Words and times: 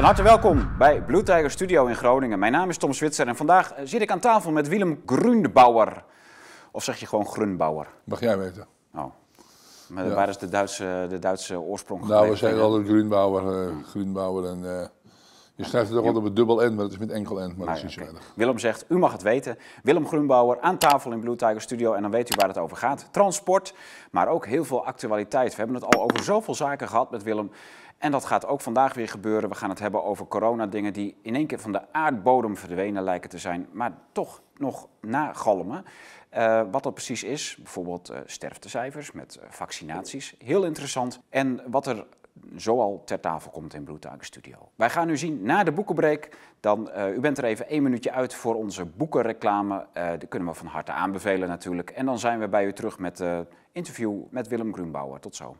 Van 0.00 0.08
harte 0.08 0.24
welkom 0.24 0.68
bij 0.78 1.02
Blue 1.02 1.22
Tiger 1.22 1.50
Studio 1.50 1.86
in 1.86 1.94
Groningen. 1.94 2.38
Mijn 2.38 2.52
naam 2.52 2.68
is 2.68 2.76
Tom 2.76 2.92
Switzer 2.92 3.26
en 3.28 3.36
vandaag 3.36 3.72
eh, 3.72 3.82
zit 3.86 4.00
ik 4.00 4.10
aan 4.10 4.18
tafel 4.20 4.50
met 4.52 4.68
Willem 4.68 5.02
Grunbauer. 5.06 6.04
Of 6.70 6.84
zeg 6.84 6.96
je 7.00 7.06
gewoon 7.06 7.26
Grunbauer? 7.26 7.86
Mag 8.04 8.20
jij 8.20 8.38
weten? 8.38 8.66
Oh. 8.94 9.04
Maar 9.88 10.06
Ja. 10.06 10.14
waar 10.14 10.28
is 10.28 10.38
de 10.38 10.48
Duitse, 10.48 11.06
de 11.08 11.18
Duitse 11.18 11.60
oorsprong 11.60 12.06
Nou, 12.08 12.30
we 12.30 12.36
zeggen 12.36 12.60
altijd 12.60 12.86
Grunbauer, 12.86 13.72
Grunbauer 13.90 14.44
en 14.44 14.80
eh, 14.80 14.86
je 15.54 15.64
schrijft 15.64 15.88
het 15.88 15.98
ook 15.98 16.04
altijd 16.06 16.24
met 16.24 16.36
dubbel 16.36 16.56
N, 16.70 16.74
maar 16.74 16.84
het 16.84 16.92
is 16.92 16.98
met 16.98 17.10
enkel 17.10 17.36
N, 17.48 17.54
maar 17.56 17.66
dat 17.66 17.76
is 17.76 17.82
niet 17.82 17.92
zo 17.92 18.00
Ah, 18.00 18.06
erg. 18.06 18.32
Willem 18.34 18.58
zegt, 18.58 18.84
u 18.88 18.98
mag 18.98 19.12
het 19.12 19.22
weten. 19.22 19.58
Willem 19.82 20.06
Grunbauer 20.06 20.60
aan 20.60 20.78
tafel 20.78 21.12
in 21.12 21.20
Blue 21.20 21.36
Tiger 21.36 21.60
Studio 21.60 21.92
en 21.92 22.02
dan 22.02 22.10
weet 22.10 22.30
u 22.32 22.34
waar 22.38 22.48
het 22.48 22.58
over 22.58 22.76
gaat. 22.76 23.08
Transport, 23.10 23.74
maar 24.10 24.28
ook 24.28 24.46
heel 24.46 24.64
veel 24.64 24.84
actualiteit. 24.86 25.50
We 25.50 25.56
hebben 25.56 25.74
het 25.74 25.94
al 25.94 26.02
over 26.02 26.22
zoveel 26.24 26.54
zaken 26.54 26.88
gehad 26.88 27.10
met 27.10 27.22
Willem. 27.22 27.50
En 28.00 28.10
dat 28.10 28.24
gaat 28.24 28.46
ook 28.46 28.60
vandaag 28.60 28.94
weer 28.94 29.08
gebeuren. 29.08 29.48
We 29.48 29.54
gaan 29.54 29.70
het 29.70 29.78
hebben 29.78 30.04
over 30.04 30.26
corona-dingen 30.26 30.92
die 30.92 31.16
in 31.22 31.34
één 31.34 31.46
keer 31.46 31.58
van 31.58 31.72
de 31.72 31.92
aardbodem 31.92 32.56
verdwenen 32.56 33.02
lijken 33.02 33.30
te 33.30 33.38
zijn, 33.38 33.68
maar 33.72 33.92
toch 34.12 34.42
nog 34.56 34.88
nagalmen. 35.00 35.84
Eh, 36.28 36.62
wat 36.70 36.82
dat 36.82 36.94
precies 36.94 37.24
is, 37.24 37.56
bijvoorbeeld 37.56 38.08
eh, 38.08 38.18
sterftecijfers 38.24 39.12
met 39.12 39.36
eh, 39.36 39.46
vaccinaties. 39.50 40.34
Heel 40.38 40.64
interessant. 40.64 41.20
En 41.28 41.62
wat 41.66 41.86
er 41.86 42.06
zoal 42.56 43.02
ter 43.04 43.20
tafel 43.20 43.50
komt 43.50 43.74
in 43.74 43.84
Bloedtaken 43.84 44.26
Studio. 44.26 44.70
Wij 44.74 44.90
gaan 44.90 45.06
nu 45.06 45.16
zien 45.16 45.42
na 45.42 45.64
de 45.64 45.72
boekenbreak. 45.72 46.28
Dan, 46.60 46.90
u 47.14 47.20
bent 47.20 47.38
er 47.38 47.44
even 47.44 47.68
één 47.68 47.82
minuutje 47.82 48.12
uit 48.12 48.34
voor 48.34 48.54
onze 48.54 48.84
boekenreclame. 48.84 49.86
Die 50.18 50.28
kunnen 50.28 50.48
we 50.48 50.54
van 50.54 50.66
harte 50.66 50.92
aanbevelen 50.92 51.48
natuurlijk. 51.48 51.90
En 51.90 52.06
dan 52.06 52.18
zijn 52.18 52.38
we 52.38 52.48
bij 52.48 52.66
u 52.66 52.72
terug 52.72 52.98
met 52.98 53.18
het 53.18 53.48
interview 53.72 54.22
met 54.30 54.48
Willem 54.48 54.74
Grunbauer. 54.74 55.20
Tot 55.20 55.36
zo. 55.36 55.56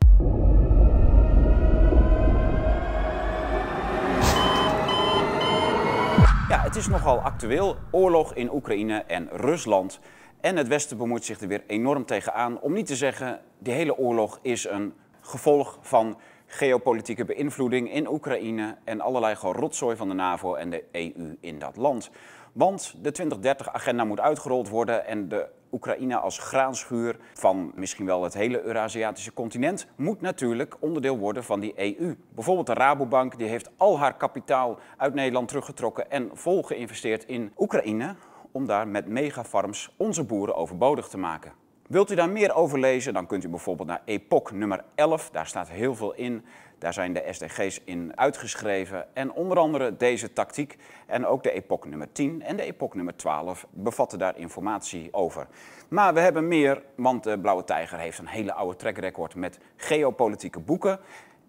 Ja, 6.51 6.61
het 6.61 6.75
is 6.75 6.87
nogal 6.87 7.19
actueel. 7.19 7.77
Oorlog 7.91 8.33
in 8.33 8.53
Oekraïne 8.53 9.03
en 9.07 9.29
Rusland. 9.31 9.99
En 10.41 10.55
het 10.55 10.67
Westen 10.67 10.97
bemoeit 10.97 11.25
zich 11.25 11.39
er 11.39 11.47
weer 11.47 11.63
enorm 11.67 12.05
tegenaan. 12.05 12.59
Om 12.59 12.73
niet 12.73 12.85
te 12.85 12.95
zeggen, 12.95 13.39
die 13.59 13.73
hele 13.73 13.97
oorlog 13.97 14.39
is 14.41 14.67
een 14.67 14.93
gevolg 15.21 15.77
van 15.81 16.17
geopolitieke 16.45 17.25
beïnvloeding 17.25 17.93
in 17.93 18.07
Oekraïne 18.07 18.77
en 18.83 19.01
allerlei 19.01 19.35
rotzooi 19.41 19.95
van 19.95 20.07
de 20.07 20.13
NAVO 20.13 20.55
en 20.55 20.69
de 20.69 20.83
EU 20.91 21.37
in 21.39 21.59
dat 21.59 21.75
land. 21.75 22.11
Want 22.51 22.95
de 23.01 23.13
2030-agenda 23.21 24.03
moet 24.03 24.19
uitgerold 24.19 24.69
worden 24.69 25.05
en 25.05 25.27
de 25.27 25.47
Oekraïne 25.71 26.17
als 26.17 26.37
graanschuur 26.37 27.17
van 27.33 27.71
misschien 27.75 28.05
wel 28.05 28.23
het 28.23 28.33
hele 28.33 28.61
Eurasiatische 28.61 29.33
continent 29.33 29.87
moet 29.95 30.21
natuurlijk 30.21 30.75
onderdeel 30.79 31.17
worden 31.17 31.43
van 31.43 31.59
die 31.59 31.73
EU. 31.99 32.15
Bijvoorbeeld 32.35 32.67
de 32.67 32.73
Rabobank 32.73 33.37
die 33.37 33.47
heeft 33.47 33.69
al 33.77 33.99
haar 33.99 34.17
kapitaal 34.17 34.79
uit 34.97 35.13
Nederland 35.13 35.47
teruggetrokken 35.47 36.11
en 36.11 36.29
vol 36.33 36.63
geïnvesteerd 36.63 37.25
in 37.25 37.53
Oekraïne 37.57 38.15
om 38.51 38.65
daar 38.65 38.87
met 38.87 39.07
megafarms 39.07 39.93
onze 39.97 40.23
boeren 40.23 40.55
overbodig 40.55 41.07
te 41.07 41.17
maken. 41.17 41.51
Wilt 41.87 42.11
u 42.11 42.15
daar 42.15 42.29
meer 42.29 42.53
over 42.53 42.79
lezen, 42.79 43.13
dan 43.13 43.27
kunt 43.27 43.43
u 43.43 43.49
bijvoorbeeld 43.49 43.87
naar 43.87 44.01
Epoch 44.05 44.51
nummer 44.51 44.83
11. 44.95 45.29
Daar 45.29 45.47
staat 45.47 45.69
heel 45.69 45.95
veel 45.95 46.13
in. 46.13 46.45
Daar 46.81 46.93
zijn 46.93 47.13
de 47.13 47.27
SDG's 47.29 47.81
in 47.83 48.11
uitgeschreven. 48.15 49.15
En 49.15 49.31
onder 49.31 49.57
andere 49.57 49.97
deze 49.97 50.33
tactiek. 50.33 50.77
En 51.07 51.25
ook 51.25 51.43
de 51.43 51.51
Epoch 51.51 51.85
nummer 51.85 52.11
10 52.11 52.41
en 52.41 52.55
de 52.55 52.63
Epoch 52.63 52.93
nummer 52.93 53.15
12 53.15 53.67
bevatten 53.69 54.19
daar 54.19 54.37
informatie 54.37 55.13
over. 55.13 55.47
Maar 55.87 56.13
we 56.13 56.19
hebben 56.19 56.47
meer, 56.47 56.81
want 56.95 57.23
de 57.23 57.39
Blauwe 57.39 57.63
Tijger 57.63 57.97
heeft 57.97 58.19
een 58.19 58.27
hele 58.27 58.53
oude 58.53 58.75
track 58.75 58.97
record 58.97 59.35
met 59.35 59.59
geopolitieke 59.75 60.59
boeken. 60.59 60.99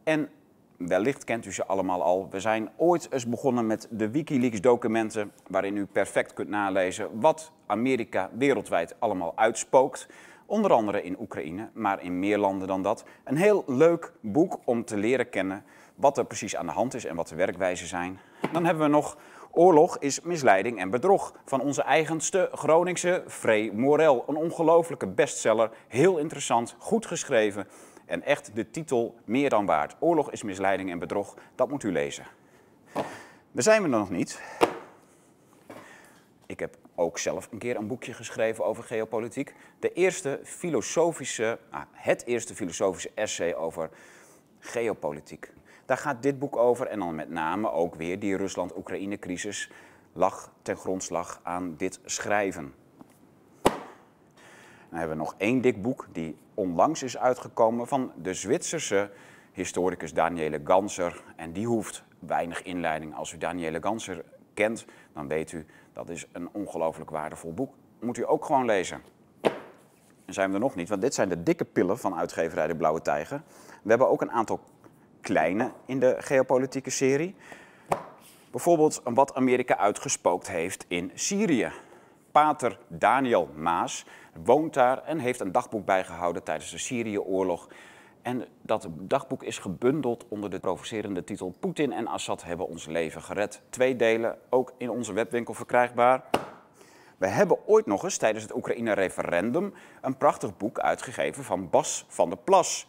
En 0.05 0.29
Wellicht 0.77 1.25
kent 1.25 1.47
u 1.47 1.53
ze 1.53 1.67
allemaal 1.67 2.03
al. 2.03 2.29
We 2.31 2.41
zijn 2.41 2.71
ooit 2.77 3.13
eens 3.13 3.27
begonnen 3.27 3.67
met 3.67 3.87
de 3.91 4.11
Wikileaks-documenten, 4.11 5.33
waarin 5.47 5.77
u 5.77 5.87
perfect 5.87 6.33
kunt 6.33 6.49
nalezen 6.49 7.21
wat 7.21 7.53
Amerika 7.67 8.31
wereldwijd 8.39 8.95
allemaal 8.99 9.33
uitspookt. 9.37 10.09
Onder 10.53 10.73
andere 10.73 11.03
in 11.03 11.17
Oekraïne, 11.21 11.71
maar 11.73 12.03
in 12.03 12.19
meer 12.19 12.39
landen 12.39 12.69
dan 12.69 12.83
dat. 12.83 13.05
Een 13.25 13.37
heel 13.37 13.65
leuk 13.67 14.13
boek 14.21 14.59
om 14.65 14.85
te 14.85 14.97
leren 14.97 15.29
kennen 15.29 15.65
wat 15.95 16.19
er 16.19 16.25
precies 16.25 16.57
aan 16.57 16.67
de 16.67 16.73
hand 16.73 16.95
is 16.95 17.05
en 17.05 17.17
wat 17.17 17.29
de 17.29 17.35
werkwijzen 17.35 17.87
zijn. 17.87 18.21
Dan 18.53 18.65
hebben 18.65 18.85
we 18.85 18.91
nog 18.91 19.17
Oorlog 19.51 19.99
is 19.99 20.21
misleiding 20.21 20.79
en 20.79 20.91
bedrog 20.91 21.35
van 21.45 21.61
onze 21.61 21.83
eigenste 21.83 22.49
Groningse 22.53 23.25
Frey 23.27 23.71
Morel. 23.75 24.25
Een 24.27 24.37
ongelofelijke 24.37 25.07
bestseller, 25.07 25.71
heel 25.89 26.19
interessant, 26.19 26.75
goed 26.79 27.07
geschreven. 27.07 27.67
En 28.07 28.23
echt 28.23 28.55
de 28.55 28.71
titel 28.71 29.15
meer 29.25 29.51
dan 29.51 29.67
waard. 29.67 29.97
Oorlog 29.99 30.31
is 30.31 30.43
misleiding 30.43 30.91
en 30.91 30.99
bedrog, 30.99 31.35
dat 31.55 31.69
moet 31.69 31.83
u 31.83 31.93
lezen. 31.93 32.27
We 33.53 33.63
zijn 33.63 33.83
we 33.83 33.89
nog 33.89 34.11
niet. 34.11 34.43
Ik 36.47 36.61
heb 36.61 36.77
ook 36.95 37.19
zelf 37.19 37.49
een 37.51 37.59
keer 37.59 37.77
een 37.77 37.87
boekje 37.87 38.13
geschreven 38.13 38.65
over 38.65 38.85
geopolitiek. 38.85 39.55
De 39.79 39.93
eerste 39.93 40.41
filosofische, 40.45 41.59
ah, 41.71 41.83
het 41.93 42.27
eerste 42.27 42.55
filosofische 42.55 43.11
essay 43.15 43.55
over 43.55 43.91
geopolitiek. 44.59 45.53
Daar 45.87 45.97
gaat 45.97 46.23
dit 46.23 46.39
boek 46.39 46.57
over 46.57 46.87
en 46.87 46.99
dan 46.99 47.15
met 47.15 47.31
name 47.31 47.71
ook 47.71 47.95
weer 47.95 48.19
die 48.19 48.37
Rusland-Oekraïne-crisis 48.37 49.71
lag 50.13 50.53
ten 50.63 50.77
grondslag 50.77 51.41
aan 51.43 51.75
dit 51.77 52.01
schrijven. 52.05 52.75
Dan 53.63 55.01
hebben 55.01 55.17
we 55.17 55.23
nog 55.23 55.35
één 55.39 55.61
dik 55.61 55.83
boek 55.83 56.07
die 56.13 56.37
onlangs 56.55 57.03
is 57.03 57.19
uitgekomen 57.19 57.87
van 57.87 58.13
de 58.23 58.35
Zwitserse 58.35 59.11
historicus 59.53 60.15
Daniele 60.15 60.61
Ganser. 60.65 61.23
En 61.37 61.53
die 61.53 61.67
hoeft 61.67 62.05
weinig 62.19 62.63
inleiding. 62.63 63.15
Als 63.15 63.33
u 63.33 63.39
Daniele 63.39 63.83
Ganser 63.83 64.25
kent, 64.55 64.85
dan 65.13 65.29
weet 65.29 65.53
u 65.53 65.67
dat 65.93 66.09
is 66.09 66.27
een 66.33 66.49
ongelooflijk 66.53 67.11
waardevol 67.11 67.55
boek. 67.55 67.75
Moet 68.01 68.19
u 68.19 68.29
ook 68.29 68.45
gewoon 68.45 68.65
lezen. 68.65 69.03
En 70.25 70.35
zijn 70.35 70.49
we 70.49 70.55
er 70.55 70.61
nog 70.61 70.75
niet, 70.75 70.89
want 70.89 71.01
dit 71.01 71.15
zijn 71.15 71.29
de 71.29 71.43
dikke 71.43 71.65
pillen 71.65 71.99
van 71.99 72.15
uitgeverij 72.15 72.67
De 72.67 72.77
Blauwe 72.77 73.03
Tijger. 73.03 73.43
We 73.83 73.89
hebben 73.89 74.09
ook 74.09 74.21
een 74.21 74.33
aantal 74.33 74.61
kleine 75.21 75.73
in 75.87 76.01
de 76.01 76.17
geopolitieke 76.19 76.91
serie. 76.91 77.35
Bijvoorbeeld 78.51 79.01
wat 79.05 79.35
Amerika 79.35 79.77
uitgespookt 79.77 80.49
heeft 80.49 80.85
in 80.89 81.11
Syrië. 81.15 81.73
Pater 82.33 82.79
Daniel 82.89 83.49
Maas 83.55 84.07
woont 84.45 84.75
daar 84.75 85.03
en 85.05 85.19
heeft 85.19 85.41
een 85.41 85.53
dagboek 85.53 85.85
bijgehouden 85.85 86.43
tijdens 86.43 86.71
de 86.71 86.79
Syrië-oorlog. 86.79 87.69
En 88.23 88.47
dat 88.63 88.89
dagboek 88.93 89.43
is 89.43 89.59
gebundeld 89.59 90.25
onder 90.29 90.51
de 90.51 90.61
provocerende 90.61 91.25
titel 91.25 91.55
Poetin 91.61 91.93
en 91.93 92.07
Assad 92.07 92.45
hebben 92.45 92.69
ons 92.69 92.87
leven 92.87 93.23
gered. 93.23 93.63
Twee 93.69 93.97
delen, 93.97 94.39
ook 94.51 94.73
in 94.77 94.91
onze 94.91 95.13
webwinkel 95.13 95.55
verkrijgbaar. 95.55 96.25
We 97.19 97.27
hebben 97.27 97.67
ooit 97.67 97.87
nog 97.87 98.05
eens 98.05 98.17
tijdens 98.17 98.43
het 98.43 98.55
Oekraïne-referendum 98.55 99.75
een 100.01 100.17
prachtig 100.17 100.57
boek 100.57 100.79
uitgegeven 100.79 101.45
van 101.45 101.71
Bas 101.71 102.05
van 102.09 102.29
der 102.29 102.39
Plas. 102.39 102.87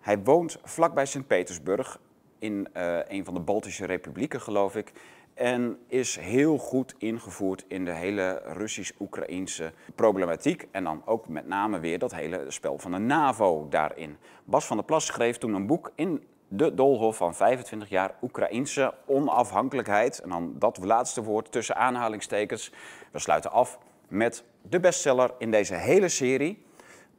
Hij 0.00 0.18
woont 0.18 0.58
vlakbij 0.62 1.06
Sint-Petersburg 1.06 1.98
in 2.38 2.68
eh, 2.72 2.98
een 3.08 3.24
van 3.24 3.34
de 3.34 3.40
Baltische 3.40 3.86
republieken, 3.86 4.40
geloof 4.40 4.76
ik. 4.76 4.92
En 5.40 5.78
is 5.86 6.16
heel 6.16 6.58
goed 6.58 6.94
ingevoerd 6.98 7.64
in 7.68 7.84
de 7.84 7.92
hele 7.92 8.42
Russisch-Oekraïnse 8.44 9.72
problematiek. 9.94 10.68
En 10.70 10.84
dan 10.84 11.02
ook 11.04 11.28
met 11.28 11.46
name 11.46 11.78
weer 11.78 11.98
dat 11.98 12.14
hele 12.14 12.44
spel 12.48 12.78
van 12.78 12.90
de 12.90 12.98
NAVO 12.98 13.66
daarin. 13.68 14.16
Bas 14.44 14.66
van 14.66 14.76
der 14.76 14.86
Plas 14.86 15.06
schreef 15.06 15.38
toen 15.38 15.54
een 15.54 15.66
boek 15.66 15.92
in 15.94 16.24
de 16.48 16.74
doolhof 16.74 17.16
van 17.16 17.34
25 17.34 17.88
jaar 17.88 18.14
Oekraïnse 18.22 18.94
onafhankelijkheid. 19.06 20.18
En 20.18 20.28
dan 20.28 20.54
dat 20.58 20.78
laatste 20.78 21.22
woord 21.22 21.52
tussen 21.52 21.76
aanhalingstekens. 21.76 22.72
We 23.12 23.18
sluiten 23.18 23.50
af 23.50 23.78
met 24.08 24.44
de 24.62 24.80
bestseller 24.80 25.30
in 25.38 25.50
deze 25.50 25.74
hele 25.74 26.08
serie. 26.08 26.64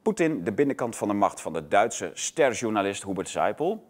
Poetin, 0.01 0.43
de 0.43 0.53
binnenkant 0.53 0.95
van 0.95 1.07
de 1.07 1.13
macht 1.13 1.41
van 1.41 1.53
de 1.53 1.67
Duitse 1.67 2.11
sterjournalist 2.13 3.03
Hubert 3.03 3.29
Seipel. 3.29 3.89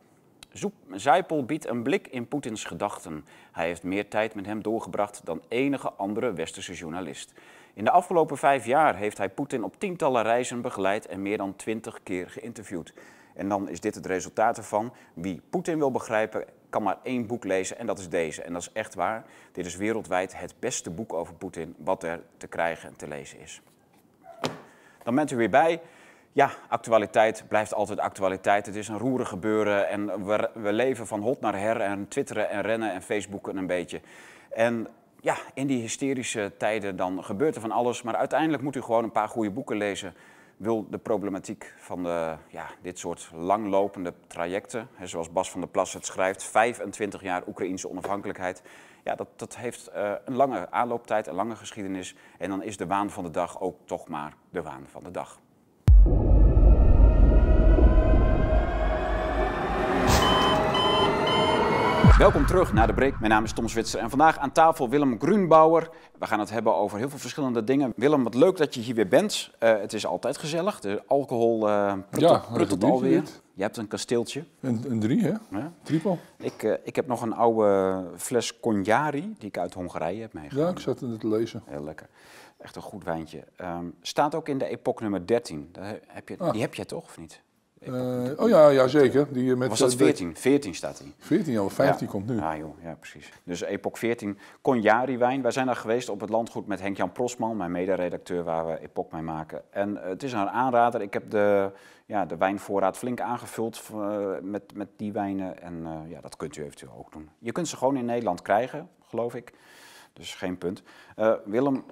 Seipel 0.91 1.45
biedt 1.45 1.67
een 1.67 1.83
blik 1.83 2.07
in 2.07 2.27
Poetins 2.27 2.63
gedachten. 2.63 3.25
Hij 3.51 3.65
heeft 3.65 3.83
meer 3.83 4.07
tijd 4.07 4.35
met 4.35 4.45
hem 4.45 4.63
doorgebracht 4.63 5.21
dan 5.23 5.41
enige 5.47 5.91
andere 5.91 6.33
westerse 6.33 6.73
journalist. 6.73 7.33
In 7.73 7.83
de 7.83 7.91
afgelopen 7.91 8.37
vijf 8.37 8.65
jaar 8.65 8.95
heeft 8.95 9.17
hij 9.17 9.29
Poetin 9.29 9.63
op 9.63 9.79
tientallen 9.79 10.23
reizen 10.23 10.61
begeleid 10.61 11.07
en 11.07 11.21
meer 11.21 11.37
dan 11.37 11.55
twintig 11.55 11.99
keer 12.03 12.29
geïnterviewd. 12.29 12.93
En 13.33 13.49
dan 13.49 13.69
is 13.69 13.79
dit 13.79 13.95
het 13.95 14.05
resultaat 14.05 14.57
ervan. 14.57 14.93
Wie 15.13 15.41
Poetin 15.49 15.77
wil 15.77 15.91
begrijpen, 15.91 16.45
kan 16.69 16.83
maar 16.83 16.97
één 17.03 17.27
boek 17.27 17.43
lezen 17.43 17.77
en 17.77 17.85
dat 17.85 17.99
is 17.99 18.09
deze. 18.09 18.41
En 18.41 18.53
dat 18.53 18.61
is 18.61 18.71
echt 18.73 18.93
waar. 18.93 19.25
Dit 19.51 19.65
is 19.65 19.75
wereldwijd 19.75 20.39
het 20.39 20.53
beste 20.59 20.89
boek 20.89 21.13
over 21.13 21.33
Poetin 21.33 21.75
wat 21.77 22.03
er 22.03 22.21
te 22.37 22.47
krijgen 22.47 22.89
en 22.89 22.95
te 22.95 23.07
lezen 23.07 23.39
is. 23.39 23.61
Dan 25.03 25.15
bent 25.15 25.31
u 25.31 25.35
weer 25.35 25.49
bij. 25.49 25.81
Ja, 26.33 26.51
actualiteit 26.69 27.43
blijft 27.47 27.73
altijd 27.73 27.99
actualiteit. 27.99 28.65
Het 28.65 28.75
is 28.75 28.87
een 28.87 28.97
roerig 28.97 29.29
gebeuren 29.29 29.87
en 29.87 30.25
we, 30.25 30.49
we 30.53 30.73
leven 30.73 31.07
van 31.07 31.21
hot 31.21 31.41
naar 31.41 31.59
her 31.59 31.81
en 31.81 32.07
twitteren 32.07 32.49
en 32.49 32.61
rennen 32.61 32.91
en 32.91 33.01
facebooken 33.01 33.57
een 33.57 33.67
beetje. 33.67 34.01
En 34.49 34.87
ja, 35.19 35.35
in 35.53 35.67
die 35.67 35.81
hysterische 35.81 36.51
tijden 36.57 36.95
dan 36.95 37.23
gebeurt 37.23 37.55
er 37.55 37.61
van 37.61 37.71
alles, 37.71 38.01
maar 38.01 38.15
uiteindelijk 38.15 38.63
moet 38.63 38.75
u 38.75 38.81
gewoon 38.81 39.03
een 39.03 39.11
paar 39.11 39.29
goede 39.29 39.51
boeken 39.51 39.77
lezen. 39.77 40.13
wil 40.57 40.87
de 40.89 40.97
problematiek 40.97 41.73
van 41.77 42.03
de, 42.03 42.35
ja, 42.47 42.65
dit 42.81 42.99
soort 42.99 43.29
langlopende 43.33 44.13
trajecten, 44.27 44.87
hè, 44.93 45.07
zoals 45.07 45.31
Bas 45.31 45.51
van 45.51 45.59
der 45.59 45.69
Plas 45.69 45.93
het 45.93 46.05
schrijft, 46.05 46.43
25 46.43 47.21
jaar 47.21 47.43
Oekraïnse 47.47 47.89
onafhankelijkheid, 47.89 48.61
ja, 49.03 49.15
dat, 49.15 49.27
dat 49.35 49.57
heeft 49.57 49.87
eh, 49.87 50.11
een 50.25 50.35
lange 50.35 50.71
aanlooptijd, 50.71 51.27
een 51.27 51.35
lange 51.35 51.55
geschiedenis. 51.55 52.15
En 52.37 52.49
dan 52.49 52.63
is 52.63 52.77
de 52.77 52.87
waan 52.87 53.09
van 53.09 53.23
de 53.23 53.31
dag 53.31 53.61
ook 53.61 53.75
toch 53.85 54.07
maar 54.07 54.33
de 54.49 54.61
waan 54.61 54.85
van 54.87 55.03
de 55.03 55.11
dag. 55.11 55.39
Welkom 62.21 62.45
terug 62.45 62.73
naar 62.73 62.87
de 62.87 62.93
break. 62.93 63.19
Mijn 63.19 63.31
naam 63.31 63.43
is 63.43 63.53
Tom 63.53 63.67
Zwitser 63.67 63.99
en 63.99 64.09
vandaag 64.09 64.37
aan 64.37 64.51
tafel 64.51 64.89
Willem 64.89 65.19
Grunbauer. 65.19 65.89
We 66.19 66.25
gaan 66.25 66.39
het 66.39 66.49
hebben 66.49 66.75
over 66.75 66.97
heel 66.97 67.09
veel 67.09 67.19
verschillende 67.19 67.63
dingen. 67.63 67.93
Willem, 67.95 68.23
wat 68.23 68.33
leuk 68.33 68.57
dat 68.57 68.73
je 68.73 68.81
hier 68.81 68.95
weer 68.95 69.07
bent. 69.07 69.51
Uh, 69.59 69.79
het 69.79 69.93
is 69.93 70.05
altijd 70.05 70.37
gezellig. 70.37 70.79
De 70.79 71.03
alcohol 71.07 71.67
uh, 71.67 71.93
pruttelt, 72.09 72.45
ja, 72.45 72.53
pruttelt 72.53 72.83
alweer. 72.83 73.23
Je 73.53 73.61
hebt 73.61 73.77
een 73.77 73.87
kasteeltje. 73.87 74.43
Een, 74.59 74.83
een 74.87 74.99
drie, 74.99 75.21
hè? 75.21 75.33
Ja. 75.49 75.71
Triple. 75.83 76.17
Ik, 76.37 76.63
uh, 76.63 76.73
ik 76.83 76.95
heb 76.95 77.07
nog 77.07 77.21
een 77.21 77.33
oude 77.33 78.03
fles 78.17 78.59
Cognari 78.59 79.35
die 79.37 79.47
ik 79.47 79.57
uit 79.57 79.73
Hongarije 79.73 80.21
heb 80.21 80.33
meegenomen. 80.33 80.69
Ja, 80.69 80.75
ik 80.75 80.81
zat 80.81 80.99
het 80.99 81.19
te 81.19 81.27
lezen. 81.27 81.63
Heel 81.65 81.83
lekker. 81.83 82.07
Echt 82.57 82.75
een 82.75 82.81
goed 82.81 83.03
wijntje. 83.03 83.43
Um, 83.61 83.93
staat 84.01 84.35
ook 84.35 84.47
in 84.47 84.57
de 84.57 84.65
epoch 84.65 84.99
nummer 84.99 85.27
13. 85.27 85.75
Heb 86.07 86.29
je, 86.29 86.35
ah. 86.37 86.51
Die 86.51 86.61
heb 86.61 86.73
jij 86.73 86.85
toch, 86.85 87.03
of 87.03 87.17
niet? 87.17 87.41
Uh, 87.87 88.39
oh 88.39 88.49
ja, 88.49 88.69
ja 88.69 88.87
zeker. 88.87 89.27
Die 89.33 89.55
met, 89.55 89.69
was 89.69 89.79
dat 89.79 89.95
14? 89.95 90.35
14 90.35 90.75
staat 90.75 90.99
hij. 90.99 91.13
14, 91.17 91.57
al 91.57 91.69
15 91.69 92.07
komt 92.07 92.27
nu. 92.27 92.35
Ja, 92.35 92.57
joh, 92.57 92.83
ja, 92.83 92.95
precies. 92.95 93.31
Dus 93.43 93.61
Epoch 93.61 93.99
14, 93.99 94.37
Conjari 94.61 95.17
wijn. 95.17 95.41
Wij 95.41 95.51
zijn 95.51 95.65
daar 95.65 95.75
geweest 95.75 96.09
op 96.09 96.21
het 96.21 96.29
landgoed 96.29 96.67
met 96.67 96.81
Henk-Jan 96.81 97.11
Prosman, 97.11 97.57
mijn 97.57 97.71
mederedacteur 97.71 98.43
waar 98.43 98.67
we 98.67 98.79
Epoch 98.79 99.11
mee 99.11 99.21
maken. 99.21 99.61
En 99.69 99.89
uh, 99.89 100.03
het 100.03 100.23
is 100.23 100.33
een 100.33 100.49
aanrader. 100.49 101.01
Ik 101.01 101.13
heb 101.13 101.29
de, 101.29 101.71
ja, 102.05 102.25
de 102.25 102.37
wijnvoorraad 102.37 102.97
flink 102.97 103.21
aangevuld 103.21 103.81
uh, 103.93 104.27
met, 104.41 104.73
met 104.73 104.87
die 104.97 105.11
wijnen. 105.11 105.61
En 105.61 105.87
ja, 106.07 106.21
dat 106.21 106.35
kunt 106.35 106.57
u 106.57 106.63
eventueel 106.63 106.95
ook 106.97 107.11
doen. 107.11 107.29
Je 107.39 107.51
kunt 107.51 107.67
ze 107.67 107.77
gewoon 107.77 107.97
in 107.97 108.05
Nederland 108.05 108.41
krijgen, 108.41 108.89
geloof 109.09 109.35
ik. 109.35 109.53
Dus 110.13 110.35
geen 110.35 110.57
punt. 110.57 110.83
Willem, 111.45 111.83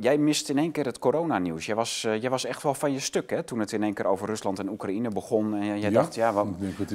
Jij 0.00 0.18
mist 0.18 0.48
in 0.48 0.58
één 0.58 0.70
keer 0.70 0.84
het 0.84 0.98
coronanieuws. 0.98 1.66
Jij 1.66 1.74
was, 1.74 2.04
uh, 2.06 2.20
jij 2.20 2.30
was 2.30 2.44
echt 2.44 2.62
wel 2.62 2.74
van 2.74 2.92
je 2.92 3.00
stuk 3.00 3.30
hè, 3.30 3.42
toen 3.42 3.58
het 3.58 3.72
in 3.72 3.82
één 3.82 3.94
keer 3.94 4.06
over 4.06 4.26
Rusland 4.26 4.58
en 4.58 4.68
Oekraïne 4.68 5.08
begon. 5.08 5.54
En 5.54 5.80
jij 5.80 5.90
dacht, 5.90 6.14
ja, 6.14 6.32
wat, 6.32 6.46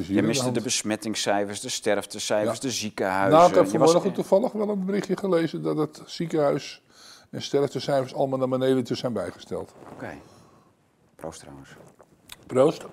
je 0.08 0.22
miste 0.22 0.52
de, 0.52 0.62
besmettingscijfers, 0.62 1.60
de 1.60 1.70
sterftecijfers, 1.70 2.60
de 2.60 2.72
ziekenhuizen. 2.72 3.38
Nou, 3.38 3.50
ik 3.50 3.56
heb 3.56 3.68
vanmorgen 3.68 4.04
was... 4.04 4.14
toevallig 4.14 4.52
wel 4.52 4.70
een 4.70 4.86
berichtje 4.86 5.18
gelezen 5.18 5.62
dat 5.62 5.78
het 5.78 6.02
ziekenhuis 6.06 6.82
en 7.30 7.42
sterftecijfers 7.42 8.14
allemaal 8.14 8.40
naar 8.40 8.50
beneden 8.50 8.84
te 8.84 8.96
zijn 8.96 9.14
bijgesteld. 9.14 9.74
Oké. 9.94 10.18
Proost 11.16 11.40
trouwens. 11.40 11.70
Proost. 12.46 12.86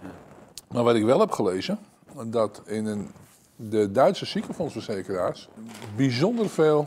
Maar 0.68 0.82
wat 0.82 0.94
ik 0.94 1.04
wel 1.04 1.20
heb 1.20 1.30
gelezen, 1.30 1.78
dat 2.26 2.62
in 2.66 2.86
een, 2.86 3.10
de 3.56 3.90
Duitse 3.90 4.26
ziekenfondsverzekeraars 4.26 5.48
bijzonder 5.96 6.48
veel 6.48 6.84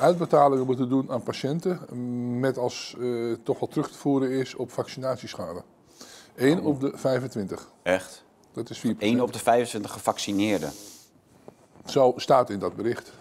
uitbetalingen 0.00 0.66
moeten 0.66 0.88
doen 0.88 1.10
aan 1.10 1.22
patiënten 1.22 1.80
met 2.40 2.58
als 2.58 2.94
uh, 2.98 3.36
toch 3.42 3.58
wel 3.58 3.68
terug 3.68 3.90
te 3.90 3.98
voeren 3.98 4.30
is 4.30 4.54
op 4.54 4.70
vaccinatieschade. 4.70 5.62
1 6.34 6.60
op 6.60 6.80
de 6.80 6.92
25. 6.94 7.72
Echt? 7.82 8.24
Dat 8.52 8.70
is 8.70 8.86
4%. 8.86 8.90
1 8.98 9.20
op 9.20 9.32
de 9.32 9.38
25 9.38 9.92
gevaccineerden. 9.92 10.72
Zo 11.84 12.12
staat 12.16 12.50
in 12.50 12.58
dat 12.58 12.76
bericht. 12.76 13.12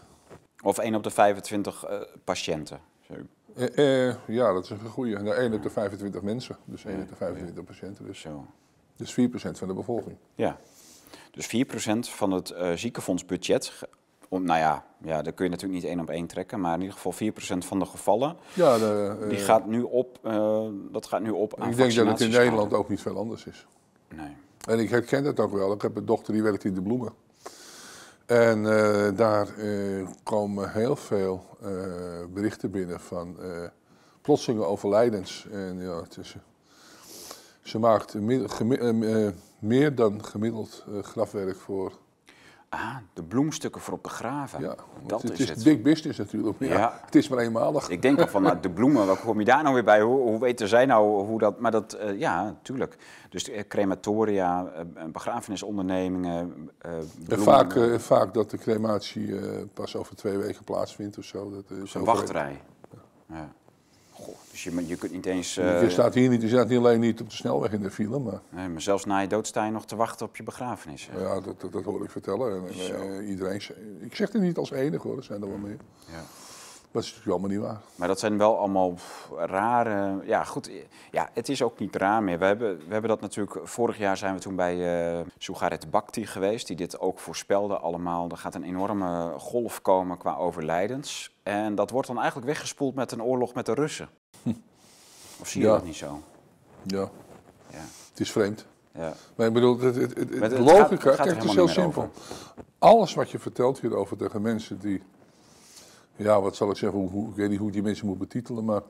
Of 0.64 0.78
1 0.78 0.96
op 0.96 1.04
de 1.04 1.12
25 1.12 1.90
uh, 1.90 2.02
patiënten. 2.24 2.80
Uh, 3.56 4.16
ja, 4.28 4.54
dat 4.54 4.64
is 4.64 4.70
een 4.70 4.80
goede. 4.80 5.20
Nou, 5.20 5.36
1 5.36 5.54
op 5.54 5.64
de 5.64 5.70
25 5.70 6.22
mensen. 6.22 6.58
Dus 6.66 6.86
1 6.86 7.02
op 7.02 7.10
de 7.10 7.16
25 7.16 7.64
patiënten. 7.64 8.06
Dus, 8.06 8.20
Zo. 8.20 8.46
dus 8.96 9.12
4% 9.12 9.14
van 9.34 9.68
de 9.68 9.74
bevolking. 9.74 10.18
Ja. 10.36 10.60
Dus 11.32 11.66
4% 11.66 11.70
van 12.00 12.32
het 12.32 12.54
ziekenfondsbudget 12.76 13.74
om, 14.30 14.44
nou 14.44 14.60
ja, 14.60 14.83
ja, 15.01 15.22
daar 15.22 15.33
kun 15.33 15.45
je 15.45 15.51
natuurlijk 15.51 15.81
niet 15.81 15.92
één 15.92 16.00
op 16.00 16.10
één 16.10 16.27
trekken, 16.27 16.60
maar 16.60 16.74
in 16.74 16.81
ieder 16.81 16.95
geval 16.95 17.13
4% 17.13 17.66
van 17.66 17.80
de 17.80 17.86
gevallen, 17.86 18.36
ja, 18.54 18.77
de, 18.77 19.18
uh, 19.22 19.30
die 19.30 19.38
gaat 19.38 19.66
nu 19.66 19.81
op, 19.81 20.19
uh, 20.24 20.68
dat 20.92 21.06
gaat 21.06 21.22
nu 21.22 21.30
op 21.30 21.60
aan 21.60 21.69
Ik 21.69 21.75
denk 21.75 21.95
dat 21.95 22.07
het 22.07 22.22
in 22.22 22.30
Nederland 22.30 22.74
ook 22.74 22.89
niet 22.89 23.01
veel 23.01 23.18
anders 23.18 23.45
is. 23.45 23.68
Nee. 24.16 24.36
En 24.68 24.80
ik 24.80 24.89
herken 24.89 25.24
dat 25.24 25.39
ook 25.39 25.51
wel. 25.51 25.74
Ik 25.74 25.81
heb 25.81 25.95
een 25.95 26.06
dochter 26.06 26.33
die 26.33 26.44
werkt 26.44 26.63
in 26.63 26.74
de 26.74 26.81
bloemen. 26.81 27.13
En 28.25 28.63
uh, 28.63 29.07
daar 29.16 29.48
komen 30.24 30.72
heel 30.72 30.95
veel 30.95 31.45
berichten 32.33 32.72
binnen 32.72 33.00
van 33.00 33.38
plotselinge 34.22 34.66
overlijdens. 34.66 35.48
En 35.51 35.81
ja, 35.81 36.01
het 36.01 36.18
is, 36.18 36.36
ze 37.62 37.80
maakt 37.80 38.16
meer 39.60 39.95
dan 39.95 40.25
gemiddeld 40.25 40.86
grafwerk 41.01 41.57
voor 41.57 41.92
Ah, 42.75 42.95
de 43.13 43.24
bloemstukken 43.24 43.81
voor 43.81 43.94
op 43.94 44.04
begraven. 44.04 44.62
Ja, 44.62 44.75
dat 45.07 45.22
het, 45.22 45.39
is, 45.39 45.50
het. 45.50 45.63
big 45.63 45.81
business 45.81 46.18
natuurlijk. 46.18 46.60
Ja, 46.60 47.00
Het 47.06 47.16
is 47.16 47.27
maar 47.27 47.39
eenmalig. 47.39 47.89
Ik 47.89 48.01
denk 48.01 48.19
al 48.19 48.27
van 48.27 48.42
nou, 48.42 48.60
de 48.60 48.69
bloemen, 48.69 49.07
waar 49.07 49.18
kom 49.18 49.39
je 49.39 49.45
daar 49.45 49.63
nou 49.63 49.74
weer 49.74 49.83
bij? 49.83 50.01
Hoe, 50.01 50.19
hoe 50.19 50.39
weten 50.39 50.68
zij 50.68 50.86
nou 50.86 51.25
hoe 51.25 51.39
dat... 51.39 51.60
Maar 51.60 51.72
dat, 51.72 51.98
uh, 52.01 52.19
ja, 52.19 52.56
tuurlijk. 52.62 52.98
Dus 53.30 53.50
uh, 53.50 53.60
crematoria, 53.68 54.63
uh, 54.63 55.04
begrafenisondernemingen, 55.12 56.69
vaak, 57.27 57.80
vaak 57.98 58.33
dat 58.33 58.50
de 58.50 58.57
crematie 58.57 59.36
pas 59.74 59.95
over 59.95 60.16
twee 60.16 60.38
weken 60.38 60.63
plaatsvindt 60.63 61.18
of 61.18 61.24
zo. 61.24 61.50
Dat 61.50 61.77
is 61.83 61.94
een 61.94 62.04
wachtrij. 62.04 62.62
Ja. 63.27 63.54
Dus 64.52 64.64
je, 64.64 64.88
je 64.88 64.96
kunt 64.96 65.12
niet 65.12 65.26
eens... 65.26 65.58
Uh, 65.58 65.82
je 65.82 65.90
staat 65.90 66.14
hier 66.14 66.30
niet, 66.30 66.42
je 66.42 66.48
staat 66.48 66.68
niet 66.68 66.78
alleen 66.78 67.00
niet 67.00 67.22
op 67.22 67.30
de 67.30 67.36
snelweg 67.36 67.72
in 67.72 67.82
de 67.82 67.92
file, 67.92 68.20
maar... 68.20 68.42
Nee, 68.50 68.68
maar 68.68 68.82
zelfs 68.82 69.06
na 69.06 69.20
je 69.20 69.28
dood 69.28 69.48
sta 69.48 69.66
je 69.66 69.72
nog 69.72 69.86
te 69.86 69.96
wachten 69.96 70.26
op 70.26 70.36
je 70.36 70.44
begrafenis. 70.44 71.10
Ja, 71.18 71.40
dat, 71.40 71.62
dat, 71.62 71.72
dat, 71.72 71.84
hoor 71.84 72.04
ik 72.04 72.12
vertellen. 72.12 72.68
En, 72.68 73.20
uh, 73.20 73.30
iedereen, 73.30 73.62
ik 74.00 74.16
zeg 74.16 74.32
het 74.32 74.42
niet 74.42 74.58
als 74.58 74.72
enige 74.72 75.08
hoor, 75.08 75.18
er 75.18 75.24
zijn 75.24 75.42
er 75.42 75.48
wel 75.48 75.58
meer. 75.58 75.78
Ja. 76.12 76.24
Dat 76.96 77.04
is 77.04 77.10
natuurlijk 77.10 77.40
allemaal 77.40 77.58
niet 77.58 77.68
waar. 77.68 77.82
Maar 77.96 78.08
dat 78.08 78.20
zijn 78.20 78.38
wel 78.38 78.58
allemaal 78.58 78.98
rare... 79.36 80.26
Ja, 80.26 80.44
goed. 80.44 80.72
Ja, 81.12 81.30
het 81.34 81.50
is 81.50 81.62
ook 81.62 81.80
niet 81.80 81.96
raar 81.96 82.24
meer. 82.24 82.40
We 82.40 82.46
hebben, 82.46 82.78
we 82.78 82.92
hebben 82.92 83.10
dat 83.10 83.22
natuurlijk... 83.22 83.68
Vorig 83.68 83.98
jaar 83.98 84.18
zijn 84.18 84.34
we 84.34 84.40
toen 84.40 84.56
bij 84.56 85.18
uh, 85.18 85.26
Sugaret 85.38 85.92
Bhakti 85.92 86.26
geweest, 86.26 86.68
die 86.68 86.76
dit 86.76 87.00
ook 87.00 87.20
voorspelde 87.20 87.78
allemaal. 87.78 88.30
Er 88.30 88.38
gaat 88.38 88.56
een 88.56 88.64
enorme 88.64 89.34
golf 89.38 89.82
komen 89.82 90.18
qua 90.18 90.36
overlijdens. 90.36 91.36
En 91.44 91.76
dat 91.76 91.90
wordt 91.90 92.08
dan 92.08 92.18
eigenlijk 92.18 92.48
weggespoeld 92.48 92.96
met 92.96 93.12
een 93.12 93.24
oorlog 93.24 93.54
met 93.54 93.66
de 93.66 93.74
Russen. 93.74 94.10
Of 95.42 95.48
zie 95.48 95.62
je 95.62 95.68
dat 95.68 95.84
niet 95.84 95.96
zo? 95.96 96.22
Ja. 96.84 97.10
ja. 97.70 97.84
Het 98.10 98.20
is 98.20 98.32
vreemd. 98.32 98.66
Ja. 98.92 99.14
Maar 99.36 99.48
ik 99.48 99.54
bedoel, 99.54 99.80
het, 99.80 99.96
het, 99.96 100.18
het, 100.18 100.30
het 100.42 100.60
logica, 100.60 101.10
gaat, 101.10 101.16
kijk, 101.16 101.36
het 101.36 101.44
is 101.44 101.54
heel 101.54 101.68
simpel. 101.68 102.12
Alles 102.80 103.14
wat 103.14 103.32
je 103.32 103.40
vertelt 103.40 103.80
hierover 103.80 104.18
tegen 104.18 104.42
mensen 104.42 104.80
die, 104.80 105.04
ja, 106.15 106.41
wat 106.41 106.55
zal 106.55 106.69
ik 106.69 106.77
zeggen, 106.77 107.00
hoe, 107.00 107.29
ik 107.29 107.36
weet 107.36 107.50
niet 107.50 107.60
hoe 107.60 107.72
die 107.72 107.81
mensen 107.81 108.07
moet 108.07 108.17
betitelen, 108.17 108.65
maar 108.65 108.81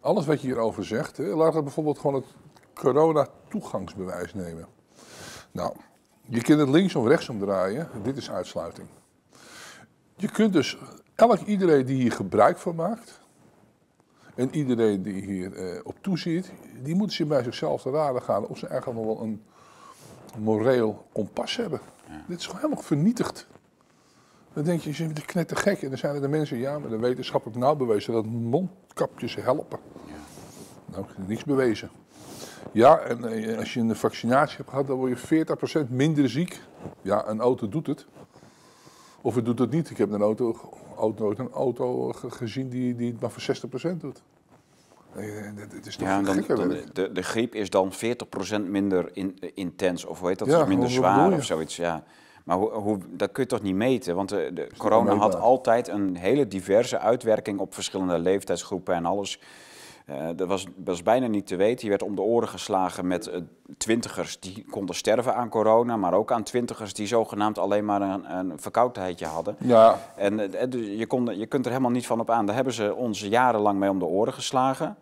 alles 0.00 0.26
wat 0.26 0.40
je 0.40 0.46
hierover 0.46 0.84
zegt, 0.84 1.16
hè, 1.16 1.24
laat 1.24 1.54
het 1.54 1.64
bijvoorbeeld 1.64 1.98
gewoon 1.98 2.14
het 2.14 2.34
corona-toegangsbewijs 2.74 4.34
nemen. 4.34 4.66
Nou, 5.52 5.76
je 6.28 6.42
kunt 6.42 6.60
het 6.60 6.68
links 6.68 6.94
of 6.94 7.06
rechts 7.06 7.28
omdraaien, 7.28 7.88
dit 8.02 8.16
is 8.16 8.30
uitsluiting. 8.30 8.88
Je 10.16 10.30
kunt 10.30 10.52
dus, 10.52 10.78
elk 11.14 11.40
iedereen 11.40 11.86
die 11.86 11.96
hier 11.96 12.12
gebruik 12.12 12.58
van 12.58 12.74
maakt, 12.74 13.20
en 14.34 14.54
iedereen 14.54 15.02
die 15.02 15.22
hier 15.22 15.52
uh, 15.52 15.80
op 15.84 15.94
toeziet, 16.00 16.52
die 16.82 16.94
moet 16.94 17.12
zich 17.12 17.26
bij 17.26 17.42
zichzelf 17.42 17.82
te 17.82 17.90
raden 17.90 18.22
gaan 18.22 18.46
of 18.46 18.58
ze 18.58 18.66
eigenlijk 18.66 18.98
nog 18.98 19.16
wel 19.16 19.24
een 19.24 19.42
moreel 20.38 21.06
kompas 21.12 21.56
hebben. 21.56 21.80
Dit 22.26 22.38
is 22.38 22.46
gewoon 22.46 22.60
helemaal 22.60 22.82
vernietigd. 22.82 23.46
Dan 24.56 24.64
denk 24.64 24.80
je, 24.80 24.90
je 24.92 25.04
bent 25.04 25.24
knettergek. 25.24 25.82
En 25.82 25.88
dan 25.88 25.98
zijn 25.98 26.14
er 26.14 26.20
de 26.20 26.28
mensen, 26.28 26.58
ja, 26.58 26.78
maar 26.78 26.90
de 26.90 26.98
wetenschappelijk 26.98 27.58
nou 27.58 27.76
bewezen 27.76 28.12
dat 28.12 28.26
mondkapjes 28.26 29.34
helpen. 29.34 29.78
Nou, 30.84 31.04
niets 31.26 31.44
bewezen. 31.44 31.90
Ja, 32.72 32.98
en 32.98 33.24
eh, 33.24 33.58
als 33.58 33.74
je 33.74 33.80
een 33.80 33.96
vaccinatie 33.96 34.56
hebt 34.56 34.68
gehad, 34.68 34.86
dan 34.86 34.96
word 34.96 35.20
je 35.20 35.46
40% 35.86 35.88
minder 35.88 36.28
ziek. 36.28 36.60
Ja, 37.02 37.28
een 37.28 37.40
auto 37.40 37.68
doet 37.68 37.86
het. 37.86 38.06
Of 39.20 39.34
het 39.34 39.44
doet 39.44 39.58
het 39.58 39.70
niet. 39.70 39.90
Ik 39.90 39.96
heb 39.96 40.12
een 40.12 40.22
auto 40.22 40.70
auto, 40.98 41.34
een 41.36 41.52
auto 41.52 42.12
gezien 42.12 42.68
die, 42.68 42.96
die 42.96 43.10
het 43.10 43.20
maar 43.20 43.30
voor 43.30 43.56
60% 43.94 43.96
doet. 43.96 44.22
Het 45.12 45.86
is 45.86 45.96
toch 45.96 46.08
ja, 46.08 46.22
dan, 46.22 46.68
de, 46.92 47.12
de, 47.12 47.22
griep 47.22 47.54
is 47.54 47.70
dan 47.70 47.92
40% 47.92 47.96
minder 48.60 49.10
in, 49.12 49.38
intens, 49.54 50.04
of 50.04 50.18
hoe 50.18 50.28
heet 50.28 50.38
dat? 50.38 50.48
Ja, 50.48 50.64
minder 50.64 50.90
zwaar 50.90 51.32
of 51.32 51.44
zoiets. 51.44 51.76
Ja. 51.76 52.04
Maar 52.46 52.56
hoe, 52.56 52.70
hoe, 52.70 52.98
dat 53.08 53.32
kun 53.32 53.42
je 53.42 53.48
toch 53.48 53.62
niet 53.62 53.74
meten? 53.74 54.14
Want 54.14 54.28
de, 54.28 54.50
de 54.54 54.68
corona 54.76 55.14
had 55.14 55.40
altijd 55.40 55.88
een 55.88 56.16
hele 56.16 56.48
diverse 56.48 56.98
uitwerking 56.98 57.58
op 57.58 57.74
verschillende 57.74 58.18
leeftijdsgroepen 58.18 58.94
en 58.94 59.04
alles. 59.04 59.40
Uh, 60.10 60.28
dat 60.36 60.48
was, 60.48 60.66
was, 60.84 61.02
bijna 61.02 61.26
niet 61.26 61.46
te 61.46 61.56
weten. 61.56 61.84
Je 61.84 61.90
werd 61.90 62.02
om 62.02 62.14
de 62.14 62.22
oren 62.22 62.48
geslagen 62.48 63.06
met 63.06 63.26
uh, 63.26 63.34
twintigers 63.76 64.40
die 64.40 64.64
konden 64.70 64.94
sterven 64.94 65.34
aan 65.34 65.48
corona, 65.48 65.96
maar 65.96 66.14
ook 66.14 66.32
aan 66.32 66.42
twintigers 66.42 66.92
die 66.92 67.06
zogenaamd 67.06 67.58
alleen 67.58 67.84
maar 67.84 68.02
een, 68.02 68.36
een 68.36 68.60
verkoudheidje 68.60 69.26
hadden. 69.26 69.56
Ja. 69.58 69.98
En 70.16 70.38
uh, 70.38 70.98
je, 70.98 71.06
kon, 71.06 71.38
je 71.38 71.46
kunt 71.46 71.64
er 71.64 71.70
helemaal 71.70 71.92
niet 71.92 72.06
van 72.06 72.20
op 72.20 72.30
aan. 72.30 72.46
Daar 72.46 72.54
hebben 72.54 72.72
ze 72.72 72.94
ons 72.94 73.20
jarenlang 73.20 73.78
mee 73.78 73.90
om 73.90 73.98
de 73.98 74.04
oren 74.04 74.32
geslagen. 74.32 74.96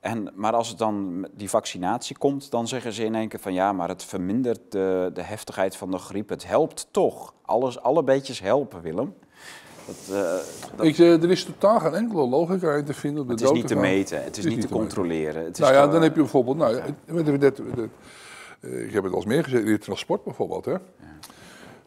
En, 0.00 0.32
maar 0.34 0.52
als 0.52 0.68
het 0.68 0.78
dan 0.78 1.26
die 1.32 1.50
vaccinatie 1.50 2.18
komt, 2.18 2.50
dan 2.50 2.68
zeggen 2.68 2.92
ze 2.92 3.04
in 3.04 3.14
één 3.14 3.28
keer 3.28 3.40
van 3.40 3.52
ja, 3.52 3.72
maar 3.72 3.88
het 3.88 4.04
vermindert 4.04 4.60
de, 4.68 5.10
de 5.14 5.22
heftigheid 5.22 5.76
van 5.76 5.90
de 5.90 5.98
griep. 5.98 6.28
Het 6.28 6.46
helpt 6.46 6.88
toch. 6.90 7.34
Alles, 7.44 7.80
alle 7.80 8.02
beetjes 8.02 8.40
helpen, 8.40 8.82
Willem. 8.82 9.14
Dat, 9.86 10.16
uh, 10.80 10.86
Ik, 10.86 10.98
uh, 10.98 11.22
er 11.22 11.30
is 11.30 11.44
totaal 11.44 11.80
geen 11.80 11.94
enkele 11.94 12.26
logica 12.26 12.72
in 12.72 12.84
te 12.84 12.94
vinden. 12.94 13.22
Op 13.22 13.26
de 13.26 13.32
het 13.32 13.42
is 13.42 13.50
niet 13.50 13.66
te 13.66 13.76
meten, 13.76 14.24
het 14.24 14.36
is, 14.36 14.44
niet, 14.44 14.60
te, 14.60 14.68
controleren. 14.68 15.44
Het 15.44 15.52
is 15.52 15.58
nou 15.58 15.72
ja, 15.72 15.86
dan 15.86 16.02
heb 16.02 16.14
je 16.14 16.20
bijvoorbeeld, 16.20 16.56
nou, 16.56 16.76
ja. 16.76 16.84
uh, 18.60 18.84
ik 18.86 18.92
heb 18.92 19.02
het 19.02 19.12
al 19.12 19.18
eens 19.18 19.26
meer 19.26 19.44
gezegd, 19.44 19.64
in 19.64 19.72
het 19.72 19.80
transport 19.82 20.24
bijvoorbeeld. 20.24 20.64
Hè. 20.64 20.72
Ja. 20.72 20.80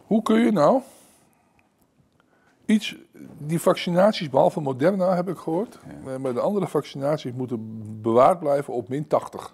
Hoe 0.06 0.22
kun 0.22 0.40
je 0.40 0.52
nou 0.52 0.82
iets, 2.72 2.96
die 3.38 3.62
vaccinaties, 3.62 4.30
behalve 4.30 4.62
Moderna 4.62 5.16
heb 5.16 5.30
ik 5.30 5.38
gehoord, 5.38 5.80
ja. 6.06 6.18
maar 6.18 6.34
de 6.34 6.40
andere 6.40 6.68
vaccinaties 6.68 7.32
moeten 7.32 7.82
bewaard 8.02 8.40
blijven 8.40 8.74
op 8.74 8.90
min 8.90 9.08
80. 9.08 9.54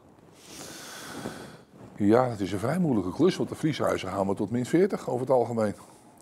Ja, 1.95 2.29
het 2.29 2.39
is 2.39 2.51
een 2.51 2.59
vrij 2.59 2.79
moeilijke 2.79 3.13
klus, 3.13 3.35
want 3.35 3.49
de 3.49 3.55
vrieshuizen 3.55 4.09
gaan 4.09 4.25
maar 4.25 4.35
tot 4.35 4.51
min 4.51 4.65
40 4.65 5.09
over 5.09 5.19
het 5.19 5.29
algemeen. 5.29 5.73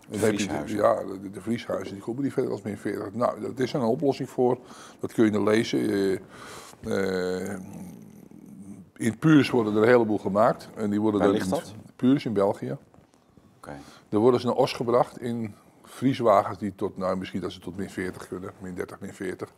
De 0.08 0.18
vrieshuizen? 0.18 0.78
ja, 0.78 0.94
de, 0.94 1.30
de, 1.30 1.40
vrieshuizen 1.40 1.94
die 1.94 2.02
komen 2.02 2.22
niet 2.22 2.32
verder 2.32 2.52
als 2.52 2.62
min 2.62 2.78
40. 2.78 3.14
Nou, 3.14 3.40
dat 3.40 3.58
is 3.58 3.72
een 3.72 3.80
oplossing 3.80 4.30
voor, 4.30 4.58
dat 5.00 5.12
kun 5.12 5.32
je 5.32 5.42
lezen. 5.42 5.78
Uh, 5.78 6.18
uh, 6.86 7.58
in 8.96 9.18
Puurs 9.18 9.50
worden 9.50 9.76
er 9.76 9.82
een 9.82 9.88
heleboel 9.88 10.18
gemaakt. 10.18 10.68
En 10.76 10.90
die 10.90 11.00
worden 11.00 11.20
Waar 11.20 11.30
ligt 11.30 11.50
dat? 11.50 11.74
Puurs 11.96 12.24
in 12.24 12.32
België. 12.32 12.76
Okay. 13.56 13.76
Dan 14.08 14.20
worden 14.20 14.40
ze 14.40 14.46
naar 14.46 14.54
Os 14.54 14.72
gebracht 14.72 15.20
in 15.20 15.54
vrieswagens 15.96 16.58
die 16.58 16.74
tot, 16.74 16.96
nou 16.96 17.16
misschien 17.16 17.40
dat 17.40 17.52
ze 17.52 17.60
tot 17.60 17.76
min 17.76 17.90
40 17.90 18.28
kunnen, 18.28 18.50
min 18.58 18.74
30, 18.74 19.00
min 19.00 19.14
40. 19.14 19.52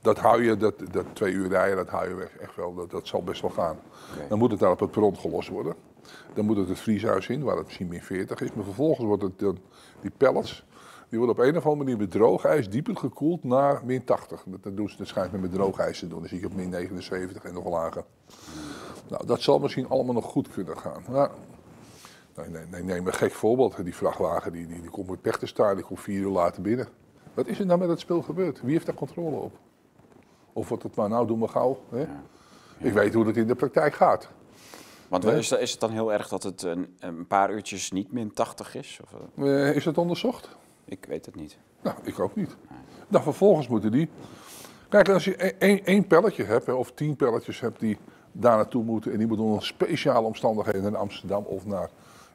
Dat 0.00 0.18
hou 0.18 0.44
je, 0.44 0.56
dat, 0.56 0.74
dat 0.90 1.06
twee 1.12 1.32
uur 1.32 1.48
rijden, 1.48 1.76
dat 1.76 1.88
hou 1.88 2.08
je 2.08 2.14
weg, 2.14 2.36
echt 2.36 2.56
wel, 2.56 2.74
dat, 2.74 2.90
dat 2.90 3.06
zal 3.06 3.22
best 3.22 3.40
wel 3.42 3.50
gaan. 3.50 3.78
Dan 4.28 4.38
moet 4.38 4.50
het 4.50 4.60
daar 4.60 4.70
op 4.70 4.80
het 4.80 4.90
perron 4.90 5.16
gelost 5.16 5.48
worden. 5.48 5.74
Dan 6.34 6.44
moet 6.44 6.56
het 6.56 6.68
het 6.68 6.80
vrieshuis 6.80 7.28
in, 7.28 7.42
waar 7.42 7.56
het 7.56 7.64
misschien 7.64 7.88
min 7.88 8.02
40 8.02 8.40
is. 8.40 8.52
Maar 8.52 8.64
vervolgens 8.64 9.06
wordt 9.06 9.22
het, 9.22 9.38
dan, 9.38 9.58
die 10.00 10.10
pellets, 10.16 10.64
die 11.08 11.18
worden 11.18 11.36
op 11.36 11.42
een 11.42 11.56
of 11.56 11.64
andere 11.64 11.84
manier 11.84 11.96
met 11.96 12.10
droogijs 12.10 12.70
dieper 12.70 12.96
gekoeld 12.96 13.44
naar 13.44 13.82
min 13.84 14.04
80. 14.04 14.44
Dat, 14.46 14.76
doen 14.76 14.88
ze 14.88 14.98
waarschijnlijk 14.98 15.42
met 15.42 15.52
droogijs 15.52 15.98
te 15.98 16.08
doen. 16.08 16.18
Dan 16.18 16.28
zie 16.28 16.38
ik 16.38 16.44
op 16.44 16.54
min 16.54 16.68
79 16.68 17.44
en 17.44 17.54
nog 17.54 17.68
lager. 17.68 18.04
Nou, 19.08 19.26
dat 19.26 19.40
zal 19.40 19.58
misschien 19.58 19.88
allemaal 19.88 20.14
nog 20.14 20.24
goed 20.24 20.48
kunnen 20.48 20.78
gaan. 20.78 21.02
Nou, 21.08 21.30
Nee, 22.36 22.48
nee, 22.48 22.66
nee, 22.70 22.82
neem 22.82 23.06
een 23.06 23.12
gek 23.12 23.32
voorbeeld. 23.32 23.84
Die 23.84 23.94
vrachtwagen 23.94 24.52
die, 24.52 24.66
die, 24.66 24.80
die 24.80 24.90
komt 24.90 25.10
met 25.10 25.22
pech 25.22 25.38
te 25.38 25.46
staan, 25.46 25.74
die 25.74 25.84
komt 25.84 26.00
vier 26.00 26.20
uur 26.20 26.30
later 26.30 26.62
binnen. 26.62 26.88
Wat 27.34 27.46
is 27.46 27.58
er 27.58 27.66
nou 27.66 27.78
met 27.78 27.88
dat 27.88 28.00
spul 28.00 28.22
gebeurd? 28.22 28.62
Wie 28.62 28.72
heeft 28.72 28.86
daar 28.86 28.94
controle 28.94 29.36
op? 29.36 29.58
Of 30.52 30.68
wordt 30.68 30.82
het 30.82 30.94
maar, 30.94 31.08
nou 31.08 31.26
doen 31.26 31.40
we 31.40 31.48
gauw. 31.48 31.82
Hè? 31.90 32.06
Ik 32.78 32.92
weet 32.92 33.14
hoe 33.14 33.26
het 33.26 33.36
in 33.36 33.46
de 33.46 33.54
praktijk 33.54 33.94
gaat. 33.94 34.28
Want 35.08 35.24
is, 35.24 35.52
is, 35.52 35.70
het 35.70 35.80
dan 35.80 35.90
heel 35.90 36.12
erg 36.12 36.28
dat 36.28 36.42
het 36.42 36.62
een, 36.62 36.96
een 36.98 37.26
paar 37.26 37.52
uurtjes 37.52 37.90
niet 37.90 38.12
min 38.12 38.32
80 38.32 38.74
is? 38.74 39.00
Of? 39.02 39.10
Uh, 39.36 39.76
is 39.76 39.84
het 39.84 39.98
onderzocht? 39.98 40.48
Ik 40.84 41.04
weet 41.08 41.26
het 41.26 41.34
niet. 41.34 41.58
Nou, 41.82 41.96
ik 42.02 42.18
ook 42.18 42.34
niet. 42.34 42.56
Nee. 42.70 42.78
Nou, 43.08 43.24
vervolgens 43.24 43.68
moeten 43.68 43.92
die... 43.92 44.08
Kijk, 44.88 45.08
als 45.08 45.24
je 45.24 45.36
één 45.84 46.06
pelletje 46.06 46.44
hebt, 46.44 46.68
of 46.68 46.92
tien 46.92 47.16
pelletjes 47.16 47.60
hebt 47.60 47.80
die 47.80 47.98
daar 48.32 48.56
naartoe 48.56 48.84
moeten... 48.84 49.12
en 49.12 49.18
die 49.18 49.26
moeten 49.26 49.46
onder 49.46 49.64
speciale 49.64 50.26
omstandigheden 50.26 50.84
in 50.84 50.96
Amsterdam 50.96 51.44
of 51.44 51.66
naar 51.66 51.90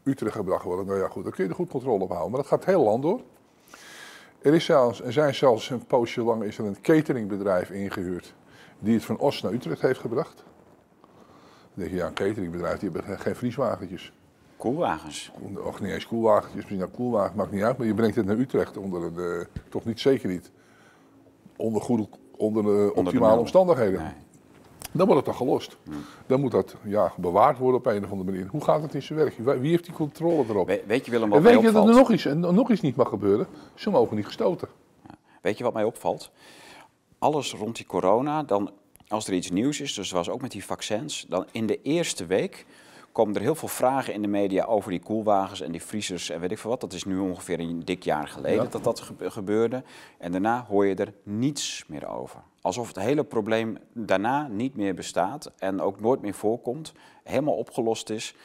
Utrecht 0.07 0.35
gebracht 0.35 0.63
worden. 0.63 0.85
Nou 0.85 0.99
ja, 0.99 1.07
goed, 1.07 1.23
dan 1.23 1.31
kun 1.31 1.43
je 1.43 1.49
er 1.49 1.55
goed 1.55 1.69
controle 1.69 2.03
op 2.03 2.09
houden. 2.09 2.31
Maar 2.31 2.39
dat 2.39 2.49
gaat 2.49 2.59
het 2.59 2.67
hele 2.67 2.83
land 2.83 3.01
door. 3.01 3.21
Er, 4.41 4.53
is 4.53 4.65
zelfs, 4.65 5.01
er 5.01 5.13
zijn 5.13 5.35
zelfs 5.35 5.69
een 5.69 5.85
poosje 5.85 6.21
lang 6.21 6.43
is 6.43 6.57
er 6.57 6.65
een 6.65 6.81
cateringbedrijf 6.81 7.69
ingehuurd 7.69 8.33
die 8.79 8.93
het 8.93 9.05
van 9.05 9.17
Os 9.17 9.41
naar 9.41 9.53
Utrecht 9.53 9.81
heeft 9.81 9.99
gebracht. 9.99 10.43
Dan 11.73 11.85
denk 11.85 11.89
je, 11.89 11.95
ja, 11.95 12.07
een 12.07 12.13
cateringbedrijf, 12.13 12.79
die 12.79 12.89
hebben 12.91 13.19
geen 13.19 13.35
vrieswagentjes. 13.35 14.13
Koelwagens? 14.57 15.31
Och, 15.55 15.81
niet 15.81 15.91
eens 15.91 16.07
koelwagentjes, 16.07 16.55
misschien 16.55 16.81
een 16.81 16.91
koelwagen, 16.91 17.35
maakt 17.35 17.51
niet 17.51 17.63
uit. 17.63 17.77
Maar 17.77 17.87
je 17.87 17.93
brengt 17.93 18.15
het 18.15 18.25
naar 18.25 18.37
Utrecht 18.37 18.77
onder 18.77 19.03
een, 19.03 19.39
uh, 19.39 19.45
toch 19.69 19.85
niet 19.85 19.99
zeker 19.99 20.29
niet, 20.29 20.51
onder, 21.55 21.81
goede, 21.81 22.07
onder, 22.37 22.85
uh, 22.85 22.95
optimale 22.95 23.39
omstandigheden. 23.39 24.03
Nee. 24.03 24.11
Dan 24.91 25.07
wordt 25.07 25.25
het 25.25 25.25
dan 25.25 25.47
gelost. 25.47 25.77
Dan 26.25 26.39
moet 26.39 26.51
dat 26.51 26.75
ja, 26.83 27.13
bewaard 27.17 27.57
worden 27.57 27.79
op 27.79 27.85
een 27.85 28.03
of 28.03 28.11
andere 28.11 28.31
manier. 28.31 28.47
Hoe 28.49 28.63
gaat 28.63 28.81
het 28.81 28.93
in 28.93 29.01
zijn 29.01 29.19
werk? 29.19 29.37
Wie 29.37 29.69
heeft 29.69 29.85
die 29.85 29.93
controle 29.93 30.43
erop? 30.49 30.67
weet 30.87 31.05
je 31.05 31.11
Willem 31.11 31.29
wat 31.29 31.37
en 31.37 31.43
weet 31.43 31.61
je 31.61 31.71
dat 31.71 31.87
er 31.87 31.93
nog 31.93 32.11
iets, 32.11 32.23
nog 32.23 32.71
iets 32.71 32.81
niet 32.81 32.95
mag 32.95 33.09
gebeuren? 33.09 33.47
Ze 33.73 33.89
mogen 33.89 34.15
niet 34.15 34.25
gestoten. 34.25 34.67
Weet 35.41 35.57
je 35.57 35.63
wat 35.63 35.73
mij 35.73 35.83
opvalt? 35.83 36.31
Alles 37.19 37.53
rond 37.53 37.75
die 37.75 37.85
corona, 37.85 38.43
dan, 38.43 38.71
als 39.07 39.27
er 39.27 39.33
iets 39.33 39.49
nieuws 39.49 39.81
is, 39.81 39.93
dus 39.93 40.11
was 40.11 40.29
ook 40.29 40.41
met 40.41 40.51
die 40.51 40.65
vaccins, 40.65 41.25
dan 41.29 41.45
in 41.51 41.65
de 41.65 41.81
eerste 41.81 42.25
week 42.25 42.65
komen 43.11 43.35
er 43.35 43.41
heel 43.41 43.55
veel 43.55 43.67
vragen 43.67 44.13
in 44.13 44.21
de 44.21 44.27
media 44.27 44.65
over 44.65 44.91
die 44.91 44.99
koelwagens 44.99 45.61
en 45.61 45.71
die 45.71 45.83
vriezers 45.83 46.29
en 46.29 46.39
weet 46.39 46.51
ik 46.51 46.57
veel 46.57 46.69
wat. 46.69 46.81
Dat 46.81 46.93
is 46.93 47.03
nu 47.03 47.17
ongeveer 47.17 47.59
een 47.59 47.85
dik 47.85 48.03
jaar 48.03 48.27
geleden 48.27 48.69
dat 48.69 48.83
dat 48.83 49.11
gebeurde. 49.19 49.83
En 50.17 50.31
daarna 50.31 50.65
hoor 50.69 50.85
je 50.85 50.95
er 50.95 51.13
niets 51.23 51.83
meer 51.87 52.07
over. 52.07 52.39
Alsof 52.61 52.87
het 52.87 52.99
hele 52.99 53.23
probleem 53.23 53.77
daarna 53.93 54.47
niet 54.47 54.75
meer 54.75 54.93
bestaat 54.93 55.51
en 55.57 55.81
ook 55.81 55.99
nooit 55.99 56.21
meer 56.21 56.33
voorkomt, 56.33 56.93
helemaal 57.23 57.55
opgelost 57.55 58.09
is. 58.09 58.35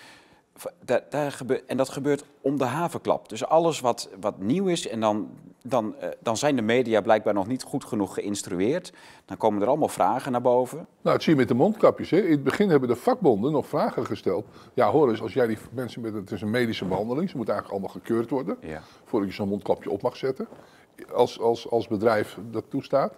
Daar, 0.85 1.03
daar 1.11 1.41
en 1.67 1.77
dat 1.77 1.89
gebeurt 1.89 2.25
om 2.41 2.59
de 2.59 2.65
havenklap. 2.65 3.29
Dus 3.29 3.45
alles 3.45 3.81
wat, 3.81 4.09
wat 4.21 4.39
nieuw 4.39 4.67
is, 4.67 4.89
en 4.89 5.01
dan, 5.01 5.31
dan, 5.63 5.95
uh, 6.03 6.09
dan 6.21 6.37
zijn 6.37 6.57
de 6.57 6.63
media 6.63 7.01
blijkbaar 7.01 7.35
nog 7.35 7.47
niet 7.47 7.63
goed 7.63 7.85
genoeg 7.85 8.15
geïnstrueerd. 8.15 8.93
Dan 9.25 9.37
komen 9.37 9.63
er 9.63 9.69
allemaal 9.69 9.89
vragen 9.89 10.33
naar 10.33 10.41
boven. 10.41 10.87
Nou, 11.01 11.15
het 11.15 11.25
zie 11.25 11.33
je 11.33 11.39
met 11.39 11.49
de 11.49 11.55
mondkapjes. 11.55 12.11
Hè. 12.11 12.21
In 12.21 12.31
het 12.31 12.43
begin 12.43 12.69
hebben 12.69 12.89
de 12.89 12.97
vakbonden 12.97 13.53
nog 13.53 13.67
vragen 13.67 14.07
gesteld. 14.07 14.47
Ja, 14.75 14.91
hoor 14.91 15.11
eens, 15.11 15.23
als 15.23 15.33
jij 15.33 15.47
die 15.47 15.59
mensen 15.71 16.01
met. 16.01 16.15
Het 16.15 16.31
is 16.31 16.43
een 16.43 16.51
medische 16.51 16.85
behandeling, 16.85 17.31
ze 17.31 17.37
moeten 17.37 17.55
eigenlijk 17.55 17.85
allemaal 17.85 18.03
gekeurd 18.03 18.31
worden. 18.31 18.57
Ja. 18.61 18.83
Voordat 19.05 19.29
je 19.29 19.35
zo'n 19.35 19.49
mondkapje 19.49 19.91
op 19.91 20.03
mag 20.03 20.17
zetten. 20.17 20.49
Als, 21.15 21.41
als, 21.41 21.71
als 21.71 21.89
bedrijf 21.89 22.39
dat 22.51 22.65
toestaat. 22.69 23.15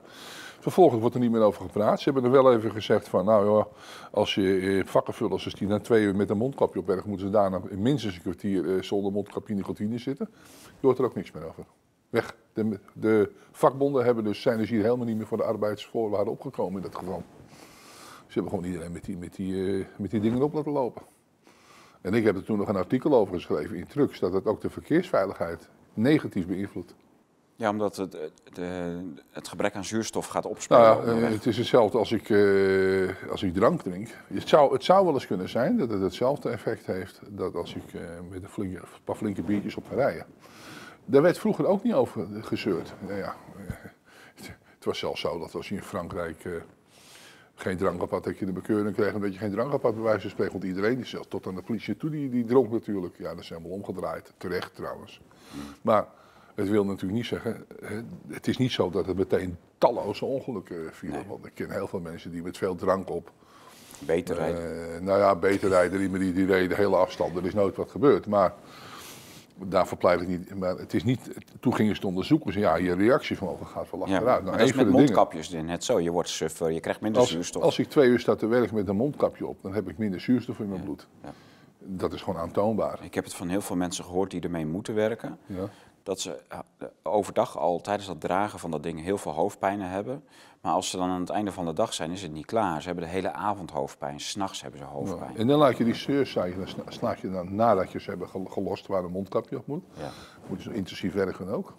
Vervolgens 0.65 1.01
wordt 1.01 1.15
er 1.15 1.21
niet 1.21 1.31
meer 1.31 1.41
over 1.41 1.63
gepraat. 1.63 2.01
Ze 2.01 2.05
hebben 2.05 2.25
er 2.25 2.43
wel 2.43 2.55
even 2.55 2.71
gezegd 2.71 3.09
van, 3.09 3.25
nou 3.25 3.57
ja, 3.57 3.67
als 4.11 4.35
je 4.35 4.83
vakkenvullers, 4.87 5.45
als 5.45 5.55
die 5.55 5.69
na 5.69 5.81
twee 5.81 6.05
uur 6.05 6.17
met 6.17 6.31
een 6.31 6.37
mondkapje 6.37 6.79
op 6.79 6.87
werk, 6.87 7.05
moeten 7.05 7.27
ze 7.27 7.33
daarna 7.33 7.61
minstens 7.71 8.15
een 8.15 8.21
kwartier 8.21 8.77
eh, 8.77 8.83
zonder 8.83 9.13
mondkapje 9.13 9.53
in 9.53 9.59
de 9.59 9.65
kantine 9.65 9.99
zitten. 9.99 10.29
Je 10.63 10.87
hoort 10.87 10.99
er 10.99 11.05
ook 11.05 11.15
niks 11.15 11.33
meer 11.33 11.47
over. 11.47 11.65
Weg. 12.11 12.37
De, 12.53 12.79
de, 12.93 13.31
vakbonden 13.53 14.05
hebben 14.05 14.25
dus, 14.25 14.41
zijn 14.41 14.59
dus 14.59 14.71
hier 14.71 14.83
helemaal 14.83 15.07
niet 15.07 15.17
meer 15.17 15.27
voor 15.27 15.37
de 15.37 15.45
arbeidsvoorwaarden 15.45 16.33
opgekomen 16.33 16.77
in 16.77 16.91
dat 16.91 16.99
geval. 16.99 17.23
Ze 18.27 18.41
hebben 18.41 18.51
gewoon 18.51 18.65
iedereen 18.65 18.93
met 18.93 19.05
die, 19.05 19.17
met 19.17 19.35
die, 19.35 19.55
uh, 19.55 19.85
met 19.97 20.11
die 20.11 20.21
dingen 20.21 20.43
op 20.43 20.53
laten 20.53 20.73
lopen. 20.73 21.03
En 22.01 22.15
ik 22.15 22.25
heb 22.25 22.37
er 22.37 22.45
toen 22.45 22.59
nog 22.59 22.69
een 22.69 22.77
artikel 22.77 23.15
over 23.15 23.35
geschreven 23.35 23.77
in 23.77 23.87
Trucks, 23.87 24.19
dat 24.19 24.33
het 24.33 24.47
ook 24.47 24.61
de 24.61 24.71
verkeersveiligheid 24.71 25.69
negatief 25.95 26.47
beïnvloedt. 26.47 26.95
Ja, 27.57 27.71
omdat 27.71 27.97
het, 27.97 28.17
de, 28.53 29.01
het 29.31 29.49
gebrek 29.49 29.75
aan 29.75 29.85
zuurstof 29.85 30.27
gaat 30.27 30.47
opspelen. 30.47 31.07
Nou 31.07 31.21
ja, 31.21 31.27
het 31.27 31.47
is 31.47 31.57
hetzelfde 31.57 31.99
als 31.99 32.13
ik, 32.13 32.29
uh, 32.29 33.11
als 33.31 33.43
ik 33.43 33.55
drank 33.55 33.83
drink. 33.83 34.09
Het 34.27 34.49
zou, 34.49 34.73
het 34.73 34.85
zou 34.85 35.05
wel 35.05 35.15
eens 35.15 35.27
kunnen 35.27 35.49
zijn 35.49 35.77
dat 35.77 35.91
het 35.91 36.01
hetzelfde 36.01 36.51
effect 36.51 36.87
heeft 36.87 37.21
dat 37.29 37.55
als 37.55 37.75
ik 37.75 37.93
uh, 37.93 38.01
met 38.31 38.43
een, 38.43 38.49
flinke, 38.49 38.77
een, 38.77 38.89
paar 39.05 39.17
flinke 39.17 39.43
biertjes 39.43 39.77
op 39.77 39.87
ga 39.89 39.95
rijden. 39.95 40.27
Daar 41.05 41.23
werd 41.23 41.39
vroeger 41.39 41.67
ook 41.67 41.83
niet 41.83 41.95
over 41.95 42.27
gezeurd. 42.41 42.95
Nou 43.07 43.19
ja, 43.19 43.35
het 44.77 44.85
was 44.85 44.99
zelfs 44.99 45.21
zo 45.21 45.39
dat 45.39 45.55
als 45.55 45.69
je 45.69 45.75
in 45.75 45.83
Frankrijk 45.83 46.45
uh, 46.45 46.53
geen 47.55 47.77
drank 47.77 48.11
had, 48.11 48.25
dat 48.25 48.39
je 48.39 48.47
de 48.47 48.53
bekeuring 48.53 48.95
kreeg 48.97 49.15
omdat 49.15 49.33
je 49.33 49.39
geen 49.39 49.51
drank 49.51 49.71
had, 49.71 49.83
bij 49.83 49.93
wijze 49.93 50.21
van 50.21 50.31
spreken. 50.31 50.53
Want 50.53 50.65
iedereen, 50.65 50.97
die 50.97 51.05
zelfs 51.05 51.29
tot 51.29 51.47
aan 51.47 51.55
de 51.55 51.63
politie 51.63 51.97
toe, 51.97 52.11
die, 52.11 52.31
die 52.31 52.45
dronk 52.45 52.71
natuurlijk. 52.71 53.15
Ja, 53.19 53.29
dat 53.29 53.39
is 53.39 53.49
helemaal 53.49 53.71
omgedraaid. 53.71 54.33
Terecht 54.37 54.75
trouwens. 54.75 55.21
Maar 55.83 56.07
het 56.55 56.69
wil 56.69 56.85
natuurlijk 56.85 57.13
niet 57.13 57.27
zeggen, 57.27 57.67
het 58.29 58.47
is 58.49 58.57
niet 58.57 58.73
zo 58.73 58.91
dat 58.91 59.07
het 59.07 59.17
meteen 59.17 59.57
talloze 59.79 60.25
ongelukken 60.25 60.89
vielen. 60.93 61.27
Want 61.29 61.47
ik 61.47 61.55
ken 61.55 61.71
heel 61.71 61.89
veel 61.89 62.01
mensen 62.01 62.31
die 62.31 62.43
met 62.43 62.59
veel 62.59 62.75
drank 62.75 63.11
op. 63.11 63.33
Beter 63.99 64.37
rijden? 64.37 64.63
Uh, 64.63 65.01
nou 65.01 65.19
ja, 65.19 65.35
beter 65.37 65.69
rijden, 65.69 65.99
die, 65.99 66.19
die, 66.19 66.33
die 66.33 66.47
reden 66.47 66.69
de 66.69 66.75
hele 66.75 66.97
afstand, 66.97 67.37
er 67.37 67.47
is 67.47 67.55
nooit 67.55 67.77
wat 67.77 67.91
gebeurd. 67.91 68.27
Maar 68.27 68.55
daar 69.57 69.87
verpleit 69.87 70.21
ik 70.21 70.29
niet. 70.29 70.55
Maar 70.55 70.77
het 70.77 70.95
is 70.95 71.05
niet, 71.05 71.31
toen 71.61 71.75
gingen 71.75 71.95
ze 71.95 72.01
het 72.01 72.09
onderzoeken, 72.09 72.53
ze, 72.53 72.59
ja, 72.59 72.77
je 72.77 72.95
reactievermogen 72.95 73.67
gaat 73.67 73.91
wel 73.91 74.03
achteruit. 74.03 74.39
Ja, 74.39 74.45
nou, 74.45 74.59
dat 74.59 74.69
is 74.69 74.75
met 74.75 74.91
mondkapjes 74.91 75.49
dingen, 75.49 75.67
net 75.67 75.85
zo, 75.85 76.01
je 76.01 76.11
wordt 76.11 76.29
suffer, 76.29 76.71
je 76.71 76.81
krijgt 76.81 77.01
minder 77.01 77.21
als, 77.21 77.31
zuurstof. 77.31 77.63
Als 77.63 77.79
ik 77.79 77.89
twee 77.89 78.09
uur 78.09 78.21
sta 78.21 78.35
te 78.35 78.47
werken 78.47 78.75
met 78.75 78.89
een 78.89 78.97
mondkapje 78.97 79.47
op, 79.47 79.57
dan 79.63 79.75
heb 79.75 79.89
ik 79.89 79.99
minder 79.99 80.21
zuurstof 80.21 80.59
in 80.59 80.69
mijn 80.69 80.83
bloed. 80.83 81.07
Ja. 81.23 81.33
Dat 81.79 82.13
is 82.13 82.23
gewoon 82.23 82.41
aantoonbaar. 82.41 82.99
Ik 83.03 83.15
heb 83.15 83.25
het 83.25 83.35
van 83.35 83.49
heel 83.49 83.61
veel 83.61 83.77
mensen 83.77 84.05
gehoord 84.05 84.31
die 84.31 84.41
ermee 84.41 84.67
moeten 84.67 84.95
werken. 84.95 85.39
Ja 85.47 85.69
dat 86.05 86.21
ze 86.21 86.43
eh, 86.49 86.59
overdag 87.03 87.59
al 87.59 87.81
tijdens 87.81 88.07
dat 88.07 88.21
dragen 88.21 88.59
van 88.59 88.71
dat 88.71 88.83
ding 88.83 89.03
heel 89.03 89.19
veel 89.19 89.33
hoofdpijnen 89.33 89.91
hebben. 89.91 90.25
Maar 90.61 90.73
als 90.73 90.91
ze 90.91 90.97
dan 90.97 91.11
aan 91.11 91.21
het 91.21 91.31
einde 91.31 91.53
van 91.53 91.65
de 91.65 91.73
dag 91.73 91.95
zijn, 91.95 92.11
is 92.11 92.23
het 92.23 92.33
niet 92.33 92.47
klaar. 92.47 92.81
Ze 92.81 92.87
hebben 92.87 93.05
de 93.05 93.11
hele 93.11 93.33
avond 93.33 93.71
hoofdpijn. 93.71 94.21
S'nachts 94.21 94.63
hebben 94.63 94.81
ze 94.81 94.87
hoofdpijn. 94.87 95.37
en 95.37 95.47
dan 95.47 95.59
laat 95.59 95.77
je 95.77 95.85
die 95.85 95.95
zeurcijgen, 95.95 96.67
dan 96.77 96.93
slaat 96.93 97.19
je 97.19 97.31
dan 97.31 97.55
nadat 97.55 97.93
je 97.93 98.01
ze 98.01 98.11
hebben 98.11 98.29
gelost 98.49 98.87
waar 98.87 99.05
een 99.05 99.11
mondkapje 99.11 99.57
op 99.57 99.67
moet. 99.67 99.85
Ja. 99.99 100.11
Moet 100.47 100.63
je 100.63 100.71
zo 100.71 100.77
intensief 100.77 101.13
werken 101.13 101.49
ook. 101.49 101.73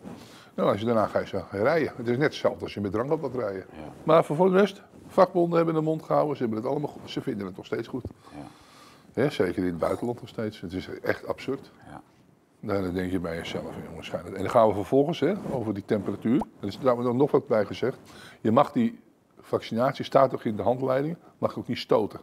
Nou, 0.55 0.69
als 0.69 0.79
je 0.79 0.85
daarna 0.85 1.07
ga 1.07 1.19
je 1.19 1.43
rijden. 1.51 1.93
Het 1.95 2.07
is 2.07 2.17
net 2.17 2.25
hetzelfde 2.25 2.63
als 2.63 2.73
je 2.73 2.81
met 2.81 2.91
drank 2.91 3.11
op 3.11 3.21
wat 3.21 3.35
rijden. 3.35 3.65
Ja. 3.71 3.91
Maar 4.03 4.25
voor 4.25 4.51
de 4.51 4.57
rest, 4.57 4.81
Vakbonden 5.07 5.57
hebben 5.57 5.75
de 5.75 5.81
mond 5.81 6.03
gehouden, 6.03 6.35
ze, 6.35 6.41
hebben 6.41 6.61
het 6.61 6.69
allemaal 6.69 6.89
goed, 6.89 7.09
ze 7.09 7.21
vinden 7.21 7.47
het 7.47 7.55
nog 7.55 7.65
steeds 7.65 7.87
goed. 7.87 8.03
Ja. 9.13 9.29
zeker 9.29 9.57
in 9.57 9.69
het 9.69 9.79
buitenland 9.79 10.19
nog 10.19 10.29
steeds. 10.29 10.61
Het 10.61 10.73
is 10.73 10.89
echt 10.99 11.27
absurd. 11.27 11.71
Ja. 11.89 12.01
Dan 12.65 12.93
denk 12.93 13.11
je 13.11 13.19
bij 13.19 13.35
jezelf, 13.35 13.73
jongens, 13.89 14.09
En 14.09 14.33
dan 14.33 14.49
gaan 14.49 14.67
we 14.67 14.73
vervolgens 14.73 15.19
hè, 15.19 15.33
over 15.51 15.73
die 15.73 15.85
temperatuur. 15.85 16.41
Er 16.59 16.67
is 16.67 16.79
daar 16.79 17.15
nog 17.15 17.31
wat 17.31 17.47
bij 17.47 17.65
gezegd. 17.65 17.97
Je 18.41 18.51
mag 18.51 18.71
die 18.71 18.99
vaccinatie, 19.39 20.05
staat 20.05 20.29
toch 20.29 20.43
in 20.43 20.55
de 20.55 20.61
handleiding, 20.61 21.17
mag 21.37 21.57
ook 21.57 21.67
niet 21.67 21.77
stoten. 21.77 22.19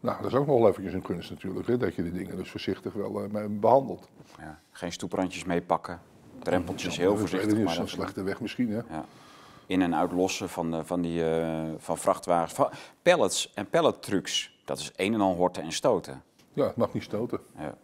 Nou, 0.00 0.22
dat 0.22 0.30
is 0.30 0.38
ook 0.38 0.46
nog 0.46 0.58
wel 0.58 0.68
eventjes 0.68 0.94
een 0.94 1.02
kunst 1.02 1.30
natuurlijk, 1.30 1.66
hè, 1.66 1.76
dat 1.76 1.94
je 1.94 2.02
die 2.02 2.12
dingen 2.12 2.36
dus 2.36 2.50
voorzichtig 2.50 2.92
wel 2.92 3.24
uh, 3.24 3.44
behandelt. 3.48 4.08
Ja, 4.38 4.60
geen 4.70 4.92
stoeprandjes 4.92 5.44
meepakken, 5.44 6.00
drempeltjes 6.38 6.96
heel 6.96 7.16
voorzichtig. 7.16 7.58
Dat 7.58 7.70
is 7.70 7.76
een 7.76 7.88
slechte 7.88 8.22
weg 8.22 8.40
misschien, 8.40 8.70
hè. 8.70 8.80
Ja. 8.90 9.04
In- 9.66 9.82
en 9.82 9.94
uitlossen 9.94 10.48
van, 10.48 10.86
van, 10.86 11.00
die, 11.00 11.22
uh, 11.22 11.62
van 11.78 11.98
vrachtwagens. 11.98 12.52
Van 12.52 12.70
pallets 13.02 13.52
en 13.54 13.68
pallettrucks, 13.70 14.60
dat 14.64 14.78
is 14.78 14.92
een 14.96 15.14
en 15.14 15.20
al 15.20 15.34
horten 15.34 15.62
en 15.62 15.72
stoten. 15.72 16.22
Ja, 16.52 16.66
het 16.66 16.76
mag 16.76 16.92
niet 16.92 17.02
stoten. 17.02 17.40
Ja. 17.58 17.74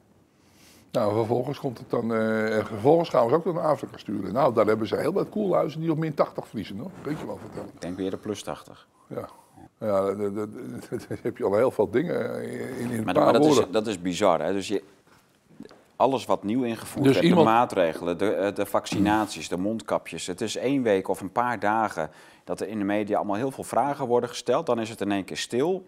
Nou, 0.96 1.14
vervolgens 1.14 1.58
komt 1.58 1.78
het 1.78 1.90
dan. 1.90 2.12
Uh, 2.12 2.64
vervolgens 2.64 3.08
gaan 3.08 3.24
we 3.24 3.30
ze 3.30 3.34
ook 3.34 3.54
naar 3.54 3.64
Afrika 3.64 3.98
sturen. 3.98 4.32
Nou, 4.32 4.54
daar 4.54 4.66
hebben 4.66 4.86
ze 4.86 4.96
heel 4.96 5.12
wat 5.12 5.28
koelhuizen 5.28 5.80
die 5.80 5.90
op 5.90 5.98
min 5.98 6.14
80 6.14 6.48
vriezen, 6.48 6.78
hoor. 6.78 6.90
Weet 7.02 7.18
je 7.18 7.26
wel 7.26 7.38
vertellen. 7.38 7.68
Ik 7.74 7.80
denk 7.80 7.96
weer 7.96 8.10
de 8.10 8.16
plus 8.16 8.42
80. 8.42 8.88
Ja. 9.06 9.28
Ja, 9.80 10.14
daar 10.14 10.46
heb 11.22 11.36
je 11.36 11.44
al 11.44 11.54
heel 11.54 11.70
veel 11.70 11.90
dingen 11.90 12.42
in, 12.78 12.90
in 12.90 13.04
maar, 13.04 13.14
maar 13.14 13.32
dat, 13.32 13.44
is, 13.44 13.62
dat 13.70 13.86
is 13.86 14.00
bizar, 14.00 14.42
hè? 14.42 14.52
Dus 14.52 14.68
je, 14.68 14.82
alles 15.96 16.24
wat 16.24 16.44
nieuw 16.44 16.62
ingevoerd 16.62 17.04
dus 17.04 17.18
werd, 17.18 17.36
de 17.36 17.42
maatregelen, 17.42 18.18
de, 18.18 18.32
eh, 18.32 18.54
de 18.54 18.66
vaccinaties, 18.66 19.48
de 19.48 19.56
mondkapjes. 19.56 20.26
Het 20.26 20.40
is 20.40 20.56
één 20.56 20.82
week 20.82 21.08
of 21.08 21.20
een 21.20 21.32
paar 21.32 21.58
dagen 21.58 22.10
dat 22.44 22.60
er 22.60 22.68
in 22.68 22.78
de 22.78 22.84
media 22.84 23.16
allemaal 23.16 23.36
heel 23.36 23.50
veel 23.50 23.64
vragen 23.64 24.06
worden 24.06 24.28
gesteld. 24.28 24.66
Dan 24.66 24.80
is 24.80 24.88
het 24.88 25.00
in 25.00 25.12
één 25.12 25.24
keer 25.24 25.36
stil. 25.36 25.86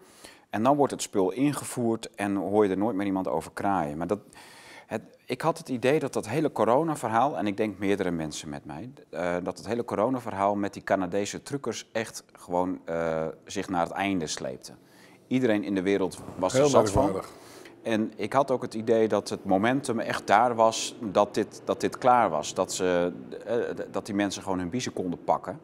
En 0.50 0.62
dan 0.62 0.76
wordt 0.76 0.92
het 0.92 1.02
spul 1.02 1.30
ingevoerd 1.30 2.10
en 2.14 2.34
hoor 2.34 2.64
je 2.64 2.70
er 2.70 2.78
nooit 2.78 2.96
meer 2.96 3.06
iemand 3.06 3.28
over 3.28 3.50
kraaien. 3.54 3.96
Maar 3.96 4.06
dat, 4.06 4.18
ik 5.28 5.40
had 5.40 5.58
het 5.58 5.68
idee 5.68 5.98
dat 5.98 6.12
dat 6.12 6.28
hele 6.28 6.52
coronaverhaal, 6.52 7.38
en 7.38 7.46
ik 7.46 7.56
denk 7.56 7.78
meerdere 7.78 8.10
mensen 8.10 8.48
met 8.48 8.64
mij, 8.64 8.90
uh, 9.10 9.36
dat 9.42 9.58
het 9.58 9.66
hele 9.66 9.84
coronaverhaal 9.84 10.54
met 10.54 10.72
die 10.72 10.82
Canadese 10.82 11.42
truckers 11.42 11.88
echt 11.92 12.24
gewoon 12.32 12.80
uh, 12.88 13.26
zich 13.44 13.68
naar 13.68 13.82
het 13.82 13.92
einde 13.92 14.26
sleepte. 14.26 14.72
Iedereen 15.26 15.64
in 15.64 15.74
de 15.74 15.82
wereld 15.82 16.18
was 16.36 16.54
er 16.54 16.68
zat 16.68 16.90
van. 16.90 17.22
En 17.82 18.12
ik 18.16 18.32
had 18.32 18.50
ook 18.50 18.62
het 18.62 18.74
idee 18.74 19.08
dat 19.08 19.28
het 19.28 19.44
momentum 19.44 20.00
echt 20.00 20.26
daar 20.26 20.54
was 20.54 20.96
dat 21.00 21.34
dit, 21.34 21.62
dat 21.64 21.80
dit 21.80 21.98
klaar 21.98 22.30
was. 22.30 22.54
Dat, 22.54 22.72
ze, 22.72 23.12
uh, 23.48 23.84
dat 23.90 24.06
die 24.06 24.14
mensen 24.14 24.42
gewoon 24.42 24.58
hun 24.58 24.70
biezen 24.70 24.92
konden 24.92 25.24
pakken. 25.24 25.60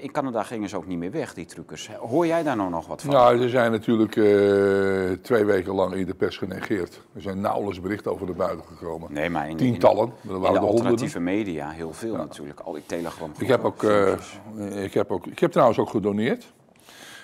In 0.00 0.10
Canada 0.12 0.42
gingen 0.42 0.68
ze 0.68 0.76
ook 0.76 0.86
niet 0.86 0.98
meer 0.98 1.10
weg, 1.10 1.34
die 1.34 1.46
truckers. 1.46 1.90
Hoor 1.96 2.26
jij 2.26 2.42
daar 2.42 2.56
nou 2.56 2.70
nog 2.70 2.86
wat 2.86 3.02
van? 3.02 3.14
Nou, 3.14 3.40
ze 3.40 3.48
zijn 3.48 3.70
natuurlijk 3.70 4.16
uh, 4.16 5.10
twee 5.22 5.44
weken 5.44 5.74
lang 5.74 5.94
in 5.94 6.06
de 6.06 6.14
pers 6.14 6.36
genegeerd. 6.36 7.00
Er 7.14 7.20
zijn 7.20 7.40
nauwelijks 7.40 7.80
berichten 7.80 8.12
over 8.12 8.26
de 8.26 8.32
buiten 8.32 8.66
gekomen. 8.66 9.12
Nee, 9.12 9.30
maar 9.30 9.48
in, 9.48 9.56
Tientallen. 9.56 10.12
In, 10.22 10.40
de, 10.40 10.58
alternatieve 10.58 11.20
media 11.20 11.70
heel 11.70 11.92
veel 11.92 12.16
natuurlijk. 12.16 12.60
Al 12.60 12.72
die 12.72 12.86
telegram. 12.86 13.32
Ik 13.38 13.48
heb, 13.48 13.64
ook, 13.64 13.82
uh, 13.82 14.12
ik, 14.84 14.94
heb 14.94 15.10
ook, 15.10 15.26
ik 15.26 15.38
heb 15.38 15.50
trouwens 15.50 15.78
ook 15.78 15.90
gedoneerd. 15.90 16.52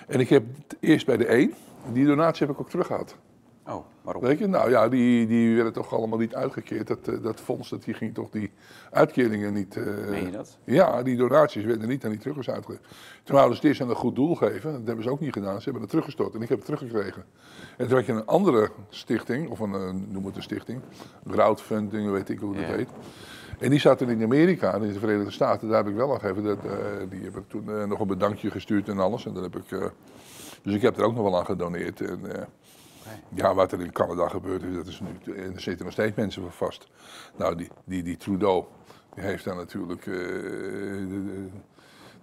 En 0.07 0.21
ik 0.21 0.29
heb 0.29 0.45
eerst 0.81 1.07
bij 1.07 1.17
de 1.17 1.27
één, 1.27 1.55
die 1.93 2.07
donatie 2.07 2.47
heb 2.47 2.55
ik 2.55 2.61
ook 2.61 2.71
teruggehad. 2.71 3.17
Oh, 3.69 3.85
waarom? 4.03 4.23
Weet 4.23 4.39
je, 4.39 4.47
nou 4.47 4.71
ja, 4.71 4.89
die, 4.89 5.27
die 5.27 5.55
werden 5.55 5.73
toch 5.73 5.95
allemaal 5.95 6.19
niet 6.19 6.35
uitgekeerd. 6.35 6.87
Dat, 6.87 7.09
eh, 7.09 7.23
dat 7.23 7.41
fonds, 7.41 7.69
dat 7.69 7.85
die 7.85 7.95
ging 7.95 8.15
toch 8.15 8.31
die 8.31 8.51
uitkeringen 8.91 9.53
niet... 9.53 9.77
Uh, 9.77 9.85
Meen 10.09 10.25
je 10.25 10.31
dat? 10.31 10.59
Ja, 10.65 11.03
die 11.03 11.17
donaties 11.17 11.65
werden 11.65 11.89
niet 11.89 12.05
aan 12.05 12.11
die 12.11 12.21
truckers 12.21 12.51
uitgegeven. 12.51 12.87
Toen 13.25 13.37
hadden 13.37 13.57
ze 13.57 13.61
het 13.61 13.71
eerst 13.71 13.81
aan 13.81 13.91
een 13.91 13.97
goed 13.97 14.15
doel 14.15 14.35
geven. 14.35 14.73
Dat 14.73 14.87
hebben 14.87 15.05
ze 15.05 15.11
ook 15.11 15.21
niet 15.21 15.33
gedaan. 15.33 15.59
Ze 15.59 15.65
hebben 15.65 15.81
het 15.81 15.91
teruggestort 15.91 16.35
en 16.35 16.43
ik 16.43 16.49
heb 16.49 16.59
het 16.59 16.67
teruggekregen. 16.67 17.25
En 17.77 17.87
toen 17.87 17.97
had 17.97 18.07
je 18.07 18.13
een 18.13 18.27
andere 18.27 18.71
stichting, 18.89 19.49
of 19.49 19.59
een, 19.59 19.75
eh, 19.75 19.93
noem 20.09 20.27
het 20.27 20.37
een 20.37 20.43
stichting. 20.43 20.81
Crowdfunding, 21.31 22.11
weet 22.11 22.29
ik 22.29 22.39
hoe 22.39 22.55
dat 22.55 22.65
heet. 22.65 22.89
En 23.59 23.71
die 23.71 23.81
zaten 23.81 24.09
in 24.09 24.23
Amerika, 24.23 24.75
in 24.75 24.93
de 24.93 24.99
Verenigde 24.99 25.31
Staten. 25.31 25.69
Daar 25.69 25.77
heb 25.77 25.89
ik 25.89 25.95
wel 25.95 26.09
nog 26.09 26.25
even, 26.25 26.43
dat, 26.43 26.59
die 27.11 27.23
heb 27.23 27.37
ik 27.37 27.49
toen 27.49 27.89
nog 27.89 28.01
een 28.01 28.07
bedankje 28.07 28.51
gestuurd 28.51 28.89
en 28.89 28.99
alles. 28.99 29.27
En 29.27 29.35
dat 29.35 29.43
heb 29.43 29.57
ik... 29.57 29.91
dus 30.63 30.75
ik 30.75 30.83
heb 30.83 30.97
er 30.97 31.05
ook 31.05 31.15
nog 31.15 31.23
wel 31.23 31.39
aan 31.39 31.45
gedoneerd. 31.45 32.01
En, 32.01 32.21
ja, 33.29 33.55
wat 33.55 33.73
er 33.73 33.81
in 33.81 33.93
Canada 33.93 34.29
gebeurt 34.29 34.75
dat 34.75 34.87
is 34.87 35.01
nu, 35.01 35.35
er 35.35 35.61
zitten 35.61 35.85
nog 35.85 35.93
steeds 35.93 36.17
mensen 36.17 36.43
voor 36.43 36.53
vast. 36.53 36.89
Nou, 37.37 37.57
die, 37.57 37.71
die, 37.85 38.03
die 38.03 38.17
Trudeau, 38.17 38.65
die 39.15 39.25
heeft 39.25 39.45
daar 39.45 39.57
natuurlijk 39.57 40.07
uh, 40.07 40.15
de, 40.15 41.49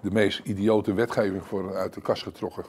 de, 0.02 0.12
meest 0.12 0.39
idiote 0.43 0.93
wetgeving 0.93 1.46
voor 1.46 1.76
uit 1.76 1.93
de 1.93 2.02
kast 2.02 2.24
getrokken. 2.24 2.63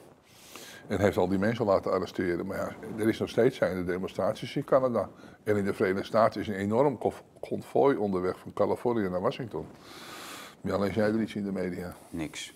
En 0.86 1.00
heeft 1.00 1.16
al 1.16 1.28
die 1.28 1.38
mensen 1.38 1.64
laten 1.64 1.92
arresteren. 1.92 2.46
Maar 2.46 2.56
ja, 2.56 2.70
er 2.98 3.08
is 3.08 3.18
nog 3.18 3.28
steeds 3.28 3.56
zijn 3.56 3.76
de 3.76 3.84
demonstraties 3.84 4.56
in 4.56 4.64
Canada. 4.64 5.08
En 5.42 5.56
in 5.56 5.64
de 5.64 5.74
Verenigde 5.74 6.06
Staten 6.06 6.40
is 6.40 6.48
een 6.48 6.54
enorm 6.54 6.98
konvooi 7.40 7.96
onderweg 7.96 8.38
van 8.38 8.52
Californië 8.52 9.08
naar 9.08 9.20
Washington. 9.20 9.66
Ja, 10.60 10.74
alleen 10.74 10.92
jij 10.92 11.08
er 11.08 11.20
iets 11.20 11.34
in 11.34 11.44
de 11.44 11.52
media? 11.52 11.94
Niks. 12.10 12.54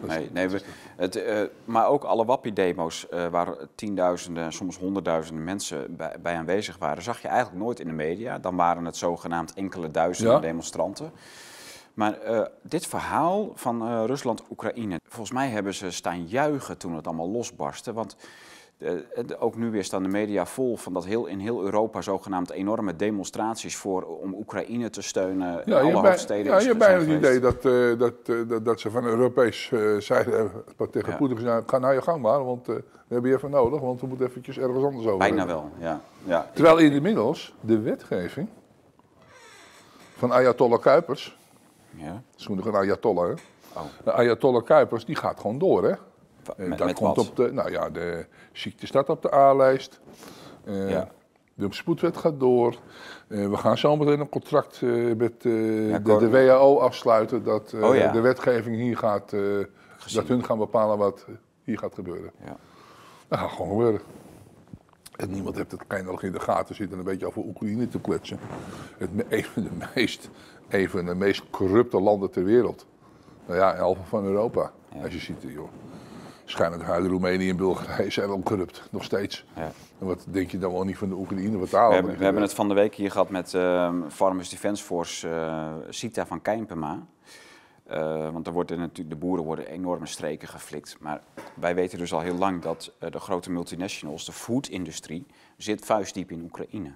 Nee, 0.00 0.30
nee 0.32 0.48
we, 0.48 0.60
het, 0.96 1.16
uh, 1.16 1.42
maar 1.64 1.86
ook 1.86 2.04
alle 2.04 2.24
Wappie-demo's 2.24 3.06
uh, 3.10 3.26
waar 3.26 3.56
tienduizenden, 3.74 4.52
soms 4.52 4.78
honderdduizenden 4.78 5.44
mensen 5.44 5.96
bij, 5.96 6.16
bij, 6.22 6.36
aanwezig 6.36 6.78
waren, 6.78 7.02
zag 7.02 7.22
je 7.22 7.28
eigenlijk 7.28 7.64
nooit 7.64 7.80
in 7.80 7.86
de 7.86 7.92
media. 7.92 8.38
Dan 8.38 8.56
waren 8.56 8.84
het 8.84 8.96
zogenaamd 8.96 9.54
enkele 9.54 9.90
duizenden 9.90 10.40
demonstranten. 10.40 11.12
Maar 11.94 12.18
uh, 12.30 12.42
dit 12.62 12.86
verhaal 12.86 13.52
van 13.54 14.04
Rusland-Oekraïne, 14.06 15.00
volgens 15.08 15.32
mij 15.32 15.48
hebben 15.48 15.74
ze 15.74 15.90
staan 15.90 16.26
juichen 16.26 16.78
toen 16.78 16.94
het 16.94 17.06
allemaal 17.06 17.30
losbarstte. 17.30 17.92
Want 17.92 18.16
ook 19.38 19.56
nu 19.56 19.70
weer 19.70 19.84
staan 19.84 20.02
de 20.02 20.08
media 20.08 20.46
vol 20.46 20.76
van 20.76 20.92
dat 20.92 21.04
heel, 21.04 21.26
in 21.26 21.38
heel 21.38 21.62
Europa 21.62 22.00
zogenaamd 22.00 22.50
enorme 22.50 22.96
demonstraties 22.96 23.76
voor 23.76 24.02
om 24.02 24.34
Oekraïne 24.34 24.90
te 24.90 25.02
steunen. 25.02 25.62
Ja, 25.64 25.80
alle 25.80 25.92
hoofdsteden. 25.92 26.52
Ja, 26.52 26.58
je 26.58 26.66
hebt 26.66 26.78
bijna 26.78 26.98
het 26.98 27.08
idee 27.08 27.40
dat, 27.40 27.64
uh, 27.64 27.98
dat, 27.98 28.14
uh, 28.26 28.48
dat, 28.48 28.64
dat, 28.64 28.80
ze 28.80 28.90
van 28.90 29.04
Europees 29.04 29.72
zijde 29.98 30.50
tegen 30.90 31.10
ja. 31.10 31.16
Poetin 31.16 31.38
zeggen, 31.38 31.62
ga 31.66 31.78
naar 31.78 31.94
je 31.94 32.02
gang 32.02 32.22
maar, 32.22 32.44
want 32.44 32.66
we 32.66 32.82
hebben 33.08 33.30
je 33.30 33.36
even 33.36 33.50
nodig, 33.50 33.80
want 33.80 34.00
we 34.00 34.06
moeten 34.06 34.26
eventjes 34.26 34.58
ergens 34.58 34.84
anders 34.84 35.06
over 35.06 35.18
Bijna 35.18 35.46
wel, 35.46 35.70
ja. 35.78 36.00
ja. 36.24 36.50
Terwijl 36.54 36.78
inmiddels 36.78 37.54
de 37.60 37.80
wetgeving 37.80 38.48
van 40.16 40.32
Ayatollah 40.32 40.80
Kuipers, 40.80 41.36
ja. 41.90 42.12
dat 42.12 42.22
is 42.36 42.44
gewoon 42.46 42.66
een 42.66 42.74
Ayatollah 42.74 43.26
hè, 43.26 43.34
oh. 43.80 43.84
de 44.04 44.12
Ayatollah 44.12 44.64
Kuipers 44.64 45.04
die 45.04 45.16
gaat 45.16 45.40
gewoon 45.40 45.58
door 45.58 45.84
hè. 45.84 45.94
Met, 46.56 46.78
dat 46.78 46.92
komt 46.92 47.18
op 47.18 47.36
de, 47.36 47.52
nou 47.52 47.70
ja, 47.70 47.90
de 47.90 48.26
ziekte 48.52 48.86
staat 48.86 49.08
op 49.08 49.22
de 49.22 49.34
A-lijst. 49.34 50.00
Ja. 50.66 51.08
De 51.54 51.66
spoedwet 51.70 52.16
gaat 52.16 52.40
door. 52.40 52.76
Uh, 53.28 53.48
we 53.48 53.56
gaan 53.56 53.78
zo 53.78 53.96
meteen 53.96 54.20
een 54.20 54.28
contract 54.28 54.80
uh, 54.80 55.16
met 55.16 55.34
ja, 55.42 55.98
de, 55.98 56.16
de, 56.18 56.28
WHO 56.28 56.78
afsluiten. 56.78 57.44
Dat 57.44 57.74
oh, 57.74 57.96
ja. 57.96 58.12
de 58.12 58.20
wetgeving 58.20 58.76
hier 58.76 58.96
gaat. 58.96 59.30
dat 60.12 60.28
hun 60.28 60.44
gaan 60.44 60.58
bepalen 60.58 60.98
wat 60.98 61.26
hier 61.64 61.78
gaat 61.78 61.94
gebeuren. 61.94 62.30
Ja. 62.44 62.56
Dat 63.28 63.38
gaat 63.38 63.50
gewoon 63.50 63.70
gebeuren. 63.70 64.00
En 65.16 65.30
niemand 65.30 65.56
heeft 65.56 65.70
het 65.70 66.04
nog 66.04 66.22
in 66.22 66.32
de 66.32 66.40
gaten 66.40 66.74
zitten 66.74 66.98
een 66.98 67.04
beetje 67.04 67.26
over 67.26 67.42
Oekraïne 67.42 67.88
te 67.88 68.00
kletsen. 68.00 68.38
Het, 68.98 69.10
een 69.28 69.44
van 69.44 69.62
de 69.62 69.86
meest, 69.94 70.30
een 70.68 70.90
van 70.90 71.04
de 71.04 71.14
meest 71.14 71.42
corrupte 71.50 72.00
landen 72.00 72.30
ter 72.30 72.44
wereld. 72.44 72.86
Nou 73.46 73.58
ja, 73.58 73.74
elf 73.74 73.98
van 74.08 74.24
Europa. 74.24 74.72
Als 75.02 75.12
je 75.12 75.18
ziet, 75.18 75.42
joh 75.42 75.68
schijnend 76.44 76.82
huilen 76.82 77.10
Roemenië 77.10 77.50
en 77.50 77.56
Bulgarije 77.56 78.10
zijn 78.10 78.28
wel 78.28 78.40
corrupt, 78.42 78.88
nog 78.90 79.04
steeds. 79.04 79.44
Ja. 79.56 79.72
En 79.98 80.06
wat 80.06 80.24
denk 80.28 80.50
je 80.50 80.58
dan 80.58 80.72
wel 80.72 80.84
niet 80.84 80.98
van 80.98 81.08
de 81.08 81.14
Oekraïne? 81.14 81.58
Wat 81.58 81.70
daar 81.70 81.88
we, 81.88 81.94
hebben, 81.94 82.18
we 82.18 82.24
hebben 82.24 82.42
het 82.42 82.54
van 82.54 82.68
de 82.68 82.74
week 82.74 82.94
hier 82.94 83.10
gehad 83.10 83.30
met 83.30 83.52
uh, 83.52 83.92
Farmers 84.08 84.48
Defence 84.48 84.84
Force, 84.84 85.28
uh, 85.28 85.72
Sita 85.88 86.26
van 86.26 86.42
Kijnpema. 86.42 87.06
Uh, 87.90 88.30
want 88.30 88.46
er 88.46 88.52
worden 88.52 88.78
natuurlijk, 88.78 89.10
de 89.10 89.16
boeren 89.16 89.44
worden 89.44 89.66
enorme 89.66 90.06
streken 90.06 90.48
geflikt. 90.48 90.96
Maar 91.00 91.20
wij 91.54 91.74
weten 91.74 91.98
dus 91.98 92.12
al 92.12 92.20
heel 92.20 92.36
lang 92.36 92.62
dat 92.62 92.92
uh, 93.00 93.10
de 93.10 93.20
grote 93.20 93.50
multinationals, 93.50 94.24
de 94.24 94.32
foodindustrie, 94.32 95.26
zit 95.56 95.84
vuistdiep 95.84 96.30
in 96.30 96.42
Oekraïne. 96.42 96.94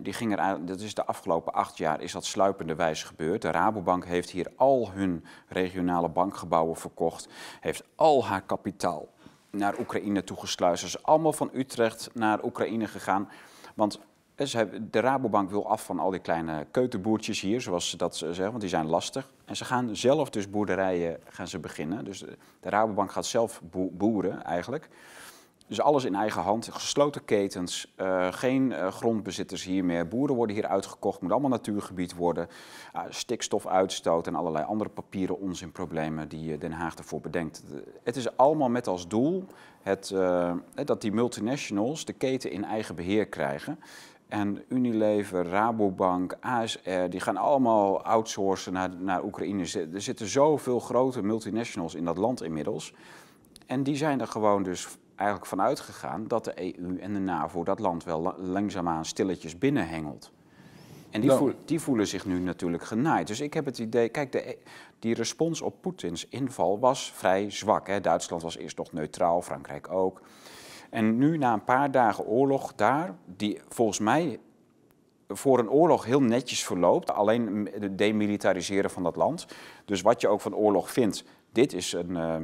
Die 0.00 0.12
ging 0.12 0.38
er, 0.38 0.66
dat 0.66 0.80
is 0.80 0.94
de 0.94 1.04
afgelopen 1.04 1.52
acht 1.52 1.78
jaar 1.78 2.00
is 2.00 2.12
dat 2.12 2.24
sluipende 2.24 2.74
wijze 2.74 3.06
gebeurd. 3.06 3.42
De 3.42 3.50
Rabobank 3.50 4.04
heeft 4.04 4.30
hier 4.30 4.52
al 4.56 4.90
hun 4.92 5.24
regionale 5.48 6.08
bankgebouwen 6.08 6.76
verkocht, 6.76 7.28
heeft 7.60 7.84
al 7.94 8.26
haar 8.26 8.42
kapitaal 8.42 9.08
naar 9.50 9.78
Oekraïne 9.78 10.24
toegesluist. 10.24 10.80
Ze 10.80 10.86
is 10.86 11.02
allemaal 11.02 11.32
van 11.32 11.50
Utrecht 11.52 12.10
naar 12.14 12.44
Oekraïne 12.44 12.86
gegaan. 12.86 13.28
Want 13.74 14.00
de 14.90 15.00
Rabobank 15.00 15.50
wil 15.50 15.68
af 15.68 15.84
van 15.84 15.98
al 15.98 16.10
die 16.10 16.20
kleine 16.20 16.66
keuterboertjes 16.70 17.40
hier, 17.40 17.60
zoals 17.60 17.90
ze 17.90 17.96
dat 17.96 18.16
zeggen, 18.16 18.44
want 18.46 18.60
die 18.60 18.68
zijn 18.68 18.86
lastig. 18.86 19.32
En 19.44 19.56
ze 19.56 19.64
gaan 19.64 19.96
zelf 19.96 20.30
dus 20.30 20.50
boerderijen 20.50 21.20
gaan 21.28 21.48
ze 21.48 21.58
beginnen. 21.58 22.04
Dus 22.04 22.18
de, 22.18 22.36
Rabobank 22.60 23.10
gaat 23.10 23.26
zelf 23.26 23.60
boeren 23.70 24.44
eigenlijk. 24.44 24.88
Dus 25.68 25.80
alles 25.80 26.04
in 26.04 26.14
eigen 26.14 26.42
hand, 26.42 26.68
gesloten 26.72 27.24
ketens, 27.24 27.94
uh, 28.00 28.32
geen 28.32 28.70
uh, 28.70 28.88
grondbezitters 28.88 29.64
hier 29.64 29.84
meer. 29.84 30.08
Boeren 30.08 30.36
worden 30.36 30.56
hier 30.56 30.66
uitgekocht, 30.66 31.20
moet 31.20 31.30
allemaal 31.30 31.50
natuurgebied 31.50 32.14
worden. 32.14 32.48
Uh, 32.94 33.02
stikstofuitstoot 33.08 34.26
en 34.26 34.34
allerlei 34.34 34.64
andere 34.64 34.90
papieren 34.90 35.40
onzinproblemen 35.40 36.28
die 36.28 36.58
Den 36.58 36.72
Haag 36.72 36.94
ervoor 36.94 37.20
bedenkt. 37.20 37.62
Het 38.02 38.16
is 38.16 38.36
allemaal 38.36 38.68
met 38.68 38.86
als 38.86 39.08
doel 39.08 39.44
het, 39.82 40.14
dat 40.84 41.00
die 41.00 41.12
multinationals 41.12 42.04
de 42.04 42.12
keten 42.12 42.50
in 42.50 42.64
eigen 42.64 42.94
beheer 42.94 43.26
krijgen. 43.26 43.78
En 44.28 44.62
Unilever, 44.68 45.46
Rabobank, 45.46 46.36
ASR, 46.40 47.08
die 47.08 47.20
gaan 47.20 47.36
allemaal 47.36 48.02
outsourcen 48.02 48.72
naar, 48.72 48.90
naar 48.98 49.24
Oekraïne. 49.24 49.62
Er 49.92 50.00
zitten 50.00 50.26
zoveel 50.26 50.80
grote 50.80 51.22
multinationals 51.22 51.94
in 51.94 52.04
dat 52.04 52.16
land 52.16 52.42
inmiddels. 52.42 52.92
En 53.66 53.82
die 53.82 53.96
zijn 53.96 54.20
er 54.20 54.26
gewoon 54.26 54.62
dus 54.62 54.88
eigenlijk 55.16 55.48
vanuit 55.48 55.80
gegaan 55.80 56.28
dat 56.28 56.44
de 56.44 56.78
EU 56.78 56.98
en 56.98 57.12
de 57.12 57.18
NAVO 57.18 57.64
dat 57.64 57.78
land 57.78 58.04
wel 58.04 58.34
langzaamaan 58.38 59.04
stilletjes 59.04 59.58
binnenhengelt. 59.58 60.30
En 61.10 61.20
die, 61.20 61.30
nou. 61.30 61.54
die, 61.64 61.80
voelen 61.80 62.06
zich 62.06 62.26
nu 62.26 62.38
natuurlijk 62.38 62.84
genaaid. 62.84 63.26
Dus 63.26 63.40
ik 63.40 63.54
heb 63.54 63.64
het 63.64 63.78
idee, 63.78 64.08
kijk, 64.08 64.32
de, 64.32 64.48
e- 64.48 64.56
die 64.98 65.14
respons 65.14 65.60
op 65.60 65.74
Poetins 65.80 66.28
inval 66.28 66.78
was 66.78 67.12
vrij 67.12 67.50
zwak. 67.50 67.86
Hè. 67.86 68.00
Duitsland 68.00 68.42
was 68.42 68.56
eerst 68.56 68.76
nog 68.76 68.92
neutraal, 68.92 69.42
Frankrijk 69.42 69.92
ook. 69.92 70.20
En 70.90 71.18
nu, 71.18 71.38
na 71.38 71.52
een 71.52 71.64
paar 71.64 71.90
dagen 71.90 72.26
oorlog 72.26 72.74
daar, 72.74 73.14
die 73.24 73.60
volgens 73.68 73.98
mij 73.98 74.40
voor 75.28 75.58
een 75.58 75.70
oorlog 75.70 76.04
heel 76.04 76.20
netjes 76.20 76.64
verloopt, 76.64 77.10
alleen 77.10 77.68
het 77.80 77.98
demilitariseren 77.98 78.90
van 78.90 79.02
dat 79.02 79.16
land. 79.16 79.46
Dus 79.84 80.02
wat 80.02 80.20
je 80.20 80.28
ook 80.28 80.40
van 80.40 80.54
oorlog 80.54 80.90
vindt, 80.90 81.24
dit 81.52 81.72
is 81.72 81.92
een, 81.92 82.10
uh, 82.10 82.36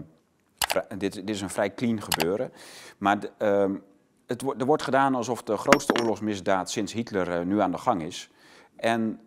dit, 0.98 1.12
dit, 1.14 1.30
is 1.30 1.40
een 1.40 1.50
vrij 1.50 1.74
clean 1.74 2.02
gebeuren. 2.02 2.52
Maar 2.98 3.18
uh, 3.38 3.70
het, 4.26 4.42
er 4.58 4.66
wordt 4.66 4.82
gedaan 4.82 5.14
alsof 5.14 5.42
de 5.42 5.56
grootste 5.56 6.00
oorlogsmisdaad 6.00 6.70
sinds 6.70 6.92
Hitler 6.92 7.40
uh, 7.40 7.46
nu 7.46 7.60
aan 7.60 7.70
de 7.70 7.78
gang 7.78 8.02
is. 8.02 8.30
En 8.76 9.20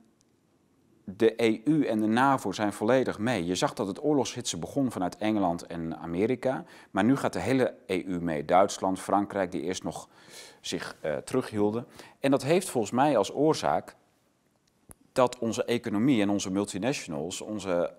de 1.04 1.42
EU 1.42 1.86
en 1.86 2.00
de 2.00 2.08
NAVO 2.08 2.52
zijn 2.52 2.74
volledig 2.74 3.20
mee. 3.20 3.46
Je 3.46 3.56
zag 3.56 3.74
dat 3.74 3.88
het 3.88 4.04
oorlogshitsen 4.04 4.60
begon 4.60 4.92
vanuit 4.92 5.18
Engeland 5.18 5.66
en 5.66 5.98
Amerika. 5.98 6.64
Maar 6.92 7.04
nu 7.04 7.16
gaat 7.16 7.34
de 7.34 7.40
hele 7.40 7.74
EU 7.88 8.20
mee. 8.20 8.46
Duitsland, 8.46 9.00
Frankrijk, 9.00 9.52
die 9.52 9.62
eerst 9.62 9.84
nog 9.84 10.10
zich 10.62 10.98
uh, 11.06 11.16
terughielden. 11.16 11.88
En 12.20 12.32
dat 12.32 12.44
heeft 12.44 12.70
volgens 12.70 12.94
mij 12.94 13.18
als 13.18 13.34
oorzaak 13.34 13.96
dat 15.12 15.40
onze 15.40 15.64
economie 15.66 16.22
en 16.22 16.30
onze 16.30 16.52
multinationals, 16.52 17.42
onze, 17.42 17.94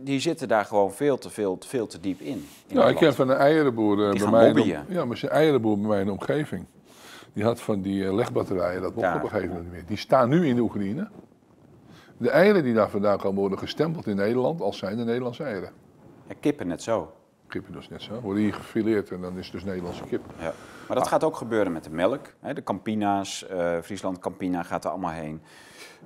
die, 0.00 0.20
zitten 0.20 0.48
daar 0.48 0.64
gewoon 0.64 0.92
veel 0.92 1.18
te, 1.18 1.30
veel, 1.30 1.56
veel 1.66 1.86
te 1.86 2.00
diep 2.00 2.20
in. 2.20 2.46
in 2.66 2.76
ja, 2.76 2.88
ik 2.88 2.96
ken 2.96 3.14
van 3.14 3.28
een 3.28 3.36
eierenboer 3.36 3.96
bij 3.96 4.30
mij. 4.30 4.84
Ja, 4.88 5.04
maar 5.04 5.18
een 5.22 5.28
eierenboer 5.28 5.78
bij 5.78 5.88
mij 5.88 6.00
in 6.00 6.06
de 6.06 6.12
omgeving. 6.12 6.66
Die 7.32 7.44
had 7.44 7.60
van 7.60 7.82
die 7.82 8.14
legbatterijen, 8.14 8.82
dat 8.82 8.94
mocht 8.94 9.06
ja. 9.06 9.16
op 9.16 9.22
een 9.22 9.28
gegeven 9.28 9.48
moment 9.48 9.66
niet 9.66 9.74
meer. 9.74 9.86
Die 9.86 9.96
staan 9.96 10.28
nu 10.28 10.46
in 10.46 10.54
de 10.54 10.60
Oekraïne. 10.60 11.08
De 12.16 12.30
eieren 12.30 12.62
die 12.62 12.74
daar 12.74 12.90
vandaan 12.90 13.18
komen 13.18 13.40
worden 13.40 13.58
gestempeld 13.58 14.06
in 14.06 14.16
Nederland 14.16 14.60
als 14.60 14.78
zijn 14.78 14.96
de 14.96 15.04
Nederlandse 15.04 15.42
eieren. 15.42 15.70
Ja, 16.28 16.34
kippen 16.40 16.66
net 16.66 16.82
zo. 16.82 17.12
Kippen 17.46 17.72
dus 17.72 17.88
net 17.88 18.02
zo. 18.02 18.20
Worden 18.20 18.42
hier 18.42 18.54
gefileerd 18.54 19.10
en 19.10 19.20
dan 19.20 19.38
is 19.38 19.44
het 19.44 19.52
dus 19.52 19.64
Nederlandse 19.64 20.04
kip. 20.04 20.22
Ja. 20.38 20.52
Maar 20.88 20.96
dat 20.96 21.08
gaat 21.08 21.24
ook 21.24 21.36
gebeuren 21.36 21.72
met 21.72 21.84
de 21.84 21.90
melk. 21.90 22.34
De 22.54 22.62
Campina's, 22.62 23.46
Friesland 23.82 24.18
Campina 24.18 24.62
gaat 24.62 24.84
er 24.84 24.90
allemaal 24.90 25.10
heen. 25.10 25.42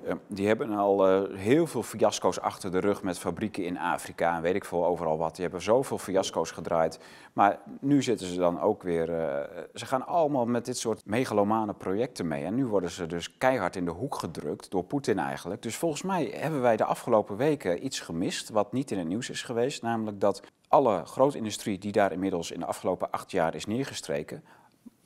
Ehm, 0.05 0.17
die 0.27 0.47
hebben 0.47 0.71
al 0.71 1.23
uh, 1.23 1.39
heel 1.39 1.67
veel 1.67 1.83
fiasco's 1.83 2.41
achter 2.41 2.71
de 2.71 2.79
rug 2.79 3.03
met 3.03 3.19
fabrieken 3.19 3.65
in 3.65 3.79
Afrika 3.79 4.37
en 4.37 4.43
weet 4.43 4.55
ik 4.55 4.65
veel 4.65 4.87
overal 4.87 5.19
wat. 5.19 5.35
Die 5.35 5.43
hebben 5.43 5.63
zoveel 5.63 5.99
fiasco's 5.99 6.51
gedraaid. 6.51 6.99
Maar 7.33 7.59
nu 7.81 8.03
zitten 8.03 8.27
ze 8.27 8.37
dan 8.37 8.61
ook 8.61 8.83
weer. 8.83 9.09
Uh, 9.09 9.63
ze 9.75 9.87
gaan 9.87 10.07
allemaal 10.07 10.47
met 10.47 10.65
dit 10.65 10.79
soort 10.79 11.07
megalomane 11.07 11.75
projecten 11.75 12.29
mee. 12.29 12.45
En 12.45 12.55
nu 12.55 12.67
worden 12.67 12.91
ze 12.91 13.07
dus 13.07 13.37
keihard 13.39 13.77
in 13.77 13.85
de 13.85 13.91
hoek 13.91 14.15
gedrukt 14.15 14.71
door 14.71 14.85
Poetin 14.85 15.19
eigenlijk. 15.19 15.63
Dus 15.63 15.77
volgens 15.77 16.03
mij 16.03 16.25
hebben 16.37 16.61
wij 16.61 16.77
de 16.77 16.85
afgelopen 16.85 17.37
weken 17.37 17.85
iets 17.85 18.01
gemist 18.01 18.49
wat 18.49 18.73
niet 18.73 18.91
in 18.91 18.99
het 18.99 19.09
nieuws 19.09 19.31
is 19.31 19.43
geweest. 19.43 19.83
Namelijk 19.83 20.21
dat 20.21 20.43
alle 20.69 21.05
grootindustrie 21.05 21.79
die 21.79 21.93
daar 21.93 22.13
inmiddels 22.13 22.51
in 22.51 22.61
de 22.61 22.67
afgelopen 22.67 23.11
acht 23.11 23.31
jaar 23.31 23.55
is 23.55 23.67
neergestreken, 23.67 24.45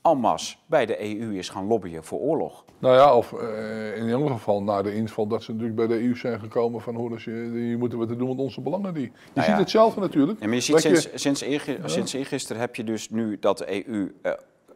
almas 0.01 0.63
bij 0.65 0.85
de 0.85 1.19
EU 1.19 1.37
is 1.37 1.49
gaan 1.49 1.67
lobbyen 1.67 2.03
voor 2.03 2.19
oorlog. 2.19 2.63
Nou 2.79 2.95
ja, 2.95 3.15
of 3.15 3.31
uh, 3.31 3.97
in 3.97 4.03
ieder 4.03 4.29
geval 4.29 4.63
na 4.63 4.81
de 4.81 4.93
inval 4.93 5.27
dat 5.27 5.43
ze 5.43 5.51
natuurlijk 5.51 5.77
bij 5.77 5.87
de 5.87 6.03
EU 6.03 6.15
zijn 6.15 6.39
gekomen 6.39 6.81
van 6.81 7.19
ze, 7.19 7.49
hier 7.53 7.77
moeten 7.77 7.99
we 7.99 8.05
te 8.05 8.15
doen 8.15 8.27
met 8.27 8.37
onze 8.37 8.61
belangen. 8.61 8.93
Die. 8.93 9.03
Je 9.03 9.11
nou 9.33 9.47
ziet 9.47 9.57
het 9.57 9.69
zelf 9.69 9.97
natuurlijk. 9.97 10.39
Ja, 10.39 10.45
maar 10.45 10.55
je 10.55 10.61
ziet 10.61 10.79
sinds, 10.79 11.03
je... 11.03 11.17
sinds, 11.17 11.41
eergisteren, 11.41 11.89
sinds 11.89 12.13
eergisteren 12.13 12.61
heb 12.61 12.75
je 12.75 12.83
dus 12.83 13.09
nu 13.09 13.37
dat 13.39 13.57
de 13.57 13.87
EU 13.87 13.95
uh, 13.95 14.11
eh, 14.21 14.33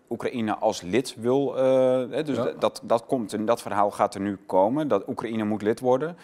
Oekraïne 0.10 0.56
als 0.56 0.82
lid 0.82 1.16
wil. 1.20 1.58
Uh, 1.58 2.26
dus 2.26 2.38
dat, 2.60 2.82
dat 2.84 3.06
komt 3.06 3.34
en 3.34 3.46
dat 3.46 3.62
verhaal 3.62 3.92
gaat 3.92 4.16
er 4.16 4.22
nu 4.22 4.38
komen. 4.46 4.88
Dat 4.88 5.08
Oekraïne 5.08 5.44
moet 5.44 5.62
lid 5.62 5.80
worden 5.80 6.18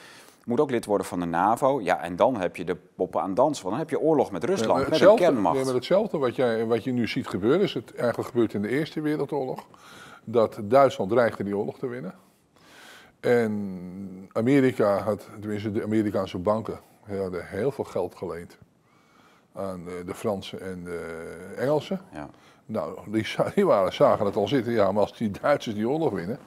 moet 0.50 0.60
ook 0.60 0.72
lid 0.72 0.86
worden 0.86 1.08
van 1.08 1.20
de 1.20 1.26
NAVO. 1.26 1.82
Ja, 1.82 2.02
en 2.02 2.16
dan 2.16 2.40
heb 2.40 2.56
je 2.56 2.66
de 2.66 2.78
poppen 2.96 3.22
aan 3.22 3.34
dansen. 3.34 3.64
Want 3.64 3.76
dan 3.76 3.86
heb 3.86 3.90
je 3.90 4.06
oorlog 4.08 4.32
met 4.32 4.44
Rusland, 4.44 4.90
met 4.90 5.02
een 5.02 5.16
kernmacht. 5.16 5.58
Ja, 5.58 5.66
met 5.66 5.74
hetzelfde 5.74 6.18
wat, 6.18 6.36
jij, 6.36 6.66
wat 6.66 6.84
je 6.84 6.92
nu 6.92 7.08
ziet 7.08 7.28
gebeuren, 7.28 7.62
is 7.62 7.74
het 7.74 7.96
eigenlijk 7.96 8.30
gebeurd 8.30 8.54
in 8.54 8.62
de 8.62 8.70
Eerste 8.70 9.02
Wereldoorlog. 9.02 9.66
Dat 10.24 10.60
Duitsland 10.64 11.10
dreigde 11.10 11.44
die 11.44 11.58
oorlog 11.58 11.78
te 11.78 11.88
winnen. 11.88 12.14
En 13.20 14.30
Amerika 14.32 14.98
had, 14.98 15.30
tenminste 15.40 15.72
de 15.72 15.84
Amerikaanse 15.84 16.38
banken, 16.38 16.80
hadden 17.02 17.46
heel 17.48 17.72
veel 17.72 17.84
geld 17.84 18.16
geleend 18.16 18.58
aan 19.54 19.84
de, 19.84 20.04
de 20.06 20.14
Fransen 20.14 20.62
en 20.62 20.84
de 20.84 21.54
Engelsen. 21.58 22.02
Ja. 22.14 22.30
Nou, 22.66 23.00
die, 23.12 23.28
die 23.56 23.66
waren, 23.66 23.94
zagen 23.94 24.26
het 24.26 24.36
al 24.36 24.48
zitten. 24.48 24.74
Ja, 24.74 24.92
maar 24.92 25.02
als 25.02 25.18
die 25.18 25.32
Duitsers 25.42 25.76
die 25.76 25.90
oorlog 25.90 26.12
winnen, 26.12 26.40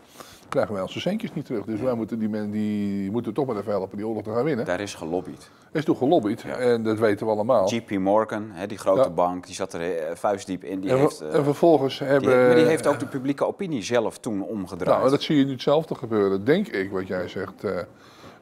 krijgen 0.52 0.72
wij 0.72 0.82
onze 0.82 1.00
centjes 1.00 1.32
niet 1.32 1.44
terug. 1.44 1.64
Dus 1.64 1.80
wij 1.80 1.94
moeten 1.94 2.18
die 2.18 2.28
mensen 2.28 2.50
die 2.50 3.10
moeten 3.10 3.34
toch 3.34 3.46
maar 3.46 3.56
even 3.56 3.70
helpen 3.70 3.96
die 3.96 4.06
oorlog 4.06 4.22
te 4.22 4.30
gaan 4.30 4.44
winnen. 4.44 4.64
Daar 4.64 4.80
is 4.80 4.94
gelobbyd. 4.94 5.50
Er 5.72 5.78
is 5.78 5.84
toch 5.84 5.98
gelobbyd 5.98 6.44
en 6.44 6.82
dat 6.82 6.98
weten 6.98 7.26
we 7.26 7.32
allemaal. 7.32 7.70
JP 7.70 7.90
Morgan, 7.90 8.50
hè, 8.50 8.66
die 8.66 8.78
grote 8.78 9.10
bank, 9.10 9.46
die 9.46 9.54
zat 9.54 9.72
er 9.72 9.80
uh, 9.80 10.14
vuistdiep 10.14 10.64
in. 10.64 10.80
Die 10.80 10.90
en, 10.90 10.98
heeft, 10.98 11.22
uh, 11.22 11.34
en 11.34 11.44
vervolgens 11.44 11.98
hebben... 11.98 12.46
Die, 12.46 12.54
die, 12.54 12.64
heeft 12.64 12.86
ook 12.86 12.98
de 12.98 13.06
publieke 13.06 13.46
opinie 13.46 13.82
zelf 13.82 14.18
toen 14.18 14.42
omgedraaid. 14.42 14.98
Nou, 14.98 15.10
dat 15.10 15.22
zie 15.22 15.36
je 15.36 15.44
nu 15.44 15.52
hetzelfde 15.52 15.94
gebeuren, 15.94 16.44
denk 16.44 16.68
ik, 16.68 16.90
wat 16.90 17.06
jij 17.06 17.28
zegt. 17.28 17.64
Uh, 17.64 17.78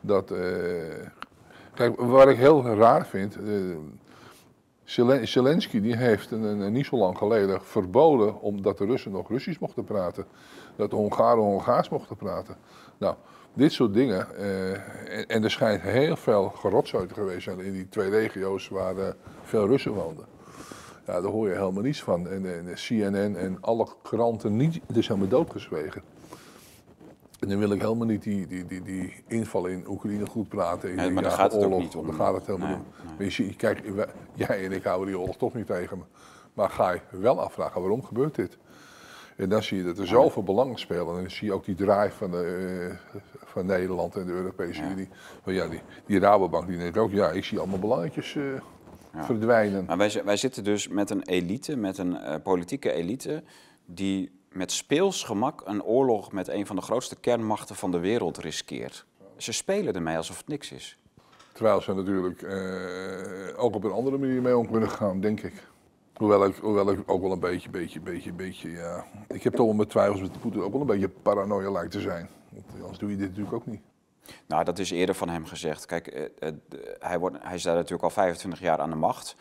dat, 0.00 0.32
kijk, 1.74 2.00
wat 2.00 2.28
ik 2.28 2.36
heel 2.36 2.66
raar 2.66 3.06
vind... 3.06 3.36
Zelensky 5.22 5.80
die 5.80 5.96
heeft 5.96 6.30
een, 6.30 6.42
een, 6.42 6.72
niet 6.72 6.86
zo 6.86 6.96
lang 6.96 7.18
geleden 7.18 7.60
verboden 7.62 8.40
omdat 8.40 8.78
de 8.78 8.84
Russen 8.84 9.12
nog 9.12 9.28
Russisch 9.28 9.60
mochten 9.60 9.84
praten. 9.84 10.24
Dat 10.80 10.90
de 10.90 10.96
Hongaren 10.96 11.42
Hongaars 11.42 11.88
mochten 11.88 12.16
praten. 12.16 12.56
Nou, 12.98 13.14
dit 13.52 13.72
soort 13.72 13.94
dingen. 13.94 14.36
Eh, 14.36 14.70
en, 15.18 15.26
en, 15.26 15.44
er 15.44 15.50
schijnt 15.50 15.82
heel 15.82 16.16
veel 16.16 16.48
gerotzooi 16.48 17.06
te 17.06 17.14
geweest 17.14 17.42
zijn 17.42 17.60
in 17.60 17.72
die 17.72 17.88
twee 17.88 18.10
regio's 18.10 18.68
waar 18.68 18.96
uh, 18.96 19.04
veel 19.42 19.66
Russen 19.66 19.92
woonden. 19.92 20.24
Ja, 21.06 21.20
daar 21.20 21.30
hoor 21.30 21.48
je 21.48 21.54
helemaal 21.54 21.82
niets 21.82 22.02
van. 22.02 22.28
En, 22.28 22.46
en 22.46 22.74
CNN 22.74 23.36
en 23.36 23.58
alle 23.60 23.86
kranten 24.02 24.56
niet, 24.56 24.80
het 24.86 24.96
is 24.96 25.08
helemaal 25.08 25.28
doodgezwegen. 25.28 26.02
En 27.40 27.48
dan 27.48 27.58
wil 27.58 27.72
ik 27.72 27.80
helemaal 27.80 28.06
niet 28.06 28.22
die, 28.22 28.46
die, 28.46 28.66
die, 28.66 28.82
die 28.82 29.22
inval 29.26 29.66
in 29.66 29.84
Oekraïne 29.88 30.26
goed 30.26 30.48
praten. 30.48 30.90
In 30.90 31.12
maar 31.12 31.22
daar 31.22 31.32
gaat 31.32 31.52
het 31.52 31.62
oorlog. 31.62 31.78
ook 31.78 31.80
niet 31.80 31.94
om. 31.94 32.06
Daar 32.06 32.14
gaat 32.14 32.34
het 32.34 32.46
helemaal 32.46 32.68
nee, 33.18 33.28
om. 33.28 33.44
Je, 33.44 33.56
kijk, 33.56 33.82
jij 34.34 34.64
en 34.64 34.72
ik 34.72 34.84
houden 34.84 35.06
die 35.06 35.18
oorlog 35.18 35.36
toch 35.36 35.54
niet 35.54 35.66
tegen 35.66 35.98
me. 35.98 36.04
Maar 36.54 36.70
ga 36.70 36.90
je 36.90 37.00
wel 37.10 37.40
afvragen, 37.40 37.80
waarom 37.80 38.04
gebeurt 38.04 38.34
dit? 38.34 38.58
En 39.40 39.48
dan 39.48 39.62
zie 39.62 39.76
je 39.76 39.84
dat 39.84 39.98
er 39.98 40.06
zoveel 40.06 40.42
belangen 40.42 40.78
spelen. 40.78 41.06
En 41.06 41.20
dan 41.20 41.30
zie 41.30 41.46
je 41.46 41.52
ook 41.52 41.64
die 41.64 41.74
draai 41.74 42.10
van, 42.10 42.30
de, 42.30 42.88
uh, 43.14 43.20
van 43.44 43.66
Nederland 43.66 44.16
en 44.16 44.26
de 44.26 44.32
Europese 44.32 44.82
Unie. 44.82 45.08
Maar 45.44 45.54
ja, 45.54 45.68
die, 45.68 45.80
die 46.06 46.18
Rabobank 46.18 46.66
die 46.66 46.78
denkt 46.78 46.98
ook, 46.98 47.10
ja, 47.10 47.30
ik 47.30 47.44
zie 47.44 47.58
allemaal 47.58 47.78
belangetjes 47.78 48.34
uh, 48.34 48.44
ja. 49.14 49.24
verdwijnen. 49.24 49.84
Maar 49.84 49.96
wij, 49.96 50.22
wij 50.24 50.36
zitten 50.36 50.64
dus 50.64 50.88
met 50.88 51.10
een 51.10 51.22
elite, 51.22 51.76
met 51.76 51.98
een 51.98 52.12
uh, 52.12 52.34
politieke 52.42 52.92
elite, 52.92 53.42
die 53.84 54.30
met 54.52 54.72
speels 54.72 55.24
gemak 55.24 55.62
een 55.64 55.82
oorlog 55.82 56.32
met 56.32 56.48
een 56.48 56.66
van 56.66 56.76
de 56.76 56.82
grootste 56.82 57.16
kernmachten 57.16 57.76
van 57.76 57.90
de 57.90 57.98
wereld 57.98 58.38
riskeert. 58.38 59.06
Ze 59.36 59.52
spelen 59.52 59.94
ermee 59.94 60.16
alsof 60.16 60.36
het 60.36 60.48
niks 60.48 60.72
is. 60.72 60.98
Terwijl 61.52 61.80
ze 61.80 61.94
natuurlijk 61.94 62.44
ook 63.56 63.74
op 63.74 63.84
een 63.84 63.92
andere 63.92 64.18
manier 64.18 64.42
mee 64.42 64.56
om 64.56 64.70
kunnen 64.70 64.90
gaan, 64.90 65.20
denk 65.20 65.40
ik. 65.40 65.68
Hoewel 66.20 66.46
ik, 66.46 66.56
hoewel 66.56 66.90
ik 66.90 67.02
ook 67.06 67.22
wel 67.22 67.32
een 67.32 67.40
beetje, 67.40 67.70
beetje, 67.70 68.00
beetje, 68.00 68.32
beetje, 68.32 68.70
ja. 68.70 69.04
Ik 69.28 69.42
heb 69.42 69.54
toch 69.54 69.66
wel 69.66 69.74
mijn 69.74 69.88
twijfels 69.88 70.20
met 70.20 70.40
Poetin 70.40 70.62
ook 70.62 70.72
wel 70.72 70.80
een 70.80 70.86
beetje 70.86 71.08
paranoia 71.08 71.70
lijkt 71.70 71.90
te 71.90 72.00
zijn. 72.00 72.28
Want 72.50 72.64
anders 72.80 72.98
doe 72.98 73.10
je 73.10 73.16
dit 73.16 73.28
natuurlijk 73.28 73.54
ook 73.54 73.66
niet. 73.66 73.80
Nou, 74.46 74.64
dat 74.64 74.78
is 74.78 74.90
eerder 74.90 75.14
van 75.14 75.28
hem 75.28 75.46
gezegd. 75.46 75.86
Kijk, 75.86 76.06
eh, 76.06 76.24
eh, 76.38 76.54
hij, 76.98 77.18
wordt, 77.18 77.36
hij 77.40 77.54
is 77.54 77.62
daar 77.62 77.74
natuurlijk 77.74 78.02
al 78.02 78.10
25 78.10 78.60
jaar 78.60 78.78
aan 78.78 78.90
de 78.90 78.96
macht. 78.96 79.36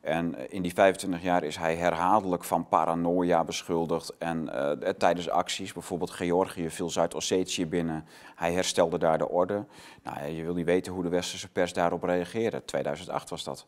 En 0.00 0.34
eh, 0.34 0.44
in 0.48 0.62
die 0.62 0.74
25 0.74 1.22
jaar 1.22 1.44
is 1.44 1.56
hij 1.56 1.76
herhaaldelijk 1.76 2.44
van 2.44 2.68
paranoia 2.68 3.44
beschuldigd. 3.44 4.18
En 4.18 4.50
tijdens 4.98 5.30
acties, 5.30 5.72
bijvoorbeeld 5.72 6.10
Georgië 6.10 6.70
viel 6.70 6.90
Zuid-Ossetië 6.90 7.66
binnen. 7.66 8.04
Hij 8.34 8.52
herstelde 8.52 8.98
daar 8.98 9.18
de 9.18 9.28
orde. 9.28 9.64
Nou, 10.02 10.26
je 10.26 10.42
wil 10.42 10.54
niet 10.54 10.66
weten 10.66 10.92
hoe 10.92 11.02
de 11.02 11.08
westerse 11.08 11.48
pers 11.48 11.72
daarop 11.72 12.02
reageerde. 12.02 12.64
2008 12.64 13.30
was 13.30 13.44
dat. 13.44 13.66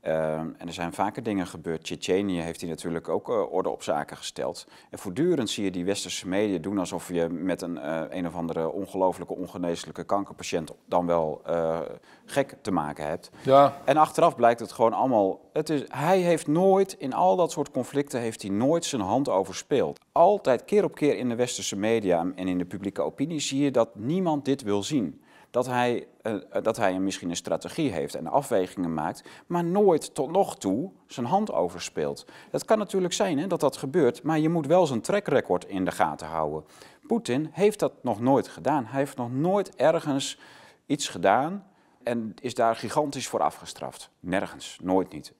Ehm, 0.00 0.48
en 0.58 0.66
er 0.66 0.72
zijn 0.72 0.92
vaker 0.92 1.22
dingen 1.22 1.46
gebeurd. 1.46 1.84
Tsjetsjenië 1.84 2.40
heeft 2.40 2.60
hij 2.60 2.70
natuurlijk 2.70 3.08
ook 3.08 3.28
uh, 3.28 3.52
orde 3.52 3.68
op 3.68 3.82
zaken 3.82 4.16
gesteld. 4.16 4.66
En 4.90 4.98
voortdurend 4.98 5.50
zie 5.50 5.64
je 5.64 5.70
die 5.70 5.84
westerse 5.84 6.28
media 6.28 6.58
doen 6.58 6.78
alsof 6.78 7.08
je 7.08 7.28
met 7.28 7.62
een, 7.62 7.76
uh, 7.76 8.00
een 8.08 8.26
of 8.26 8.34
andere 8.34 8.72
ongelooflijke 8.72 9.34
ongeneeslijke 9.34 10.04
kankerpatiënt 10.04 10.72
dan 10.84 11.06
wel 11.06 11.42
uh, 11.48 11.78
gek 12.24 12.56
te 12.60 12.70
maken 12.70 13.06
hebt. 13.06 13.30
Ja. 13.42 13.76
En 13.84 13.96
achteraf 13.96 14.36
blijkt 14.36 14.60
het 14.60 14.72
gewoon 14.72 14.92
allemaal. 14.92 15.40
Het 15.52 15.70
is, 15.70 15.82
hij 15.88 16.18
heeft 16.18 16.46
nooit, 16.46 16.96
in 16.98 17.12
al 17.12 17.36
dat 17.36 17.52
soort 17.52 17.70
conflicten, 17.70 18.20
heeft 18.20 18.42
hij 18.42 18.50
nooit 18.50 18.84
zijn 18.84 19.02
hand 19.02 19.28
overspeeld. 19.28 20.00
Altijd, 20.12 20.64
keer 20.64 20.84
op 20.84 20.94
keer 20.94 21.16
in 21.16 21.28
de 21.28 21.34
westerse 21.34 21.76
media 21.76 22.26
en 22.34 22.48
in 22.48 22.58
de 22.58 22.64
publieke 22.64 23.02
opinie 23.02 23.40
zie 23.40 23.62
je 23.62 23.70
dat 23.70 23.94
niemand 23.94 24.44
dit 24.44 24.62
wil 24.62 24.82
zien 24.82 25.20
dat 25.56 25.66
hij, 25.66 26.06
uh, 26.22 26.34
dat 26.62 26.76
hij 26.76 26.98
misschien 26.98 27.30
een 27.30 27.36
strategie 27.36 27.92
heeft 27.92 28.14
en 28.14 28.26
afwegingen 28.26 28.94
maakt, 28.94 29.22
maar 29.46 29.64
nooit 29.64 30.14
tot 30.14 30.30
nog 30.30 30.56
toe 30.58 30.90
zijn 31.06 31.26
hand 31.26 31.52
overspeelt. 31.52 32.26
Het 32.50 32.64
kan 32.64 32.78
natuurlijk 32.78 33.12
zijn 33.12 33.38
hè, 33.38 33.46
dat 33.46 33.60
dat 33.60 33.76
gebeurt, 33.76 34.22
maar 34.22 34.38
je 34.38 34.48
moet 34.48 34.66
wel 34.66 34.86
zijn 34.86 35.00
track 35.00 35.26
record 35.26 35.64
in 35.64 35.84
de 35.84 35.90
gaten 35.90 36.26
houden. 36.26 36.64
Poetin 37.06 37.48
heeft 37.52 37.78
dat 37.78 37.92
nog 38.02 38.20
nooit 38.20 38.48
gedaan. 38.48 38.84
Hij 38.86 38.98
heeft 38.98 39.16
nog 39.16 39.32
nooit 39.32 39.74
ergens 39.76 40.38
iets 40.86 41.08
gedaan 41.08 41.66
en 42.02 42.34
is 42.40 42.54
daar 42.54 42.76
gigantisch 42.76 43.28
voor 43.28 43.40
afgestraft. 43.40 44.10
Nergens, 44.20 44.78
nooit 44.82 45.12
niet. 45.12 45.32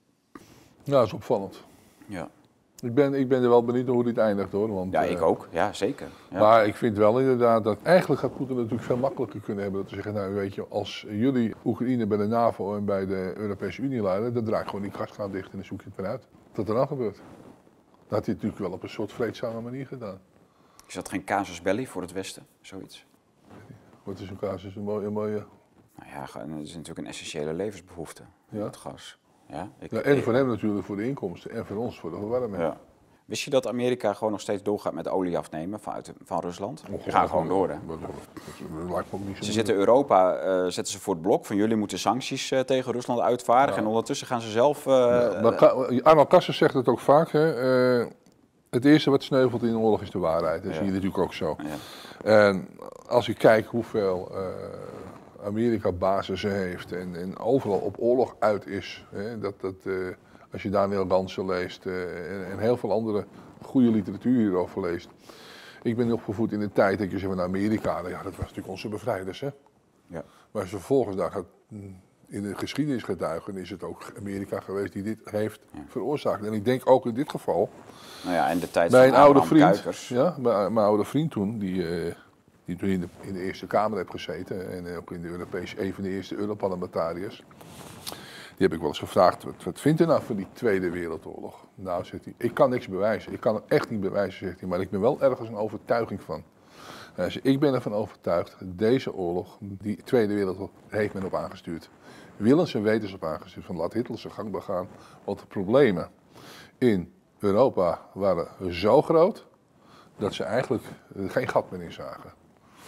Ja, 0.82 0.92
dat 0.92 1.06
is 1.06 1.12
opvallend. 1.12 1.64
Ja. 2.06 2.28
Ik 2.82 2.94
ben, 2.94 3.14
ik 3.14 3.28
ben 3.28 3.42
er 3.42 3.48
wel 3.48 3.64
benieuwd 3.64 3.88
hoe 3.88 4.04
dit 4.04 4.18
eindigt 4.18 4.52
hoor. 4.52 4.72
Want, 4.72 4.92
ja, 4.92 5.02
ik 5.02 5.16
eh, 5.16 5.26
ook. 5.26 5.48
Ja, 5.50 5.72
zeker. 5.72 6.08
Ja. 6.30 6.38
Maar 6.38 6.66
ik 6.66 6.74
vind 6.74 6.96
wel 6.96 7.20
inderdaad 7.20 7.64
dat 7.64 7.78
eigenlijk 7.82 8.20
gaat 8.20 8.36
Poetin 8.36 8.56
natuurlijk 8.56 8.82
veel 8.82 8.96
makkelijker 8.96 9.40
kunnen 9.40 9.62
hebben. 9.62 9.80
Dat 9.80 9.88
te 9.88 9.94
zeggen, 9.94 10.14
nou 10.14 10.34
weet 10.34 10.54
je, 10.54 10.66
als 10.68 11.06
jullie 11.08 11.54
Oekraïne 11.64 12.06
bij 12.06 12.18
de 12.18 12.26
NAVO 12.26 12.76
en 12.76 12.84
bij 12.84 13.06
de 13.06 13.32
Europese 13.36 13.82
Unie 13.82 14.02
leiden, 14.02 14.34
dan 14.34 14.44
draai 14.44 14.62
ik 14.62 14.68
gewoon 14.68 14.82
die 14.82 14.92
gaskraan 14.92 15.30
dicht 15.30 15.50
en 15.50 15.56
dan 15.56 15.64
zoek 15.64 15.80
je 15.80 15.88
het 15.88 15.98
eruit. 15.98 16.26
Wat 16.54 16.68
er 16.68 16.74
dan 16.74 16.86
gebeurt. 16.86 17.16
Dat 17.16 18.16
had 18.16 18.26
hij 18.26 18.34
natuurlijk 18.34 18.60
wel 18.60 18.70
op 18.70 18.82
een 18.82 18.88
soort 18.88 19.12
vreedzame 19.12 19.60
manier 19.60 19.86
gedaan. 19.86 20.20
Is 20.86 20.94
dat 20.94 21.08
geen 21.08 21.24
casus 21.24 21.62
belli 21.62 21.86
voor 21.86 22.02
het 22.02 22.12
Westen, 22.12 22.46
zoiets? 22.60 23.06
Wat 24.02 24.18
is 24.18 24.30
een 24.30 24.38
casus? 24.38 24.76
Een 24.76 24.82
mooie... 24.82 25.06
Een 25.06 25.12
mooie... 25.12 25.44
Nou 25.96 26.10
ja, 26.10 26.20
het 26.20 26.66
is 26.66 26.74
natuurlijk 26.74 26.98
een 26.98 27.06
essentiële 27.06 27.52
levensbehoefte, 27.52 28.22
ja? 28.48 28.64
het 28.64 28.76
gas. 28.76 29.18
Ja, 29.48 29.68
ik, 29.78 29.90
ja, 29.90 30.00
en 30.00 30.22
voor 30.22 30.34
hem 30.34 30.48
natuurlijk 30.48 30.84
voor 30.84 30.96
de 30.96 31.06
inkomsten 31.06 31.50
en 31.50 31.66
voor 31.66 31.76
ons 31.76 32.00
voor 32.00 32.10
de 32.10 32.16
verwarming. 32.16 32.62
Ja. 32.62 32.76
Wist 33.26 33.42
je 33.42 33.50
dat 33.50 33.66
Amerika 33.66 34.12
gewoon 34.12 34.32
nog 34.32 34.40
steeds 34.40 34.62
doorgaat 34.62 34.92
met 34.92 35.08
olie 35.08 35.38
afnemen 35.38 35.80
vanuit, 35.80 36.12
van 36.24 36.40
Rusland? 36.40 36.82
Ze 37.04 37.10
gaan 37.10 37.28
gewoon 37.28 37.48
door, 37.48 37.68
hè? 37.68 37.76
Ze 39.40 39.52
zitten 39.52 39.74
Europa, 39.74 40.44
uh, 40.44 40.64
zetten 40.64 40.86
ze 40.86 41.00
voor 41.00 41.14
het 41.14 41.22
blok 41.22 41.46
van 41.46 41.56
jullie 41.56 41.76
moeten 41.76 41.98
sancties 41.98 42.50
uh, 42.50 42.60
tegen 42.60 42.92
Rusland 42.92 43.20
uitvaardigen. 43.20 43.82
En 43.82 43.88
ondertussen 43.88 44.26
gaan 44.26 44.40
ze 44.40 44.50
zelf... 44.50 44.86
Uh, 44.86 44.92
ja, 45.88 46.00
Arnold 46.02 46.28
Kassen 46.28 46.54
zegt 46.54 46.74
het 46.74 46.88
ook 46.88 47.00
vaak, 47.00 47.30
hè? 47.30 47.40
het 48.70 48.84
eerste 48.84 49.10
wat 49.10 49.22
sneuvelt 49.22 49.62
in 49.62 49.70
de 49.70 49.78
oorlog 49.78 50.02
is 50.02 50.10
de 50.10 50.18
waarheid. 50.18 50.62
Dat 50.62 50.74
zie 50.74 50.84
je 50.84 50.90
natuurlijk 50.90 51.18
ook 51.18 51.34
zo. 51.34 51.56
En 52.24 52.68
als 53.06 53.26
je 53.26 53.34
kijkt 53.34 53.68
hoeveel 53.68 54.32
Amerika 55.44 55.92
basissen 55.92 56.54
heeft 56.54 56.92
en, 56.92 57.16
en, 57.16 57.38
overal 57.38 57.78
op 57.78 57.96
oorlog 57.98 58.36
uit 58.38 58.66
is. 58.66 59.04
Hè, 59.10 59.38
dat, 59.38 59.60
dat, 59.60 59.74
uh, 59.84 60.08
als 60.52 60.62
je 60.62 60.70
Daniel 60.70 61.06
Gansen 61.08 61.46
leest 61.46 61.86
uh, 61.86 62.30
en, 62.34 62.50
en, 62.50 62.58
heel 62.58 62.76
veel 62.76 62.92
andere 62.92 63.24
goede 63.62 63.90
literatuur 63.90 64.38
hierover 64.38 64.80
leest. 64.80 65.08
Ik 65.82 65.96
ben 65.96 66.12
opgevoed 66.12 66.52
in 66.52 66.60
de 66.60 66.72
tijd 66.72 66.98
dat 66.98 67.10
je 67.10 67.18
zei 67.18 67.32
van 67.34 67.42
Amerika, 67.42 67.92
nou 67.92 68.10
ja, 68.10 68.22
dat 68.22 68.36
was 68.36 68.40
natuurlijk 68.40 68.68
onze 68.68 68.88
bevrijders. 68.88 69.40
Hè? 69.40 69.50
Ja. 70.06 70.24
Maar 70.50 70.62
als 70.62 70.70
je 70.70 70.76
vervolgens 70.76 71.16
daar 71.16 71.30
gaat, 71.30 71.46
mm, 71.68 72.00
in 72.26 72.42
de 72.42 72.54
geschiedenis 72.54 73.02
getuigen, 73.02 73.56
is 73.56 73.70
het 73.70 73.82
ook 73.82 74.12
Amerika 74.18 74.60
geweest 74.60 74.92
die 74.92 75.02
dit 75.02 75.18
heeft 75.24 75.60
veroorzaakt. 75.88 76.44
En 76.44 76.52
ik 76.52 76.64
denk 76.64 76.90
ook 76.90 77.06
in 77.06 77.14
dit 77.14 77.30
geval. 77.30 77.70
Nou 78.24 78.34
ja, 78.34 78.48
in 78.48 78.58
de 78.58 78.70
tijd 78.70 78.90
van 78.90 79.00
een 79.00 79.14
oude 79.14 79.42
vriend, 79.42 80.06
Ja, 80.08 80.36
bij 80.38 80.70
mijn 80.70 80.86
oude 80.86 81.04
vriend 81.04 81.30
toen, 81.30 81.58
die. 81.58 81.74
Uh, 81.74 82.14
die 82.66 82.76
toen 82.76 82.88
in 82.88 83.00
de, 83.00 83.08
in 83.20 83.32
de 83.32 83.40
Eerste 83.40 83.66
Kamer 83.66 83.98
heb 83.98 84.10
gezeten 84.10 84.70
en 84.70 84.96
ook 84.96 85.12
in 85.12 85.20
de 85.20 85.28
Europese, 85.28 85.82
een 85.82 85.94
van 85.94 86.02
de 86.02 86.10
eerste 86.10 86.36
Europarlementariërs. 86.36 87.44
Die 88.56 88.66
heb 88.66 88.72
ik 88.72 88.78
wel 88.78 88.88
eens 88.88 88.98
gevraagd, 88.98 89.42
wat, 89.42 89.64
wat 89.64 89.80
vindt 89.80 90.00
u 90.00 90.04
nou 90.04 90.22
van 90.22 90.36
die 90.36 90.46
Tweede 90.52 90.90
Wereldoorlog? 90.90 91.66
Nou, 91.74 92.04
zegt 92.04 92.24
hij, 92.24 92.34
ik 92.36 92.54
kan 92.54 92.70
niks 92.70 92.88
bewijzen. 92.88 93.32
Ik 93.32 93.40
kan 93.40 93.54
het 93.54 93.64
echt 93.68 93.90
niet 93.90 94.00
bewijzen, 94.00 94.46
zegt 94.46 94.60
hij, 94.60 94.68
maar 94.68 94.80
ik 94.80 94.90
ben 94.90 95.00
wel 95.00 95.20
ergens 95.20 95.48
een 95.48 95.56
overtuiging 95.56 96.22
van. 96.22 96.42
Hij 97.14 97.30
zegt, 97.30 97.46
ik 97.46 97.60
ben 97.60 97.74
ervan 97.74 97.94
overtuigd, 97.94 98.56
deze 98.60 99.14
oorlog, 99.14 99.58
die 99.60 100.02
Tweede 100.04 100.34
Wereldoorlog, 100.34 100.70
heeft 100.88 101.14
men 101.14 101.24
op 101.24 101.34
aangestuurd. 101.34 101.90
Willens 102.36 102.74
en 102.74 102.82
wetens 102.82 103.12
op 103.12 103.24
aangestuurd, 103.24 103.66
van 103.66 103.76
laat 103.76 103.92
Hitler 103.92 104.18
zijn 104.18 104.32
gang 104.32 104.50
begaan. 104.50 104.88
Want 105.24 105.38
de 105.38 105.46
problemen 105.46 106.10
in 106.78 107.12
Europa 107.38 108.00
waren 108.12 108.74
zo 108.74 109.02
groot, 109.02 109.46
dat 110.16 110.34
ze 110.34 110.44
eigenlijk 110.44 110.84
geen 111.26 111.48
gat 111.48 111.70
meer 111.70 111.82
in 111.82 111.92
zagen. 111.92 112.32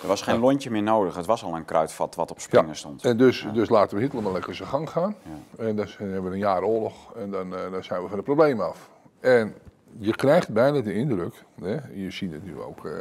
Er 0.03 0.09
was 0.09 0.23
geen 0.23 0.39
lontje 0.39 0.71
meer 0.71 0.83
nodig, 0.83 1.17
het 1.17 1.27
was 1.27 1.45
al 1.45 1.55
een 1.55 1.65
kruidvat 1.65 2.15
wat 2.15 2.31
op 2.31 2.41
springen 2.41 2.77
stond. 2.77 3.05
En 3.05 3.17
dus, 3.17 3.47
dus 3.53 3.69
laten 3.69 3.97
we 3.97 4.03
Hitler 4.03 4.23
maar 4.23 4.33
lekker 4.33 4.55
zijn 4.55 4.69
gang 4.69 4.91
gaan. 4.91 5.15
En 5.59 5.77
dan 5.77 5.87
hebben 5.99 6.25
we 6.25 6.31
een 6.31 6.39
jaar 6.39 6.63
oorlog 6.63 7.15
en 7.17 7.31
dan, 7.31 7.53
uh, 7.53 7.71
dan 7.71 7.85
zijn 7.85 8.03
we 8.03 8.09
van 8.09 8.17
het 8.17 8.27
probleem 8.27 8.61
af. 8.61 8.91
En 9.21 9.55
je 9.99 10.15
krijgt 10.15 10.49
bijna 10.49 10.81
de 10.81 10.95
indruk, 10.95 11.45
hè, 11.61 11.77
je 11.93 12.11
ziet 12.11 12.33
het 12.33 12.45
nu 12.45 12.61
ook, 12.61 12.85
uh, 12.85 12.93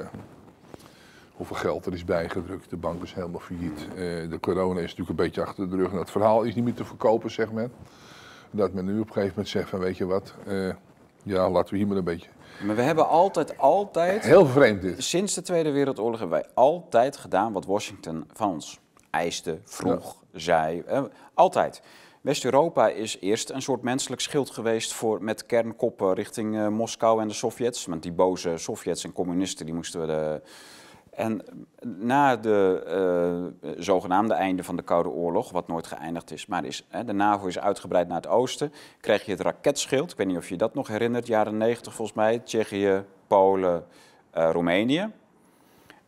hoeveel 1.34 1.56
geld 1.56 1.86
er 1.86 1.94
is 1.94 2.06
bijgedrukt. 2.06 2.70
De 2.70 2.78
bank 2.78 3.04
is 3.04 3.14
helemaal 3.14 3.40
failliet. 3.40 3.88
Uh, 3.90 3.96
de 4.30 4.38
corona 4.40 4.80
is 4.80 4.82
natuurlijk 4.82 5.10
een 5.10 5.26
beetje 5.26 5.42
achter 5.42 5.70
de 5.70 5.76
rug. 5.76 5.92
En 5.92 5.98
het 5.98 6.12
verhaal 6.12 6.44
is 6.44 6.56
niet 6.56 6.64
meer 6.64 6.74
te 6.74 6.86
verkopen, 6.86 7.32
zeg 7.32 7.52
men. 7.52 7.72
Dat 8.52 8.74
men 8.74 8.86
nu 8.86 9.00
op 9.00 9.08
een 9.08 9.14
gegeven 9.14 9.30
moment 9.30 9.48
zegt 9.48 9.70
van, 9.70 9.80
weet 9.80 9.98
je 9.98 10.06
wat, 10.06 10.34
ja, 11.24 11.50
laten 11.50 11.72
we 11.72 11.78
hier 11.78 11.88
maar 11.88 11.98
een 11.98 12.04
beetje 12.04 12.30
maar 12.64 12.76
we 12.76 12.82
hebben 12.82 13.08
altijd, 13.08 13.58
altijd... 13.58 14.24
Heel 14.24 14.46
vreemd 14.46 14.82
dit. 14.82 15.04
Sinds 15.04 15.34
de 15.34 15.42
Tweede 15.42 15.72
Wereldoorlog 15.72 16.20
hebben 16.20 16.40
wij 16.40 16.50
altijd 16.54 17.18
gedaan 17.18 17.54
wat 17.54 17.66
Washington 17.66 18.28
van 18.34 18.52
ons 18.52 18.80
eiste, 19.10 19.60
vroeg, 19.64 20.24
zei. 20.34 20.84
altijd. 21.34 21.82
West-Europa 22.22 22.90
is 22.90 23.18
eerst 23.20 23.50
een 23.50 23.62
soort 23.62 23.82
menselijk 23.82 24.22
schild 24.22 24.50
geweest 24.50 24.94
voor, 24.94 25.24
met 25.24 25.46
kernkoppen 25.46 26.14
richting 26.14 26.56
uh, 26.56 26.68
Moskou 26.68 27.22
en 27.22 27.28
de 27.28 27.34
Sovjets. 27.34 27.86
Want 27.86 28.04
die 28.04 28.12
boze 28.12 28.58
Sovjets 28.58 29.04
en 29.04 29.14
communisten 29.14 29.66
die 29.66 29.76
moesten 29.76 30.02
we 30.02 30.08
de 30.08 30.42
en 31.18 31.42
na 31.82 32.36
de 32.36 32.84
uh, 33.66 33.74
zogenaamde 33.78 34.34
einde 34.34 34.64
van 34.64 34.76
de 34.76 34.82
Koude 34.82 35.10
Oorlog, 35.10 35.52
wat 35.52 35.68
nooit 35.68 35.88
geëindigd 35.88 36.32
is, 36.32 36.46
maar 36.46 36.66
is, 36.66 36.86
hè, 36.90 37.04
de 37.04 37.14
NAVO 37.14 37.48
is 37.48 37.60
uitgebreid 37.60 38.08
naar 38.08 38.18
het 38.18 38.28
oosten, 38.28 38.74
kreeg 39.00 39.26
je 39.26 39.32
het 39.32 39.42
raketschild. 39.42 40.12
Ik 40.12 40.18
weet 40.18 40.28
niet 40.28 40.38
of 40.38 40.50
je 40.50 40.56
dat 40.56 40.74
nog 40.74 40.88
herinnert, 40.88 41.28
jaren 41.28 41.58
90 41.58 41.94
volgens 41.94 42.18
mij, 42.18 42.40
Tsjechië, 42.40 43.04
Polen, 43.28 43.86
uh, 44.38 44.50
Roemenië. 44.52 45.12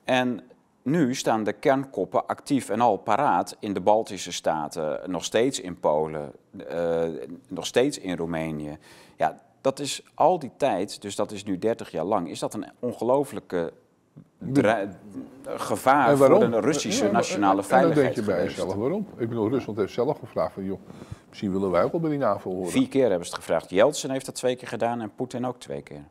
En 0.03 0.41
nu 0.81 1.15
staan 1.15 1.43
de 1.43 1.53
kernkoppen 1.53 2.27
actief 2.27 2.69
en 2.69 2.81
al 2.81 2.97
paraat 2.97 3.55
in 3.59 3.73
de 3.73 3.81
Baltische 3.81 4.31
Staten, 4.31 5.11
nog 5.11 5.23
steeds 5.23 5.59
in 5.59 5.79
Polen, 5.79 6.31
uh, 6.71 7.03
nog 7.47 7.65
steeds 7.65 7.97
in 7.97 8.17
Roemenië. 8.17 8.77
Ja, 9.17 9.41
dat 9.61 9.79
is 9.79 10.03
al 10.13 10.39
die 10.39 10.51
tijd, 10.57 11.01
dus 11.01 11.15
dat 11.15 11.31
is 11.31 11.43
nu 11.43 11.57
30 11.57 11.91
jaar 11.91 12.05
lang, 12.05 12.29
is 12.29 12.39
dat 12.39 12.53
een 12.53 12.65
ongelofelijke 12.79 13.73
gevaar 15.45 16.17
voor 16.17 16.39
de 16.39 16.59
Russische 16.59 17.11
nationale 17.11 17.63
veiligheid. 17.63 18.07
En 18.07 18.13
dan 18.13 18.13
denk 18.13 18.27
je 18.27 18.33
bij 18.33 18.43
jezelf, 18.43 18.73
waarom? 18.73 19.07
Ik 19.17 19.29
bedoel, 19.29 19.49
Rusland 19.49 19.77
heeft 19.77 19.93
zelf 19.93 20.19
gevraagd 20.19 20.53
van, 20.53 20.63
joh, 20.63 20.79
misschien 21.29 21.51
willen 21.51 21.71
wij 21.71 21.83
ook 21.83 21.91
wel 21.91 22.01
bij 22.01 22.09
die 22.09 22.19
NAVO 22.19 22.51
horen. 22.51 22.71
Vier 22.71 22.87
keer 22.87 23.09
hebben 23.09 23.25
ze 23.25 23.33
het 23.33 23.43
gevraagd. 23.43 23.69
Jeltsin 23.69 24.09
heeft 24.09 24.25
dat 24.25 24.35
twee 24.35 24.55
keer 24.55 24.67
gedaan 24.67 25.01
en 25.01 25.11
Poetin 25.15 25.45
ook 25.45 25.59
twee 25.59 25.81
keer. 25.81 26.03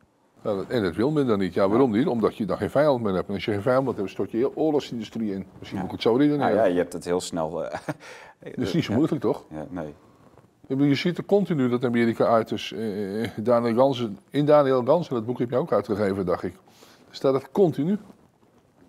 en 0.69 0.83
dat 0.83 0.95
wil 0.95 1.11
men 1.11 1.27
dan 1.27 1.39
niet. 1.39 1.55
Ja, 1.55 1.69
waarom 1.69 1.91
niet? 1.91 2.07
Omdat 2.07 2.37
je 2.37 2.45
dan 2.45 2.57
geen 2.57 2.71
vijand 2.71 3.03
meer 3.03 3.15
hebt. 3.15 3.29
En 3.29 3.35
als 3.35 3.45
je 3.45 3.53
geen 3.53 3.63
vijand 3.63 3.87
meer 3.87 3.95
hebt, 3.97 4.11
stort 4.11 4.31
je 4.31 4.37
heel 4.37 4.53
oorlogsindustrie 4.55 5.33
in. 5.33 5.47
Misschien 5.59 5.79
moet 5.79 5.89
ik 5.89 5.95
het 5.95 6.03
zo 6.03 6.13
redeneren. 6.17 6.55
Nou 6.55 6.57
ja, 6.57 6.65
je 6.65 6.77
hebt 6.79 6.93
het 6.93 7.05
heel 7.05 7.21
snel... 7.21 7.65
Uh, 7.65 7.71
dat 8.55 8.57
is 8.57 8.73
niet 8.73 8.85
zo 8.85 8.93
moeilijk, 8.93 9.21
toch? 9.21 9.45
Ja, 9.51 9.67
nee. 9.71 9.95
Je 10.89 10.95
ziet 10.95 11.19
er 11.19 11.25
continu 11.25 11.69
dat 11.69 11.85
Amerika 11.85 12.27
uit 12.27 12.51
is. 12.51 12.73
Uh, 12.77 13.29
Daniel 13.37 13.75
Gansen, 13.75 14.19
in 14.31 14.47
Daniel 14.47 14.85
Gansen, 14.85 15.15
dat 15.15 15.27
boek 15.27 15.39
heb 15.39 15.51
je 15.51 15.57
ook 15.57 15.73
uitgegeven, 15.73 16.27
dacht 16.27 16.43
ik. 16.43 16.55
Staat 17.11 17.35
het 17.35 17.51
continu. 17.51 17.99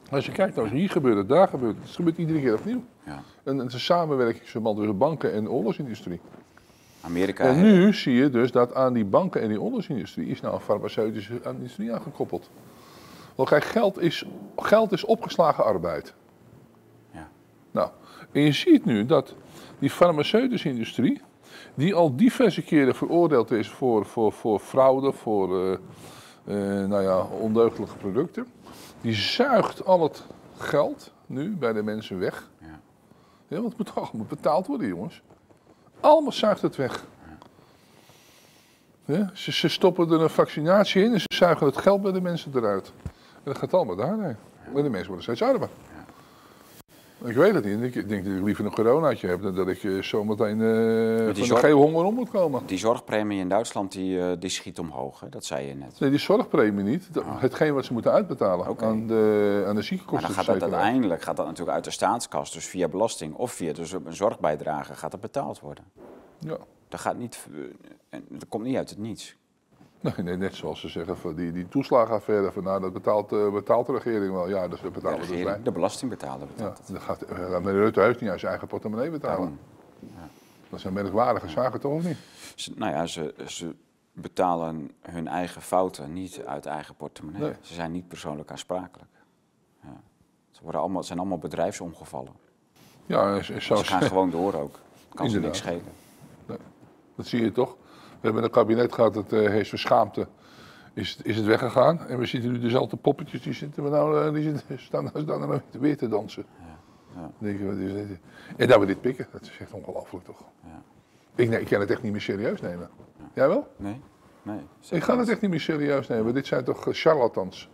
Als 0.10 0.26
je 0.26 0.32
kijkt, 0.32 0.56
nou, 0.56 0.70
hier 0.70 0.90
gebeurt 0.90 1.18
het, 1.18 1.30
daar 1.30 1.48
gebeurt 1.48 1.76
het. 1.76 1.86
Het 1.86 1.96
gebeurt 1.96 2.18
iedere 2.18 2.40
keer 2.40 2.54
opnieuw. 2.54 2.84
Ja. 3.06 3.24
En 3.44 3.58
het 3.58 3.68
is 3.68 3.74
een 3.74 3.80
samenwerkingsverband 3.80 4.78
tussen 4.78 4.98
banken 4.98 5.34
en 5.34 5.50
oorlogsindustrie. 5.50 6.20
Amerika 7.02 7.44
en 7.44 7.62
nu 7.62 7.94
zie 7.94 8.14
je 8.14 8.30
dus 8.30 8.52
dat 8.52 8.74
aan 8.74 8.94
die 8.94 9.06
banken 9.06 9.42
en 9.42 9.48
die 9.48 9.62
oorlogsindustrie 9.62 10.28
is 10.28 10.42
nou 10.42 10.54
een 10.54 10.62
farmaceutische 10.62 11.42
industrie 11.44 11.94
aangekoppeld. 11.94 12.50
Want 13.36 13.50
kijk, 13.50 13.64
geld 13.64 14.00
is, 14.00 14.26
geld 14.58 14.92
is 14.92 15.06
opgeslagen 15.06 15.64
arbeid. 15.64 16.14
Ja. 17.12 17.30
Nou, 17.72 17.90
en 18.32 18.42
je 18.42 18.52
ziet 18.52 18.86
nu 18.86 19.06
dat 19.06 19.36
die 19.80 19.90
farmaceutische 19.90 20.70
industrie, 20.70 21.22
die 21.74 21.96
al 21.96 22.16
diverse 22.16 22.62
keren 22.62 22.96
veroordeeld 22.96 23.52
is 23.52 23.70
voor, 23.70 24.06
voor, 24.06 24.32
voor 24.32 24.60
fraude, 24.60 25.12
voor 25.12 25.66
uh, 25.66 25.78
nou 26.88 27.02
ja, 27.02 27.20
ondeugdelijke 27.22 27.96
producten 27.96 28.48
die 29.02 29.14
zuigt 29.14 29.86
al 29.86 30.04
het 30.04 30.24
geld 30.58 31.12
nu 31.26 31.56
bij 31.56 31.74
de 31.74 31.84
mensen 31.84 32.20
weg. 32.20 32.50
Ja. 32.58 32.80
ja 33.48 33.62
want 33.62 33.68
het 33.68 33.78
moet 33.78 33.94
toch 33.96 34.14
moet 34.14 34.28
betaald 34.28 34.68
worden, 34.68 34.88
jongens. 34.88 35.22
Allemaal 36.00 36.32
zuigt 36.32 36.62
het 36.62 36.76
weg. 36.76 37.06
Ja? 39.06 39.32
Ze, 39.34 39.52
ze, 39.52 39.68
stoppen 39.68 40.12
er 40.12 40.22
een 40.22 40.30
vaccinatie 40.30 41.04
in 41.04 41.14
en 41.14 41.20
ze 41.20 41.34
zuigen 41.34 41.66
het 41.66 41.78
geld 41.78 42.02
bij 42.02 42.12
de 42.12 42.22
mensen 42.22 42.52
eruit. 42.56 42.92
En 43.34 43.42
dat 43.44 43.58
gaat 43.58 43.74
allemaal 43.74 43.96
daarheen. 43.96 44.36
Maar 44.74 44.84
de 44.84 44.90
mensen 44.90 45.08
worden 45.08 45.24
steeds 45.24 45.42
armer. 45.42 45.70
Ik 47.24 47.36
weet 47.36 47.54
het 47.54 47.66
niet. 47.66 47.96
Ik 47.96 48.10
denk 48.10 48.26
dat 48.26 48.34
ik 48.34 48.44
liever 48.44 48.66
een 48.66 48.72
coronaatje 48.72 49.28
heb 49.28 49.42
dan 49.42 49.56
dat 49.56 49.68
ik 49.68 49.84
uh, 49.84 50.02
zometeen 50.02 50.60
uh, 50.60 51.36
van 51.36 51.46
zorg... 51.46 51.62
de 51.62 51.72
honger 51.72 52.04
om 52.04 52.16
moet 52.16 52.30
komen. 52.30 52.62
Die 52.66 52.78
zorgpremie 52.78 53.40
in 53.40 53.50
Duitsland 53.50 53.92
die, 53.92 54.18
uh, 54.18 54.32
die 54.40 54.50
schiet 54.50 54.80
omhoog, 54.80 55.20
hè? 55.20 55.30
dat 55.30 55.46
zei 55.46 55.68
je 55.68 55.76
net. 55.76 56.00
Nee, 56.00 56.10
die 56.10 56.20
zorgpremie 56.20 56.84
niet. 56.84 57.10
Ah. 57.18 57.42
Hetgeen 57.42 57.74
wat 57.74 57.86
ze 57.86 57.94
moeten 57.94 58.12
uitbetalen 58.12 58.80
aan, 58.80 59.08
de, 59.08 59.64
aan 59.68 59.76
de 59.76 59.82
ziekenkosten. 59.82 60.28
Maar 60.28 60.36
dan 60.36 60.46
gaat 60.46 60.60
dat 60.60 60.72
uiteindelijk 60.72 61.22
gaat 61.22 61.38
dat 61.38 61.46
natuurlijk 61.46 61.76
uit 61.76 61.84
de 61.84 61.92
staatskas, 61.92 62.52
dus 62.52 62.66
via 62.66 62.88
belasting 62.88 63.34
of 63.36 63.52
via 63.52 63.74
dus 63.74 63.92
een 63.92 64.04
zorgbijdrage 64.10 64.94
gaat 64.94 65.12
dat 65.12 65.22
betaald 65.22 65.60
worden. 65.60 65.84
Ja. 66.40 66.58
Dat, 66.88 67.00
gaat 67.00 67.18
niet, 67.18 67.48
dat 68.10 68.48
komt 68.48 68.64
niet 68.64 68.78
uit 68.78 68.90
het 68.90 69.00
niets. 69.00 69.38
Nee, 70.02 70.14
nee, 70.18 70.38
net 70.38 70.56
zoals 70.56 70.80
ze 70.80 70.88
zeggen, 70.88 71.36
die, 71.36 71.52
die 71.52 71.68
toeslagenaffaire, 71.68 72.52
van, 72.52 72.64
nou, 72.64 72.82
dat 72.82 72.94
betaalt, 72.94 73.32
uh, 73.32 73.52
betaalt 73.52 73.86
de 73.86 73.92
regering 73.92 74.34
wel. 74.34 74.50
Ja, 74.50 74.68
dus 74.68 74.82
dat 74.82 74.94
betalen 74.94 75.20
de, 75.20 75.26
regering, 75.26 75.64
de 75.64 75.72
belastingbetaler 75.72 76.48
betaalt 76.48 76.82
ja, 76.86 76.94
dat 76.94 77.02
gaat 77.02 77.30
meneer 77.64 77.82
Rutte 77.82 78.00
huis 78.00 78.20
niet 78.20 78.30
uit 78.30 78.40
zijn 78.40 78.52
eigen 78.52 78.68
portemonnee 78.68 79.10
betalen. 79.10 79.60
Ja. 80.00 80.30
Dat 80.70 80.80
zijn 80.80 80.94
merkwaardige 80.94 81.50
zaken, 81.50 81.80
toch 81.80 81.94
of 81.94 82.04
niet? 82.04 82.18
Ze, 82.56 82.72
nou 82.76 82.92
ja, 82.92 83.06
ze, 83.06 83.34
ze 83.48 83.76
betalen 84.12 84.92
hun 85.02 85.28
eigen 85.28 85.62
fouten 85.62 86.14
niet 86.14 86.42
uit 86.46 86.66
eigen 86.66 86.96
portemonnee. 86.96 87.54
Ze 87.62 87.74
zijn 87.74 87.92
niet 87.92 88.08
persoonlijk 88.08 88.52
aansprakelijk. 88.52 89.12
Ja. 89.84 90.02
Ze 90.52 90.62
worden 90.64 90.82
allemaal, 90.82 90.98
het 90.98 91.08
zijn 91.08 91.20
allemaal 91.20 91.38
bedrijfsomgevallen. 91.38 92.34
Ja, 93.06 93.42
ze 93.42 93.60
gaan 93.60 94.02
gewoon 94.02 94.30
door 94.30 94.54
ook. 94.54 94.80
Kan 95.14 95.30
ze 95.30 95.40
niks 95.40 95.58
schelen. 95.58 95.94
Nee. 96.46 96.58
Dat 97.16 97.28
zie 97.28 97.44
je 97.44 97.52
toch? 97.52 97.76
We 98.20 98.26
hebben 98.26 98.44
een 98.44 98.50
kabinet 98.50 98.94
gehad 98.94 99.14
dat 99.14 99.34
uh, 99.34 99.50
heeft 99.50 99.72
schaamte. 99.78 100.28
Is, 100.94 101.18
is 101.24 101.36
het 101.36 101.46
weggegaan. 101.46 102.08
En 102.08 102.18
we 102.18 102.26
zien 102.26 102.52
nu 102.52 102.60
dezelfde 102.60 102.98
poppetjes 102.98 103.42
die 103.42 103.54
zitten 103.54 103.84
we 103.84 103.90
nou, 103.90 104.26
uh, 104.26 104.34
die 104.34 104.44
zitten, 104.44 104.80
staan, 104.88 105.08
staan 105.08 105.40
nou 105.40 105.62
weer 105.72 105.98
te 105.98 106.08
dansen. 106.08 106.46
Ja. 106.60 106.80
Ja. 107.22 107.32
Denk 107.38 107.60
je, 107.60 107.66
wat 107.66 107.76
is 107.76 107.94
dit? 107.94 108.20
En 108.58 108.68
dat 108.68 108.80
we 108.80 108.86
dit 108.86 109.02
pikken, 109.02 109.28
dat 109.32 109.42
is 109.42 109.58
echt 109.60 109.72
ongelooflijk 109.72 110.26
toch? 110.26 110.44
Ja. 110.64 110.82
Ik, 111.36 111.50
nee, 111.50 111.60
ik 111.60 111.68
kan 111.68 111.80
het 111.80 111.92
echt 111.92 112.02
niet 112.02 112.12
meer 112.12 112.22
serieus 112.22 112.62
nemen. 112.62 112.90
Jij 113.34 113.48
wel? 113.48 113.68
Nee. 113.78 114.02
nee 114.42 114.60
ik 114.90 115.04
ga 115.04 115.18
het 115.18 115.30
echt 115.30 115.42
niet 115.42 115.50
meer 115.50 115.60
serieus 115.60 116.08
nemen. 116.08 116.34
Dit 116.34 116.48
zijn 116.48 116.64
toch 116.64 116.88
charlatans? 116.90 117.70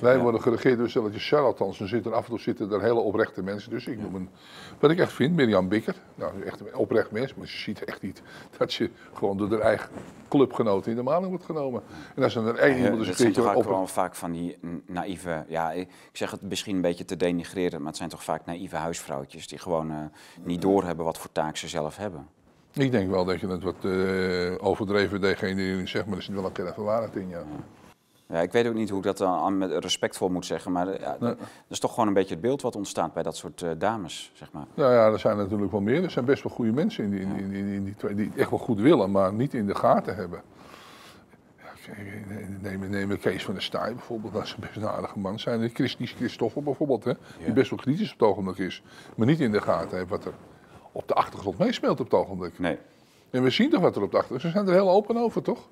Wij 0.00 0.18
worden 0.18 0.42
geregeerd 0.42 0.78
door 0.78 0.88
stelletje 0.88 1.18
charlatans. 1.18 1.80
Er 1.80 1.88
zitten 1.88 2.12
af 2.12 2.24
en 2.24 2.30
toe 2.30 2.40
zitten 2.40 2.72
er 2.72 2.82
hele 2.82 3.00
oprechte 3.00 3.42
mensen 3.42 3.70
Dus 3.70 3.86
Ik 3.86 4.00
noem 4.00 4.14
een, 4.14 4.28
wat 4.78 4.90
ik 4.90 4.98
echt 4.98 5.12
vind, 5.12 5.34
Mirjam 5.34 5.68
Bikker. 5.68 5.94
Nou, 6.14 6.42
echt 6.42 6.60
een 6.60 6.74
oprecht 6.74 7.10
mens, 7.10 7.34
maar 7.34 7.46
ze 7.46 7.56
ziet 7.56 7.84
echt 7.84 8.02
niet 8.02 8.22
dat 8.58 8.74
je 8.74 8.90
gewoon 9.12 9.36
door 9.36 9.50
haar 9.50 9.60
eigen 9.60 9.88
clubgenoten 10.28 10.90
in 10.90 10.96
de 10.96 11.02
maling 11.02 11.28
wordt 11.28 11.44
genomen. 11.44 11.82
En 12.14 12.22
als 12.22 12.34
er 12.34 12.46
een 12.46 12.56
één 12.56 12.76
iemand 12.76 13.00
is 13.00 13.08
Het 13.08 13.16
zijn 13.16 13.32
toch 13.32 13.54
ook 13.54 13.64
wel 13.64 13.86
vaak 13.86 14.14
van 14.14 14.32
die 14.32 14.58
naïeve, 14.86 15.44
ja, 15.48 15.72
ik 15.72 15.88
zeg 16.12 16.30
het 16.30 16.42
misschien 16.42 16.76
een 16.76 16.82
beetje 16.82 17.04
te 17.04 17.16
denigreren, 17.16 17.78
maar 17.78 17.88
het 17.88 17.96
zijn 17.96 18.08
toch 18.08 18.24
vaak 18.24 18.46
naïeve 18.46 18.76
huisvrouwtjes 18.76 19.48
die 19.48 19.58
gewoon 19.58 19.90
uh, 19.90 19.96
niet 20.42 20.62
doorhebben 20.62 21.04
wat 21.04 21.18
voor 21.18 21.32
taak 21.32 21.56
ze 21.56 21.68
zelf 21.68 21.96
hebben. 21.96 22.26
Ik 22.72 22.90
denk 22.90 23.10
wel 23.10 23.24
dat 23.24 23.40
je 23.40 23.48
het 23.48 23.62
wat 23.62 23.74
uh, 23.82 24.54
overdreven 24.58 25.20
degene 25.20 25.54
die 25.54 25.86
zegt, 25.86 26.06
maar 26.06 26.16
er 26.16 26.22
zit 26.22 26.34
wel 26.34 26.44
een 26.44 26.52
kern 26.52 26.74
van 26.74 26.84
waarheid 26.84 27.16
in, 27.16 27.28
ja. 27.28 27.38
Ja, 27.38 27.44
ik 28.40 28.52
weet 28.52 28.66
ook 28.66 28.74
niet 28.74 28.88
hoe 28.88 28.98
ik 28.98 29.04
dat 29.04 29.18
dan 29.18 29.58
met 29.58 29.72
respectvol 29.72 30.28
moet 30.28 30.46
zeggen, 30.46 30.72
maar 30.72 31.00
ja, 31.00 31.16
dat 31.18 31.36
is 31.68 31.78
toch 31.78 31.90
gewoon 31.90 32.08
een 32.08 32.14
beetje 32.14 32.34
het 32.34 32.42
beeld 32.42 32.62
wat 32.62 32.76
ontstaat 32.76 33.12
bij 33.14 33.22
dat 33.22 33.36
soort 33.36 33.60
uh, 33.60 33.70
dames, 33.78 34.30
zeg 34.34 34.52
maar. 34.52 34.64
Nou 34.74 34.92
ja, 34.92 35.06
er 35.06 35.18
zijn 35.18 35.36
natuurlijk 35.36 35.70
wel 35.70 35.80
meer. 35.80 36.02
Er 36.02 36.10
zijn 36.10 36.24
best 36.24 36.42
wel 36.42 36.52
goede 36.52 36.72
mensen 36.72 37.04
in 37.04 37.10
die, 37.10 37.20
in, 37.20 37.52
in, 37.52 37.66
in 37.66 37.84
die 37.84 37.96
twee 37.96 38.14
die 38.14 38.30
echt 38.36 38.50
wel 38.50 38.58
goed 38.58 38.80
willen, 38.80 39.10
maar 39.10 39.32
niet 39.32 39.54
in 39.54 39.66
de 39.66 39.74
gaten 39.74 40.16
hebben. 40.16 40.42
Ja, 41.58 41.92
neem, 42.60 42.90
neem 42.90 43.18
Kees 43.18 43.44
van 43.44 43.54
der 43.54 43.62
Staaij 43.62 43.94
bijvoorbeeld, 43.94 44.32
dat 44.32 44.42
is 44.42 44.56
best 44.56 44.76
een 44.76 44.86
aardige 44.86 45.18
man. 45.18 45.38
Zijn 45.38 45.70
Christies 45.74 46.12
Christoffel 46.12 46.62
bijvoorbeeld, 46.62 47.04
hè, 47.04 47.12
die 47.44 47.52
best 47.52 47.70
wel 47.70 47.78
kritisch 47.78 48.12
op 48.12 48.20
het 48.20 48.28
ogenblik 48.28 48.58
is, 48.58 48.82
maar 49.16 49.26
niet 49.26 49.40
in 49.40 49.52
de 49.52 49.60
gaten 49.60 49.96
heeft 49.96 50.10
wat 50.10 50.24
er 50.24 50.34
op 50.92 51.08
de 51.08 51.14
achtergrond 51.14 51.58
meespeelt 51.58 52.00
op 52.00 52.10
het 52.10 52.14
ogenblik. 52.14 52.58
Nee. 52.58 52.78
En 53.30 53.42
we 53.42 53.50
zien 53.50 53.70
toch 53.70 53.80
wat 53.80 53.96
er 53.96 54.02
op 54.02 54.10
de 54.10 54.16
achtergrond, 54.16 54.42
ze 54.42 54.50
zijn 54.50 54.66
er 54.66 54.72
heel 54.72 54.90
open 54.90 55.16
over, 55.16 55.42
toch? 55.42 55.68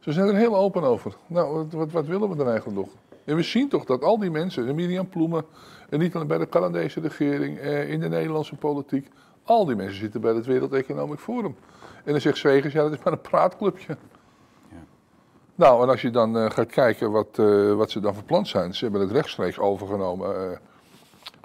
Ze 0.00 0.12
zijn 0.12 0.28
er 0.28 0.34
heel 0.34 0.56
open 0.56 0.82
over. 0.82 1.16
Nou, 1.26 1.56
wat, 1.56 1.72
wat, 1.72 1.90
wat 1.90 2.06
willen 2.06 2.28
we 2.28 2.36
dan 2.36 2.48
eigenlijk 2.48 2.78
nog? 2.78 2.88
En 3.24 3.36
we 3.36 3.42
zien 3.42 3.68
toch 3.68 3.84
dat 3.84 4.02
al 4.02 4.18
die 4.18 4.30
mensen, 4.30 4.74
Miriam 4.74 5.08
Ploemen, 5.08 5.44
en 5.88 5.98
niet 5.98 6.14
alleen 6.14 6.26
bij 6.26 6.38
de 6.38 6.48
Canadese 6.48 7.00
regering, 7.00 7.58
eh, 7.58 7.90
in 7.90 8.00
de 8.00 8.08
Nederlandse 8.08 8.56
politiek, 8.56 9.08
al 9.44 9.64
die 9.64 9.76
mensen 9.76 9.98
zitten 9.98 10.20
bij 10.20 10.34
het 10.34 10.46
Wereld 10.46 10.72
Economic 10.72 11.18
Forum. 11.18 11.56
En 12.04 12.12
dan 12.12 12.20
zegt 12.20 12.36
Zwegers, 12.36 12.72
ja, 12.72 12.82
dat 12.82 12.92
is 12.92 13.02
maar 13.04 13.12
een 13.12 13.20
praatclubje. 13.20 13.96
Ja. 14.68 14.76
Nou, 15.54 15.82
en 15.82 15.88
als 15.88 16.02
je 16.02 16.10
dan 16.10 16.36
uh, 16.36 16.50
gaat 16.50 16.70
kijken 16.70 17.10
wat, 17.10 17.38
uh, 17.40 17.74
wat 17.74 17.90
ze 17.90 18.00
dan 18.00 18.14
van 18.14 18.24
plan 18.24 18.46
zijn, 18.46 18.74
ze 18.74 18.84
hebben 18.84 19.00
het 19.00 19.10
rechtstreeks 19.10 19.58
overgenomen. 19.58 20.50
Uh, 20.50 20.56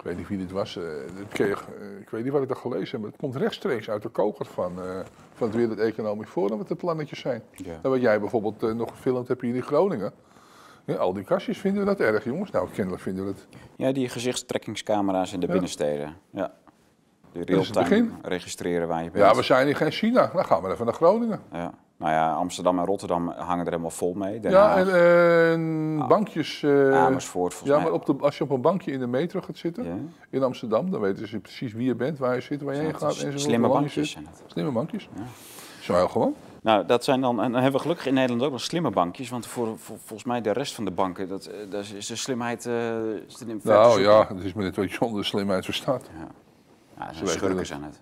ik 0.05 0.11
weet 0.11 0.19
niet 0.19 0.27
wie 0.27 0.37
dit 0.37 0.51
was, 0.51 0.79
kreeg, 1.29 1.67
ik 1.99 2.09
weet 2.09 2.23
niet 2.23 2.31
wat 2.31 2.41
ik 2.41 2.47
dat 2.47 2.57
gelezen 2.57 2.91
heb, 2.91 2.99
maar 2.99 3.09
het 3.09 3.19
komt 3.19 3.35
rechtstreeks 3.35 3.89
uit 3.89 4.01
de 4.01 4.09
koker 4.09 4.45
van, 4.45 4.73
van 5.33 5.47
het 5.47 5.55
Wereld 5.55 5.79
Economisch 5.79 6.29
Forum 6.29 6.57
wat 6.57 6.67
de 6.67 6.75
plannetjes 6.75 7.19
zijn. 7.19 7.43
Ja. 7.51 7.79
En 7.81 7.89
wat 7.89 8.01
jij 8.01 8.19
bijvoorbeeld 8.19 8.63
uh, 8.63 8.73
nog 8.73 8.89
gefilmd 8.89 9.27
hebt 9.27 9.41
hier 9.41 9.55
in 9.55 9.61
Groningen. 9.61 10.11
Ja, 10.85 10.95
al 10.95 11.13
die 11.13 11.23
kastjes 11.23 11.57
vinden 11.57 11.79
we 11.79 11.87
dat 11.87 11.99
erg, 11.99 12.23
jongens. 12.23 12.51
Nou, 12.51 12.69
kennelijk 12.69 13.01
vinden 13.01 13.25
we 13.25 13.31
het. 13.31 13.47
Ja, 13.75 13.91
die 13.91 14.09
gezichtstrekkingscamera's 14.09 15.33
in 15.33 15.39
de 15.39 15.47
binnensteden. 15.47 16.17
Ja. 16.29 16.53
De 17.31 17.43
real-time 17.43 18.09
registreren 18.21 18.87
waar 18.87 19.03
je 19.03 19.11
bent. 19.11 19.25
Ja, 19.25 19.35
we 19.35 19.43
zijn 19.43 19.65
hier 19.65 19.75
geen 19.75 19.91
China. 19.91 20.31
Dan 20.33 20.45
gaan 20.45 20.61
we 20.61 20.71
even 20.71 20.85
naar 20.85 20.93
Groningen. 20.93 21.41
Ja. 21.51 21.73
Nou 21.97 22.11
ja, 22.11 22.33
Amsterdam 22.33 22.79
en 22.79 22.85
Rotterdam 22.85 23.29
hangen 23.29 23.65
er 23.65 23.71
helemaal 23.71 23.89
vol 23.89 24.13
mee. 24.13 24.39
ja, 24.41 24.77
en, 24.77 25.59
uh, 25.97 26.07
bankjes. 26.07 26.61
Uh, 26.61 26.95
Amersfoort 27.05 27.53
volgens 27.53 27.77
ja, 27.77 27.83
maar 27.83 27.93
op 27.93 28.05
de, 28.05 28.15
als 28.19 28.37
je 28.37 28.43
op 28.43 28.49
een 28.49 28.61
bankje 28.61 28.91
in 28.91 28.99
de 28.99 29.07
metro 29.07 29.41
gaat 29.41 29.57
zitten 29.57 30.13
in 30.29 30.43
Amsterdam, 30.43 30.91
dan 30.91 31.01
weten 31.01 31.27
ze 31.27 31.39
precies 31.39 31.73
wie 31.73 31.85
je 31.85 31.95
bent, 31.95 32.17
waar 32.17 32.35
je 32.35 32.41
zit, 32.41 32.61
waar 32.61 32.75
je 32.75 32.81
heen 32.81 32.95
gaat. 32.95 33.17
En 33.17 33.39
slimme 33.39 33.67
bankjes. 33.67 34.17
Slimme 34.47 34.71
bankjes. 34.71 35.09
Ja. 35.15 35.23
Zo 35.81 35.93
heel 35.93 36.07
gewoon. 36.07 36.35
Nou, 36.61 36.85
dat 36.85 37.03
zijn 37.03 37.21
dan, 37.21 37.41
en 37.41 37.51
dan 37.51 37.61
hebben 37.61 37.71
we 37.71 37.79
gelukkig 37.79 38.05
in 38.05 38.13
Nederland 38.13 38.43
ook 38.43 38.51
nog 38.51 38.61
slimme 38.61 38.89
bankjes. 38.89 39.29
Want 39.29 39.47
voor, 39.47 39.77
volgens 39.77 40.23
mij 40.23 40.41
de 40.41 40.51
rest 40.51 40.75
van 40.75 40.85
de 40.85 40.91
banken, 40.91 41.27
dat, 41.27 41.45
eh, 41.45 41.69
dat 41.69 41.85
is 41.95 42.07
de 42.07 42.15
slimheid. 42.15 42.65
Uh, 42.65 42.73
is 43.27 43.43
nou 43.61 44.01
ja, 44.01 44.23
dat 44.23 44.43
is 44.43 44.53
met 44.53 44.65
net 44.65 44.75
wat 44.75 44.91
je 44.91 44.99
onder 44.99 45.25
slimheid 45.25 45.65
verstaat. 45.65 46.09
Ja, 46.13 46.27
ja 46.97 47.05
dat 47.05 47.15
zijn 47.15 47.27
schurken 47.27 47.65
zijn 47.65 47.83
het. 47.83 48.01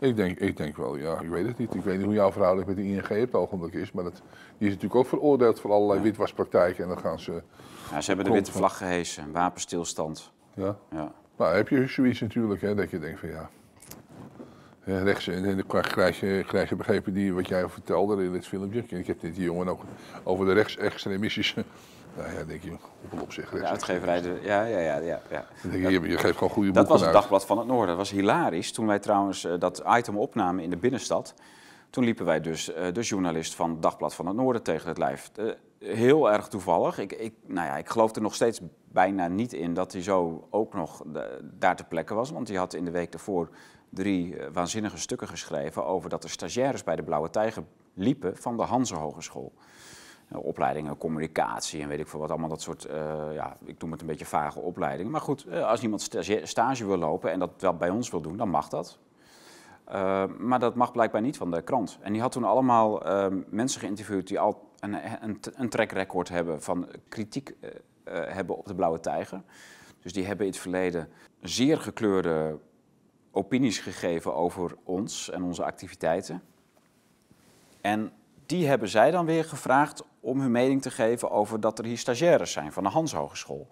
Ik 0.00 0.16
denk, 0.16 0.38
ik 0.38 0.56
denk 0.56 0.76
wel, 0.76 0.96
ja, 0.96 1.20
ik 1.20 1.28
weet 1.28 1.46
het 1.46 1.58
niet. 1.58 1.74
Ik 1.74 1.82
weet 1.82 1.96
niet 1.96 2.04
hoe 2.04 2.14
jouw 2.14 2.32
verhouding 2.32 2.66
met 2.66 2.76
de 2.76 2.82
ING 2.82 3.02
op 3.02 3.08
het 3.08 3.34
ogenblik 3.34 3.74
is. 3.74 3.92
Maar 3.92 4.04
dat, 4.04 4.22
die 4.58 4.68
is 4.68 4.74
natuurlijk 4.74 4.94
ook 4.94 5.06
veroordeeld 5.06 5.60
voor 5.60 5.72
allerlei 5.72 6.00
witwaspraktijken. 6.00 6.82
En 6.82 6.88
dan 6.88 6.98
gaan 6.98 7.18
ze... 7.18 7.42
Ja, 7.90 8.00
ze 8.00 8.06
hebben 8.06 8.24
de 8.24 8.32
witte 8.32 8.52
vlag 8.52 8.76
gehesen, 8.76 9.32
wapenstilstand. 9.32 10.30
Ja? 10.54 10.76
Ja. 10.90 11.12
Nou, 11.36 11.56
heb 11.56 11.68
je 11.68 11.86
zoiets 11.86 12.20
natuurlijk, 12.20 12.60
hè, 12.60 12.74
dat 12.74 12.90
je 12.90 12.98
denkt 12.98 13.20
van 13.20 13.28
ja... 13.28 13.50
Rechts, 14.84 15.28
en 15.28 15.66
krijg 15.66 16.20
je, 16.20 16.44
krijg 16.46 16.68
je 16.68 16.76
begrepen 16.76 17.12
die, 17.12 17.34
wat 17.34 17.48
jij 17.48 17.68
vertelde 17.68 18.24
in 18.24 18.32
het 18.32 18.46
filmpje. 18.46 18.84
Ik 18.88 19.06
heb 19.06 19.20
dit 19.20 19.34
die 19.34 19.44
jongen 19.44 19.68
ook 19.68 19.82
over 20.22 20.46
de 20.46 20.52
rechtsextremistische 20.52 21.64
nou 22.22 22.38
ja, 22.38 22.44
denk 22.44 22.62
je, 22.62 22.72
op 23.12 23.20
op 23.20 23.32
zich. 23.32 23.50
De 23.50 23.66
uitgeverij, 23.66 24.22
ja, 24.42 24.64
ja, 24.64 24.78
ja. 24.78 24.98
ja, 24.98 25.20
ja. 25.30 25.46
je, 25.62 26.00
je, 26.00 26.18
geeft 26.18 26.36
gewoon 26.36 26.52
goede 26.52 26.70
Dat 26.70 26.88
was 26.88 27.00
het 27.00 27.12
Dagblad 27.12 27.46
van 27.46 27.58
het 27.58 27.66
Noorden. 27.66 27.86
Dat 27.86 27.96
was 27.96 28.10
hilarisch. 28.10 28.72
Toen 28.72 28.86
wij 28.86 28.98
trouwens 28.98 29.44
uh, 29.44 29.52
dat 29.58 29.82
item 29.86 30.18
opnamen 30.18 30.64
in 30.64 30.70
de 30.70 30.76
binnenstad, 30.76 31.34
toen 31.90 32.04
liepen 32.04 32.24
wij 32.24 32.40
dus 32.40 32.70
uh, 32.70 32.92
de 32.92 33.00
journalist 33.00 33.54
van 33.54 33.80
Dagblad 33.80 34.14
van 34.14 34.26
het 34.26 34.36
Noorden 34.36 34.62
tegen 34.62 34.88
het 34.88 34.98
lijf. 34.98 35.30
Uh, 35.38 35.52
heel 35.78 36.32
erg 36.32 36.48
toevallig. 36.48 36.98
Ik, 36.98 37.12
ik, 37.12 37.34
nou 37.46 37.66
ja, 37.66 37.76
ik 37.76 37.88
geloof 37.88 38.14
er 38.14 38.22
nog 38.22 38.34
steeds 38.34 38.60
bijna 38.84 39.28
niet 39.28 39.52
in 39.52 39.74
dat 39.74 39.92
hij 39.92 40.02
zo 40.02 40.46
ook 40.50 40.74
nog 40.74 41.02
daar 41.42 41.76
ter 41.76 41.86
plekke 41.86 42.14
was. 42.14 42.30
Want 42.30 42.48
hij 42.48 42.56
had 42.56 42.74
in 42.74 42.84
de 42.84 42.90
week 42.90 43.12
daarvoor 43.12 43.48
drie 43.88 44.36
waanzinnige 44.52 44.98
stukken 44.98 45.28
geschreven 45.28 45.84
over 45.84 46.10
dat 46.10 46.24
er 46.24 46.30
stagiaires 46.30 46.84
bij 46.84 46.96
de 46.96 47.02
Blauwe 47.02 47.30
Tijger 47.30 47.62
liepen 47.94 48.36
van 48.36 48.56
de 48.56 48.62
Hanse 48.62 48.94
Hogeschool. 48.94 49.52
Eh, 50.30 50.44
opleidingen, 50.44 50.96
communicatie 50.96 51.82
en 51.82 51.88
weet 51.88 51.98
ik 51.98 52.08
veel 52.08 52.20
wat, 52.20 52.30
allemaal 52.30 52.48
dat 52.48 52.62
soort, 52.62 52.86
uh, 52.86 52.94
ja, 53.32 53.56
ik 53.64 53.80
noem 53.80 53.90
het 53.90 54.00
een 54.00 54.06
beetje 54.06 54.26
vage 54.26 54.60
opleidingen. 54.60 55.12
Maar 55.12 55.20
goed, 55.20 55.46
uh, 55.46 55.66
als 55.66 55.82
iemand 55.82 56.10
stage, 56.42 56.86
wil 56.86 56.96
lopen 56.96 57.30
en 57.30 57.38
dat 57.38 57.50
wel 57.58 57.76
bij 57.76 57.90
ons 57.90 58.10
wil 58.10 58.20
doen, 58.20 58.36
dan 58.36 58.48
mag 58.48 58.68
dat. 58.68 58.98
Maar 60.38 60.58
dat 60.58 60.74
mag 60.74 60.92
blijkbaar 60.92 61.20
niet 61.20 61.36
van 61.36 61.50
de 61.50 61.62
krant. 61.62 61.98
En 62.00 62.12
die 62.12 62.22
had 62.22 62.32
toen 62.32 62.44
allemaal 62.44 63.02
mensen 63.48 63.80
geïnterviewd 63.80 64.28
die 64.28 64.40
al 64.40 64.70
een, 64.78 65.22
een, 65.22 65.40
een 65.54 65.68
track 65.68 65.90
record 65.92 66.28
hebben 66.28 66.62
van 66.62 66.88
kritiek 67.08 67.54
hebben 68.04 68.56
op 68.56 68.66
de 68.66 68.74
Blauwe 68.74 69.00
Tijger. 69.00 69.42
Dus 70.02 70.12
die 70.12 70.26
hebben 70.26 70.46
in 70.46 70.52
het 70.52 70.60
verleden 70.60 71.08
zeer 71.40 71.78
gekleurde 71.78 72.58
opinies 73.30 73.78
gegeven 73.78 74.34
over 74.34 74.76
ons 74.84 75.30
en 75.30 75.42
onze 75.42 75.64
activiteiten. 75.64 76.42
En 77.80 78.12
die 78.46 78.66
hebben 78.66 78.88
zij 78.88 79.10
dan 79.10 79.26
weer 79.26 79.44
gevraagd 79.44 80.04
om 80.20 80.40
hun 80.40 80.50
mening 80.50 80.82
te 80.82 80.90
geven 80.90 81.30
over 81.30 81.60
dat 81.60 81.78
er 81.78 81.84
hier 81.84 81.98
stagiaires 81.98 82.52
zijn 82.52 82.72
van 82.72 82.82
de 82.82 82.88
Hans 82.88 83.12
Hogeschool. 83.12 83.68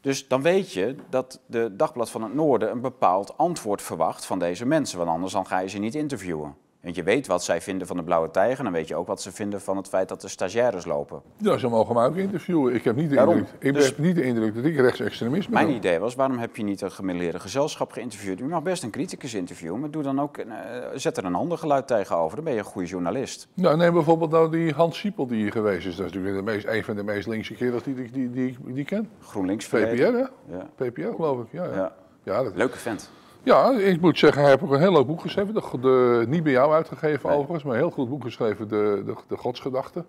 Dus 0.00 0.28
dan 0.28 0.42
weet 0.42 0.72
je 0.72 0.96
dat 1.10 1.40
de 1.46 1.76
Dagblad 1.76 2.10
van 2.10 2.22
het 2.22 2.34
Noorden 2.34 2.70
een 2.70 2.80
bepaald 2.80 3.38
antwoord 3.38 3.82
verwacht 3.82 4.26
van 4.26 4.38
deze 4.38 4.66
mensen, 4.66 4.98
want 4.98 5.10
anders 5.10 5.32
dan 5.32 5.46
ga 5.46 5.58
je 5.58 5.68
ze 5.68 5.78
niet 5.78 5.94
interviewen. 5.94 6.56
Want 6.86 6.98
je 6.98 7.04
weet 7.04 7.26
wat 7.26 7.44
zij 7.44 7.60
vinden 7.60 7.86
van 7.86 7.96
de 7.96 8.02
blauwe 8.02 8.30
tijger. 8.30 8.64
Dan 8.64 8.72
weet 8.72 8.88
je 8.88 8.94
ook 8.94 9.06
wat 9.06 9.22
ze 9.22 9.32
vinden 9.32 9.60
van 9.60 9.76
het 9.76 9.88
feit 9.88 10.08
dat 10.08 10.20
de 10.20 10.28
stagiaires 10.28 10.84
lopen. 10.84 11.22
Ja, 11.36 11.56
ze 11.56 11.68
mogen 11.68 11.94
mij 11.94 12.06
ook 12.06 12.16
interviewen. 12.16 12.74
Ik 12.74 12.84
heb 12.84 12.96
niet 12.96 13.10
de, 13.10 13.16
indruk, 13.16 13.48
ik 13.58 13.74
dus 13.74 13.86
heb 13.86 13.98
niet 13.98 14.14
de 14.14 14.22
indruk 14.22 14.54
dat 14.54 14.64
ik 14.64 14.76
rechtsextremist 14.76 15.48
ben. 15.48 15.64
Mijn 15.64 15.76
idee 15.76 15.98
was, 15.98 16.14
waarom 16.14 16.38
heb 16.38 16.56
je 16.56 16.62
niet 16.62 16.80
een 16.80 16.90
gemiddelde 16.90 17.40
gezelschap 17.40 17.92
geïnterviewd? 17.92 18.38
Je 18.38 18.44
mag 18.44 18.62
best 18.62 18.82
een 18.82 18.90
criticus 18.90 19.34
interviewen, 19.34 19.80
maar 19.80 19.90
doe 19.90 20.02
dan 20.02 20.20
ook, 20.20 20.38
uh, 20.38 20.44
zet 20.94 21.16
er 21.16 21.24
een 21.24 21.34
ander 21.34 21.58
geluid 21.58 21.86
tegenover. 21.86 22.36
Dan 22.36 22.44
ben 22.44 22.52
je 22.52 22.58
een 22.58 22.64
goede 22.64 22.88
journalist. 22.88 23.48
Nou, 23.54 23.76
neem 23.76 23.92
bijvoorbeeld 23.92 24.30
nou 24.30 24.50
die 24.50 24.72
Hans 24.72 24.98
Siepel 24.98 25.26
die 25.26 25.42
hier 25.42 25.52
geweest 25.52 25.86
is. 25.86 25.96
Dat 25.96 26.06
is 26.06 26.12
natuurlijk 26.12 26.46
de 26.46 26.52
meest, 26.52 26.66
een 26.66 26.84
van 26.84 26.96
de 26.96 27.02
meest 27.02 27.26
linkse 27.26 27.54
kerels 27.54 27.82
die, 27.82 27.94
die, 27.94 28.10
die, 28.10 28.30
die, 28.30 28.56
die 28.64 28.76
ik 28.76 28.86
ken. 28.86 29.10
GroenLinks 29.20 29.66
PPR, 29.66 29.76
hè? 29.76 30.18
Ja. 30.18 30.68
PPR, 30.74 31.14
geloof 31.14 31.40
ik. 31.40 31.46
Ja, 31.50 31.64
ja. 31.64 31.92
ja. 32.22 32.42
dat... 32.42 32.56
Leuke 32.56 32.78
vent. 32.78 33.10
Ja, 33.46 33.70
ik 33.70 34.00
moet 34.00 34.18
zeggen, 34.18 34.40
hij 34.42 34.50
heeft 34.50 34.62
ook 34.62 34.72
een 34.72 34.80
heel 34.80 34.92
leuk 34.92 35.06
boek 35.06 35.20
geschreven. 35.20 35.54
De, 35.54 36.24
niet 36.28 36.42
bij 36.42 36.52
jou 36.52 36.72
uitgegeven 36.72 37.30
overigens, 37.30 37.62
maar 37.62 37.72
een 37.72 37.80
heel 37.80 37.90
goed 37.90 38.08
boek 38.08 38.22
geschreven, 38.22 38.68
De, 38.68 39.02
de, 39.06 39.14
de 39.28 39.36
Godsgedachte. 39.36 40.04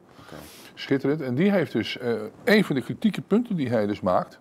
Schitterend. 0.74 1.22
En 1.22 1.36
die 1.36 1.52
heeft 1.52 1.72
dus, 1.72 1.98
uh, 2.02 2.12
een 2.44 2.64
van 2.64 2.76
de 2.76 2.82
kritieke 2.82 3.22
punten 3.22 3.56
die 3.56 3.70
hij 3.70 3.86
dus 3.86 4.02
maakt. 4.02 4.40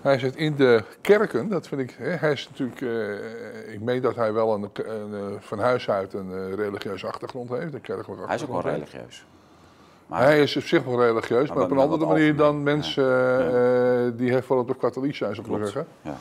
Hij 0.00 0.18
zegt 0.18 0.36
in 0.36 0.56
de 0.56 0.82
kerken, 1.00 1.48
dat 1.48 1.68
vind 1.68 1.80
ik, 1.80 1.94
hè, 1.98 2.10
hij 2.10 2.32
is 2.32 2.48
natuurlijk, 2.48 2.80
uh, 2.80 3.72
ik 3.72 3.80
meen 3.80 4.02
dat 4.02 4.16
hij 4.16 4.32
wel 4.32 4.54
een, 4.54 4.70
een, 4.72 5.14
eh, 5.14 5.40
van 5.40 5.58
huis 5.58 5.90
uit 5.90 6.12
een 6.12 6.54
religieuze 6.54 7.06
achtergrond 7.06 7.48
heeft, 7.48 7.74
een 7.74 7.80
kerkelijke 7.80 8.22
achtergrond. 8.22 8.26
Hij 8.26 8.36
is 8.36 8.42
ook 8.42 8.62
wel 8.62 8.72
religieus. 8.72 9.24
Maar 10.06 10.22
hij 10.22 10.42
is 10.42 10.56
op 10.56 10.62
zich 10.62 10.84
wel 10.84 11.00
religieus, 11.00 11.48
maar, 11.48 11.62
op 11.62 11.70
een 11.70 11.78
andere 11.78 12.06
manier 12.06 12.36
dan 12.36 12.62
mensen 12.62 13.04
ja. 13.04 14.10
die 14.10 14.30
heel 14.30 14.58
op 14.58 14.68
de 14.68 14.76
katholiek 14.76 15.14
zijn, 15.14 15.34
zou 15.34 15.46
ik 15.46 15.52
maar 15.52 15.66
zeggen. 15.66 15.86
Ja. 16.02 16.16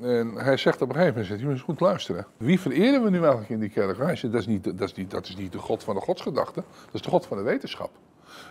En 0.00 0.34
hij 0.34 0.56
zegt 0.56 0.82
op 0.82 0.88
een 0.88 0.94
gegeven 0.94 1.20
moment, 1.20 1.38
je 1.38 1.44
moet 1.44 1.54
eens 1.54 1.62
goed 1.62 1.80
luisteren. 1.80 2.26
Wie 2.36 2.60
vereren 2.60 3.02
we 3.02 3.10
nu 3.10 3.18
eigenlijk 3.18 3.50
in 3.50 3.60
die 3.60 3.68
kerk? 3.68 3.98
Hij 3.98 4.16
zegt, 4.16 4.32
dat 4.32 4.40
is, 4.40 4.46
niet, 4.46 4.64
dat, 4.64 4.88
is 4.88 4.94
niet, 4.94 5.10
dat 5.10 5.26
is 5.26 5.36
niet 5.36 5.52
de 5.52 5.58
God 5.58 5.84
van 5.84 5.94
de 5.94 6.00
godsgedachte, 6.00 6.62
dat 6.84 6.94
is 6.94 7.02
de 7.02 7.08
God 7.08 7.26
van 7.26 7.36
de 7.36 7.42
wetenschap. 7.42 7.90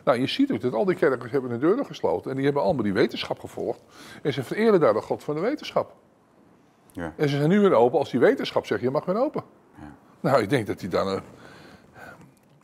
Nou, 0.03 0.19
je 0.19 0.27
ziet 0.27 0.51
ook 0.51 0.61
dat 0.61 0.73
al 0.73 0.85
die 0.85 0.95
kerken 0.95 1.29
hebben 1.29 1.49
de 1.49 1.57
deuren 1.57 1.85
gesloten 1.85 2.29
en 2.29 2.35
die 2.35 2.45
hebben 2.45 2.63
allemaal 2.63 2.83
die 2.83 2.93
wetenschap 2.93 3.39
gevolgd. 3.39 3.79
En 4.21 4.33
ze 4.33 4.43
vereren 4.43 4.79
daar 4.79 4.93
de 4.93 5.01
God 5.01 5.23
van 5.23 5.35
de 5.35 5.41
wetenschap. 5.41 5.93
Ja. 6.91 7.13
En 7.15 7.29
ze 7.29 7.37
zijn 7.37 7.49
nu 7.49 7.59
weer 7.59 7.73
open 7.73 7.99
als 7.99 8.11
die 8.11 8.19
wetenschap 8.19 8.65
zegt, 8.65 8.81
je 8.81 8.89
mag 8.89 9.05
weer 9.05 9.21
open. 9.21 9.43
Ja. 9.75 9.95
Nou, 10.19 10.41
ik 10.41 10.49
denk 10.49 10.67
dat 10.67 10.81
hij 10.81 10.89
dan... 10.89 11.21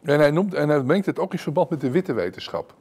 En 0.04 0.20
hij, 0.20 0.32
noemt, 0.32 0.54
en 0.54 0.70
hij 0.70 0.84
mengt 0.84 1.06
het 1.06 1.20
ook 1.20 1.32
in 1.32 1.39
verband 1.39 1.70
met 1.70 1.82
de 1.82 1.91
witte 1.91 2.14
wetenschap. 2.14 2.74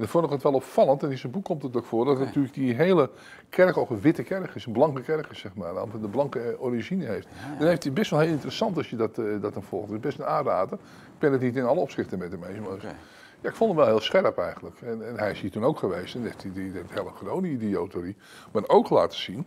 En 0.00 0.06
dat 0.06 0.14
vond 0.14 0.24
ik 0.24 0.30
het 0.30 0.42
wel 0.42 0.52
opvallend, 0.52 1.02
en 1.02 1.10
in 1.10 1.18
zijn 1.18 1.32
boek 1.32 1.44
komt 1.44 1.62
het 1.62 1.76
ook 1.76 1.84
voor, 1.84 2.04
dat 2.04 2.18
natuurlijk 2.18 2.54
die 2.54 2.74
hele 2.74 3.10
kerk 3.48 3.76
ook 3.76 3.90
een 3.90 4.00
witte 4.00 4.22
kerk 4.22 4.54
is, 4.54 4.66
een 4.66 4.72
blanke 4.72 5.02
kerk 5.02 5.26
is, 5.30 5.38
zeg 5.38 5.54
maar, 5.54 5.72
de 6.00 6.08
blanke 6.08 6.40
eh, 6.40 6.62
origine 6.62 7.04
heeft. 7.04 7.28
Dan 7.58 7.68
heeft 7.68 7.82
hij 7.82 7.92
best 7.92 8.10
wel 8.10 8.20
heel 8.20 8.30
interessant 8.30 8.76
als 8.76 8.90
je 8.90 8.96
dat, 8.96 9.18
uh, 9.18 9.42
dat 9.42 9.54
dan 9.54 9.62
volgt. 9.62 9.86
Het 9.86 9.96
is 9.96 10.00
best 10.00 10.18
een 10.18 10.24
aanrader. 10.24 10.78
Ik 11.12 11.18
ben 11.18 11.32
het 11.32 11.40
niet 11.40 11.56
in 11.56 11.64
alle 11.64 11.80
opzichten 11.80 12.18
met 12.18 12.32
hem 12.32 12.44
eens, 12.44 12.68
maar 12.68 12.96
ja, 13.40 13.48
ik 13.48 13.54
vond 13.54 13.70
hem 13.70 13.78
wel 13.78 13.86
heel 13.86 14.00
scherp 14.00 14.38
eigenlijk. 14.38 14.80
En, 14.80 15.08
en 15.08 15.18
hij 15.18 15.30
is 15.30 15.40
hier 15.40 15.50
toen 15.50 15.64
ook 15.64 15.78
geweest 15.78 16.14
en 16.14 16.22
heeft 16.22 16.42
hij 16.42 16.52
die, 16.52 16.72
die 16.72 16.82
hele 16.88 17.10
gewone 17.14 17.48
idioterie. 17.48 18.16
Maar 18.52 18.62
ook 18.66 18.90
laten 18.90 19.18
zien, 19.18 19.46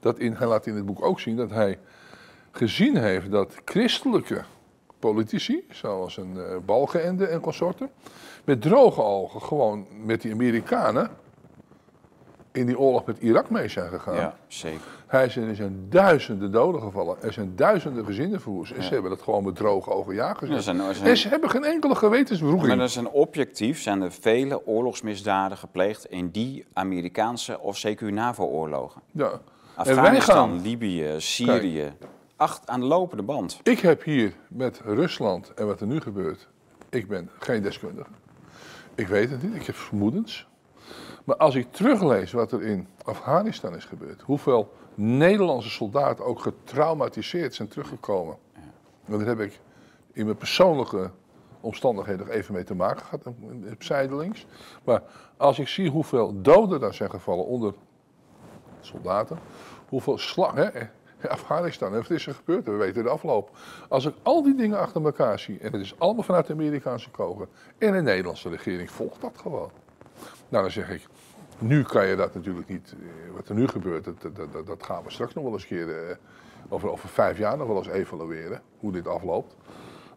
dat 0.00 0.18
in, 0.18 0.34
hij 0.34 0.46
laat 0.46 0.66
in 0.66 0.74
het 0.74 0.86
boek 0.86 1.04
ook 1.04 1.20
zien 1.20 1.36
dat 1.36 1.50
hij 1.50 1.78
gezien 2.50 2.96
heeft 2.96 3.30
dat 3.30 3.54
christelijke 3.64 4.44
politici, 4.98 5.66
zoals 5.70 6.16
een 6.16 6.34
uh, 6.36 6.56
Balgenende 6.64 7.26
en 7.26 7.40
consorten, 7.40 7.90
met 8.44 8.62
droge 8.62 9.02
ogen 9.02 9.42
gewoon 9.42 9.86
met 10.04 10.22
die 10.22 10.32
Amerikanen 10.32 11.10
in 12.52 12.66
die 12.66 12.78
oorlog 12.78 13.04
met 13.04 13.18
Irak 13.18 13.50
mee 13.50 13.68
zijn 13.68 13.88
gegaan. 13.90 14.14
Ja, 14.14 14.36
zeker. 14.46 14.80
Hij 15.06 15.26
is, 15.26 15.36
er 15.36 15.54
zijn 15.54 15.86
duizenden 15.88 16.52
doden 16.52 16.80
gevallen. 16.80 17.22
Er 17.22 17.32
zijn 17.32 17.56
duizenden 17.56 18.04
gezinnen 18.04 18.40
verwoest. 18.40 18.72
En 18.72 18.82
ze 18.82 18.92
hebben 18.92 19.10
dat 19.10 19.22
gewoon 19.22 19.44
met 19.44 19.56
droge 19.56 19.90
ogen 19.90 20.14
ja 20.14 20.34
gezegd. 20.34 20.66
En 21.02 21.16
ze 21.16 21.28
hebben 21.28 21.50
geen 21.50 21.64
enkele 21.64 21.94
gewetenswroeging. 21.94 22.66
Maar 22.66 22.78
er 22.78 22.88
zijn 22.88 23.08
objectief 23.08 23.80
zijn 23.80 24.02
er 24.02 24.12
vele 24.12 24.66
oorlogsmisdaden 24.66 25.58
gepleegd 25.58 26.04
in 26.04 26.28
die 26.30 26.64
Amerikaanse 26.72 27.60
of 27.60 27.86
CQ 27.86 28.00
NAVO-oorlogen. 28.00 29.02
Ja. 29.10 29.40
Afghanistan, 29.74 30.48
gaan... 30.48 30.62
Libië, 30.62 31.14
Syrië. 31.18 31.92
acht 32.36 32.68
aan 32.68 32.80
de 32.80 32.86
lopende 32.86 33.22
band. 33.22 33.60
Ik 33.62 33.80
heb 33.80 34.02
hier 34.02 34.32
met 34.48 34.80
Rusland 34.84 35.54
en 35.54 35.66
wat 35.66 35.80
er 35.80 35.86
nu 35.86 36.00
gebeurt, 36.00 36.48
ik 36.88 37.08
ben 37.08 37.30
geen 37.38 37.62
deskundige. 37.62 38.10
Ik 38.94 39.06
weet 39.06 39.30
het 39.30 39.42
niet, 39.42 39.54
ik 39.54 39.66
heb 39.66 39.74
vermoedens. 39.74 40.48
Maar 41.24 41.36
als 41.36 41.54
ik 41.54 41.72
teruglees 41.72 42.32
wat 42.32 42.52
er 42.52 42.62
in 42.62 42.88
Afghanistan 43.04 43.76
is 43.76 43.84
gebeurd, 43.84 44.20
hoeveel 44.20 44.72
Nederlandse 44.94 45.70
soldaten 45.70 46.24
ook 46.24 46.40
getraumatiseerd 46.40 47.54
zijn 47.54 47.68
teruggekomen. 47.68 48.36
Ja. 49.06 49.18
daar 49.18 49.26
heb 49.26 49.40
ik 49.40 49.60
in 50.12 50.24
mijn 50.24 50.36
persoonlijke 50.36 51.10
omstandigheden 51.60 52.26
nog 52.26 52.34
even 52.34 52.54
mee 52.54 52.64
te 52.64 52.74
maken 52.74 53.04
gehad, 53.04 53.34
zijdelings. 53.78 54.46
Maar 54.84 55.02
als 55.36 55.58
ik 55.58 55.68
zie 55.68 55.90
hoeveel 55.90 56.42
doden 56.42 56.80
daar 56.80 56.94
zijn 56.94 57.10
gevallen 57.10 57.46
onder 57.46 57.74
soldaten, 58.80 59.38
hoeveel 59.88 60.18
slag, 60.18 60.54
hè, 60.54 60.68
Afghanistan, 61.28 61.92
wat 61.92 62.10
is 62.10 62.26
er 62.26 62.34
gebeurd? 62.34 62.64
We 62.64 62.72
weten 62.72 63.02
de 63.02 63.08
afloop. 63.08 63.50
Als 63.88 64.04
ik 64.04 64.14
al 64.22 64.42
die 64.42 64.54
dingen 64.54 64.78
achter 64.78 65.04
elkaar 65.04 65.38
zie, 65.38 65.58
en 65.58 65.72
het 65.72 65.80
is 65.80 65.94
allemaal 65.98 66.22
vanuit 66.22 66.46
de 66.46 66.52
Amerikaanse 66.52 67.10
kogen, 67.10 67.48
en 67.78 67.92
de 67.92 68.02
Nederlandse 68.02 68.48
regering 68.48 68.90
volgt 68.90 69.20
dat 69.20 69.38
gewoon. 69.42 69.70
Nou, 70.48 70.62
dan 70.62 70.70
zeg 70.70 70.90
ik, 70.90 71.06
nu 71.58 71.82
kan 71.82 72.06
je 72.06 72.16
dat 72.16 72.34
natuurlijk 72.34 72.68
niet, 72.68 72.94
eh, 72.98 73.34
wat 73.34 73.48
er 73.48 73.54
nu 73.54 73.68
gebeurt, 73.68 74.04
dat, 74.04 74.36
dat, 74.52 74.66
dat 74.66 74.82
gaan 74.82 75.02
we 75.02 75.10
straks 75.10 75.34
nog 75.34 75.44
wel 75.44 75.52
eens 75.52 75.62
een 75.62 75.68
keer, 75.68 76.08
eh, 76.08 76.16
over, 76.68 76.90
over 76.90 77.08
vijf 77.08 77.38
jaar 77.38 77.56
nog 77.56 77.66
wel 77.66 77.76
eens 77.76 77.88
evalueren, 77.88 78.62
hoe 78.78 78.92
dit 78.92 79.08
afloopt. 79.08 79.56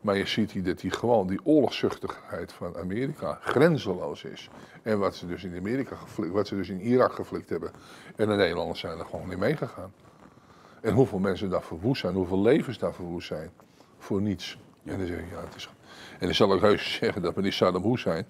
Maar 0.01 0.18
je 0.18 0.26
ziet 0.26 0.51
hier 0.51 0.64
dat 0.64 0.80
die 0.80 0.91
gewoon 0.91 1.28
die 1.28 1.39
oorlogszuchtigheid 1.43 2.53
van 2.53 2.78
Amerika 2.78 3.38
grenzeloos 3.41 4.24
is. 4.24 4.49
En 4.84 4.99
wat 4.99 5.16
ze 5.16 5.28
dus 5.28 5.43
in 5.43 5.58
Amerika 5.58 5.95
geflikt, 5.95 6.34
wat 6.34 6.47
ze 6.47 6.55
dus 6.55 6.70
in 6.70 6.82
Irak 6.82 7.14
geflikt 7.14 7.49
hebben. 7.49 7.72
En 8.16 8.28
de 8.28 8.36
Nederlanders 8.36 8.80
zijn 8.80 8.99
er 8.99 9.05
gewoon 9.05 9.30
niet 9.30 9.38
meegegaan. 9.38 9.93
En 10.82 10.93
hoeveel 10.93 11.19
mensen 11.19 11.49
daar 11.49 11.63
verwoest 11.63 12.01
zijn, 12.01 12.13
hoeveel 12.13 12.41
levens 12.41 12.78
daar 12.78 12.93
verwoest 12.93 13.28
zijn. 13.28 13.49
Voor 13.97 14.21
niets. 14.21 14.57
En 14.86 14.97
dan 14.97 15.07
zeg 15.07 15.17
ik, 15.17 15.30
ja, 15.32 15.39
het 15.39 15.55
is... 15.55 15.69
En 16.19 16.25
dan 16.25 16.36
zal 16.36 16.55
ik 16.55 16.61
heus 16.61 16.93
zeggen 17.01 17.21
dat 17.21 17.36
we 17.36 17.41
niet 17.41 17.53
Saddam 17.53 17.84
Hussein... 17.84 18.25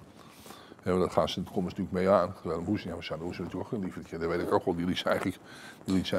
Ja, 0.83 0.97
dat 0.97 1.11
gaan 1.11 1.29
ze, 1.29 1.41
komen 1.41 1.71
ze 1.71 1.81
natuurlijk 1.81 1.91
mee 1.91 2.09
aan. 2.09 2.35
Saddam 2.43 2.65
Hussein, 2.65 2.89
ja, 2.89 2.93
maar 2.93 3.03
Saddam 3.03 3.27
Hussein 3.27 3.45
natuurlijk 3.45 3.73
ook 3.73 3.81
geliefd. 3.81 4.09
Ja, 4.09 4.17
dat 4.17 4.29
weet 4.29 4.41
ik 4.41 4.53
ook 4.53 4.65
wel. 4.65 4.75
Die 4.75 4.85
liet 4.85 5.03
eigenlijk, 5.03 5.37
die 5.83 5.95
liet 5.95 6.09
voor 6.09 6.17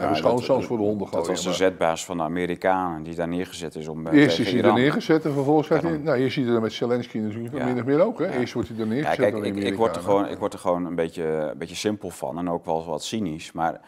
de 0.76 0.82
honden 0.82 1.08
gooien. 1.08 1.10
Dat 1.10 1.26
was 1.26 1.42
de 1.42 1.52
zetbaas 1.52 2.04
van 2.04 2.16
de 2.16 2.22
Amerikanen 2.22 3.02
die 3.02 3.14
daar 3.14 3.28
neergezet 3.28 3.74
is 3.74 3.88
om 3.88 4.06
Eerst 4.06 4.38
is 4.38 4.52
hij 4.52 4.62
daar 4.62 4.72
neergezet 4.72 5.24
en 5.24 5.32
vervolgens 5.32 5.66
gaat 5.68 5.82
hij... 5.82 5.96
Nou, 5.96 6.18
je 6.18 6.28
ziet 6.28 6.48
het 6.48 6.60
met 6.60 6.72
Zelensky 6.72 7.18
natuurlijk 7.18 7.56
ja. 7.56 7.64
min 7.64 7.78
of 7.78 7.84
meer 7.84 8.00
ook. 8.00 8.18
Hè? 8.18 8.38
Eerst 8.38 8.52
wordt 8.52 8.68
hij 8.68 8.78
er 8.78 8.86
neergezet 8.86 9.16
ja, 9.16 9.30
kijk, 9.30 9.44
ik, 9.44 9.56
ik, 9.56 9.76
word 9.76 9.96
er 9.96 10.02
gewoon, 10.02 10.28
ik 10.28 10.38
word 10.38 10.52
er 10.52 10.58
gewoon 10.58 10.84
een 10.84 10.94
beetje, 10.94 11.24
een 11.24 11.58
beetje 11.58 11.74
simpel 11.74 12.10
van 12.10 12.38
en 12.38 12.50
ook 12.50 12.64
wel 12.64 12.84
wat 12.84 13.04
cynisch. 13.04 13.52
Maar 13.52 13.80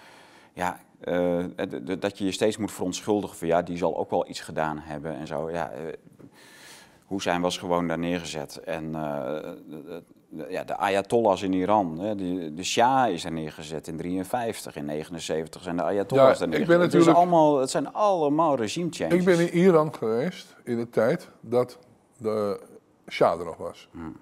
ja, 0.52 0.80
uh, 1.04 1.44
dat 1.98 2.18
je 2.18 2.24
je 2.24 2.32
steeds 2.32 2.56
moet 2.56 2.72
verontschuldigen 2.72 3.36
van 3.36 3.48
ja, 3.48 3.62
die 3.62 3.76
zal 3.76 3.98
ook 3.98 4.10
wel 4.10 4.28
iets 4.28 4.40
gedaan 4.40 4.78
hebben 4.78 5.14
en 5.16 5.26
zo. 5.26 5.50
Ja, 5.50 5.72
uh, 5.72 5.92
Hussein 7.08 7.40
was 7.40 7.58
gewoon 7.58 7.88
daar 7.88 7.98
neergezet. 7.98 8.56
En 8.56 8.84
uh, 8.84 9.24
de, 9.68 10.02
de, 10.28 10.46
ja, 10.48 10.64
de 10.64 10.76
Ayatollahs 10.76 11.42
in 11.42 11.52
Iran, 11.52 11.98
hè, 11.98 12.14
die, 12.14 12.54
de 12.54 12.64
Shah 12.64 13.10
is 13.10 13.24
er 13.24 13.32
neergezet 13.32 13.88
in 13.88 13.96
53, 13.96 14.76
in 14.76 14.84
79 14.84 15.62
zijn 15.62 15.76
de 15.76 15.82
Ayatollahs 15.82 16.32
ja, 16.32 16.38
daar 16.38 16.48
neergezet. 16.48 16.72
Ik 16.72 16.78
ben 16.78 16.86
natuurlijk, 16.86 17.10
het, 17.10 17.16
allemaal, 17.16 17.58
het 17.58 17.70
zijn 17.70 17.92
allemaal 17.92 18.56
regime 18.56 18.88
changes. 18.90 19.14
Ik 19.14 19.24
ben 19.24 19.40
in 19.40 19.58
Iran 19.58 19.94
geweest 19.94 20.56
in 20.64 20.76
de 20.76 20.90
tijd 20.90 21.28
dat 21.40 21.78
de 22.16 22.60
Shah 23.08 23.38
er 23.38 23.44
nog 23.44 23.56
was. 23.56 23.88
Hmm. 23.90 24.16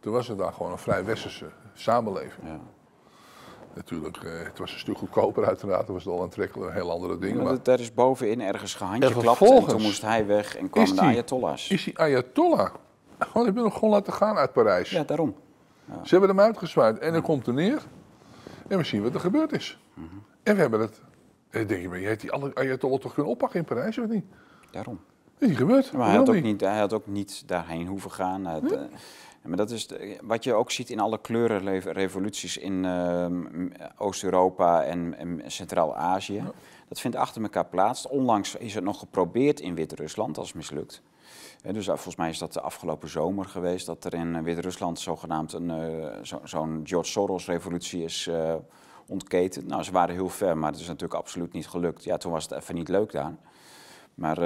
Toen 0.00 0.12
was 0.12 0.28
het 0.28 0.38
daar 0.38 0.52
gewoon 0.52 0.72
een 0.72 0.78
vrij 0.78 1.04
westerse 1.04 1.46
samenleving. 1.74 2.46
Ja 2.46 2.60
natuurlijk, 3.76 4.16
eh, 4.16 4.30
het 4.44 4.58
was 4.58 4.72
een 4.72 4.78
stuk 4.78 4.98
goedkoper 4.98 5.46
uiteraard, 5.46 5.80
het 5.80 5.88
was 5.88 6.06
al 6.06 6.22
aantrekkelijk, 6.22 6.72
heel 6.72 6.90
andere 6.90 7.18
dingen. 7.18 7.44
Maar, 7.44 7.62
daar 7.62 7.80
is 7.80 7.94
bovenin 7.94 8.40
ergens 8.40 8.74
gehandje 8.74 9.12
geklapt 9.12 9.40
en 9.40 9.66
toen 9.66 9.82
moest 9.82 10.02
hij 10.02 10.26
weg 10.26 10.56
en 10.56 10.70
kwamen 10.70 10.94
de 10.94 11.00
Ayatollahs. 11.00 11.70
Is 11.70 11.84
die 11.84 11.98
Ayatollah? 11.98 12.74
Gewoon, 13.18 13.46
ik 13.46 13.54
ben 13.54 13.62
hem 13.62 13.72
gewoon 13.72 13.90
laten 13.90 14.12
gaan 14.12 14.36
uit 14.36 14.52
Parijs. 14.52 14.90
Ja, 14.90 15.04
daarom. 15.04 15.34
Ja. 15.84 16.04
Ze 16.04 16.10
hebben 16.16 16.36
hem 16.36 16.40
uitgezwaaid 16.40 16.98
en 16.98 17.12
dan 17.12 17.22
komt 17.22 17.46
er 17.46 17.52
neer 17.52 17.82
en 18.68 18.78
we 18.78 18.84
zien 18.84 19.02
wat 19.02 19.14
er 19.14 19.20
gebeurd 19.20 19.52
is. 19.52 19.78
Mhm. 19.94 20.06
En 20.42 20.54
we 20.54 20.60
hebben 20.60 20.80
het, 20.80 21.00
en 21.50 21.58
dan 21.58 21.66
denk 21.66 21.82
je, 21.82 21.88
maar 21.88 22.00
je 22.00 22.06
hebt 22.06 22.20
die 22.20 22.32
Ayatollah 22.32 23.00
toch 23.00 23.14
kunnen 23.14 23.32
oppakken 23.32 23.58
in 23.58 23.64
Parijs 23.64 23.98
of 23.98 24.06
niet? 24.06 24.24
Daarom. 24.70 25.00
Dat 25.24 25.42
is 25.42 25.48
niet 25.48 25.56
gebeurd. 25.56 25.92
Maar 25.92 26.06
hij 26.06 26.16
had, 26.16 26.28
ook 26.28 26.42
niet, 26.42 26.60
hij 26.60 26.78
had 26.78 26.92
ook 26.92 27.06
niet 27.06 27.42
daarheen 27.48 27.86
hoeven 27.86 28.10
gaan. 28.10 28.46
Het, 28.46 28.78
maar 29.46 29.56
dat 29.56 29.70
is 29.70 29.88
wat 30.22 30.44
je 30.44 30.54
ook 30.54 30.70
ziet 30.70 30.90
in 30.90 31.00
alle 31.00 31.20
kleurenrevoluties 31.20 32.56
in 32.56 32.84
ehm, 32.84 33.68
Oost-Europa 33.96 34.82
en, 34.84 35.14
en 35.18 35.42
Centraal-Azië. 35.46 36.44
Dat 36.88 37.00
vindt 37.00 37.16
achter 37.16 37.42
elkaar 37.42 37.66
plaats. 37.66 38.08
Onlangs 38.08 38.54
is 38.54 38.74
het 38.74 38.84
nog 38.84 38.98
geprobeerd 38.98 39.60
in 39.60 39.74
Wit-Rusland, 39.74 40.34
dat 40.34 40.44
is 40.44 40.52
mislukt. 40.52 41.02
dus 41.62 41.86
uh, 41.86 41.94
volgens 41.94 42.16
mij 42.16 42.28
is 42.28 42.38
dat 42.38 42.52
de 42.52 42.60
afgelopen 42.60 43.08
zomer 43.08 43.44
geweest 43.44 43.86
dat 43.86 44.04
er 44.04 44.14
in 44.14 44.42
Wit-Rusland 44.42 45.00
zogenaamd 45.00 45.52
een, 45.52 45.70
uh, 45.70 46.38
zo'n 46.44 46.80
George 46.84 47.10
Soros-revolutie 47.10 48.04
is 48.04 48.26
uh, 48.26 48.54
ontketend. 49.06 49.66
Nou, 49.66 49.82
ze 49.82 49.92
waren 49.92 50.14
heel 50.14 50.28
ver, 50.28 50.58
maar 50.58 50.70
het 50.70 50.80
is 50.80 50.86
natuurlijk 50.86 51.20
absoluut 51.20 51.52
niet 51.52 51.68
gelukt. 51.68 52.04
Ja, 52.04 52.16
toen 52.16 52.32
was 52.32 52.42
het 52.42 52.52
even 52.52 52.74
niet 52.74 52.88
leuk 52.88 53.12
daar. 53.12 53.34
Maar 54.14 54.38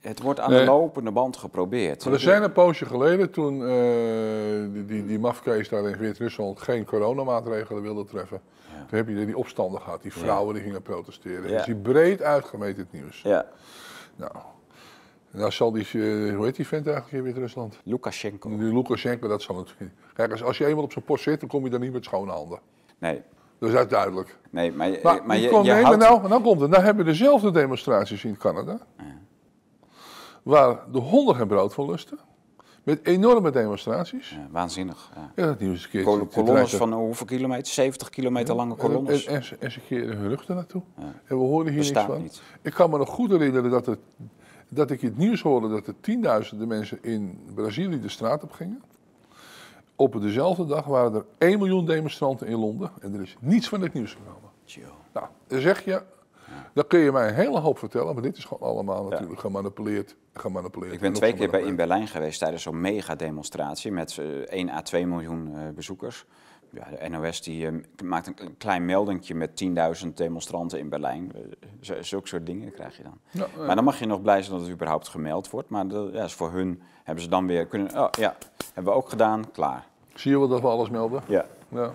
Het 0.00 0.20
wordt 0.20 0.40
aan 0.40 0.50
de 0.50 0.64
lopende 0.64 1.10
band 1.10 1.36
geprobeerd. 1.36 2.04
Maar 2.04 2.14
er 2.14 2.20
zijn 2.20 2.42
een 2.42 2.52
poosje 2.52 2.86
geleden 2.86 3.30
toen 3.30 3.60
uh, 3.60 4.72
die, 4.72 4.84
die, 4.84 5.06
die 5.06 5.18
mafkees 5.18 5.68
daar 5.68 5.88
in 5.88 5.96
Wit-Rusland 5.96 6.60
geen 6.60 6.84
coronamaatregelen 6.84 7.82
wilde 7.82 8.04
treffen. 8.04 8.40
Toen 8.88 8.98
heb 8.98 9.08
je 9.08 9.26
die 9.26 9.36
opstanden 9.36 9.80
gehad, 9.80 10.02
die 10.02 10.12
vrouwen 10.12 10.54
die 10.54 10.62
gingen 10.62 10.82
protesteren. 10.82 11.50
Ja. 11.50 11.58
Is 11.58 11.64
die 11.64 11.74
breed 11.74 12.22
uitgemeten 12.22 12.82
het 12.82 12.92
nieuws. 12.92 13.22
Ja. 13.22 13.46
Nou, 14.16 14.32
nou 15.30 15.50
zal 15.50 15.72
die, 15.72 15.86
uh, 15.92 16.36
hoe 16.36 16.44
heet 16.44 16.56
die 16.56 16.66
vent 16.66 16.86
eigenlijk 16.86 17.16
in 17.16 17.22
Wit-Rusland? 17.22 17.80
Lukashenko. 17.82 18.48
Die 18.48 18.74
Lukashenko, 18.74 19.28
dat 19.28 19.42
zal 19.42 19.54
natuurlijk 19.54 19.90
Kijk, 20.14 20.30
als, 20.30 20.42
als 20.42 20.58
je 20.58 20.66
eenmaal 20.66 20.84
op 20.84 20.92
zijn 20.92 21.04
post 21.04 21.22
zit, 21.22 21.40
dan 21.40 21.48
kom 21.48 21.64
je 21.64 21.70
daar 21.70 21.80
niet 21.80 21.92
met 21.92 22.04
schone 22.04 22.30
handen. 22.30 22.58
Nee. 22.98 23.22
Dat 23.58 23.72
is 23.72 23.88
duidelijk. 23.88 24.36
Nee, 24.50 24.72
maar, 24.72 24.90
maar, 25.02 25.20
maar 25.24 25.36
je, 25.36 25.42
je, 25.42 25.62
je 25.62 25.72
houdt... 25.72 25.98
nou, 25.98 26.28
nou 26.28 26.42
komt 26.42 26.60
het. 26.60 26.70
Nou 26.70 26.82
hebben 26.82 27.04
we 27.04 27.10
dezelfde 27.10 27.50
demonstraties 27.50 28.24
in 28.24 28.36
Canada. 28.36 28.78
Ja. 28.98 29.04
Waar 30.42 30.78
de 30.92 30.98
honden 30.98 31.34
geen 31.34 31.46
brood 31.46 31.74
van 31.74 31.90
lusten. 31.90 32.18
Met 32.82 33.06
enorme 33.06 33.50
demonstraties. 33.50 34.30
Ja, 34.30 34.46
waanzinnig. 34.50 35.10
Ja, 35.14 35.32
ja 35.36 35.46
dat 35.46 35.60
nieuws 35.60 35.84
een 35.84 35.90
keer. 35.90 36.04
kolonnes 36.04 36.74
van 36.74 36.92
hoeveel 36.92 37.26
kilometer? 37.26 37.72
70 37.72 38.08
kilometer 38.08 38.54
lange 38.54 38.74
kolonnes. 38.74 39.24
En, 39.24 39.34
en, 39.34 39.42
en, 39.58 39.72
ze 39.72 39.80
keren 39.80 40.16
hun 40.16 40.28
rug 40.28 40.48
naartoe. 40.48 40.82
En 40.96 41.14
we 41.26 41.34
horen 41.34 41.72
hier 41.72 41.82
niks 41.82 42.04
van. 42.04 42.22
Niet. 42.22 42.42
Ik 42.62 42.72
kan 42.72 42.90
me 42.90 42.98
nog 42.98 43.08
goed 43.08 43.30
herinneren 43.30 43.70
dat, 43.70 43.86
het, 43.86 43.98
dat 44.68 44.90
ik 44.90 45.00
het 45.00 45.16
nieuws 45.16 45.42
hoorde 45.42 45.68
dat 45.68 45.86
er 45.86 45.94
tienduizenden 46.00 46.68
mensen 46.68 46.98
in 47.02 47.40
Brazilië 47.54 48.00
de 48.00 48.08
straat 48.08 48.42
op 48.42 48.52
gingen. 48.52 48.82
Op 49.96 50.20
dezelfde 50.20 50.66
dag 50.66 50.84
waren 50.84 51.14
er 51.14 51.24
1 51.38 51.58
miljoen 51.58 51.86
demonstranten 51.86 52.46
in 52.46 52.58
Londen 52.58 52.90
en 53.00 53.14
er 53.14 53.20
is 53.20 53.36
niets 53.40 53.68
van 53.68 53.80
het 53.80 53.92
nieuws 53.92 54.12
gekomen. 54.12 54.50
Nou, 55.12 55.26
dan 55.46 55.60
zeg 55.60 55.84
je, 55.84 56.02
dan 56.74 56.86
kun 56.86 56.98
je 56.98 57.12
mij 57.12 57.28
een 57.28 57.34
hele 57.34 57.58
hoop 57.58 57.78
vertellen, 57.78 58.14
maar 58.14 58.22
dit 58.22 58.36
is 58.36 58.44
gewoon 58.44 58.70
allemaal 58.70 59.04
natuurlijk 59.08 59.40
gemanipuleerd, 59.40 60.16
gemanipuleerd. 60.34 60.92
Ik 60.92 61.00
ben 61.00 61.12
twee 61.12 61.34
keer 61.34 61.50
bij, 61.50 61.62
in 61.62 61.76
Berlijn 61.76 62.08
geweest 62.08 62.38
tijdens 62.38 62.62
zo'n 62.62 62.80
mega-demonstratie 62.80 63.92
met 63.92 64.16
uh, 64.16 64.26
1 64.26 64.70
à 64.70 64.82
2 64.82 65.06
miljoen 65.06 65.52
uh, 65.54 65.68
bezoekers. 65.74 66.26
Ja, 66.70 66.86
de 67.00 67.08
NOS 67.08 67.42
die, 67.42 67.70
uh, 67.70 67.82
maakt 68.04 68.26
een 68.26 68.56
klein 68.56 68.84
meldingje 68.84 69.34
met 69.34 69.64
10.000 70.04 70.08
demonstranten 70.14 70.78
in 70.78 70.88
Berlijn. 70.88 71.32
Zulke 72.00 72.28
soort 72.28 72.46
dingen 72.46 72.72
krijg 72.72 72.96
je 72.96 73.02
dan. 73.02 73.18
Ja, 73.30 73.46
maar 73.66 73.74
dan 73.74 73.84
mag 73.84 73.98
je 73.98 74.06
nog 74.06 74.22
blij 74.22 74.42
zijn 74.42 74.56
dat 74.56 74.66
het 74.66 74.74
überhaupt 74.74 75.08
gemeld 75.08 75.50
wordt. 75.50 75.68
Maar 75.68 75.88
de, 75.88 76.10
ja, 76.12 76.28
voor 76.28 76.52
hun 76.52 76.82
hebben 77.04 77.24
ze 77.24 77.30
dan 77.30 77.46
weer 77.46 77.66
kunnen... 77.66 77.98
Oh 77.98 78.08
ja, 78.10 78.36
hebben 78.74 78.92
we 78.92 78.98
ook 78.98 79.08
gedaan, 79.08 79.50
klaar. 79.50 79.86
Zie 80.14 80.30
je 80.30 80.38
wel 80.38 80.48
dat 80.48 80.60
we 80.60 80.66
alles 80.66 80.90
melden? 80.90 81.22
Ja. 81.26 81.46
ja. 81.68 81.92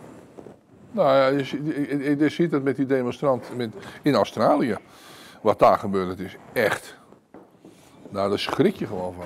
Nou 0.95 1.15
ja, 1.15 1.27
je, 1.27 2.15
je, 2.17 2.29
ziet 2.29 2.51
het 2.51 2.63
met 2.63 2.75
die 2.75 2.85
demonstranten 2.85 3.55
met, 3.55 3.73
in 4.01 4.15
Australië. 4.15 4.77
Wat 5.41 5.59
daar 5.59 5.79
gebeurt, 5.79 6.07
het 6.07 6.19
is 6.19 6.35
echt. 6.53 6.97
Nou, 8.09 8.29
daar 8.29 8.39
schrik 8.39 8.75
je 8.75 8.87
gewoon 8.87 9.13
van. 9.13 9.25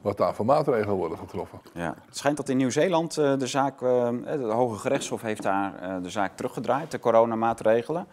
Wat 0.00 0.16
daar 0.16 0.34
voor 0.34 0.44
maatregelen 0.44 0.96
worden 0.96 1.18
getroffen. 1.18 1.60
Ja. 1.74 1.94
Het 2.06 2.16
schijnt 2.16 2.36
dat 2.36 2.48
in 2.48 2.56
Nieuw-Zeeland 2.56 3.18
uh, 3.18 3.38
de 3.38 3.46
zaak, 3.46 3.80
uh, 3.80 4.08
de 4.24 4.42
Hoge 4.42 4.78
Gerechtshof 4.78 5.22
heeft 5.22 5.42
daar 5.42 5.72
uh, 5.82 6.02
de 6.02 6.10
zaak 6.10 6.36
teruggedraaid, 6.36 6.90
de 6.90 6.98
coronamaatregelen. 6.98 8.06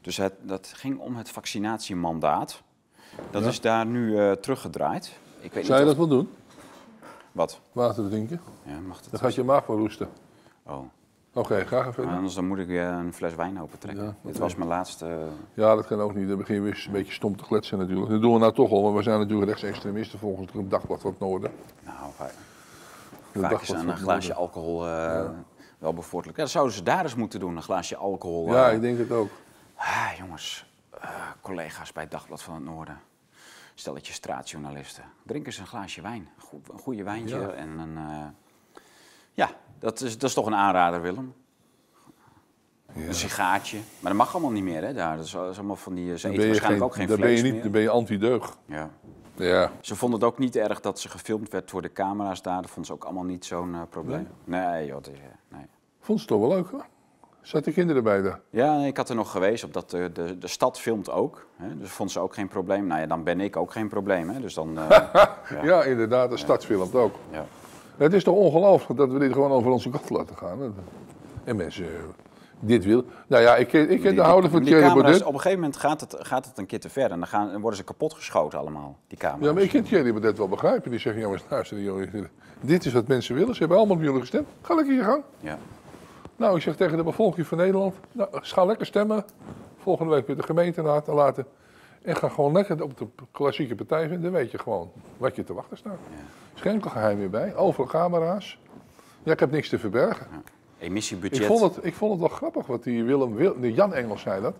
Dus 0.00 0.16
het, 0.16 0.32
dat 0.40 0.72
ging 0.74 0.98
om 0.98 1.16
het 1.16 1.30
vaccinatiemandaat. 1.30 2.62
Dat 3.30 3.44
is 3.44 3.60
daar 3.60 3.86
nu 3.86 4.36
teruggedraaid. 4.36 5.18
Ik 5.40 5.52
weet 5.52 5.66
Zou 5.66 5.80
je 5.80 5.86
dat 5.86 5.96
wel 5.96 6.08
doen? 6.08 6.30
Wat? 7.32 7.60
Water 7.72 8.08
drinken? 8.08 8.40
Ja, 8.62 8.78
mag 8.80 9.00
dat. 9.00 9.10
Dan 9.10 9.20
gaat 9.20 9.34
je 9.34 9.44
maag 9.44 9.66
wel 9.66 9.76
roesten. 9.76 10.08
Oh. 10.66 10.84
Oké, 11.34 11.64
graag 11.64 11.86
even. 11.86 12.08
anders 12.08 12.34
dan 12.34 12.46
moet 12.46 12.58
ik 12.58 12.66
weer 12.66 12.86
een 12.86 13.12
fles 13.12 13.34
wijn 13.34 13.60
opentrekken. 13.60 14.04
Ja, 14.04 14.14
Dit 14.22 14.38
was 14.38 14.54
mijn 14.54 14.68
laatste... 14.68 15.26
Ja, 15.54 15.74
dat 15.74 15.86
kan 15.86 16.00
ook 16.00 16.14
niet. 16.14 16.28
Dan 16.28 16.38
begin 16.38 16.54
je 16.54 16.60
weer 16.60 16.84
een 16.86 16.92
beetje 16.92 17.12
stom 17.12 17.36
te 17.36 17.44
kletsen 17.44 17.78
natuurlijk. 17.78 18.10
Dat 18.10 18.20
doen 18.20 18.32
we 18.32 18.38
nou 18.38 18.52
toch 18.52 18.70
al, 18.70 18.82
want 18.82 18.96
we 18.96 19.02
zijn 19.02 19.18
natuurlijk 19.18 19.48
rechtsextremisten 19.48 20.18
volgens 20.18 20.52
het 20.52 20.70
Dagblad 20.70 21.00
van 21.00 21.10
het 21.10 21.20
Noorden. 21.20 21.52
Nou, 21.84 22.12
vaak 23.32 23.60
is 23.60 23.68
een 23.68 23.96
glaasje 23.96 24.34
alcohol 24.34 24.86
uh, 24.86 25.28
wel 25.78 25.94
bevorderlijk. 25.94 26.36
Ja, 26.36 26.42
dat 26.42 26.52
zouden 26.52 26.74
ze 26.74 26.82
daar 26.82 27.02
eens 27.02 27.14
moeten 27.14 27.40
doen, 27.40 27.56
een 27.56 27.62
glaasje 27.62 27.96
alcohol. 27.96 28.52
Ja, 28.52 28.68
ik 28.68 28.80
denk 28.80 28.98
het 28.98 29.10
ook. 29.10 29.30
Ah, 29.74 30.10
jongens, 30.18 30.66
uh, 30.94 31.10
collega's 31.40 31.92
bij 31.92 32.02
het 32.02 32.12
Dagblad 32.12 32.42
van 32.42 32.54
het 32.54 32.64
Noorden. 32.64 33.00
Stelletje 33.74 34.12
straatjournalisten. 34.12 35.04
Drink 35.22 35.46
eens 35.46 35.58
een 35.58 35.66
glaasje 35.66 36.02
wijn. 36.02 36.28
Een 36.72 36.78
goede 36.78 37.02
wijntje 37.02 37.52
en 37.52 37.78
een... 37.78 37.98
ja, 39.32 39.50
dat 39.82 40.00
is, 40.00 40.18
dat 40.18 40.28
is 40.28 40.34
toch 40.34 40.46
een 40.46 40.54
aanrader, 40.54 41.02
Willem. 41.02 41.34
Ja. 42.94 43.06
Een 43.06 43.14
sigaartje. 43.14 43.76
Maar 43.76 44.10
dat 44.10 44.20
mag 44.20 44.32
allemaal 44.34 44.52
niet 44.52 44.62
meer, 44.62 44.84
hè? 44.84 44.92
Daar. 44.94 45.16
Dat 45.16 45.24
is, 45.24 45.36
allemaal 45.36 45.76
van 45.76 45.94
die. 45.94 46.18
Ze 46.18 46.28
eten 46.28 46.46
waarschijnlijk 46.46 46.84
ook 46.84 46.94
geen 46.94 47.06
daar 47.06 47.16
vlees 47.16 47.40
ben 47.40 47.46
je 47.46 47.52
niet, 47.52 47.62
Dan 47.62 47.72
ben 47.72 47.82
je 47.82 47.88
anti-deug. 47.88 48.56
Ja. 48.66 48.90
ja. 49.36 49.70
Ze 49.80 49.96
vonden 49.96 50.20
het 50.20 50.28
ook 50.28 50.38
niet 50.38 50.56
erg 50.56 50.80
dat 50.80 51.00
ze 51.00 51.08
gefilmd 51.08 51.50
werd 51.50 51.70
door 51.70 51.82
de 51.82 51.92
camera's 51.92 52.42
daar. 52.42 52.62
Dat 52.62 52.70
vonden 52.70 52.84
ze 52.84 52.92
ook 52.92 53.04
allemaal 53.04 53.24
niet 53.24 53.44
zo'n 53.44 53.74
uh, 53.74 53.80
probleem. 53.90 54.28
Nee, 54.44 54.66
nee 54.66 54.86
joh. 54.86 55.00
is, 55.02 55.18
nee. 55.48 55.66
Vond 56.00 56.20
ze 56.20 56.24
het 56.24 56.40
toch 56.40 56.48
wel 56.48 56.56
leuk, 56.56 56.70
hoor? 56.70 56.86
Zaten 57.40 57.72
kinderen 57.72 58.02
bij 58.02 58.22
daar? 58.22 58.40
Ja, 58.50 58.84
ik 58.84 58.96
had 58.96 59.08
er 59.08 59.14
nog 59.14 59.30
geweest, 59.30 59.64
op 59.64 59.72
dat 59.72 59.90
de, 59.90 60.10
de, 60.12 60.38
de 60.38 60.46
stad 60.46 60.80
filmt 60.80 61.10
ook. 61.10 61.46
Hè, 61.56 61.78
dus 61.78 61.90
vond 61.90 62.10
ze 62.10 62.20
ook 62.20 62.34
geen 62.34 62.48
probleem. 62.48 62.86
Nou 62.86 63.00
ja, 63.00 63.06
dan 63.06 63.24
ben 63.24 63.40
ik 63.40 63.56
ook 63.56 63.72
geen 63.72 63.88
probleem. 63.88 64.30
Hè, 64.30 64.40
dus 64.40 64.54
dan, 64.54 64.78
uh, 64.78 64.88
ja. 65.50 65.62
ja. 65.62 65.82
inderdaad, 65.82 66.30
de 66.30 66.36
stad 66.36 66.64
filmt 66.64 66.94
ook. 66.94 67.14
Ja. 67.30 67.44
Het 68.02 68.12
is 68.12 68.24
toch 68.24 68.36
ongelooflijk 68.36 68.98
dat 68.98 69.10
we 69.10 69.18
dit 69.18 69.32
gewoon 69.32 69.50
over 69.50 69.70
onze 69.70 69.90
kant 69.90 70.10
laten 70.10 70.36
gaan. 70.36 70.74
En 71.44 71.56
mensen 71.56 71.86
dit 72.60 72.84
wil. 72.84 73.04
Nou 73.26 73.42
ja, 73.42 73.56
ik 73.56 73.68
ken, 73.68 73.90
ik 73.90 74.00
ken 74.00 74.14
de 74.14 74.20
houder 74.20 74.50
van 74.50 74.62
Thierry 74.62 74.92
Baudet. 74.94 75.22
Op 75.22 75.32
een 75.32 75.40
gegeven 75.40 75.58
moment 75.58 75.76
gaat 75.76 76.00
het, 76.00 76.16
gaat 76.18 76.46
het 76.46 76.58
een 76.58 76.66
keer 76.66 76.80
te 76.80 76.88
ver 76.88 77.10
en 77.10 77.18
dan, 77.18 77.28
gaan, 77.28 77.52
dan 77.52 77.60
worden 77.60 77.78
ze 77.78 77.84
kapot 77.84 78.14
geschoten 78.14 78.58
allemaal, 78.58 78.98
die 79.06 79.18
camera's. 79.18 79.46
Ja, 79.46 79.52
maar 79.52 79.62
ik 79.62 79.70
kan 79.70 79.82
Thierry 79.82 80.10
Baudet 80.10 80.38
wel 80.38 80.48
begrijpen. 80.48 80.90
Die 80.90 81.00
zeggen, 81.00 81.22
jongens, 81.22 81.42
luister, 81.48 81.80
jongens, 81.80 82.10
dit 82.60 82.84
is 82.84 82.92
wat 82.92 83.06
mensen 83.06 83.34
willen. 83.34 83.52
Ze 83.54 83.58
hebben 83.58 83.78
allemaal 83.78 83.96
op 83.96 84.02
jullie 84.02 84.20
gestemd. 84.20 84.46
Ga 84.62 84.74
lekker 84.74 84.94
je 84.94 85.02
gang. 85.02 85.22
Ja. 85.40 85.58
Nou, 86.36 86.56
ik 86.56 86.62
zeg 86.62 86.76
tegen 86.76 86.96
de 86.96 87.02
bevolking 87.02 87.46
van 87.46 87.58
Nederland, 87.58 87.94
nou, 88.12 88.28
ga 88.32 88.64
lekker 88.64 88.86
stemmen. 88.86 89.24
Volgende 89.78 90.14
week 90.14 90.26
met 90.26 90.36
de 90.36 90.42
gemeenteraad 90.42 91.08
en 91.08 91.14
laten. 91.14 91.46
En 92.02 92.16
ga 92.16 92.28
gewoon 92.28 92.52
lekker 92.52 92.82
op 92.82 92.98
de 92.98 93.06
klassieke 93.30 93.74
partij 93.74 94.08
vinden. 94.08 94.22
Dan 94.22 94.32
weet 94.40 94.50
je 94.50 94.58
gewoon 94.58 94.90
wat 95.16 95.36
je 95.36 95.44
te 95.44 95.54
wachten 95.54 95.76
staat. 95.76 95.98
Ja. 96.54 96.80
Geheim 96.80 97.18
weer 97.18 97.30
bij. 97.30 97.56
Overal 97.56 97.86
camera's. 97.86 98.58
Ja, 99.22 99.32
ik 99.32 99.40
heb 99.40 99.50
niks 99.50 99.68
te 99.68 99.78
verbergen. 99.78 100.26
Ja. 100.30 100.42
Emissiebudget. 100.78 101.40
Ik 101.40 101.46
vond, 101.46 101.60
het, 101.60 101.84
ik 101.84 101.94
vond 101.94 102.10
het 102.10 102.20
wel 102.20 102.28
grappig 102.28 102.66
wat 102.66 102.82
die 102.82 103.04
Willem, 103.04 103.60
de 103.60 103.72
Jan 103.72 103.94
Engels 103.94 104.20
zei 104.20 104.42
dat. 104.42 104.54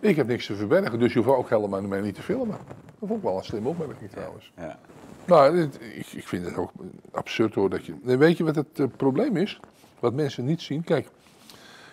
Ik 0.00 0.16
heb 0.16 0.26
niks 0.26 0.46
te 0.46 0.54
verbergen, 0.54 0.98
dus 0.98 1.12
je 1.12 1.18
hoeft 1.18 1.36
ook 1.36 1.48
helemaal 1.48 1.82
mij 1.82 2.00
niet 2.00 2.14
te 2.14 2.22
filmen. 2.22 2.56
Dat 2.98 3.08
vond 3.08 3.12
ik 3.12 3.22
wel 3.22 3.36
een 3.36 3.44
slim 3.44 3.66
opmerking 3.66 4.10
trouwens. 4.10 4.52
Ja. 4.56 4.78
Nou, 5.24 5.60
ik, 5.60 6.06
ik, 6.12 6.28
vind 6.28 6.44
het 6.44 6.56
ook 6.56 6.70
absurd 7.10 7.54
hoor. 7.54 7.70
Dat 7.70 7.86
je, 7.86 7.94
weet 8.02 8.36
je 8.36 8.44
wat 8.44 8.54
het 8.54 8.78
uh, 8.78 8.86
probleem 8.96 9.36
is? 9.36 9.60
Wat 10.00 10.14
mensen 10.14 10.44
niet 10.44 10.62
zien. 10.62 10.84
Kijk, 10.84 11.08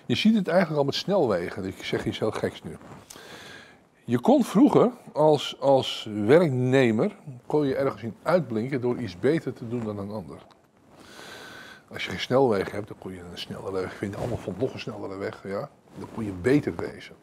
je 0.05 0.15
ziet 0.15 0.35
het 0.35 0.47
eigenlijk 0.47 0.79
al 0.79 0.85
met 0.85 0.95
snelwegen. 0.95 1.65
Ik 1.65 1.83
zeg 1.83 2.05
iets 2.05 2.19
heel 2.19 2.31
geks 2.31 2.63
nu. 2.63 2.77
Je 4.05 4.19
kon 4.19 4.43
vroeger 4.43 4.91
als, 5.13 5.55
als 5.59 6.09
werknemer, 6.25 7.15
kon 7.45 7.67
je 7.67 7.75
ergens 7.75 8.03
in 8.03 8.15
uitblinken 8.23 8.81
door 8.81 8.97
iets 8.97 9.19
beter 9.19 9.53
te 9.53 9.67
doen 9.67 9.83
dan 9.83 9.97
een 9.97 10.11
ander. 10.11 10.37
Als 11.87 12.03
je 12.03 12.09
geen 12.09 12.19
snelweg 12.19 12.71
hebt, 12.71 12.87
dan 12.87 12.97
kon 12.99 13.13
je 13.13 13.19
een 13.19 13.37
snellere 13.37 13.71
weg 13.71 13.93
vinden. 13.93 14.19
Allemaal 14.19 14.37
van 14.37 14.55
nog 14.57 14.73
een 14.73 14.79
snellere 14.79 15.17
weg, 15.17 15.43
ja. 15.43 15.69
Dan 15.97 16.07
kon 16.13 16.25
je 16.25 16.31
beter 16.31 16.75
wezen. 16.75 17.15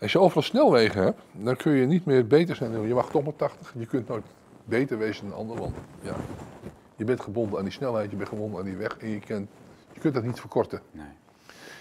Als 0.00 0.12
je 0.12 0.18
overal 0.18 0.42
snelwegen 0.42 1.02
hebt, 1.02 1.20
dan 1.32 1.56
kun 1.56 1.72
je 1.72 1.86
niet 1.86 2.04
meer 2.04 2.26
beter 2.26 2.56
zijn. 2.56 2.86
Je 2.86 2.94
mag 2.94 3.10
toch 3.10 3.24
maar 3.24 3.36
80. 3.36 3.74
Je 3.78 3.86
kunt 3.86 4.08
nooit 4.08 4.24
beter 4.64 4.98
wezen 4.98 5.22
dan 5.22 5.32
een 5.32 5.38
ander, 5.38 5.56
want 5.56 5.74
ja, 6.00 6.14
je 6.96 7.04
bent 7.04 7.20
gebonden 7.20 7.58
aan 7.58 7.64
die 7.64 7.72
snelheid, 7.72 8.10
je 8.10 8.16
bent 8.16 8.28
gebonden 8.28 8.58
aan 8.58 8.64
die 8.64 8.76
weg 8.76 8.96
en 8.98 9.08
je, 9.08 9.18
kunt, 9.18 9.48
je 9.92 10.00
kunt 10.00 10.14
dat 10.14 10.24
niet 10.24 10.40
verkorten. 10.40 10.80
Nee. 10.90 11.06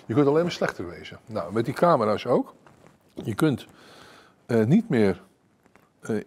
Je 0.06 0.14
kunt 0.14 0.28
alleen 0.28 0.44
maar 0.44 0.52
slechter 0.52 0.90
wezen. 0.90 1.20
Nou, 1.26 1.54
met 1.54 1.66
die 1.66 1.74
camera's 1.74 2.26
ook. 2.26 2.54
Je 3.14 3.36
kunt 3.36 3.68
uh, 4.48 4.66
niet 4.66 4.90
meer 4.90 5.22
uh, 6.10 6.24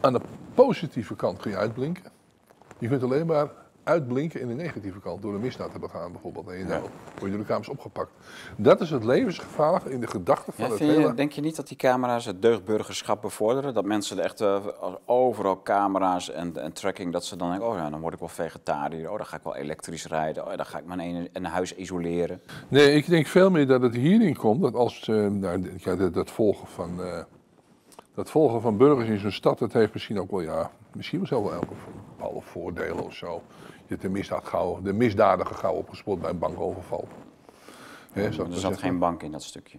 aan 0.00 0.12
de 0.12 0.20
positieve 0.54 1.16
kant 1.16 1.40
kun 1.40 1.50
uitblinken. 1.56 2.10
Je 2.78 2.88
kunt 2.88 3.02
alleen 3.02 3.26
maar 3.26 3.48
uitblinken 3.88 4.40
in 4.40 4.48
de 4.48 4.54
negatieve 4.54 5.00
kant 5.00 5.22
door 5.22 5.34
een 5.34 5.40
misdaad 5.40 5.72
te 5.72 5.78
begaan 5.78 6.12
bijvoorbeeld. 6.12 6.48
En 6.48 6.58
je 6.58 6.66
ja. 6.66 6.80
word 6.80 7.22
je 7.22 7.28
door 7.30 7.38
de 7.38 7.44
kamers 7.44 7.68
opgepakt. 7.68 8.10
Dat 8.56 8.80
is 8.80 8.90
het 8.90 9.04
levensgevaarlijke 9.04 9.90
in 9.90 10.00
de 10.00 10.06
gedachte 10.06 10.52
van 10.52 10.70
het 10.70 10.78
hele... 10.78 11.14
denk 11.14 11.32
je 11.32 11.40
niet 11.40 11.56
dat 11.56 11.68
die 11.68 11.76
camera's 11.76 12.24
het 12.24 12.42
deugdburgerschap 12.42 13.22
bevorderen? 13.22 13.74
Dat 13.74 13.84
mensen 13.84 14.18
echt 14.18 14.40
uh, 14.40 14.56
overal 15.04 15.62
camera's 15.62 16.30
en, 16.30 16.62
en, 16.62 16.72
tracking, 16.72 17.12
dat 17.12 17.24
ze 17.24 17.36
dan 17.36 17.50
denken, 17.50 17.68
oh 17.68 17.76
ja, 17.76 17.90
dan 17.90 18.00
word 18.00 18.12
ik 18.14 18.18
wel 18.18 18.28
vegetariër. 18.28 19.10
Oh, 19.10 19.16
dan 19.16 19.26
ga 19.26 19.36
ik 19.36 19.42
wel 19.42 19.56
elektrisch 19.56 20.06
rijden. 20.06 20.46
Oh, 20.46 20.56
dan 20.56 20.66
ga 20.66 20.78
ik 20.78 20.84
mijn 20.84 21.28
een, 21.32 21.44
huis 21.44 21.74
isoleren. 21.74 22.40
Nee, 22.68 22.94
ik 22.94 23.08
denk 23.08 23.26
veel 23.26 23.50
meer 23.50 23.66
dat 23.66 23.82
het 23.82 23.94
hierin 23.94 24.36
komt, 24.36 24.62
dat 24.62 24.74
als 24.74 25.08
uh, 25.08 25.26
nou, 25.30 25.72
ja, 25.76 25.96
dat, 25.96 26.14
dat, 26.14 26.30
volgen 26.30 26.66
van... 26.66 27.00
Uh, 27.00 27.18
dat 28.14 28.30
volgen 28.30 28.60
van 28.60 28.76
burgers 28.76 29.08
in 29.08 29.18
zo'n 29.18 29.30
stad, 29.30 29.58
dat 29.58 29.72
heeft 29.72 29.92
misschien 29.92 30.20
ook 30.20 30.30
wel, 30.30 30.40
ja, 30.40 30.70
misschien 30.92 31.26
wel 31.28 31.42
wel 31.42 31.52
elke 31.52 31.74
bepaalde 32.16 32.40
voordelen 32.40 33.04
of 33.04 33.14
zo. 33.14 33.42
Je 33.88 33.94
hebt 33.94 34.02
de, 34.02 34.08
misdaad 34.08 34.44
gauw, 34.44 34.80
de 34.82 34.92
misdadiger 34.92 35.56
gauw 35.56 35.74
opgespoord 35.74 36.20
bij 36.20 36.30
een 36.30 36.38
bankoverval. 36.38 37.08
He, 38.12 38.22
er 38.22 38.46
zat 38.50 38.78
geen 38.78 38.98
bank 38.98 39.22
in 39.22 39.32
dat 39.32 39.42
stukje. 39.42 39.78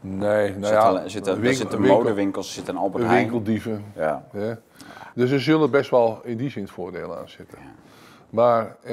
Nee, 0.00 0.56
nou 0.56 0.72
ja. 0.72 1.02
Er 1.02 1.10
zitten, 1.10 1.40
winkel, 1.40 1.58
zitten 1.58 1.80
modewinkels, 1.80 2.46
er 2.46 2.52
zitten 2.52 2.76
Albert 2.76 3.04
Heijn. 3.04 3.22
Winkeldieven. 3.22 3.84
Ja. 3.96 4.26
ja. 4.32 4.58
Dus 5.14 5.30
er 5.30 5.40
zullen 5.40 5.70
best 5.70 5.90
wel 5.90 6.20
in 6.22 6.36
die 6.36 6.50
zin 6.50 6.68
voordelen 6.68 7.18
aan 7.18 7.28
zitten. 7.28 7.58
Ja. 7.60 7.72
Maar 8.30 8.76
eh, 8.82 8.92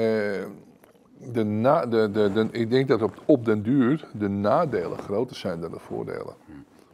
de 1.18 1.44
na, 1.44 1.86
de, 1.86 2.10
de, 2.10 2.32
de, 2.32 2.48
ik 2.50 2.70
denk 2.70 2.88
dat 2.88 3.02
op, 3.02 3.22
op 3.24 3.44
den 3.44 3.62
duur 3.62 4.08
de 4.12 4.28
nadelen 4.28 4.98
groter 4.98 5.36
zijn 5.36 5.60
dan 5.60 5.70
de 5.70 5.78
voordelen. 5.78 6.34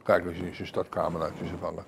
Kijk, 0.03 0.27
als 0.27 0.37
je 0.37 0.43
in 0.43 0.53
je 0.57 0.67
startcameraatjes 0.67 1.49
vangen. 1.61 1.85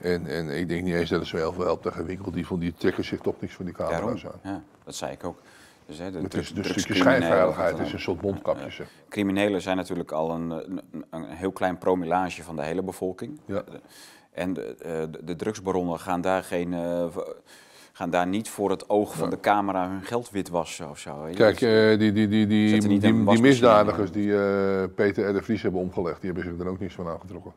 En, 0.00 0.26
en 0.26 0.58
ik 0.58 0.68
denk 0.68 0.82
niet 0.84 0.94
eens 0.94 1.10
dat 1.10 1.18
het 1.18 1.28
zo 1.28 1.36
heel 1.36 1.52
veel 1.52 1.64
helpt 1.64 1.82
tegen 1.82 2.04
winkeldieven, 2.04 2.58
die 2.58 2.72
trekken 2.72 3.04
zich 3.04 3.20
toch 3.20 3.34
niks 3.40 3.54
van 3.54 3.64
die 3.64 3.74
camera's 3.74 4.26
aan. 4.26 4.40
Ja, 4.42 4.62
dat 4.84 4.94
zei 4.94 5.12
ik 5.12 5.24
ook. 5.24 5.40
Dus, 5.86 5.98
hè, 5.98 6.10
de 6.10 6.18
het 6.18 6.34
is 6.34 6.50
een 6.50 6.64
stukje 6.64 6.94
schijnveiligheid, 6.94 7.78
het 7.78 7.86
is 7.86 7.92
een 7.92 8.00
soort 8.00 8.22
mondkapjes. 8.22 8.80
criminelen 9.08 9.62
zijn 9.62 9.76
natuurlijk 9.76 10.12
al 10.12 10.30
een, 10.30 10.50
een, 10.50 11.04
een, 11.10 11.24
heel 11.24 11.52
klein 11.52 11.78
promillage 11.78 12.42
van 12.42 12.56
de 12.56 12.62
hele 12.62 12.82
bevolking. 12.82 13.40
Ja. 13.44 13.64
En 14.32 14.52
de, 14.52 14.76
de, 15.10 15.24
de 15.24 15.36
drugsbaronnen 15.36 16.00
gaan 16.00 16.20
daar 16.20 16.42
geen... 16.42 16.72
Uh, 16.72 17.04
gaan 17.92 18.10
daar 18.10 18.26
niet 18.26 18.48
voor 18.48 18.70
het 18.70 18.88
oog 18.88 19.16
van 19.16 19.30
de 19.30 19.40
camera 19.40 19.88
hun 19.88 20.02
geld 20.02 20.30
witwassen 20.30 20.90
of 20.90 20.98
zo. 20.98 21.28
Kijk, 21.34 21.60
uh, 21.60 21.98
die, 21.98 22.12
die, 22.12 22.28
die, 22.28 22.46
die, 22.46 22.80
die, 22.80 22.98
die 22.98 23.40
misdadigers 23.40 24.10
die 24.10 24.26
uh, 24.26 24.84
Peter 24.94 25.28
R. 25.28 25.32
de 25.32 25.42
Vries 25.42 25.62
hebben 25.62 25.80
omgelegd, 25.80 26.20
die 26.20 26.32
hebben 26.32 26.50
zich 26.50 26.66
er 26.66 26.70
ook 26.70 26.78
niets 26.78 26.94
van 26.94 27.08
aangetrokken. 27.08 27.52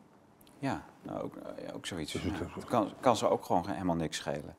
Ja, 0.62 0.82
nou, 1.02 1.22
ook, 1.22 1.34
ook 1.74 1.86
zoiets. 1.86 2.12
Dus 2.12 2.22
het, 2.22 2.64
kan, 2.64 2.90
kan 3.00 3.16
ze 3.16 3.28
ook 3.28 3.44
gewoon 3.44 3.64
helemaal 3.66 3.96
niks 3.96 4.16
schelen. 4.16 4.54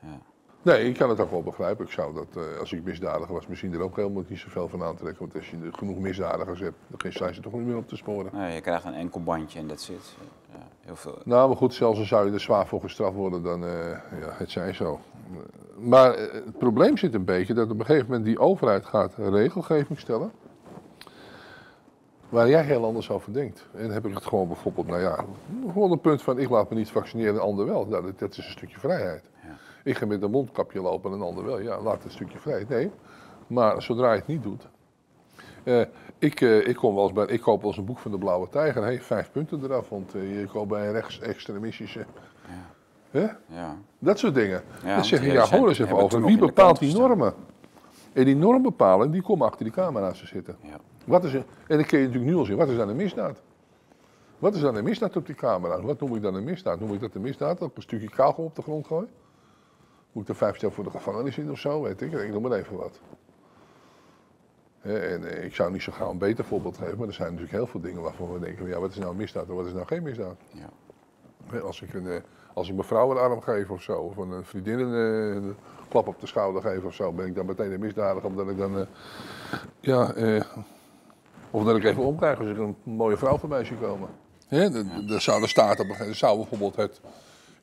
Ja. 0.00 0.18
Nee, 0.62 0.88
ik 0.88 0.94
kan 0.94 1.08
het 1.08 1.20
ook 1.20 1.30
wel 1.30 1.42
begrijpen. 1.42 1.84
Ik 1.84 1.90
zou 1.90 2.14
dat, 2.14 2.36
uh, 2.36 2.58
als 2.58 2.72
ik 2.72 2.84
misdadiger 2.84 3.34
was, 3.34 3.46
misschien 3.46 3.72
er 3.72 3.80
ook 3.80 3.96
helemaal 3.96 4.24
niet 4.28 4.38
zoveel 4.38 4.68
van 4.68 4.82
aantrekken. 4.82 5.18
Want 5.18 5.34
als 5.34 5.50
je 5.50 5.56
genoeg 5.72 5.98
misdadigers 5.98 6.60
hebt, 6.60 6.76
dan 6.86 7.12
zijn 7.12 7.34
ze 7.34 7.40
toch 7.40 7.52
niet 7.52 7.66
meer 7.66 7.76
op 7.76 7.88
te 7.88 7.96
sporen. 7.96 8.30
Nee, 8.34 8.54
je 8.54 8.60
krijgt 8.60 8.84
een 8.84 8.94
enkel 8.94 9.22
bandje 9.22 9.58
en 9.58 9.66
dat 9.66 9.80
zit. 9.80 10.16
Ja, 10.52 10.66
heel 10.80 10.96
veel. 10.96 11.18
Nou, 11.24 11.48
maar 11.48 11.56
goed, 11.56 11.74
zelfs 11.74 11.98
al 11.98 12.04
zou 12.04 12.26
je 12.26 12.32
er 12.32 12.40
zwaar 12.40 12.66
voor 12.66 12.80
gestraft 12.80 13.16
worden, 13.16 13.42
dan 13.42 13.64
uh, 13.64 13.90
ja, 14.20 14.30
het 14.32 14.50
zijn 14.50 14.74
zo. 14.74 15.00
Maar 15.78 16.18
uh, 16.18 16.32
het 16.32 16.58
probleem 16.58 16.96
zit 16.96 17.14
een 17.14 17.24
beetje 17.24 17.54
dat 17.54 17.70
op 17.70 17.78
een 17.78 17.86
gegeven 17.86 18.06
moment 18.06 18.24
die 18.24 18.38
overheid 18.38 18.86
gaat 18.86 19.14
regelgeving 19.16 19.98
stellen. 19.98 20.32
Waar 22.30 22.48
jij 22.48 22.64
heel 22.64 22.84
anders 22.84 23.10
over 23.10 23.32
denkt. 23.32 23.66
En 23.74 23.82
dan 23.82 23.90
heb 23.90 24.06
ik 24.06 24.14
het 24.14 24.26
gewoon 24.26 24.46
bijvoorbeeld, 24.46 24.86
nou 24.86 25.00
ja, 25.00 25.24
gewoon 25.66 25.90
een 25.90 26.00
punt 26.00 26.22
van 26.22 26.38
ik 26.38 26.48
laat 26.48 26.70
me 26.70 26.76
niet 26.76 26.90
vaccineren, 26.90 27.34
de 27.34 27.40
ander 27.40 27.66
wel. 27.66 27.86
Nou, 27.86 28.04
dat, 28.04 28.18
dat 28.18 28.30
is 28.30 28.36
een 28.36 28.50
stukje 28.50 28.78
vrijheid. 28.78 29.30
Ik 29.84 29.96
ga 29.96 30.06
met 30.06 30.22
een 30.22 30.30
mondkapje 30.30 30.80
lopen 30.80 31.12
en 31.12 31.16
een 31.16 31.26
ander 31.26 31.44
wel. 31.44 31.60
Ja, 31.60 31.80
laat 31.80 32.04
een 32.04 32.10
stukje 32.10 32.38
vrij. 32.38 32.64
Nee, 32.68 32.90
maar 33.46 33.82
zodra 33.82 34.12
je 34.12 34.18
het 34.18 34.26
niet 34.26 34.42
doet. 34.42 34.68
Uh, 35.64 35.84
ik, 36.18 36.40
uh, 36.40 36.68
ik, 36.68 36.76
kom 36.76 36.94
wel 36.94 37.04
eens 37.04 37.12
bij, 37.12 37.26
ik 37.26 37.40
koop 37.40 37.60
wel 37.60 37.70
eens 37.70 37.78
een 37.78 37.84
boek 37.84 37.98
van 37.98 38.10
de 38.10 38.18
Blauwe 38.18 38.48
Tijger. 38.48 38.82
Hey, 38.82 39.00
vijf 39.00 39.30
punten 39.30 39.64
eraf, 39.64 39.88
want 39.88 40.14
uh, 40.14 40.40
je 40.40 40.46
koopt 40.46 40.68
bij 40.68 40.86
een 40.86 40.92
rechtsextremistische. 40.92 42.04
Ja. 43.10 43.38
ja. 43.46 43.76
Dat 43.98 44.18
soort 44.18 44.34
dingen. 44.34 44.62
Ja, 44.84 44.94
dan 44.94 45.04
zeg 45.04 45.24
je, 45.24 45.32
ja, 45.32 45.46
hoor 45.48 45.68
eens 45.68 45.78
even 45.78 45.96
over. 45.96 46.24
Wie 46.24 46.38
bepaalt 46.38 46.78
die 46.78 46.94
normen? 46.94 47.34
En 48.12 48.24
die 48.24 48.36
normbepaling, 48.36 49.12
die 49.12 49.22
komen 49.22 49.46
achter 49.46 49.64
die 49.64 49.72
camera's 49.72 50.18
te 50.18 50.26
zitten. 50.26 50.56
Ja. 50.60 50.76
Wat 51.10 51.24
is 51.24 51.32
er, 51.32 51.44
en 51.66 51.76
dan 51.76 51.86
kun 51.86 51.98
je 51.98 52.04
natuurlijk 52.04 52.32
nu 52.32 52.38
al 52.38 52.44
zien, 52.44 52.56
wat 52.56 52.68
is 52.68 52.76
dan 52.76 52.88
een 52.88 52.96
misdaad? 52.96 53.40
Wat 54.38 54.54
is 54.54 54.60
dan 54.60 54.76
een 54.76 54.84
misdaad 54.84 55.16
op 55.16 55.26
die 55.26 55.34
camera? 55.34 55.80
Wat 55.80 56.00
noem 56.00 56.16
ik 56.16 56.22
dan 56.22 56.34
een 56.34 56.44
misdaad? 56.44 56.80
Noem 56.80 56.92
ik 56.94 57.00
dat 57.00 57.14
een 57.14 57.20
misdaad? 57.20 57.58
Dat 57.58 57.68
ik 57.68 57.76
een 57.76 57.82
stukje 57.82 58.08
kagel 58.08 58.44
op 58.44 58.56
de 58.56 58.62
grond 58.62 58.86
gooi? 58.86 59.06
Moet 60.12 60.22
ik 60.22 60.28
er 60.28 60.34
vijf 60.34 60.56
jaar 60.56 60.70
voor 60.70 60.84
de 60.84 60.90
gevangenis 60.90 61.38
in 61.38 61.50
of 61.50 61.58
zo? 61.58 61.82
Weet 61.82 62.00
ik. 62.00 62.12
Ik 62.12 62.32
noem 62.32 62.42
maar 62.42 62.52
even 62.52 62.76
wat. 62.76 63.00
En 64.80 65.24
eh, 65.24 65.44
ik 65.44 65.54
zou 65.54 65.72
niet 65.72 65.82
zo 65.82 65.92
gauw 65.92 66.10
een 66.10 66.18
beter 66.18 66.44
voorbeeld 66.44 66.78
geven, 66.78 66.98
maar 66.98 67.06
er 67.06 67.12
zijn 67.12 67.28
natuurlijk 67.28 67.56
heel 67.56 67.66
veel 67.66 67.80
dingen 67.80 68.02
waarvan 68.02 68.32
we 68.32 68.38
denken: 68.38 68.68
ja, 68.68 68.80
wat 68.80 68.90
is 68.90 68.98
nou 68.98 69.14
misdaad 69.14 69.48
en 69.48 69.54
wat 69.54 69.66
is 69.66 69.72
nou 69.72 69.86
geen 69.86 70.02
misdaad? 70.02 70.36
Ja. 70.50 71.60
Als, 71.60 71.82
ik 71.82 71.94
een, 71.94 72.06
eh, 72.06 72.20
als 72.54 72.68
ik 72.68 72.74
mijn 72.74 72.86
vrouw 72.86 73.10
een 73.10 73.16
arm 73.16 73.40
geef 73.40 73.70
of 73.70 73.82
zo, 73.82 73.92
of 73.92 74.16
een 74.16 74.44
vriendin 74.44 74.78
een, 74.78 75.44
eh, 75.44 75.50
klap 75.88 76.06
op 76.06 76.20
de 76.20 76.26
schouder 76.26 76.62
geef 76.62 76.84
of 76.84 76.94
zo, 76.94 77.12
ben 77.12 77.26
ik 77.26 77.34
dan 77.34 77.46
meteen 77.46 77.72
een 77.72 77.80
misdadiger 77.80 78.28
omdat 78.28 78.48
ik 78.48 78.58
dan. 78.58 78.86
ja, 79.80 80.14
of 81.50 81.64
dat 81.64 81.76
ik 81.76 81.84
even 81.84 82.02
omkrijg 82.02 82.38
als 82.38 82.48
ik 82.48 82.58
een 82.58 82.76
mooie 82.82 83.16
vrouw 83.16 83.38
voorbij 83.38 83.64
zie 83.64 83.76
komen. 83.76 84.08
Ja, 84.48 84.70
er 85.08 85.20
zou 85.20 85.40
de 85.40 85.48
staat 85.48 85.80
op 85.80 85.86
een 85.98 86.14
zou 86.14 86.36
bijvoorbeeld 86.36 86.76
het 86.76 87.00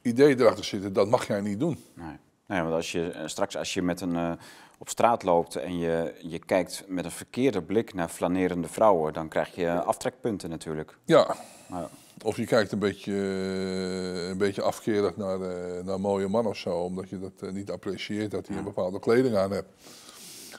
idee 0.02 0.40
erachter 0.40 0.66
zitten: 0.66 0.94
dat 0.94 1.10
mag 1.10 1.28
jij 1.28 1.42
niet 1.42 1.60
doen. 1.60 1.84
Nee. 1.94 2.18
Nee, 2.48 2.62
want 2.62 2.74
als 2.74 2.92
je 2.92 3.12
eh, 3.12 3.28
straks 3.28 3.58
als 3.58 3.74
je 3.74 3.82
met 3.82 4.02
een, 4.02 4.14
uh, 4.14 4.32
op 4.78 4.90
straat 4.90 5.24
loopt 5.24 5.56
en 5.56 5.78
je, 5.78 6.14
je 6.22 6.40
kijkt 6.40 6.84
met 6.88 7.06
een 7.06 7.12
verkeerde 7.12 7.62
blik 7.62 7.94
naar 7.94 8.10
flanerende 8.10 8.68
vrouwen, 8.68 9.14
dan 9.14 9.28
krijg 9.28 9.56
je 9.56 9.72
aftrekpunten 9.72 10.50
natuurlijk. 10.50 10.98
Ja. 11.06 11.36
ja. 11.70 11.90
Of 12.24 12.38
je 12.38 12.46
kijkt 12.46 12.72
een 12.72 12.80
beetje, 12.80 13.12
uh, 13.12 14.30
een 14.30 14.38
beetje 14.38 14.62
afkerig 14.62 15.18
naar, 15.18 15.40
uh, 15.40 15.84
naar 15.84 16.00
mooie 16.00 16.28
man 16.28 16.46
of 16.46 16.58
zo, 16.58 16.70
omdat 16.70 17.10
je 17.10 17.20
dat 17.20 17.52
niet 17.52 17.72
apprecieert 17.72 18.32
dat 18.32 18.48
hij 18.48 18.58
een 18.58 18.64
bepaalde 18.64 19.00
kleding 19.00 19.36
aan 19.36 19.52
hebt. 19.52 19.70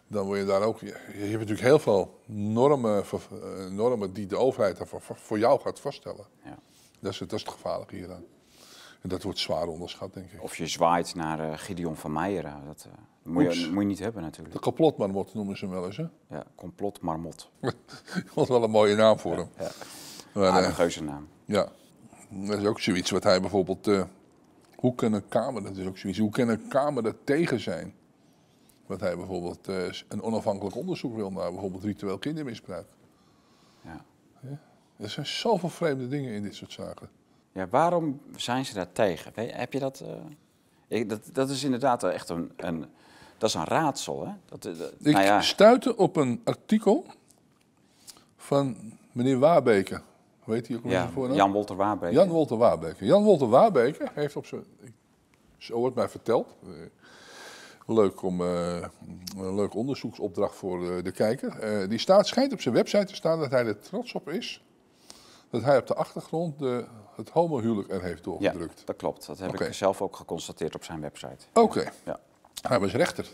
Dan 0.08 0.26
word 0.26 0.38
je 0.38 0.44
daar 0.44 0.62
ook. 0.62 0.80
Je, 0.80 0.92
hebt 1.12 1.32
natuurlijk 1.32 1.60
heel 1.60 1.78
veel 1.78 2.20
normen, 2.26 3.04
normen 3.70 4.12
die 4.12 4.26
de 4.26 4.36
overheid 4.36 4.78
voor, 4.82 5.00
voor 5.02 5.38
jou 5.38 5.60
gaat 5.60 5.80
vaststellen. 5.80 6.26
Ja. 6.44 6.58
Dat, 7.00 7.12
is, 7.12 7.18
dat 7.18 7.32
is 7.32 7.40
het 7.40 7.50
gevaarlijke 7.50 7.96
hieraan. 7.96 8.24
En 9.00 9.08
dat 9.08 9.22
wordt 9.22 9.38
zwaar 9.38 9.66
onderschat, 9.66 10.14
denk 10.14 10.30
ik. 10.30 10.42
Of 10.42 10.56
je 10.56 10.66
zwaait 10.66 11.14
naar 11.14 11.40
uh, 11.40 11.58
Gideon 11.58 11.96
van 11.96 12.12
Meijeren. 12.12 12.64
Dat 12.66 12.86
uh, 12.86 12.92
moet, 13.22 13.54
je, 13.54 13.70
moet 13.70 13.82
je 13.82 13.88
niet 13.88 13.98
hebben 13.98 14.22
natuurlijk. 14.22 14.54
De 14.54 14.60
complotmarmot 14.60 15.34
noemen 15.34 15.56
ze 15.56 15.64
hem 15.64 15.74
wel 15.74 15.86
eens, 15.86 15.96
hè? 15.96 16.06
Ja, 16.36 16.44
complotmarmot. 16.54 17.50
dat 17.60 17.74
was 18.34 18.48
wel 18.48 18.62
een 18.62 18.70
mooie 18.70 18.96
naam 18.96 19.18
voor 19.18 19.36
hem. 19.36 19.48
Ja, 19.58 19.70
maar, 20.32 20.64
een 20.64 20.74
geuze 20.74 21.02
naam. 21.02 21.28
Ja, 21.44 21.68
dat 22.28 22.58
is 22.58 22.64
ook 22.64 22.80
zoiets 22.80 23.10
wat 23.10 23.22
hij 23.22 23.40
bijvoorbeeld... 23.40 23.90
Hoe 24.76 24.94
kan 24.94 25.12
een 25.12 25.28
Kamer, 25.28 25.62
dat 25.62 25.76
is 25.76 25.86
ook 25.86 25.98
zoiets, 25.98 26.18
hoe 26.18 26.30
kan 26.30 26.48
een 26.48 26.68
Kamer 26.68 27.06
er 27.06 27.24
tegen 27.24 27.60
zijn? 27.60 27.94
Wat 28.88 29.00
hij 29.00 29.16
bijvoorbeeld 29.16 29.66
een 30.08 30.22
onafhankelijk 30.22 30.76
onderzoek 30.76 31.14
wil 31.14 31.30
naar 31.30 31.50
bijvoorbeeld 31.50 31.84
ritueel 31.84 32.18
kindermisbruik. 32.18 32.86
Ja. 33.84 34.04
ja. 34.40 34.60
Er 34.96 35.10
zijn 35.10 35.26
zoveel 35.26 35.68
vreemde 35.68 36.08
dingen 36.08 36.32
in 36.32 36.42
dit 36.42 36.54
soort 36.54 36.72
zaken. 36.72 37.08
Ja, 37.52 37.68
waarom 37.68 38.20
zijn 38.36 38.64
ze 38.64 38.74
daar 38.74 38.92
tegen? 38.92 39.32
Heb 39.34 39.72
je 39.72 39.78
dat, 39.78 40.02
uh, 40.88 41.08
dat? 41.08 41.20
Dat 41.32 41.50
is 41.50 41.64
inderdaad 41.64 42.04
echt 42.04 42.28
een, 42.28 42.52
een, 42.56 42.86
dat 43.38 43.48
is 43.48 43.54
een 43.54 43.64
raadsel. 43.64 44.26
Hè? 44.26 44.32
Dat, 44.44 44.64
eh, 44.64 44.78
dat, 44.78 44.92
Ik 44.98 45.12
nou 45.12 45.24
ja. 45.24 45.40
stuitte 45.40 45.96
op 45.96 46.16
een 46.16 46.40
artikel 46.44 47.06
van 48.36 48.76
meneer 49.12 49.38
Waarbeke. 49.38 50.00
Weet 50.44 50.66
je 50.66 50.76
ook 50.76 50.84
ja, 50.84 51.08
voor 51.08 51.34
Jan 51.34 51.52
Wolter 51.52 51.76
Waarbeke. 51.76 52.14
Jan 52.14 52.28
Wolter 52.28 52.56
Waarbeke. 52.56 53.04
Jan 53.04 53.22
Wolter 53.22 53.48
Waarbeke 53.48 54.08
heeft 54.14 54.36
op 54.36 54.46
zijn, 54.46 54.64
zo 55.58 55.78
wordt 55.78 55.96
mij 55.96 56.08
verteld, 56.08 56.56
eh, 56.62 56.68
leuk 57.88 58.22
om 58.22 58.40
uh, 58.40 58.86
een 59.36 59.54
leuk 59.54 59.74
onderzoeksopdracht 59.74 60.54
voor 60.54 61.02
de 61.02 61.12
kijker. 61.12 61.88
die 61.88 61.98
staat, 61.98 62.26
schijnt 62.26 62.52
op 62.52 62.60
zijn 62.60 62.74
website 62.74 63.04
te 63.04 63.14
staan 63.14 63.40
dat 63.40 63.50
hij 63.50 63.66
er 63.66 63.78
trots 63.78 64.12
op 64.12 64.28
is 64.28 64.62
dat 65.50 65.62
hij 65.62 65.78
op 65.78 65.86
de 65.86 65.94
achtergrond 65.94 66.58
de, 66.58 66.84
het 67.16 67.30
homohuwelijk 67.30 67.90
er 67.90 68.02
heeft 68.02 68.24
doorgedrukt. 68.24 68.78
Ja, 68.78 68.84
dat 68.84 68.96
klopt. 68.96 69.26
Dat 69.26 69.38
heb 69.38 69.60
ik 69.60 69.74
zelf 69.74 70.02
ook 70.02 70.16
geconstateerd 70.16 70.74
op 70.74 70.84
zijn 70.84 71.00
website. 71.00 71.46
Oké. 71.52 71.92
Ja. 72.04 72.20
Hij 72.62 72.80
was 72.80 72.92
rechter. 72.92 73.28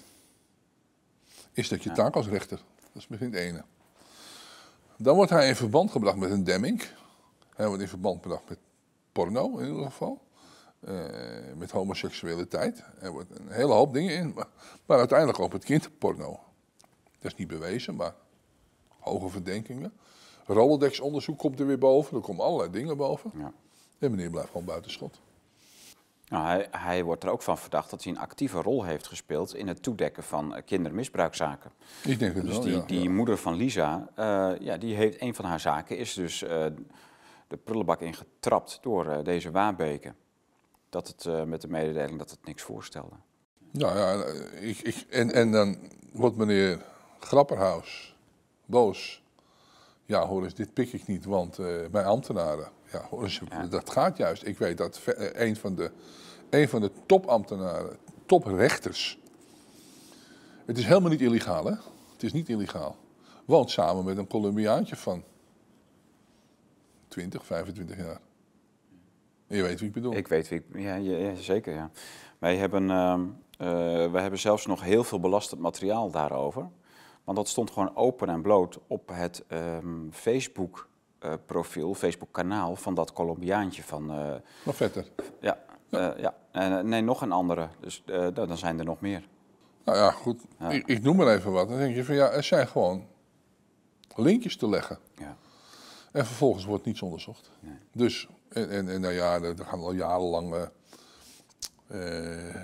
Is 1.52 1.68
dat 1.68 1.82
je 1.82 1.92
taak 1.92 2.14
als 2.14 2.28
rechter? 2.28 2.57
Dat 2.57 3.02
is 3.02 3.09
misschien 3.09 3.32
het 3.32 3.40
ene. 3.40 3.64
Dan 4.96 5.16
wordt 5.16 5.30
hij 5.30 5.48
in 5.48 5.57
verband 5.57 5.90
gebracht 5.90 6.16
met 6.16 6.30
een 6.30 6.44
demming. 6.44 6.84
Hij 7.55 7.66
wordt 7.66 7.82
in 7.82 7.88
verband 7.88 8.22
gebracht 8.22 8.48
met 8.48 8.59
porno 9.12 9.59
in 9.59 9.68
ieder 9.68 9.84
geval. 9.84 10.20
Uh, 10.89 11.05
met 11.57 11.70
homoseksualiteit. 11.70 12.85
Er 13.01 13.12
wordt 13.12 13.39
een 13.39 13.51
hele 13.51 13.72
hoop 13.72 13.93
dingen 13.93 14.14
in. 14.14 14.32
Maar, 14.35 14.47
maar 14.87 14.99
uiteindelijk 14.99 15.39
ook 15.39 15.53
met 15.53 15.64
kinderporno. 15.64 16.41
Dat 17.18 17.32
is 17.32 17.35
niet 17.35 17.49
bewezen, 17.49 17.95
maar 17.95 18.14
hoge 18.99 19.28
verdenkingen. 19.28 19.93
Rolodex-onderzoek 20.47 21.39
komt 21.39 21.61
er 21.61 21.66
weer 21.66 21.78
boven. 21.78 22.16
Er 22.16 22.22
komen 22.22 22.45
allerlei 22.45 22.70
dingen 22.70 22.97
boven. 22.97 23.30
Ja. 23.35 23.53
En 23.99 24.11
meneer 24.11 24.30
blijft 24.30 24.51
gewoon 24.51 24.66
buitenschot. 24.66 25.20
Nou, 26.28 26.47
hij, 26.47 26.68
hij, 26.70 27.05
wordt 27.05 27.24
er 27.24 27.30
ook 27.30 27.43
van 27.43 27.59
verdacht 27.59 27.91
dat 27.91 28.05
hij 28.05 28.12
een 28.12 28.18
actieve 28.18 28.62
rol 28.62 28.85
heeft 28.85 29.07
gespeeld 29.07 29.55
in 29.55 29.68
het 29.68 29.82
toedekken 29.82 30.22
van 30.22 30.53
uh, 30.57 30.62
kindermisbruikzaken. 30.64 31.70
Ik 32.05 32.18
denk 32.18 32.35
het 32.35 32.45
dus 32.45 32.53
wel, 32.53 32.62
die, 32.62 32.76
ja, 32.76 32.82
die 32.87 33.11
moeder 33.11 33.39
van 33.39 33.55
Lisa, 33.55 34.09
uh, 34.18 34.53
ja, 34.61 34.76
die 34.76 34.95
heeft, 34.95 35.20
een 35.20 35.35
van 35.35 35.45
haar 35.45 35.61
zaken 35.61 35.97
is 35.97 36.14
dus 36.14 36.43
uh, 36.43 36.66
de 37.49 37.57
prullenbak 37.57 38.01
ingetrapt 38.01 38.78
door 38.82 39.24
deze 39.24 39.51
Waarbeke. 39.51 40.14
Dat 40.95 41.09
het 41.09 41.47
met 41.47 41.61
de 41.61 41.68
mededeling 41.68 42.18
dat 42.18 42.30
het 42.30 42.45
niks 42.45 42.62
voorstelde. 42.62 43.14
Nou 43.70 43.99
ja, 43.99 44.24
ik, 44.61 44.78
ik, 44.78 45.07
en, 45.11 45.32
en 45.32 45.51
dan 45.51 45.76
wordt 46.12 46.36
meneer 46.36 46.84
Grapperhaus 47.18 48.16
boos 48.66 49.24
ja, 50.07 50.26
hoor 50.26 50.45
eens, 50.45 50.55
dit 50.55 50.72
pik 50.72 50.92
ik 50.92 51.07
niet, 51.07 51.24
want 51.24 51.59
uh, 51.59 51.66
mijn 51.90 52.07
ambtenaren. 52.07 52.68
Ja, 52.92 53.07
hoor 53.11 53.22
eens, 53.22 53.40
dat 53.70 53.90
gaat 53.90 54.16
juist. 54.16 54.47
Ik 54.47 54.59
weet 54.59 54.78
dat 54.78 55.01
eh, 55.05 55.47
een 55.47 55.57
van 55.57 55.74
de, 55.74 55.90
een 56.51 56.68
van 56.68 56.80
de 56.80 56.90
topambtenaren, 57.07 57.97
toprechters. 58.26 59.18
Het 60.64 60.78
is 60.78 60.84
helemaal 60.84 61.11
niet 61.11 61.20
illegaal, 61.20 61.64
hè? 61.64 61.74
Het 62.12 62.22
is 62.22 62.32
niet 62.32 62.49
illegaal. 62.49 62.97
Woont 63.45 63.70
samen 63.70 64.05
met 64.05 64.16
een 64.16 64.26
Colombiaantje 64.26 64.97
van 64.97 65.24
20, 67.09 67.47
25 67.47 67.97
jaar. 67.97 68.20
Je 69.55 69.62
weet 69.62 69.78
wie 69.78 69.88
ik 69.88 69.94
bedoel. 69.94 70.14
Ik 70.14 70.28
weet 70.28 70.48
wie 70.48 70.59
ik, 70.59 70.80
ja, 70.80 70.94
ja 70.94 71.34
zeker 71.34 71.74
ja. 71.74 71.90
Wij 72.38 72.57
hebben, 72.57 72.82
uh, 72.82 73.20
wij 74.11 74.20
hebben 74.20 74.38
zelfs 74.38 74.66
nog 74.66 74.82
heel 74.82 75.05
veel 75.05 75.20
belastend 75.20 75.61
materiaal 75.61 76.11
daarover. 76.11 76.68
Want 77.24 77.36
dat 77.36 77.48
stond 77.48 77.70
gewoon 77.70 77.96
open 77.96 78.28
en 78.28 78.42
bloot 78.42 78.78
op 78.86 79.11
het 79.12 79.44
um, 79.48 80.09
Facebook 80.12 80.88
uh, 81.24 81.32
profiel, 81.46 81.94
Facebook 81.94 82.32
kanaal 82.32 82.76
van 82.76 82.94
dat 82.94 83.12
Colombiaantje 83.12 83.82
van... 83.82 84.11
Uh, 84.11 84.34
nog 84.64 84.76
vetter. 84.76 85.07
Ja, 85.40 85.59
ja. 85.88 86.14
ja. 86.52 86.82
nee, 86.82 87.00
nog 87.00 87.22
een 87.22 87.32
andere. 87.32 87.68
Dus 87.80 88.02
dan 88.34 88.57
zijn 88.59 88.78
er 88.78 88.84
nog 88.84 89.00
meer. 89.00 89.28
Nou 89.84 89.98
ja, 89.98 90.11
goed. 90.11 90.40
Ik, 90.68 90.86
ik, 90.86 91.02
noem 91.02 91.16
maar 91.16 91.34
even 91.34 91.52
wat. 91.52 91.68
Dan 91.68 91.78
denk 91.78 91.94
je 91.94 92.05
van 92.05 92.14
ja, 92.14 92.30
er 92.30 92.44
zijn 92.44 92.68
gewoon 92.68 93.07
linkjes 94.16 94.57
te 94.57 94.68
leggen. 94.68 94.98
Ja. 95.14 95.36
En 96.12 96.26
vervolgens 96.26 96.64
wordt 96.64 96.84
niets 96.84 97.02
onderzocht. 97.02 97.50
Nee. 97.61 97.78
Dus, 97.92 98.28
en, 98.55 98.70
en, 98.70 98.88
en, 98.88 99.00
nou 99.00 99.14
ja, 99.14 99.40
er 99.40 99.55
gaan 99.64 99.80
al 99.80 99.92
jarenlang 99.92 100.55
uh, 101.92 102.00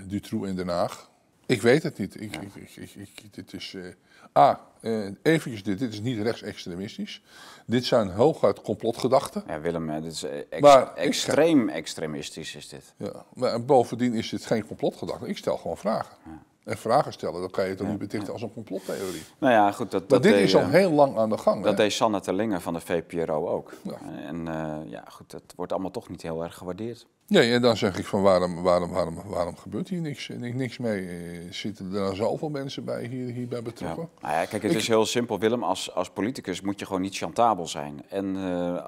Dutroux 0.06 0.48
in 0.48 0.56
Den 0.56 0.68
Haag. 0.68 1.10
Ik 1.46 1.62
weet 1.62 1.82
het 1.82 1.98
niet. 1.98 2.20
Ik, 2.20 2.36
ik, 2.36 2.76
ik, 2.76 2.94
ik, 2.94 3.34
dit 3.34 3.52
is. 3.52 3.72
Uh, 3.72 3.86
ah, 4.32 4.56
uh, 4.80 5.10
eventjes 5.22 5.62
dit. 5.62 5.78
Dit 5.78 5.92
is 5.92 6.00
niet 6.00 6.22
rechtsextremistisch. 6.22 7.22
Dit 7.66 7.84
zijn 7.84 8.10
hooguit 8.10 8.60
complotgedachten. 8.60 9.44
Ja, 9.46 9.60
Willem, 9.60 10.02
dit 10.02 10.12
is 10.12 10.24
ex 10.48 10.68
extreem 10.94 11.68
extremistisch 11.68 12.54
is 12.54 12.68
dit. 12.68 12.94
Ja, 12.96 13.24
maar 13.34 13.64
bovendien 13.64 14.14
is 14.14 14.28
dit 14.28 14.46
geen 14.46 14.66
complotgedachte. 14.66 15.26
Ik 15.26 15.36
stel 15.36 15.56
gewoon 15.56 15.76
vragen. 15.76 16.16
Ja 16.24 16.48
en 16.64 16.76
vragen 16.76 17.12
stellen, 17.12 17.40
dan 17.40 17.50
kan 17.50 17.68
je 17.68 17.74
toch 17.74 17.88
niet 17.88 17.98
betichten 17.98 18.32
als 18.32 18.42
een 18.42 18.52
complottheorie. 18.52 19.22
Nou 19.38 19.52
ja, 19.52 19.72
goed. 19.72 19.90
Dat, 19.90 20.08
dat 20.08 20.22
dit 20.22 20.34
is 20.34 20.56
al 20.56 20.68
heel 20.68 20.90
lang 20.90 21.18
aan 21.18 21.30
de 21.30 21.38
gang. 21.38 21.64
Dat 21.64 21.76
deed 21.76 21.92
Sanne 21.92 22.20
Terlingen 22.20 22.60
van 22.60 22.74
de 22.74 22.80
VPRO 22.80 23.48
ook. 23.48 23.72
Ja. 23.82 23.98
En 24.26 24.46
uh, 24.46 24.76
ja, 24.90 25.04
goed, 25.08 25.30
dat 25.30 25.42
wordt 25.56 25.72
allemaal 25.72 25.90
toch 25.90 26.08
niet 26.08 26.22
heel 26.22 26.42
erg 26.42 26.54
gewaardeerd. 26.54 27.06
Nee, 27.26 27.52
en 27.52 27.62
dan 27.62 27.76
zeg 27.76 27.98
ik 27.98 28.06
van 28.06 28.22
waarom, 28.22 28.62
waarom, 28.62 28.90
waarom, 28.90 29.22
waarom 29.26 29.56
gebeurt 29.56 29.88
hier 29.88 30.00
niks, 30.00 30.28
niks 30.38 30.78
mee? 30.78 31.08
Eh, 31.08 31.16
zitten 31.50 31.86
er 31.86 32.00
nou 32.00 32.14
zoveel 32.14 32.48
mensen 32.48 32.84
bij 32.84 33.04
hier, 33.04 33.32
hierbij 33.32 33.62
betrokken? 33.62 34.08
Ja. 34.14 34.26
Nou 34.28 34.40
ja, 34.40 34.44
kijk, 34.44 34.62
het 34.62 34.74
is 34.74 34.88
heel 34.88 35.06
simpel, 35.06 35.38
Willem. 35.38 35.62
Als, 35.62 35.94
als 35.94 36.10
politicus 36.10 36.60
moet 36.60 36.78
je 36.78 36.86
gewoon 36.86 37.00
niet 37.00 37.16
chantabel 37.16 37.66
zijn. 37.66 38.02
En 38.08 38.36
uh, 38.36 38.86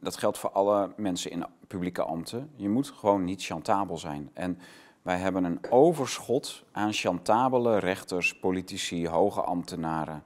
dat 0.00 0.16
geldt 0.16 0.38
voor 0.38 0.50
alle 0.50 0.92
mensen 0.96 1.30
in 1.30 1.44
publieke 1.66 2.02
ambten. 2.02 2.50
Je 2.56 2.68
moet 2.68 2.92
gewoon 2.96 3.24
niet 3.24 3.44
chantabel 3.44 3.98
zijn. 3.98 4.30
En 4.32 4.58
wij 5.04 5.18
hebben 5.18 5.44
een 5.44 5.58
overschot 5.70 6.62
aan 6.72 6.92
chantabele 6.92 7.78
rechters, 7.78 8.38
politici, 8.38 9.08
hoge 9.08 9.40
ambtenaren, 9.40 10.22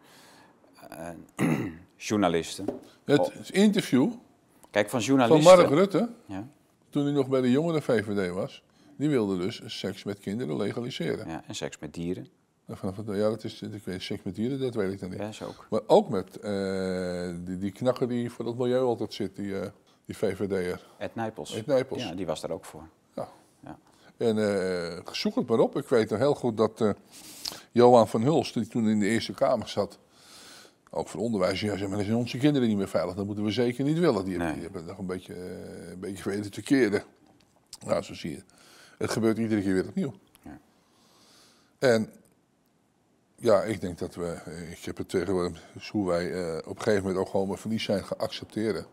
uh, 1.39 1.59
journalisten. 1.97 2.66
Het 3.05 3.20
oh. 3.20 3.35
interview 3.51 4.12
Kijk, 4.70 4.91
van, 4.91 5.01
journalisten, 5.01 5.43
van 5.43 5.57
Mark 5.57 5.70
Rutte, 5.70 6.09
ja. 6.26 6.49
toen 6.91 7.05
hij 7.05 7.12
nog 7.12 7.29
bij 7.29 7.41
de 7.41 7.51
jongere 7.51 7.83
VVD 7.83 8.31
was, 8.31 8.62
die 8.97 9.09
wilde 9.09 9.39
dus 9.39 9.62
seks 9.66 10.05
met 10.05 10.18
kinderen 10.18 10.57
legaliseren. 10.57 11.29
Ja, 11.29 11.43
en 11.47 11.55
seks 11.55 11.79
met 11.79 11.95
dieren. 11.95 12.29
Ja, 12.66 13.29
dat 13.29 13.45
is, 13.45 13.62
ik 13.62 13.85
weet, 13.85 14.03
seks 14.03 14.22
met 14.22 14.35
dieren, 14.35 14.61
dat 14.61 14.74
weet 14.74 14.93
ik 14.93 15.01
dan 15.01 15.11
niet. 15.11 15.39
Ja, 15.39 15.47
ook. 15.47 15.66
Maar 15.70 15.81
ook 15.87 16.09
met 16.09 16.39
uh, 16.43 17.35
die, 17.45 17.59
die 17.59 17.72
knakker 17.72 18.09
die 18.09 18.31
voor 18.31 18.47
het 18.47 18.59
milieu 18.59 18.81
altijd 18.81 19.14
zit, 19.14 19.37
die, 19.37 19.47
uh, 19.47 19.66
die 20.05 20.16
VVD'er. 20.16 20.87
Ed 20.99 21.14
Nijpels. 21.14 21.55
Ed 21.55 21.66
Nijpels. 21.66 22.03
Ja, 22.03 22.14
die 22.14 22.26
was 22.26 22.41
daar 22.41 22.51
ook 22.51 22.64
voor. 22.64 22.89
En 24.19 24.37
uh, 24.37 25.12
zoek 25.12 25.35
het 25.35 25.49
maar 25.49 25.59
op. 25.59 25.77
Ik 25.77 25.89
weet 25.89 26.11
nog 26.11 26.19
heel 26.19 26.35
goed 26.35 26.57
dat 26.57 26.81
uh, 26.81 26.91
Johan 27.73 28.09
van 28.09 28.23
Hulst, 28.23 28.55
die 28.55 28.66
toen 28.66 28.89
in 28.89 28.99
de 28.99 29.07
Eerste 29.07 29.33
Kamer 29.33 29.69
zat, 29.69 29.99
ook 30.91 31.09
voor 31.09 31.21
onderwijs, 31.21 31.61
ja, 31.61 31.77
zei, 31.77 31.89
maar 31.89 31.97
dan 31.97 32.07
zijn 32.07 32.19
onze 32.19 32.39
kinderen 32.39 32.69
niet 32.69 32.77
meer 32.77 32.89
veilig. 32.89 33.14
Dat 33.14 33.27
moeten 33.27 33.45
we 33.45 33.51
zeker 33.51 33.85
niet 33.85 33.99
willen. 33.99 34.25
Die, 34.25 34.37
nee. 34.37 34.53
die 34.53 34.62
hebben 34.62 34.85
nog 34.85 34.99
een 34.99 35.07
beetje, 35.07 35.35
uh, 35.35 35.91
een 35.91 36.01
beetje 36.01 36.23
geweten 36.23 36.51
te 36.51 36.62
keren. 36.62 37.03
Nou, 37.87 38.03
zo 38.03 38.14
zie 38.14 38.31
je. 38.31 38.43
Het 38.99 39.11
gebeurt 39.11 39.39
iedere 39.39 39.62
keer 39.62 39.73
weer 39.73 39.89
opnieuw. 39.89 40.14
Ja. 40.43 40.61
En 41.79 42.12
ja, 43.37 43.62
ik 43.62 43.81
denk 43.81 43.99
dat 43.99 44.14
we, 44.14 44.37
ik 44.71 44.85
heb 44.85 44.97
het 44.97 45.09
tegenwoordig, 45.09 45.62
hoe 45.91 46.07
wij 46.07 46.27
op 46.59 46.77
een 46.77 46.83
gegeven 46.83 47.03
moment 47.03 47.21
ook 47.21 47.29
gewoon 47.29 47.49
met 47.49 47.61
verlies 47.61 47.85
zijn 47.85 48.05
geaccepteren. 48.05 48.87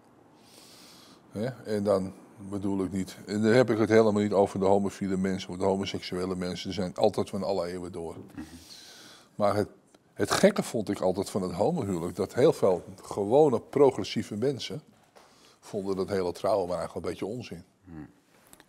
En 1.65 1.83
dan 1.83 2.13
bedoel 2.37 2.83
ik 2.83 2.91
niet. 2.91 3.17
En 3.25 3.41
dan 3.41 3.51
heb 3.51 3.69
ik 3.69 3.77
het 3.77 3.89
helemaal 3.89 4.21
niet 4.21 4.33
over 4.33 4.59
de 4.59 4.65
homofiele 4.65 5.17
mensen 5.17 5.49
of 5.49 5.57
de 5.57 5.63
homoseksuele 5.63 6.35
mensen. 6.35 6.73
Zijn 6.73 6.95
altijd 6.95 7.29
van 7.29 7.43
alle 7.43 7.67
eeuwen 7.67 7.91
door. 7.91 8.15
Maar 9.35 9.55
het, 9.55 9.69
het 10.13 10.31
gekke 10.31 10.63
vond 10.63 10.89
ik 10.89 10.99
altijd 10.99 11.29
van 11.29 11.41
het 11.41 11.51
homohuwelijk, 11.51 12.15
dat 12.15 12.33
heel 12.33 12.53
veel 12.53 12.83
gewone 13.01 13.59
progressieve 13.59 14.35
mensen 14.35 14.81
vonden 15.59 15.95
dat 15.95 16.09
hele 16.09 16.31
trouwen 16.31 16.67
maar 16.67 16.77
eigenlijk 16.77 17.05
een 17.05 17.11
beetje 17.11 17.35
onzin. 17.35 17.63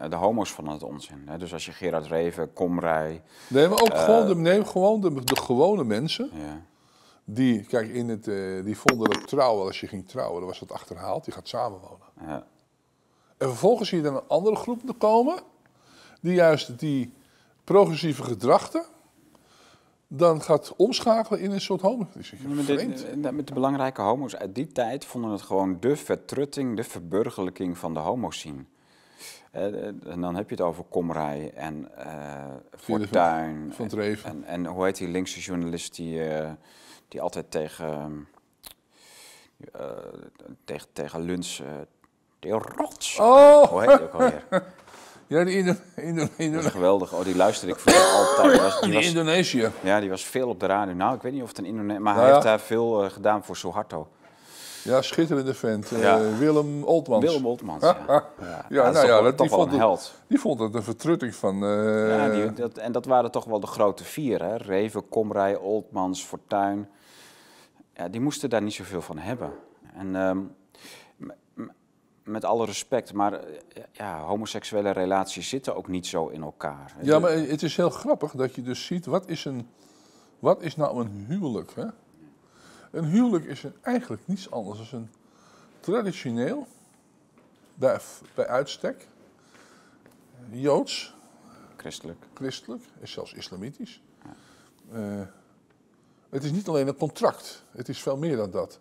De 0.08 0.16
homo's 0.16 0.50
vonden 0.50 0.74
het 0.74 0.82
onzin. 0.82 1.22
Hè? 1.26 1.38
Dus 1.38 1.52
als 1.52 1.66
je 1.66 1.72
Gerard 1.72 2.06
Reven, 2.06 2.52
Komrij... 2.52 3.22
Nee, 3.48 3.68
maar 3.68 3.80
ook 3.80 3.92
uh, 3.92 4.04
gewoon, 4.04 4.26
de, 4.26 4.34
nee, 4.36 4.64
gewoon 4.64 5.00
de, 5.00 5.24
de 5.24 5.36
gewone 5.36 5.84
mensen. 5.84 6.30
Ja. 6.34 6.62
Die, 7.24 7.64
kijk, 7.64 7.88
in 7.88 8.08
het, 8.08 8.26
uh, 8.26 8.64
die 8.64 8.78
vonden 8.78 9.10
dat 9.10 9.28
trouwen, 9.28 9.66
als 9.66 9.80
je 9.80 9.86
ging 9.86 10.08
trouwen, 10.08 10.38
dan 10.38 10.48
was 10.48 10.58
dat 10.58 10.72
achterhaald. 10.72 11.24
Die 11.24 11.34
gaat 11.34 11.48
samenwonen. 11.48 12.06
Ja. 12.20 12.46
En 13.39 13.49
vervolgens 13.49 13.89
zie 13.89 13.99
je 13.99 14.05
dan 14.05 14.14
een 14.14 14.28
andere 14.28 14.57
groep 14.57 14.80
komen, 14.99 15.39
die 16.20 16.34
juist 16.34 16.78
die 16.78 17.12
progressieve 17.64 18.22
gedrachten 18.22 18.84
dan 20.09 20.43
gaat 20.43 20.76
omschakelen 20.76 21.41
in 21.41 21.51
een 21.51 21.61
soort 21.61 21.80
homo. 21.80 22.09
Met, 22.14 22.66
de, 23.22 23.32
met 23.32 23.47
de 23.47 23.55
belangrijke 23.55 24.01
homo's 24.03 24.37
uit 24.37 24.55
die 24.55 24.72
tijd 24.72 25.05
vonden 25.05 25.30
het 25.30 25.43
gewoon 25.43 25.76
de 25.80 25.97
vertrutting, 25.97 26.76
de 26.76 26.84
verburgerlijking 26.84 27.78
van 27.78 27.95
de 27.95 28.01
homoscene. 28.01 28.64
Uh, 29.55 29.87
en 29.87 30.20
dan 30.20 30.37
heb 30.37 30.49
je 30.49 30.55
het 30.55 30.64
over 30.64 30.84
Komrij 30.84 31.53
en 31.55 31.89
uh, 31.99 32.45
Fortuyn. 32.76 33.72
Van, 33.72 33.91
van 33.91 34.01
en, 34.01 34.24
en, 34.24 34.45
en, 34.45 34.66
hoe 34.66 34.84
heet 34.84 34.97
die 34.97 35.09
linkse 35.09 35.41
journalist 35.41 35.97
die, 35.97 36.28
uh, 36.28 36.51
die 37.09 37.20
altijd 37.20 37.51
tegen, 37.51 38.28
tegen, 40.64 40.89
tegen 40.93 41.20
Luns 41.20 41.62
de 42.39 42.49
rots. 42.49 43.18
Oh! 43.18 43.64
Hoe 43.64 43.80
heet 43.80 43.89
die 43.89 44.03
ook 44.03 44.12
alweer? 44.12 44.45
Ja, 45.28 45.45
die 45.45 45.57
Indo 45.57 45.72
Indo 45.95 46.26
Indo 46.37 46.57
dat 46.57 46.64
is 46.64 46.70
geweldig. 46.70 47.12
Oh, 47.12 47.24
die 47.24 47.37
luisterde 47.37 47.74
ik 47.74 47.80
vroeger 47.80 48.05
altijd. 48.05 48.53
Die, 48.53 48.61
was, 48.61 48.80
die 48.80 48.93
was, 48.93 49.07
Indonesië. 49.07 49.70
Ja, 49.80 50.01
die 50.01 50.11
was 50.11 50.24
veel 50.24 50.49
op 50.49 50.61
de 50.61 50.66
radio. 50.66 50.95
Nou, 50.95 51.14
ik 51.14 51.22
weet 51.22 51.32
niet 51.32 51.43
of 51.43 51.49
het 51.49 51.59
een 51.59 51.64
Indonesië... 51.64 51.99
Maar 51.99 52.14
hij 52.14 52.30
heeft 52.30 52.43
daar 52.43 52.61
veel 52.61 53.05
uh, 53.05 53.11
gedaan 53.11 53.45
voor 53.45 53.57
Suharto. 53.57 54.09
Ja, 54.82 55.03
schitterende 55.03 55.55
vent. 55.55 55.93
Uh, 55.93 56.03
ja. 56.03 56.20
Willem 56.39 56.84
Oltmans. 56.84 57.24
Willem 57.24 57.47
Oltmans, 57.47 57.82
ja. 57.82 57.97
ja. 58.09 58.66
ja, 58.68 58.91
nou 58.91 59.07
ja, 59.07 59.20
dat, 59.20 59.39
die, 59.39 59.49
vond 59.49 59.72
een 59.72 59.78
held. 59.78 60.01
Het, 60.01 60.12
die 60.26 60.41
vond 60.41 60.61
het 60.61 60.74
een 60.74 60.82
vertrutting 60.82 61.34
van... 61.34 61.64
Uh... 61.64 62.16
Ja, 62.16 62.28
die, 62.28 62.53
dat, 62.53 62.78
en 62.78 62.93
dat 62.93 63.05
waren 63.05 63.30
toch 63.30 63.45
wel 63.45 63.61
de 63.61 63.66
grote 63.66 64.05
vier, 64.05 64.43
hè? 64.43 64.57
Reven, 64.57 65.09
Komrij, 65.09 65.57
Oltmans, 65.57 66.22
Fortuin. 66.22 66.89
Ja, 67.95 68.09
die 68.09 68.20
moesten 68.20 68.51
daar 68.51 68.62
niet 68.62 68.74
zoveel 68.74 69.03
van 69.03 69.18
hebben. 69.18 69.53
En... 69.95 70.14
Um, 70.14 70.55
met 72.26 72.44
alle 72.44 72.66
respect, 72.66 73.12
maar 73.12 73.32
eh, 73.32 73.82
ja, 73.92 74.20
homoseksuele 74.20 74.90
relaties 74.90 75.48
zitten 75.48 75.76
ook 75.76 75.88
niet 75.88 76.06
zo 76.06 76.28
in 76.28 76.42
elkaar. 76.42 76.96
Ja, 77.00 77.18
maar 77.18 77.32
het 77.32 77.62
is 77.62 77.76
heel 77.76 77.90
grappig 77.90 78.32
dat 78.32 78.54
je 78.54 78.62
dus 78.62 78.86
ziet, 78.86 79.06
wat 79.06 79.28
is, 79.28 79.44
een, 79.44 79.68
wat 80.38 80.62
is 80.62 80.76
nou 80.76 81.00
een 81.00 81.24
huwelijk? 81.28 81.74
Hè? 81.74 81.86
Een 82.90 83.04
huwelijk 83.04 83.44
is 83.44 83.62
een, 83.62 83.74
eigenlijk 83.82 84.22
niets 84.26 84.50
anders 84.50 84.90
dan 84.90 85.00
een 85.00 85.10
traditioneel, 85.80 86.66
bij, 87.74 88.00
bij 88.34 88.46
uitstek, 88.46 89.08
joods. 90.50 91.14
Christelijk. 91.76 92.24
Christelijk, 92.34 92.82
is 93.00 93.12
zelfs 93.12 93.32
islamitisch. 93.32 94.02
Ja. 94.24 94.34
Uh, 94.98 95.26
het 96.28 96.44
is 96.44 96.50
niet 96.50 96.68
alleen 96.68 96.88
een 96.88 96.96
contract, 96.96 97.64
het 97.70 97.88
is 97.88 98.02
veel 98.02 98.16
meer 98.16 98.36
dan 98.36 98.50
dat. 98.50 98.80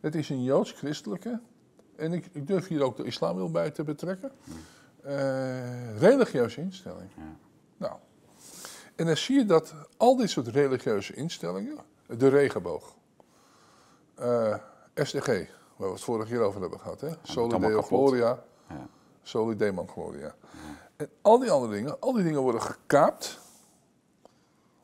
Het 0.00 0.14
is 0.14 0.28
een 0.28 0.42
joods-christelijke 0.42 1.40
en 1.96 2.12
ik, 2.12 2.26
ik, 2.32 2.46
durf 2.46 2.68
hier 2.68 2.82
ook 2.82 2.96
de 2.96 3.04
islam 3.04 3.36
wel 3.36 3.50
bij 3.50 3.70
te 3.70 3.84
betrekken, 3.84 4.30
uh, 5.06 5.98
religieuze 5.98 6.60
instelling. 6.60 7.10
Ja. 7.16 7.36
Nou, 7.76 7.98
en 8.96 9.06
dan 9.06 9.16
zie 9.16 9.36
je 9.36 9.44
dat 9.44 9.74
al 9.96 10.16
dit 10.16 10.30
soort 10.30 10.46
religieuze 10.46 11.14
instellingen, 11.14 11.78
de 12.06 12.28
regenboog, 12.28 12.94
uh, 14.20 14.52
eh, 14.52 14.60
SDG, 14.94 15.26
waar 15.76 15.88
we 15.88 15.94
het 15.94 16.00
vorige 16.00 16.28
keer 16.28 16.40
over 16.40 16.60
hebben 16.60 16.80
gehad, 16.80 17.00
hè? 17.00 17.10
Solideo 17.22 17.82
Gloria, 17.82 18.42
ja. 18.68 18.86
Solidemon 19.22 19.88
Gloria. 19.88 20.34
En 20.96 21.08
al 21.22 21.38
die 21.38 21.50
andere 21.50 21.72
dingen, 21.72 22.00
al 22.00 22.12
die 22.12 22.24
dingen 22.24 22.40
worden 22.40 22.62
gekaapt 22.62 23.40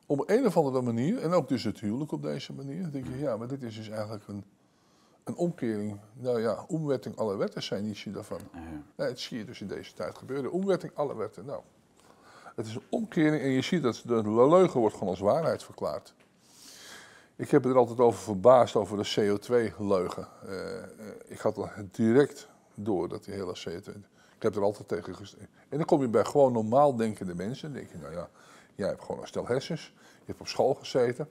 op 0.05 0.29
een 0.29 0.45
of 0.45 0.57
andere 0.57 0.81
manier, 0.81 1.21
en 1.21 1.31
ook 1.31 1.47
dus 1.47 1.63
het 1.63 1.79
huwelijk 1.79 2.11
op 2.11 2.21
deze 2.21 2.53
manier. 2.53 2.81
Dan 2.81 2.91
denk 2.91 3.07
je, 3.07 3.17
ja, 3.17 3.37
maar 3.37 3.47
dit 3.47 3.63
is 3.63 3.75
dus 3.75 3.89
eigenlijk 3.89 4.27
een 4.27 4.43
een 5.23 5.35
omkering, 5.35 5.99
nou 6.13 6.41
ja, 6.41 6.65
omwetting 6.67 7.17
alle 7.17 7.35
wetten 7.35 7.63
zijn 7.63 7.85
ietsje 7.85 8.11
daarvan. 8.11 8.39
Ja. 8.95 9.05
het 9.05 9.19
zie 9.19 9.37
je 9.37 9.45
dus 9.45 9.61
in 9.61 9.67
deze 9.67 9.93
tijd 9.93 10.17
gebeuren. 10.17 10.51
Omwetting 10.51 10.91
alle 10.95 11.15
wetten. 11.15 11.45
Nou, 11.45 11.61
het 12.55 12.65
is 12.65 12.75
een 12.75 12.83
omkering 12.89 13.41
en 13.41 13.49
je 13.49 13.61
ziet 13.61 13.81
dat 13.83 14.01
de 14.05 14.47
leugen 14.49 14.79
wordt 14.79 14.95
gewoon 14.95 15.09
als 15.09 15.19
waarheid 15.19 15.63
verklaard. 15.63 16.13
Ik 17.35 17.49
heb 17.49 17.65
er 17.65 17.77
altijd 17.77 17.99
over 17.99 18.19
verbaasd 18.19 18.75
over 18.75 18.97
de 18.97 19.39
CO2-leugen. 19.39 20.27
Uh, 20.45 20.77
eh, 20.77 20.85
ik 21.25 21.39
had 21.39 21.69
direct 21.91 22.47
door, 22.75 23.09
dat 23.09 23.23
die 23.23 23.33
hele 23.33 23.55
CO2. 23.67 23.91
Ik 24.35 24.43
heb 24.49 24.55
er 24.55 24.61
altijd 24.61 24.87
tegen 24.87 25.15
gestemd. 25.15 25.49
En 25.69 25.77
dan 25.77 25.85
kom 25.85 26.01
je 26.01 26.07
bij 26.07 26.25
gewoon 26.25 26.53
normaal 26.53 26.95
denkende 26.95 27.35
mensen. 27.35 27.73
Dan 27.73 27.79
denk 27.79 27.91
je, 27.91 27.97
nou 27.97 28.13
ja, 28.13 28.29
jij 28.75 28.87
hebt 28.87 29.01
gewoon 29.01 29.21
een 29.21 29.27
stel 29.27 29.47
hersens. 29.47 29.93
Je 29.95 30.25
hebt 30.25 30.39
op 30.39 30.47
school 30.47 30.73
gezeten. 30.73 31.29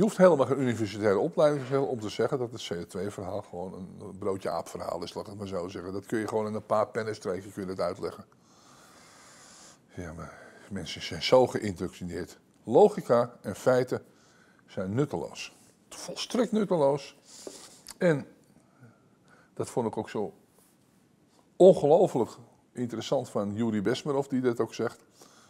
Je 0.00 0.06
hoeft 0.06 0.18
helemaal 0.18 0.46
geen 0.46 0.60
universitaire 0.60 1.18
opleiding 1.18 1.62
te 1.62 1.68
om 1.88 2.00
te 2.00 2.08
zeggen 2.08 2.38
dat 2.38 2.52
het 2.52 2.72
CO2-verhaal 2.72 3.42
gewoon 3.42 3.74
een 3.74 4.18
broodje 4.18 4.50
aap-verhaal 4.50 5.02
is, 5.02 5.14
laat 5.14 5.24
ik 5.24 5.30
het 5.30 5.38
maar 5.38 5.48
zo 5.48 5.68
zeggen. 5.68 5.92
Dat 5.92 6.06
kun 6.06 6.18
je 6.18 6.28
gewoon 6.28 6.46
in 6.46 6.54
een 6.54 6.66
paar 6.66 6.88
pennenstreken 6.88 7.52
kun 7.52 7.66
uitleggen. 7.80 8.24
Ja, 9.94 10.12
maar 10.12 10.38
mensen 10.70 11.02
zijn 11.02 11.22
zo 11.22 11.46
geïndoctrineerd. 11.46 12.38
Logica 12.64 13.36
en 13.40 13.56
feiten 13.56 14.04
zijn 14.66 14.94
nutteloos. 14.94 15.56
Volstrekt 15.88 16.52
nutteloos. 16.52 17.16
En 17.98 18.26
dat 19.54 19.70
vond 19.70 19.86
ik 19.86 19.96
ook 19.96 20.10
zo 20.10 20.34
ongelooflijk 21.56 22.30
interessant 22.72 23.28
van 23.28 23.54
Yuri 23.54 23.82
Besmerov, 23.82 24.26
die 24.26 24.40
dat 24.40 24.60
ook 24.60 24.74
zegt. 24.74 25.04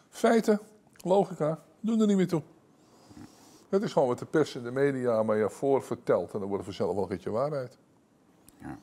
Feiten, 0.09 0.61
logica, 0.97 1.63
doen 1.81 2.01
er 2.01 2.07
niet 2.07 2.17
meer 2.17 2.29
toe. 2.29 2.43
Het 3.71 3.83
is 3.83 3.93
gewoon 3.93 4.09
wat 4.09 4.19
de 4.19 4.27
pers 4.27 4.55
en 4.55 4.63
de 4.63 4.71
media 4.71 5.23
maar 5.23 5.37
je 5.37 5.51
voor 5.51 5.83
vertelt. 5.83 6.33
En 6.33 6.39
dan 6.39 6.49
wordt 6.49 6.67
er 6.67 6.73
vanzelf 6.73 6.95
wel 6.95 7.03
een 7.03 7.09
beetje 7.09 7.31
waarheid. 7.31 7.79
Ja. 8.59 8.79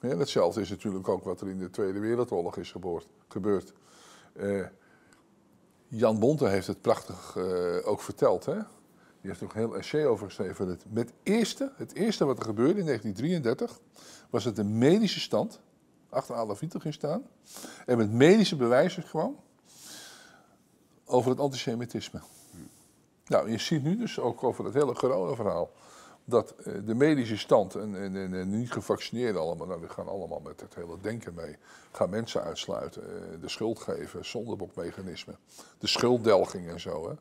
Ja, 0.00 0.16
hetzelfde 0.16 0.60
is 0.60 0.70
natuurlijk 0.70 1.08
ook 1.08 1.24
wat 1.24 1.40
er 1.40 1.48
in 1.48 1.58
de 1.58 1.70
Tweede 1.70 1.98
Wereldoorlog 1.98 2.56
is 2.56 2.74
gebeurd. 3.28 3.72
Uh, 4.34 4.66
Jan 5.86 6.18
Bonte 6.18 6.48
heeft 6.48 6.66
het 6.66 6.80
prachtig 6.80 7.34
uh, 7.36 7.88
ook 7.88 8.00
verteld. 8.00 8.44
Hè? 8.44 8.54
Die 9.20 9.30
heeft 9.30 9.42
ook 9.42 9.54
een 9.54 9.60
heel 9.60 9.76
essay 9.76 10.06
over 10.06 10.26
geschreven. 10.26 10.68
Het, 10.68 10.84
met 10.88 11.12
eerste, 11.22 11.72
het 11.76 11.94
eerste 11.94 12.24
wat 12.24 12.38
er 12.38 12.44
gebeurde 12.44 12.80
in 12.80 12.86
1933 12.86 13.80
was 14.30 14.44
het 14.44 14.56
de 14.56 14.64
medische 14.64 15.20
stand 15.20 15.60
achter 16.08 16.34
Adolf 16.34 16.60
Hitler 16.60 16.82
ging 16.82 16.94
staan. 16.94 17.22
En 17.86 17.96
met 17.96 18.12
medische 18.12 18.56
bewijzen 18.56 19.02
kwam 19.02 19.36
over 21.04 21.30
het 21.30 21.40
antisemitisme. 21.40 22.20
Nou, 23.30 23.50
je 23.50 23.58
ziet 23.58 23.82
nu 23.82 23.96
dus 23.96 24.18
ook 24.18 24.44
over 24.44 24.64
het 24.64 24.74
hele 24.74 24.94
corona-verhaal 24.94 25.70
dat 26.24 26.50
eh, 26.50 26.72
de 26.84 26.94
medische 26.94 27.38
stand 27.38 27.74
en, 27.74 27.96
en, 27.96 28.34
en, 28.34 28.50
niet 28.50 28.72
gevaccineerden 28.72 29.40
allemaal, 29.40 29.66
nou, 29.66 29.80
die 29.80 29.88
gaan 29.88 30.08
allemaal 30.08 30.40
met 30.40 30.60
het 30.60 30.74
hele 30.74 30.96
denken 31.00 31.34
mee. 31.34 31.56
Gaan 31.92 32.10
mensen 32.10 32.42
uitsluiten, 32.42 33.02
eh, 33.02 33.40
de 33.40 33.48
schuld 33.48 33.78
geven, 33.78 34.24
zondebokmechanisme, 34.24 35.34
de 35.78 35.86
schulddelging 35.86 36.68
en 36.68 36.80
zo. 36.80 37.08
Hè. 37.08 37.14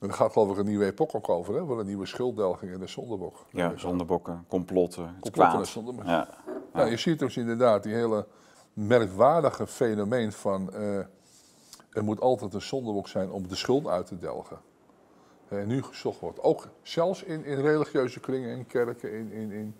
En 0.00 0.08
er 0.08 0.12
gaat 0.14 0.32
geloof 0.32 0.50
ik 0.50 0.56
een 0.56 0.66
nieuwe 0.66 0.84
epoch 0.84 1.14
ook 1.14 1.28
over, 1.28 1.54
hè, 1.54 1.64
voor 1.66 1.80
een 1.80 1.86
nieuwe 1.86 2.06
schulddelging 2.06 2.72
en 2.72 2.80
de 2.80 2.86
zondebok. 2.86 3.44
Ja, 3.50 3.72
zondebokken, 3.76 4.44
complotten, 4.48 5.16
complotten 5.20 5.58
en 5.58 5.66
zondebokken. 5.66 6.12
Ja. 6.12 6.28
Nou, 6.72 6.90
je 6.90 6.96
ziet 6.96 7.18
dus 7.18 7.36
inderdaad 7.36 7.82
die 7.82 7.94
hele 7.94 8.26
merkwaardige 8.72 9.66
fenomeen 9.66 10.32
van... 10.32 10.70
Uh, 10.74 10.98
er 11.90 12.04
moet 12.04 12.20
altijd 12.20 12.54
een 12.54 12.62
zondebok 12.62 13.08
zijn 13.08 13.30
om 13.30 13.48
de 13.48 13.54
schuld 13.54 13.86
uit 13.86 14.06
te 14.06 14.18
delgen 14.18 14.58
nu 15.52 15.82
gezocht 15.82 16.20
wordt. 16.20 16.40
Ook 16.40 16.68
zelfs 16.82 17.22
in, 17.22 17.44
in 17.44 17.60
religieuze 17.60 18.20
kringen, 18.20 18.56
in 18.56 18.66
kerken, 18.66 19.12
in, 19.12 19.32
in, 19.32 19.52
in, 19.52 19.74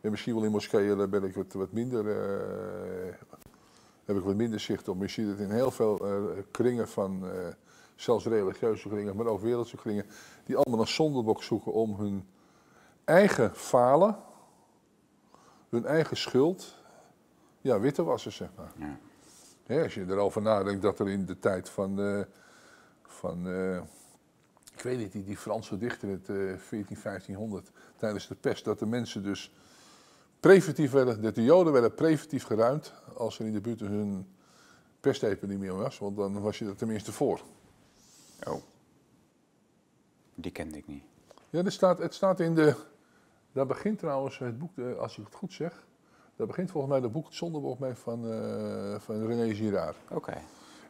en 0.00 0.10
misschien 0.10 0.34
wel 0.34 0.44
in 0.44 0.50
moskeeën, 0.50 0.98
daar 0.98 1.08
ben 1.08 1.24
ik 1.24 1.34
wat, 1.34 1.52
wat 1.52 1.72
minder, 1.72 2.04
uh, 2.04 3.12
heb 4.04 4.16
ik 4.16 4.22
wat 4.22 4.34
minder 4.34 4.60
zicht 4.60 4.88
op. 4.88 4.96
Maar 4.96 5.06
je 5.06 5.12
ziet 5.12 5.28
het 5.28 5.38
in 5.38 5.50
heel 5.50 5.70
veel 5.70 6.06
uh, 6.06 6.38
kringen 6.50 6.88
van, 6.88 7.24
zelfs 7.94 8.26
religieuze 8.26 8.88
kringen, 8.88 9.16
maar 9.16 9.26
ook 9.26 9.40
wereldse 9.40 9.76
kringen, 9.76 10.06
die 10.44 10.56
allemaal 10.56 10.80
een 10.80 10.88
zondebok 10.88 11.42
zoeken 11.42 11.72
om 11.72 11.94
hun 11.94 12.28
eigen 13.04 13.54
falen, 13.54 14.18
hun 15.68 15.86
eigen 15.86 16.16
schuld, 16.16 16.76
ja, 17.60 17.80
wit 17.80 17.94
te 17.94 18.02
wassen, 18.02 18.32
zeg 18.32 18.48
maar. 18.56 18.72
Ja. 18.76 18.98
Ja, 19.66 19.82
als 19.82 19.94
je 19.94 20.04
erover 20.08 20.42
nadenkt 20.42 20.82
dat 20.82 20.98
er 20.98 21.08
in 21.08 21.26
de 21.26 21.38
tijd 21.38 21.68
van, 21.68 22.24
van 23.02 23.46
ik 24.80 24.86
weet 24.86 24.98
niet, 24.98 25.12
die, 25.12 25.24
die 25.24 25.36
Franse 25.36 25.78
dichter 25.78 26.08
in 26.08 26.14
het 26.14 26.28
uh, 26.28 26.56
14, 26.58 26.96
1500 27.02 27.70
tijdens 27.96 28.26
de 28.26 28.34
pest, 28.34 28.64
dat 28.64 28.78
de 28.78 28.86
mensen 28.86 29.22
dus 29.22 29.52
preventief 30.40 30.90
werden, 30.90 31.22
dat 31.22 31.34
de 31.34 31.42
Joden 31.42 31.72
werden 31.72 31.94
preventief 31.94 32.44
geruimd 32.44 32.92
als 33.16 33.38
er 33.38 33.46
in 33.46 33.52
de 33.52 33.60
buurt 33.60 33.80
hun 33.80 34.26
pestepidemie 35.00 35.72
was, 35.72 35.98
want 35.98 36.16
dan 36.16 36.40
was 36.40 36.58
je 36.58 36.66
er 36.66 36.76
tenminste 36.76 37.12
voor. 37.12 37.40
Oh, 38.46 38.62
die 40.34 40.52
kende 40.52 40.76
ik 40.76 40.86
niet. 40.86 41.02
Ja, 41.50 41.70
staat, 41.70 41.98
het 41.98 42.14
staat 42.14 42.40
in 42.40 42.54
de, 42.54 42.74
daar 43.52 43.66
begint 43.66 43.98
trouwens 43.98 44.38
het 44.38 44.58
boek, 44.58 44.78
als 44.98 45.18
ik 45.18 45.24
het 45.24 45.34
goed 45.34 45.52
zeg, 45.52 45.86
daar 46.36 46.46
begint 46.46 46.70
volgens 46.70 46.92
mij 46.92 47.02
het 47.02 47.12
boek 47.12 47.24
Het 47.24 47.34
Zondeboek 47.34 47.78
mee 47.78 47.94
van, 47.94 48.24
uh, 48.24 48.98
van 48.98 49.26
René 49.26 49.54
Girard. 49.54 49.96
Oké. 50.08 50.36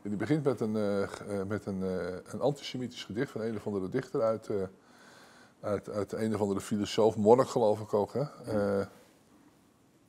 Die 0.02 0.16
begint 0.16 0.44
met 0.44 0.60
een, 0.60 0.76
uh, 0.76 1.08
met 1.46 1.66
een, 1.66 1.80
uh, 1.80 2.16
een 2.24 2.40
antisemitisch 2.40 3.04
gedicht 3.04 3.30
van 3.30 3.40
een 3.40 3.56
of 3.56 3.66
andere 3.66 3.88
dichter 3.88 4.22
uit, 4.22 4.48
uh, 4.48 4.62
uit, 5.60 5.90
uit 5.90 6.12
een 6.12 6.34
of 6.34 6.40
andere 6.40 6.60
filosoof, 6.60 7.16
monnik 7.16 7.48
geloof 7.48 7.80
ik 7.80 7.94
ook. 7.94 8.12
Hè? 8.12 8.24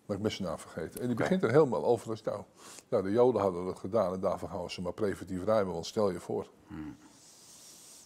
maar 0.06 0.20
ik 0.20 0.26
ben 0.26 0.36
zijn 0.36 0.48
naam 0.48 0.60
vergeten. 0.60 1.02
En 1.02 1.08
die 1.08 1.16
begint 1.16 1.44
er 1.44 1.52
helemaal 1.52 1.86
over. 1.86 2.08
Dat, 2.08 2.26
nou, 2.26 2.44
nou, 2.90 3.04
de 3.04 3.12
Joden 3.12 3.42
hadden 3.42 3.66
dat 3.66 3.80
gedaan 3.80 4.14
en 4.14 4.20
daarvoor 4.20 4.50
gaan 4.50 4.64
we 4.64 4.72
ze 4.72 4.82
maar 4.82 4.94
preventief 4.94 5.44
ruimen, 5.44 5.74
want 5.74 5.86
stel 5.86 6.10
je 6.10 6.20
voor. 6.20 6.48
Hmm. 6.68 6.96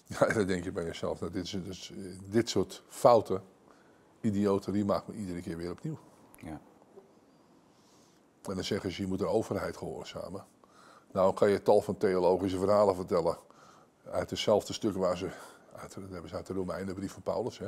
Ja, 0.06 0.28
dan 0.34 0.48
denk 0.48 0.64
je 0.64 0.72
bij 0.72 0.86
jezelf, 0.86 1.20
nou, 1.20 1.32
dit, 1.32 1.44
is, 1.44 1.52
dus, 1.64 1.94
dit 2.30 2.50
soort 2.50 2.84
fouten, 2.88 3.42
idioten, 4.22 4.74
die 4.74 4.86
maakt 4.86 5.08
me 5.08 5.14
iedere 5.14 5.42
keer 5.42 5.58
weer 5.58 5.72
opnieuw. 5.72 5.98
Ja. 6.38 6.62
En 8.50 8.56
dan 8.56 8.64
zeggen 8.64 8.92
ze, 8.92 9.02
je 9.02 9.08
moet 9.08 9.20
de 9.20 9.28
overheid 9.28 9.78
gehoorzamen. 9.78 10.46
Nou 11.16 11.34
kan 11.34 11.50
je 11.50 11.62
tal 11.62 11.82
van 11.82 11.98
theologische 11.98 12.58
verhalen 12.58 12.96
vertellen. 12.96 13.38
Uit 14.12 14.30
hetzelfde 14.30 14.74
stuk 14.74 14.96
waar 14.96 15.18
ze, 15.18 15.30
uit, 15.76 15.94
dat 15.94 16.04
hebben 16.12 16.30
ze 16.30 16.36
uit 16.36 16.48
de 16.48 16.54
Romeinen 16.54 16.96
brief 16.96 17.12
van 17.12 17.22
Paulus. 17.22 17.58
Hè. 17.58 17.68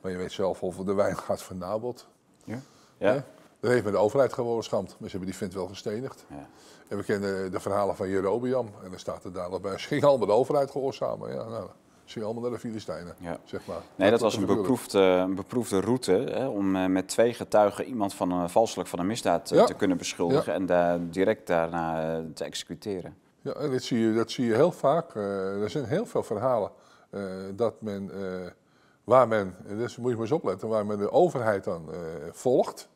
Maar 0.00 0.10
je 0.10 0.16
weet 0.16 0.32
zelf 0.32 0.62
of 0.62 0.76
de 0.76 0.94
wijn 0.94 1.16
gaat 1.16 1.42
vernabeld. 1.42 2.06
Ja. 2.44 2.60
ja. 2.98 3.24
Dat 3.60 3.70
heeft 3.70 3.84
met 3.84 3.92
de 3.92 3.98
overheid 3.98 4.32
gehoorzaamd. 4.32 4.88
Maar 4.88 5.10
ze 5.10 5.16
hebben 5.16 5.28
die 5.28 5.38
vent 5.38 5.54
wel 5.54 5.66
gestenigd. 5.66 6.24
Ja. 6.28 6.48
En 6.88 6.96
we 6.96 7.04
kennen 7.04 7.52
de 7.52 7.60
verhalen 7.60 7.96
van 7.96 8.08
Jerobiam. 8.08 8.70
En 8.82 8.90
dan 8.90 8.98
staat 8.98 9.24
er 9.24 9.32
daar 9.32 9.50
nog 9.50 9.60
bij. 9.60 9.78
Ze 9.78 9.86
gingen 9.86 10.08
allemaal 10.08 10.26
de 10.26 10.32
overheid 10.32 10.70
gehoorzamen. 10.70 11.32
Ja, 11.32 11.48
nou, 11.48 11.68
ze 12.10 12.24
allemaal 12.24 12.42
naar 12.42 12.52
de 12.52 12.58
Filistijnen, 12.58 13.14
ja. 13.18 13.38
zeg 13.44 13.66
maar. 13.66 13.82
Nee, 13.96 14.10
dat, 14.10 14.20
was 14.20 14.36
een 14.36 14.46
beproefde, 14.46 14.98
een 14.98 15.34
beproefde 15.34 15.80
route 15.80 16.12
hè, 16.12 16.46
om 16.46 16.76
uh, 16.76 16.86
met 16.86 17.08
twee 17.08 17.34
getuigen 17.34 17.84
iemand 17.84 18.14
van 18.14 18.30
een 18.30 18.50
valselijk 18.50 18.88
van 18.88 18.98
een 18.98 19.06
misdaad 19.06 19.50
uh, 19.50 19.64
te 19.64 19.74
kunnen 19.74 19.96
beschuldigen 19.96 20.52
en 20.52 20.66
daar 20.66 21.10
direct 21.10 21.46
daarna 21.46 22.18
uh, 22.18 22.24
te 22.34 22.44
executeren. 22.44 23.16
Ja, 23.40 23.52
en 23.52 23.70
dat 23.70 23.82
zie 23.82 23.98
je, 23.98 24.14
dat 24.14 24.30
zie 24.30 24.46
je 24.46 24.54
heel 24.54 24.72
vaak. 24.72 25.14
er 25.14 25.70
zijn 25.70 25.84
heel 25.84 26.06
veel 26.06 26.22
verhalen 26.22 26.70
dat 27.54 27.80
men, 27.80 28.10
waar 29.04 29.28
men, 29.28 29.56
dus 29.68 29.96
moet 29.96 30.08
je 30.08 30.14
maar 30.14 30.24
eens 30.24 30.34
opletten, 30.34 30.68
waar 30.68 30.86
men 30.86 30.98
de 30.98 31.10
overheid 31.10 31.64
dan 31.64 31.90
volgt. 32.32 32.88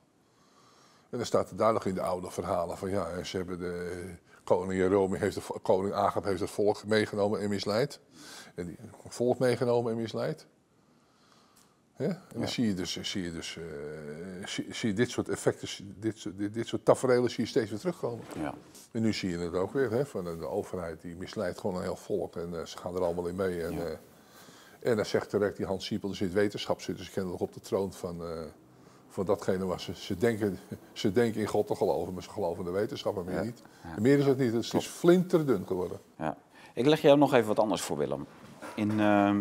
En 1.11 1.17
dan 1.19 1.27
staat 1.27 1.51
er 1.51 1.73
nog 1.73 1.85
in 1.85 1.95
de 1.95 2.03
oude 2.03 2.31
verhalen 2.31 2.77
van 2.77 2.91
ja, 2.91 3.23
ze 3.23 3.37
hebben 3.37 3.59
de 3.59 4.15
koning 4.45 4.81
Jerome 4.81 5.19
heeft 5.19 5.35
de, 5.35 5.61
koning 5.63 5.95
Agap 5.95 6.25
heeft 6.25 6.41
het 6.41 6.51
volk 6.51 6.85
meegenomen 6.85 7.41
en 7.41 7.49
misleid. 7.49 8.01
En 8.55 8.67
die 8.67 8.77
volk 9.09 9.39
meegenomen 9.39 9.93
en 9.93 9.99
misleid. 9.99 10.47
En 11.97 12.19
dan 12.35 12.49
zie 12.49 12.67
je 12.67 12.75
dus, 12.75 12.99
zie 13.01 13.23
je 13.23 13.33
dus 13.33 13.57
uh, 13.57 13.65
zie, 14.47 14.67
zie, 14.75 14.89
je 14.89 14.95
dit 14.95 15.11
soort 15.11 15.29
effecten, 15.29 15.69
dit, 16.01 16.39
dit, 16.39 16.55
dit 16.55 16.67
soort 16.67 16.85
tafereelen 16.85 17.31
zie 17.31 17.45
je 17.45 17.51
steeds 17.51 17.71
weer 17.71 17.79
terugkomen. 17.79 18.25
Ja. 18.37 18.55
En 18.91 19.03
nu 19.03 19.13
zie 19.13 19.31
je 19.31 19.39
het 19.39 19.55
ook 19.55 19.73
weer, 19.73 19.91
hè, 19.91 20.07
van 20.07 20.25
de, 20.25 20.47
overheid 20.47 21.01
die 21.01 21.17
misleidt 21.17 21.61
gewoon 21.61 21.77
een 21.77 21.83
heel 21.83 21.97
volk 21.97 22.37
en 22.37 22.51
uh, 22.53 22.65
ze 22.65 22.79
gaan 22.79 22.95
er 22.95 23.03
allemaal 23.03 23.27
in 23.27 23.37
mee. 23.37 23.63
En, 23.63 23.73
uh, 23.75 23.83
en 24.81 24.97
dan 24.97 25.07
zegt 25.07 25.31
direct 25.31 25.57
die 25.57 25.67
Hans 25.67 25.87
Siepel, 25.87 26.09
er 26.09 26.17
zit 26.17 26.33
wetenschap, 26.33 26.81
zitten 26.81 27.05
ze 27.05 27.11
kennelijk 27.11 27.43
op 27.43 27.53
de 27.53 27.61
troon 27.61 27.93
van, 27.93 28.23
van 29.15 29.25
datgene 29.25 29.65
wat 29.65 29.81
ze, 29.81 29.95
ze, 29.95 30.17
denken, 30.17 30.59
ze 30.93 31.13
denken 31.13 31.41
in 31.41 31.47
God 31.47 31.67
te 31.67 31.75
geloven, 31.75 32.15
maar 32.15 32.23
ze 32.23 32.31
geloven 32.31 32.59
in 32.59 32.73
de 32.73 32.79
wetenschap 32.79 33.17
en 33.17 33.25
meer 33.25 33.45
niet. 33.45 33.63
En 33.97 34.03
meer 34.03 34.19
is 34.19 34.27
het 34.27 34.39
niet, 34.39 34.53
het 34.53 34.75
is 34.75 34.87
flinterdun 34.87 35.67
geworden. 35.67 35.99
Ja. 36.19 36.37
Ik 36.75 36.87
leg 36.87 37.01
jou 37.01 37.19
nog 37.19 37.35
even 37.35 37.47
wat 37.47 37.59
anders 37.59 37.83
voor, 37.83 37.97
Willem. 37.97 38.27
In, 38.75 38.91
uh, 38.91 39.35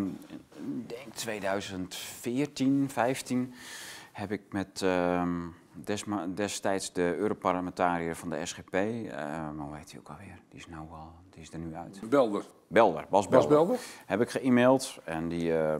denk 0.86 1.14
2014, 1.14 2.90
15 2.90 3.54
heb 4.12 4.32
ik 4.32 4.42
met 4.50 4.80
uh, 4.84 5.22
destijds 6.34 6.92
de 6.92 7.16
Europarlementariër 7.16 8.16
van 8.16 8.30
de 8.30 8.46
SGP, 8.46 8.74
uh, 8.74 9.12
ehm, 9.12 9.58
hoe 9.58 9.76
heet 9.76 9.90
hij 9.90 10.00
ook 10.00 10.08
alweer? 10.08 10.38
Die 10.48 10.58
is, 10.58 10.66
nou 10.66 10.86
al, 10.90 11.12
die 11.30 11.42
is 11.42 11.52
er 11.52 11.58
nu 11.58 11.74
uit. 11.74 12.00
Belder. 12.08 12.44
Belder, 12.68 13.06
Bas 13.10 13.28
Belder. 13.28 13.48
Bas 13.48 13.58
Belder? 13.66 13.78
Heb 14.06 14.20
ik 14.20 14.30
ge-mailed 14.30 14.98
en 15.04 15.28
die 15.28 15.56
eh, 15.56 15.74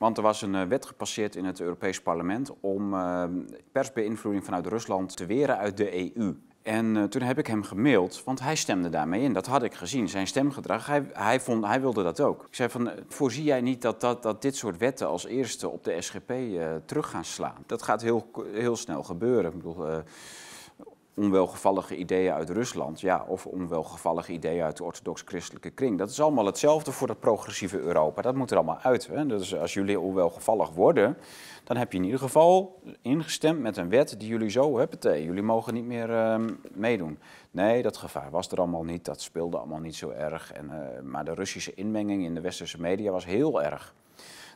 want 0.00 0.16
er 0.16 0.22
was 0.22 0.42
een 0.42 0.54
eh, 0.54 0.66
wet 0.66 0.86
gepasseerd 0.86 1.36
in 1.36 1.44
het 1.44 1.60
Europees 1.60 2.00
Parlement 2.00 2.52
om 2.60 2.94
uh, 2.94 3.24
persbeïnvloeding 3.72 4.44
vanuit 4.44 4.66
Rusland 4.66 5.16
te 5.16 5.26
weren 5.26 5.56
uit 5.56 5.76
de 5.76 6.14
EU. 6.16 6.36
En 6.62 6.94
uh, 6.94 7.04
toen 7.04 7.22
heb 7.22 7.38
ik 7.38 7.46
hem 7.46 7.62
gemaild, 7.62 8.24
want 8.24 8.40
hij 8.40 8.56
stemde 8.56 8.88
daarmee 8.88 9.22
in. 9.22 9.32
Dat 9.32 9.46
had 9.46 9.62
ik 9.62 9.74
gezien, 9.74 10.08
zijn 10.08 10.26
stemgedrag. 10.26 10.86
Hij, 10.86 11.10
hij, 11.12 11.40
vond, 11.40 11.66
hij 11.66 11.80
wilde 11.80 12.02
dat 12.02 12.20
ook. 12.20 12.44
Ik 12.46 12.54
zei 12.54 12.68
van, 12.68 12.90
voorzie 13.08 13.44
jij 13.44 13.60
niet 13.60 13.82
dat, 13.82 14.00
dat, 14.00 14.22
dat 14.22 14.42
dit 14.42 14.56
soort 14.56 14.78
wetten 14.78 15.06
als 15.06 15.26
eerste 15.26 15.68
op 15.68 15.84
de 15.84 16.00
SGP 16.00 16.30
uh, 16.30 16.68
terug 16.84 17.10
gaan 17.10 17.24
slaan? 17.24 17.64
Dat 17.66 17.82
gaat 17.82 18.02
heel, 18.02 18.30
heel 18.52 18.76
snel 18.76 19.02
gebeuren. 19.02 19.50
Ik 19.50 19.56
bedoel, 19.56 19.86
onwelgevallige 21.14 21.96
ideeën 21.96 22.32
uit 22.32 22.50
Rusland, 22.50 23.00
ja, 23.00 23.24
of 23.28 23.46
onwelgevallige 23.46 24.32
ideeën 24.32 24.62
uit 24.62 24.76
de 24.76 24.84
orthodox-christelijke 24.84 25.70
kring. 25.70 25.98
Dat 25.98 26.10
is 26.10 26.20
allemaal 26.20 26.46
hetzelfde 26.46 26.92
voor 26.92 27.06
dat 27.06 27.20
progressieve 27.20 27.78
Europa. 27.78 28.22
Dat 28.22 28.34
moet 28.34 28.50
er 28.50 28.56
allemaal 28.56 28.78
uit. 28.78 29.06
Hè? 29.06 29.26
Dus 29.26 29.56
als 29.56 29.74
jullie 29.74 30.00
onwelgevallig 30.00 30.70
worden, 30.70 31.16
dan 31.64 31.76
heb 31.76 31.92
je 31.92 31.98
in 31.98 32.04
ieder 32.04 32.20
geval 32.20 32.80
ingestemd 33.02 33.60
met 33.60 33.76
een 33.76 33.88
wet 33.88 34.14
die 34.18 34.28
jullie 34.28 34.50
zo, 34.50 34.78
huppatee, 34.78 35.24
jullie 35.24 35.42
mogen 35.42 35.74
niet 35.74 35.84
meer 35.84 36.10
uh, 36.10 36.46
meedoen. 36.72 37.18
Nee, 37.50 37.82
dat 37.82 37.96
gevaar 37.96 38.30
was 38.30 38.48
er 38.48 38.58
allemaal 38.58 38.84
niet, 38.84 39.04
dat 39.04 39.20
speelde 39.20 39.58
allemaal 39.58 39.80
niet 39.80 39.96
zo 39.96 40.10
erg. 40.10 40.52
En, 40.52 40.64
uh, 40.64 41.10
maar 41.10 41.24
de 41.24 41.34
Russische 41.34 41.74
inmenging 41.74 42.24
in 42.24 42.34
de 42.34 42.40
westerse 42.40 42.80
media 42.80 43.10
was 43.10 43.24
heel 43.24 43.62
erg. 43.62 43.94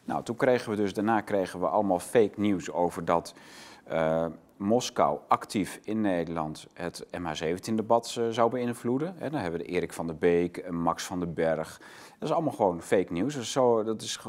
Nou, 0.05 0.23
toen 0.23 0.37
kregen 0.37 0.71
we 0.71 0.77
dus, 0.77 0.95
daarna 0.95 1.21
kregen 1.21 1.61
we 1.61 1.67
allemaal 1.67 1.99
fake 1.99 2.41
nieuws 2.41 2.71
over 2.73 3.05
dat 3.05 3.35
uh, 3.93 4.27
Moskou 4.57 5.19
actief 5.29 5.81
in 5.85 6.01
Nederland 6.01 6.67
het 6.73 7.07
MH17-debat 7.07 8.17
uh, 8.19 8.29
zou 8.29 8.51
beïnvloeden. 8.51 9.17
dan 9.19 9.41
hebben 9.41 9.61
we 9.61 9.67
Erik 9.67 9.93
van 9.93 10.07
der 10.07 10.17
Beek 10.17 10.57
en 10.57 10.75
Max 10.75 11.05
van 11.05 11.21
den 11.21 11.35
Berg. 11.35 11.79
Dat 12.19 12.29
is 12.29 12.35
allemaal 12.35 12.53
gewoon 12.53 12.83
fake 12.83 13.13
nieuws. 13.13 13.53
Zo, 13.53 13.83
dat 13.83 14.03
is 14.03 14.21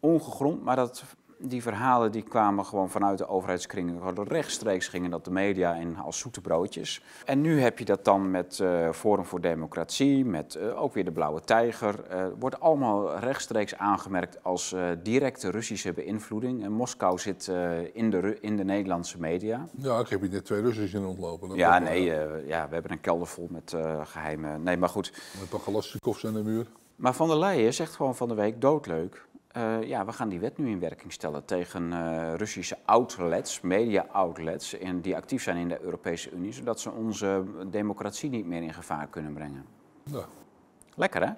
ongegrond, 0.00 0.62
maar 0.62 0.76
dat 0.76 1.04
die 1.42 1.62
verhalen 1.62 2.12
die 2.12 2.22
kwamen 2.22 2.64
gewoon 2.64 2.90
vanuit 2.90 3.18
de 3.18 3.28
overheidskringen. 3.28 4.24
Rechtstreeks 4.24 4.88
gingen 4.88 5.10
dat 5.10 5.24
de 5.24 5.30
media 5.30 5.74
in 5.74 5.96
als 5.98 6.18
zoete 6.18 6.40
broodjes. 6.40 7.02
En 7.24 7.40
nu 7.40 7.60
heb 7.60 7.78
je 7.78 7.84
dat 7.84 8.04
dan 8.04 8.30
met 8.30 8.58
uh, 8.58 8.90
Forum 8.92 9.24
voor 9.24 9.40
Democratie, 9.40 10.24
met 10.24 10.54
uh, 10.54 10.82
ook 10.82 10.94
weer 10.94 11.04
de 11.04 11.12
Blauwe 11.12 11.40
Tijger. 11.40 12.04
Uh, 12.12 12.26
wordt 12.38 12.60
allemaal 12.60 13.18
rechtstreeks 13.18 13.76
aangemerkt 13.76 14.44
als 14.44 14.74
directe 15.02 15.50
Russische 15.50 15.92
beïnvloeding. 15.92 16.64
En 16.64 16.72
Moskou 16.72 17.18
zit 17.18 17.52
in, 17.92 18.10
de, 18.10 18.38
in 18.40 18.56
de 18.56 18.64
Nederlandse 18.64 19.18
media. 19.18 19.66
Ja, 19.76 19.98
ik 19.98 20.08
heb 20.08 20.20
hier 20.20 20.30
net 20.30 20.44
twee 20.44 20.60
Russen 20.60 21.00
in 21.00 21.06
ontlopen. 21.06 21.56
ja, 21.56 21.78
nee, 21.78 22.04
ja, 22.46 22.68
we 22.68 22.74
hebben 22.74 22.92
een 22.92 23.00
kelder 23.00 23.26
vol 23.26 23.48
met 23.50 23.76
geheime... 24.02 24.58
Nee, 24.58 24.76
maar 24.76 24.88
goed. 24.88 25.12
Met 25.40 25.48
Pagalastikoffs 25.48 26.26
aan 26.26 26.32
de 26.32 26.42
muur. 26.42 26.66
Maar 26.96 27.14
Van 27.14 27.28
der 27.28 27.38
Leyen 27.38 27.74
zegt 27.74 27.94
gewoon 27.94 28.16
van 28.16 28.28
de 28.28 28.34
week 28.34 28.60
doodleuk. 28.60 29.26
Uh, 29.56 29.82
ja, 29.82 30.04
we 30.04 30.12
gaan 30.12 30.28
die 30.28 30.40
wet 30.40 30.58
nu 30.58 30.70
in 30.70 30.78
werking 30.78 31.12
stellen 31.12 31.44
tegen 31.44 31.90
uh, 31.92 32.34
Russische 32.34 32.78
outlets, 32.84 33.60
media-outlets, 33.60 34.76
die 35.00 35.16
actief 35.16 35.42
zijn 35.42 35.56
in 35.56 35.68
de 35.68 35.80
Europese 35.80 36.30
Unie, 36.30 36.52
zodat 36.52 36.80
ze 36.80 36.90
onze 36.90 37.44
democratie 37.70 38.30
niet 38.30 38.46
meer 38.46 38.62
in 38.62 38.74
gevaar 38.74 39.06
kunnen 39.06 39.32
brengen. 39.32 39.64
Ja. 40.02 40.24
Lekker 40.94 41.26
hè? 41.26 41.32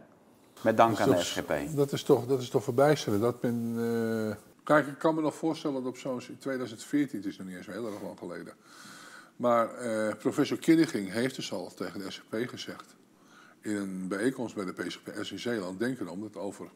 Met 0.62 0.76
dank 0.76 1.00
aan 1.00 1.10
de 1.10 1.22
SGP. 1.22 1.52
Dat 1.76 1.92
is 1.92 2.02
toch, 2.02 2.26
dat 2.26 2.40
is 2.40 2.48
toch 2.48 2.64
verbijsterend. 2.64 3.22
Dat 3.22 3.42
men, 3.42 3.74
uh... 3.78 4.34
Kijk, 4.64 4.86
ik 4.86 4.98
kan 4.98 5.14
me 5.14 5.20
nog 5.20 5.34
voorstellen 5.34 5.82
dat 5.82 5.86
op 5.86 5.96
zo'n 5.96 6.20
2014, 6.38 7.18
het 7.18 7.28
is 7.28 7.36
nog 7.36 7.46
niet 7.46 7.56
eens 7.56 7.66
heel 7.66 7.86
erg 7.86 8.02
lang 8.02 8.18
geleden, 8.18 8.54
maar 9.36 9.68
professor 10.18 10.58
Kidding 10.58 11.12
heeft 11.12 11.34
dus 11.34 11.52
al 11.52 11.74
tegen 11.74 12.00
de 12.00 12.10
SGP 12.10 12.34
gezegd, 12.48 12.96
in 13.60 13.76
een 13.76 14.08
bijeenkomst 14.08 14.54
bij 14.54 14.64
de 14.64 14.72
PCPS 14.72 15.32
in 15.32 15.38
Zeeland, 15.38 15.78
denken 15.78 16.08
om 16.08 16.20
dat 16.20 16.36
over 16.36 16.68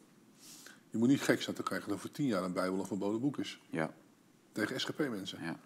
je 0.90 0.98
moet 0.98 1.08
niet 1.08 1.20
gek 1.20 1.42
zijn 1.42 1.56
te 1.56 1.62
krijgen 1.62 1.88
dat 1.88 1.98
voor 1.98 2.10
tien 2.10 2.26
jaar 2.26 2.42
een 2.42 2.52
Bijbel 2.52 2.78
een 2.78 2.86
verboden 2.86 3.20
boek 3.20 3.38
is. 3.38 3.60
Ja. 3.70 3.90
Tegen 4.52 4.80
SGP-mensen. 4.80 5.38
Ja. 5.42 5.56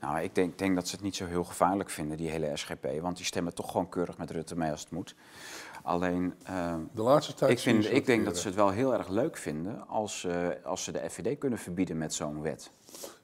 Nou, 0.00 0.20
ik 0.20 0.34
denk, 0.34 0.58
denk, 0.58 0.74
dat 0.74 0.88
ze 0.88 0.94
het 0.94 1.04
niet 1.04 1.16
zo 1.16 1.26
heel 1.26 1.44
gevaarlijk 1.44 1.90
vinden, 1.90 2.16
die 2.16 2.30
hele 2.30 2.56
SGP. 2.56 2.86
Want 3.00 3.16
die 3.16 3.26
stemmen 3.26 3.54
toch 3.54 3.70
gewoon 3.70 3.88
keurig 3.88 4.18
met 4.18 4.30
Rutte 4.30 4.56
mee 4.56 4.70
als 4.70 4.80
het 4.80 4.90
moet. 4.90 5.14
Alleen, 5.82 6.34
uh, 6.50 6.74
de 6.92 7.02
laatste 7.02 7.34
tijd 7.34 7.50
ik, 7.50 7.58
vind, 7.58 7.90
ik 7.90 8.06
denk 8.06 8.24
dat 8.24 8.38
ze 8.38 8.46
het 8.46 8.56
wel 8.56 8.70
heel 8.70 8.92
erg 8.92 9.08
leuk 9.08 9.36
vinden 9.36 9.88
als, 9.88 10.24
uh, 10.24 10.48
als 10.64 10.84
ze 10.84 10.92
de 10.92 11.10
FVD 11.10 11.38
kunnen 11.38 11.58
verbieden 11.58 11.98
met 11.98 12.14
zo'n 12.14 12.42
wet. 12.42 12.70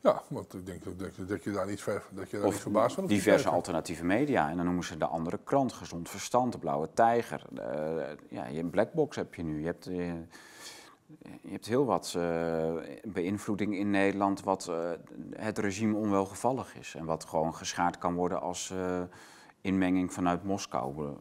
Ja, 0.01 0.23
want 0.29 0.55
ik 0.55 0.67
denk, 0.67 0.99
denk 0.99 1.29
dat 1.29 1.45
je 1.45 1.51
daar 1.51 1.67
niet, 1.67 1.83
ver, 1.83 2.03
dat 2.11 2.31
je 2.31 2.39
daar 2.39 2.47
niet 2.47 2.61
verbaasd 2.61 2.95
van 2.95 3.07
diverse 3.07 3.49
alternatieve 3.49 4.05
media. 4.05 4.51
En 4.51 4.57
dan 4.57 4.65
noemen 4.65 4.85
ze 4.85 4.97
de 4.97 5.07
andere 5.07 5.39
krant, 5.45 5.73
Gezond 5.73 6.09
Verstand, 6.09 6.53
de 6.53 6.59
Blauwe 6.59 6.89
Tijger. 6.95 7.43
Uh, 7.53 7.61
ja, 8.29 8.47
je 8.47 8.59
een 8.59 8.71
blackbox 8.71 9.17
heb 9.17 9.35
je 9.35 9.43
nu. 9.43 9.61
Je 9.61 9.67
hebt 9.67 9.89
je 11.43 11.51
hebt 11.51 11.67
heel 11.67 11.85
wat 11.85 12.15
uh, 12.17 12.75
beïnvloeding 13.05 13.77
in 13.77 13.91
Nederland 13.91 14.43
wat 14.43 14.67
uh, 14.71 14.91
het 15.31 15.59
regime 15.59 15.97
onwelgevallig 15.97 16.77
is. 16.77 16.95
En 16.95 17.05
wat 17.05 17.25
gewoon 17.25 17.55
geschaard 17.55 17.99
kan 17.99 18.15
worden 18.15 18.41
als 18.41 18.71
uh, 18.71 19.03
inmenging 19.61 20.13
vanuit 20.13 20.45
Moskou. 20.45 21.17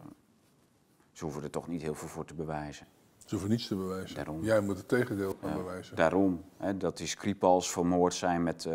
Ze 1.11 1.23
hoeven 1.23 1.43
er 1.43 1.49
toch 1.49 1.67
niet 1.67 1.81
heel 1.81 1.95
veel 1.95 2.07
voor 2.07 2.25
te 2.25 2.33
bewijzen. 2.33 2.87
Ze 3.25 3.35
hoeven 3.35 3.49
niets 3.49 3.67
te 3.67 3.75
bewijzen. 3.75 4.15
Daarom. 4.15 4.43
Jij 4.43 4.59
moet 4.59 4.77
het 4.77 4.87
tegendeel 4.87 5.35
gaan 5.41 5.57
bewijzen. 5.57 5.95
Daarom. 5.95 6.43
Hè, 6.57 6.77
dat 6.77 6.97
die 6.97 7.07
Skripals 7.07 7.71
vermoord 7.71 8.13
zijn 8.13 8.43
met 8.43 8.67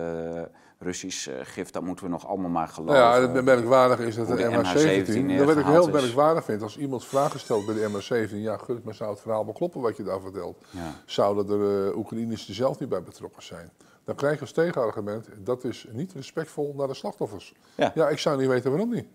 Russisch 0.83 1.29
uh, 1.29 1.35
gif, 1.43 1.71
dat 1.71 1.83
moeten 1.83 2.05
we 2.05 2.11
nog 2.11 2.27
allemaal 2.27 2.51
maar 2.51 2.69
geloven. 2.69 2.95
Nou 2.95 3.23
ja, 3.23 3.33
het 3.33 3.45
merkwaardige 3.45 4.07
is 4.07 4.17
dat 4.17 4.27
de, 4.29 4.37
de 4.37 4.43
MH17, 4.45 5.37
dat 5.37 5.47
wat 5.47 5.57
ik 5.57 5.65
heel 5.65 5.89
merkwaardig 5.89 6.45
vind, 6.45 6.63
als 6.63 6.79
iemand 6.79 7.05
vragen 7.05 7.41
stelt 7.41 7.67
bij 7.67 7.75
de 7.75 7.89
MH17, 7.89 8.35
ja 8.35 8.57
gut, 8.57 8.85
maar 8.85 8.95
zou 8.95 9.11
het 9.11 9.21
verhaal 9.21 9.45
wel 9.45 9.55
kloppen 9.55 9.81
wat 9.81 9.97
je 9.97 10.03
daar 10.03 10.21
vertelt? 10.21 10.65
Ja. 10.71 10.95
Zouden 11.05 11.61
er 11.61 11.87
uh, 11.87 11.97
Oekraïners 11.97 12.49
er 12.49 12.55
zelf 12.55 12.79
niet 12.79 12.89
bij 12.89 13.03
betrokken 13.03 13.43
zijn? 13.43 13.71
Dan 14.05 14.15
krijg 14.15 14.35
je 14.35 14.41
als 14.41 14.53
tegenargument, 14.53 15.29
dat 15.39 15.65
is 15.65 15.87
niet 15.93 16.13
respectvol 16.13 16.75
naar 16.77 16.89
de 16.89 16.95
slachtoffers. 16.95 17.55
Ja, 17.75 17.93
ja 17.95 18.09
ik 18.09 18.19
zou 18.19 18.39
niet 18.39 18.49
weten 18.49 18.71
waarom 18.71 18.91
niet. 18.91 19.07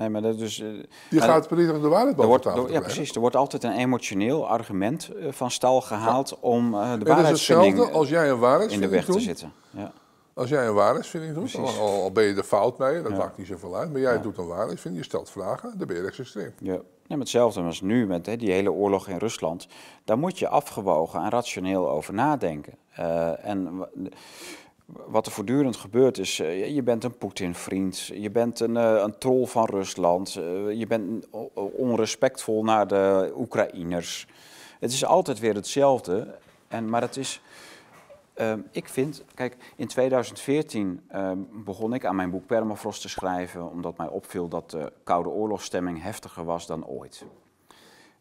Nee, 0.00 0.08
maar 0.08 0.22
dat 0.22 0.38
dus, 0.38 0.58
uh, 0.58 0.82
die 1.10 1.20
gaat 1.20 1.46
proberen 1.46 1.82
de 1.82 1.88
waarheid 1.88 2.16
boven 2.16 2.40
tafel 2.40 2.70
Ja, 2.70 2.80
precies. 2.80 3.14
Er 3.14 3.20
wordt 3.20 3.36
altijd 3.36 3.64
een 3.64 3.76
emotioneel 3.76 4.48
argument 4.48 5.10
van 5.30 5.50
stal 5.50 5.80
gehaald 5.80 6.38
om 6.40 6.74
uh, 6.74 6.92
de 6.98 7.04
waarheidsvinding 7.04 7.72
hetzelfde 7.72 7.98
als 7.98 8.08
jij 8.08 8.30
een 8.30 8.38
waarheidsvinding 8.38 8.92
in 8.92 8.98
de 8.98 9.06
weg 9.06 9.14
te 9.14 9.20
zitten. 9.20 9.52
Ja. 9.70 9.92
Als 10.34 10.48
jij 10.48 10.66
een 10.66 10.74
waarheidsvinding 10.74 11.34
doet, 11.34 11.54
al, 11.54 11.68
al, 11.78 12.12
ben 12.12 12.24
je 12.24 12.34
er 12.34 12.42
fout 12.42 12.78
mee, 12.78 13.02
dat 13.02 13.16
maakt 13.16 13.38
niet 13.38 13.46
zoveel 13.46 13.76
uit, 13.76 13.92
maar 13.92 14.00
jij 14.00 14.20
doet 14.20 14.38
een 14.38 14.46
waarheidsvinding, 14.46 15.04
je 15.04 15.10
stelt 15.10 15.30
vragen, 15.30 15.74
dan 15.78 15.86
ben 15.86 15.96
je 15.96 16.02
extreem. 16.02 16.52
Ja. 16.58 16.80
Ja, 17.06 17.18
hetzelfde 17.18 17.60
als 17.60 17.80
nu 17.80 18.06
met 18.06 18.26
hè, 18.26 18.36
die 18.36 18.52
hele 18.52 18.72
oorlog 18.72 19.08
in 19.08 19.16
Rusland. 19.16 19.66
Daar 20.04 20.18
moet 20.18 20.38
je 20.38 20.48
afgewogen 20.48 21.22
en 21.22 21.30
rationeel 21.30 21.90
over 21.90 22.14
nadenken. 22.14 22.74
Uh, 22.98 23.46
en 23.46 23.88
wat 25.06 25.26
er 25.26 25.32
voortdurend 25.32 25.76
gebeurt 25.76 26.18
is, 26.18 26.38
uh, 26.38 26.74
je 26.74 26.82
bent 26.82 27.04
een 27.04 27.18
Poetin-vriend, 27.18 28.06
je 28.06 28.30
bent 28.30 28.60
een, 28.60 28.74
uh, 28.74 29.02
een 29.04 29.18
troll 29.18 29.46
van 29.46 29.64
Rusland, 29.64 30.32
je 30.74 30.84
bent 30.88 31.26
onrespectvol 31.76 32.64
naar 32.64 32.86
de 32.86 33.32
Oekraïners. 33.36 34.26
Het 34.80 34.92
is 34.92 35.04
altijd 35.04 35.38
weer 35.38 35.54
hetzelfde, 35.54 36.38
en, 36.68 36.88
maar 36.88 37.02
het 37.02 37.16
is 37.16 37.40
Ehm, 38.40 38.60
ik 38.70 38.88
vind, 38.88 39.24
kijk, 39.34 39.56
in 39.76 39.86
2014 39.86 41.00
ehm, 41.08 41.38
begon 41.52 41.94
ik 41.94 42.04
aan 42.04 42.16
mijn 42.16 42.30
boek 42.30 42.46
Permafrost 42.46 43.00
te 43.00 43.08
schrijven, 43.08 43.70
omdat 43.70 43.96
mij 43.96 44.08
opviel 44.08 44.48
dat 44.48 44.70
de 44.70 44.92
Koude 45.04 45.28
Oorlogsstemming 45.28 46.02
heftiger 46.02 46.44
was 46.44 46.66
dan 46.66 46.86
ooit. 46.86 47.24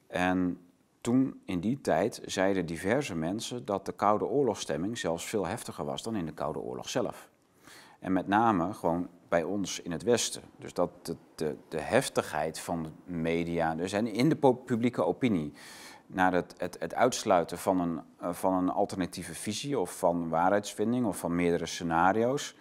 En 0.07 0.59
toen, 1.02 1.41
in 1.45 1.60
die 1.60 1.82
tijd, 1.82 2.22
zeiden 2.26 2.66
diverse 2.66 3.16
mensen 3.16 3.66
dat 3.66 3.86
de 3.86 3.93
Koude 3.93 4.26
Oorlogsstemming 4.26 4.97
zelfs 4.97 5.26
veel 5.26 5.47
heftiger 5.47 5.86
was 5.86 6.04
dan 6.04 6.16
in 6.16 6.26
de 6.26 6.34
Koude 6.34 6.60
Oorlog 6.60 6.89
zelf. 6.89 7.30
En 8.00 8.14
met 8.14 8.28
name 8.28 8.74
gewoon 8.74 9.10
bij 9.30 9.43
ons 9.43 9.82
in 9.82 9.91
het 9.91 10.04
Westen. 10.04 10.41
Dus 10.58 10.74
dat 10.74 10.89
de, 11.06 11.16
de, 11.36 11.56
de 11.68 11.80
heftigheid 11.80 12.60
van 12.60 12.84
de 12.84 12.89
media, 13.12 13.76
dus 13.76 13.93
en 13.93 14.08
in 14.08 14.30
de 14.30 14.36
publieke 14.66 15.06
opinie, 15.06 15.54
naar 16.08 16.34
het, 16.34 16.54
het, 16.58 16.76
het 16.80 16.93
uitsluiten 16.93 17.58
van 17.58 17.80
een, 17.80 18.02
eh, 18.20 18.34
van 18.34 18.54
een 18.54 18.70
alternatieve 18.70 19.34
visie 19.34 19.80
of 19.80 19.97
van 19.97 20.30
waarheidsvinding 20.30 21.06
of 21.06 21.18
van 21.18 21.36
meerdere 21.36 21.66
scenario's, 21.66 22.56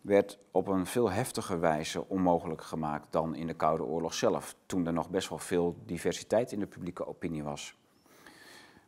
werd 0.00 0.38
op 0.50 0.68
een 0.68 0.86
veel 0.86 1.10
heftiger 1.10 1.60
wijze 1.60 2.08
onmogelijk 2.08 2.62
gemaakt 2.62 3.06
dan 3.10 3.34
in 3.34 3.46
de 3.46 3.54
Koude 3.54 3.84
Oorlog 3.84 4.14
zelf, 4.14 4.54
toen 4.66 4.86
er 4.86 4.92
nog 4.92 5.10
best 5.10 5.28
wel 5.28 5.38
veel 5.38 5.76
diversiteit 5.86 6.52
in 6.52 6.58
de 6.58 6.66
publieke 6.66 7.06
opinie 7.06 7.42
was. 7.42 7.76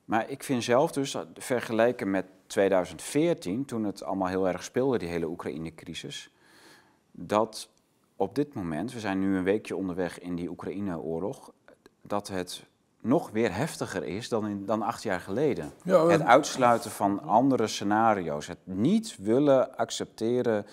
Maar 0.04 0.30
ik 0.30 0.42
vind 0.42 0.64
zelf 0.64 0.92
dus, 0.92 1.16
vergeleken 1.34 2.10
met 2.10 2.26
2014, 2.46 3.64
toen 3.64 3.84
het 3.84 4.02
allemaal 4.02 4.28
heel 4.28 4.48
erg 4.48 4.62
speelde, 4.62 4.98
die 4.98 5.08
hele 5.08 5.28
Oekraïne-crisis, 5.28 6.32
dat 7.10 7.68
op 8.16 8.34
dit 8.34 8.54
moment, 8.54 8.92
we 8.92 9.00
zijn 9.00 9.18
nu 9.18 9.36
een 9.36 9.44
weekje 9.44 9.76
onderweg 9.76 10.18
in 10.18 10.34
die 10.34 10.50
Oekraïne-oorlog, 10.50 11.52
dat 12.02 12.28
het 12.28 12.64
nog 13.00 13.30
weer 13.30 13.54
heftiger 13.54 14.04
is 14.04 14.28
dan, 14.28 14.46
in, 14.46 14.66
dan 14.66 14.82
acht 14.82 15.02
jaar 15.02 15.20
geleden. 15.20 15.72
het 15.84 16.22
uitsluiten 16.22 16.90
van 16.90 17.22
andere 17.22 17.66
scenario's, 17.66 18.46
het 18.46 18.58
niet 18.64 19.16
willen 19.20 19.76
accepteren 19.76 20.66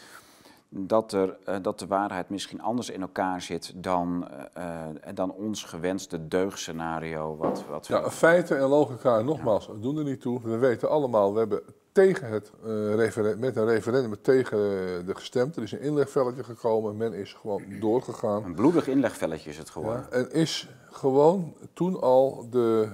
dat, 0.80 1.13
er, 1.13 1.38
uh, 1.49 1.55
dat 1.61 1.80
de 1.80 1.88
waarheid 1.88 2.30
misschien 2.30 2.61
anders 2.61 2.89
in 2.89 3.01
elkaar 3.01 3.41
zit 3.41 3.73
dan, 3.75 4.28
uh, 4.57 4.86
dan 5.13 5.32
ons 5.32 5.63
gewenste 5.63 6.28
deugscenario. 6.28 7.38
Wat, 7.38 7.63
wat 7.69 7.88
ja, 7.88 8.09
feiten 8.09 8.59
en 8.59 8.67
logica, 8.67 9.21
nogmaals, 9.21 9.65
ja. 9.65 9.73
doen 9.82 9.97
er 9.97 10.03
niet 10.03 10.21
toe. 10.21 10.41
We 10.43 10.57
weten 10.57 10.89
allemaal, 10.89 11.34
we 11.34 11.39
hebben 11.39 11.61
tegen 11.91 12.28
het, 12.28 12.51
uh, 12.65 13.36
met 13.38 13.55
een 13.55 13.65
referendum 13.65 14.21
tegen 14.21 14.57
de 15.05 15.15
gestemd. 15.15 15.55
Er 15.55 15.63
is 15.63 15.71
een 15.71 15.82
inlegvelletje 15.82 16.43
gekomen, 16.43 16.97
men 16.97 17.13
is 17.13 17.34
gewoon 17.34 17.63
doorgegaan. 17.80 18.43
Een 18.43 18.55
bloedig 18.55 18.88
inlegvelletje 18.88 19.49
is 19.49 19.57
het 19.57 19.69
geworden. 19.69 20.07
Ja, 20.11 20.17
en 20.17 20.32
is 20.32 20.69
gewoon 20.91 21.53
toen 21.73 22.01
al 22.01 22.47
de, 22.49 22.89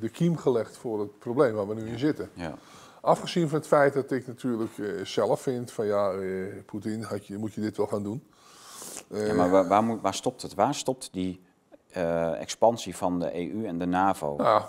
de 0.00 0.08
kiem 0.08 0.36
gelegd 0.36 0.76
voor 0.76 1.00
het 1.00 1.18
probleem 1.18 1.54
waar 1.54 1.68
we 1.68 1.74
nu 1.74 1.86
in 1.86 1.98
zitten. 1.98 2.28
Ja. 2.32 2.54
Afgezien 3.04 3.48
van 3.48 3.58
het 3.58 3.66
feit 3.66 3.92
dat 3.92 4.10
ik 4.10 4.26
natuurlijk 4.26 4.76
uh, 4.76 5.04
zelf 5.04 5.40
vind 5.40 5.72
van 5.72 5.86
ja, 5.86 6.12
Poetin, 6.66 7.06
je, 7.22 7.38
moet 7.38 7.54
je 7.54 7.60
dit 7.60 7.76
wel 7.76 7.86
gaan 7.86 8.02
doen. 8.02 8.24
ja, 9.08 9.34
maar 9.34 9.50
waar, 9.50 9.68
waar, 9.68 9.84
moet, 9.84 10.00
waar, 10.00 10.14
stopt 10.14 10.42
het? 10.42 10.54
Waar 10.54 10.74
stopt 10.74 11.12
die 11.12 11.42
expansie 12.38 12.96
van 12.96 13.18
de 13.18 13.34
EU 13.34 13.66
en 13.66 13.78
de 13.78 13.86
NAVO? 13.86 14.34
Ja, 14.38 14.66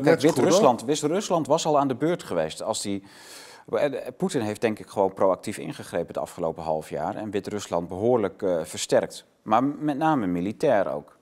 Wit-Rusland 0.00 0.84
Wit 0.84 1.46
was 1.46 1.66
al 1.66 1.78
aan 1.78 1.88
de 1.88 1.94
beurt 1.94 2.22
geweest 2.22 2.62
als 2.62 2.82
die 2.82 3.02
Poetin 4.16 4.40
heeft 4.40 4.60
denk 4.60 4.78
ik 4.78 4.88
gewoon 4.88 5.14
proactief 5.14 5.58
ingegrepen 5.58 6.06
het 6.06 6.18
afgelopen 6.18 6.62
half 6.62 6.90
jaar 6.90 7.16
en 7.16 7.30
Wit-Rusland 7.30 7.88
behoorlijk 7.88 8.42
uh, 8.42 8.64
versterkt. 8.64 9.24
Maar 9.42 9.64
met 9.64 9.96
name 9.96 10.26
militair 10.26 10.92
ook. 10.92 11.18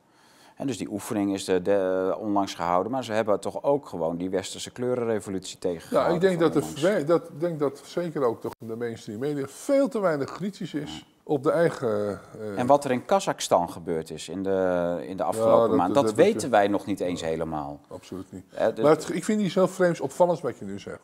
En 0.58 0.66
dus 0.66 0.78
die 0.78 0.90
oefening 0.90 1.34
is 1.34 1.44
de, 1.44 1.62
de, 1.62 2.16
onlangs 2.18 2.54
gehouden, 2.54 2.92
maar 2.92 3.04
ze 3.04 3.12
hebben 3.12 3.40
toch 3.40 3.62
ook 3.62 3.86
gewoon 3.86 4.16
die 4.16 4.30
westerse 4.30 4.70
kleurenrevolutie 4.70 5.58
tegengehouden. 5.58 6.12
Ja, 6.12 6.14
ik 6.14 6.38
denk 6.38 6.52
dat, 6.52 6.74
de, 6.74 7.04
dat, 7.04 7.30
denk 7.38 7.58
dat 7.58 7.82
zeker 7.84 8.22
ook 8.22 8.40
toch 8.40 8.52
de 8.58 8.76
mainstream 8.76 9.18
media 9.18 9.46
veel 9.46 9.88
te 9.88 10.00
weinig 10.00 10.32
kritisch 10.32 10.74
is 10.74 11.06
op 11.22 11.42
de 11.42 11.50
eigen... 11.50 12.20
Uh... 12.40 12.58
En 12.58 12.66
wat 12.66 12.84
er 12.84 12.90
in 12.90 13.04
Kazachstan 13.04 13.70
gebeurd 13.70 14.10
is 14.10 14.28
in 14.28 14.42
de, 14.42 14.98
in 15.06 15.16
de 15.16 15.22
afgelopen 15.22 15.70
ja, 15.70 15.76
maand, 15.76 15.94
dat, 15.94 16.14
weten 16.14 16.50
wij 16.50 16.68
nog 16.68 16.86
niet 16.86 17.00
eens 17.00 17.20
helemaal. 17.20 17.80
Absoluut 17.88 18.32
niet. 18.32 18.44
maar 18.82 18.98
ik 19.12 19.24
vind 19.24 19.40
die 19.40 19.50
zo 19.50 19.66
vreemd 19.66 20.00
opvallend 20.00 20.40
wat 20.40 20.58
je 20.58 20.64
nu 20.64 20.78
zegt. 20.78 21.00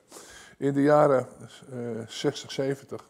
In 0.59 0.73
de 0.73 0.83
jaren 0.83 1.27
uh, 1.75 2.01
60, 2.07 2.53
70 2.53 3.05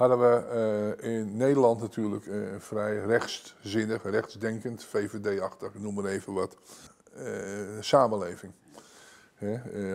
hadden 0.00 0.18
we 0.18 0.96
uh, 1.02 1.14
in 1.14 1.36
Nederland 1.36 1.80
natuurlijk 1.80 2.26
uh, 2.26 2.46
vrij 2.58 3.00
rechtszinnig, 3.00 4.02
rechtsdenkend, 4.02 4.84
VVD-achtig, 4.84 5.74
noem 5.78 5.94
maar 5.94 6.04
even 6.04 6.32
wat, 6.32 6.56
uh, 7.18 7.24
samenleving. 7.80 8.52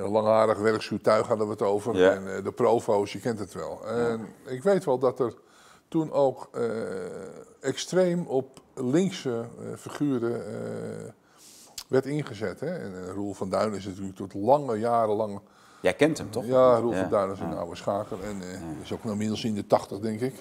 langharig 0.05 0.57
werkschuwtuig 0.57 1.27
hadden 1.27 1.45
we 1.45 1.51
het 1.51 1.61
over. 1.61 1.95
Ja. 1.95 2.13
En 2.13 2.43
de 2.43 2.51
provo's, 2.51 3.13
je 3.13 3.19
kent 3.19 3.39
het 3.39 3.53
wel. 3.53 3.87
En 3.87 4.27
ik 4.45 4.63
weet 4.63 4.85
wel 4.85 4.97
dat 4.99 5.19
er 5.19 5.33
toen 5.87 6.11
ook 6.11 6.49
extreem 7.59 8.27
op 8.27 8.61
linkse 8.73 9.45
figuren 9.77 10.43
werd 11.87 12.05
ingezet. 12.05 12.59
Hè? 12.59 12.77
En 12.77 13.11
Roel 13.11 13.33
van 13.33 13.49
Duin 13.49 13.73
is 13.73 13.85
natuurlijk 13.85 14.15
tot 14.15 14.33
lange 14.33 14.77
jaren 14.79 15.15
lang 15.15 15.41
Jij 15.85 15.93
kent 15.93 16.17
hem 16.17 16.29
toch? 16.29 16.45
Ja, 16.45 16.77
Roel 16.77 16.93
van 16.93 17.09
Duin 17.09 17.31
is 17.31 17.39
een 17.39 17.57
oude 17.57 17.75
schaker. 17.75 18.23
En 18.23 18.37
uh, 18.37 18.81
is 18.81 18.91
ook 18.91 19.03
nog 19.03 19.11
inmiddels 19.11 19.43
in 19.43 19.53
de 19.53 19.67
80, 19.67 19.99
denk 19.99 20.21
ik. 20.21 20.33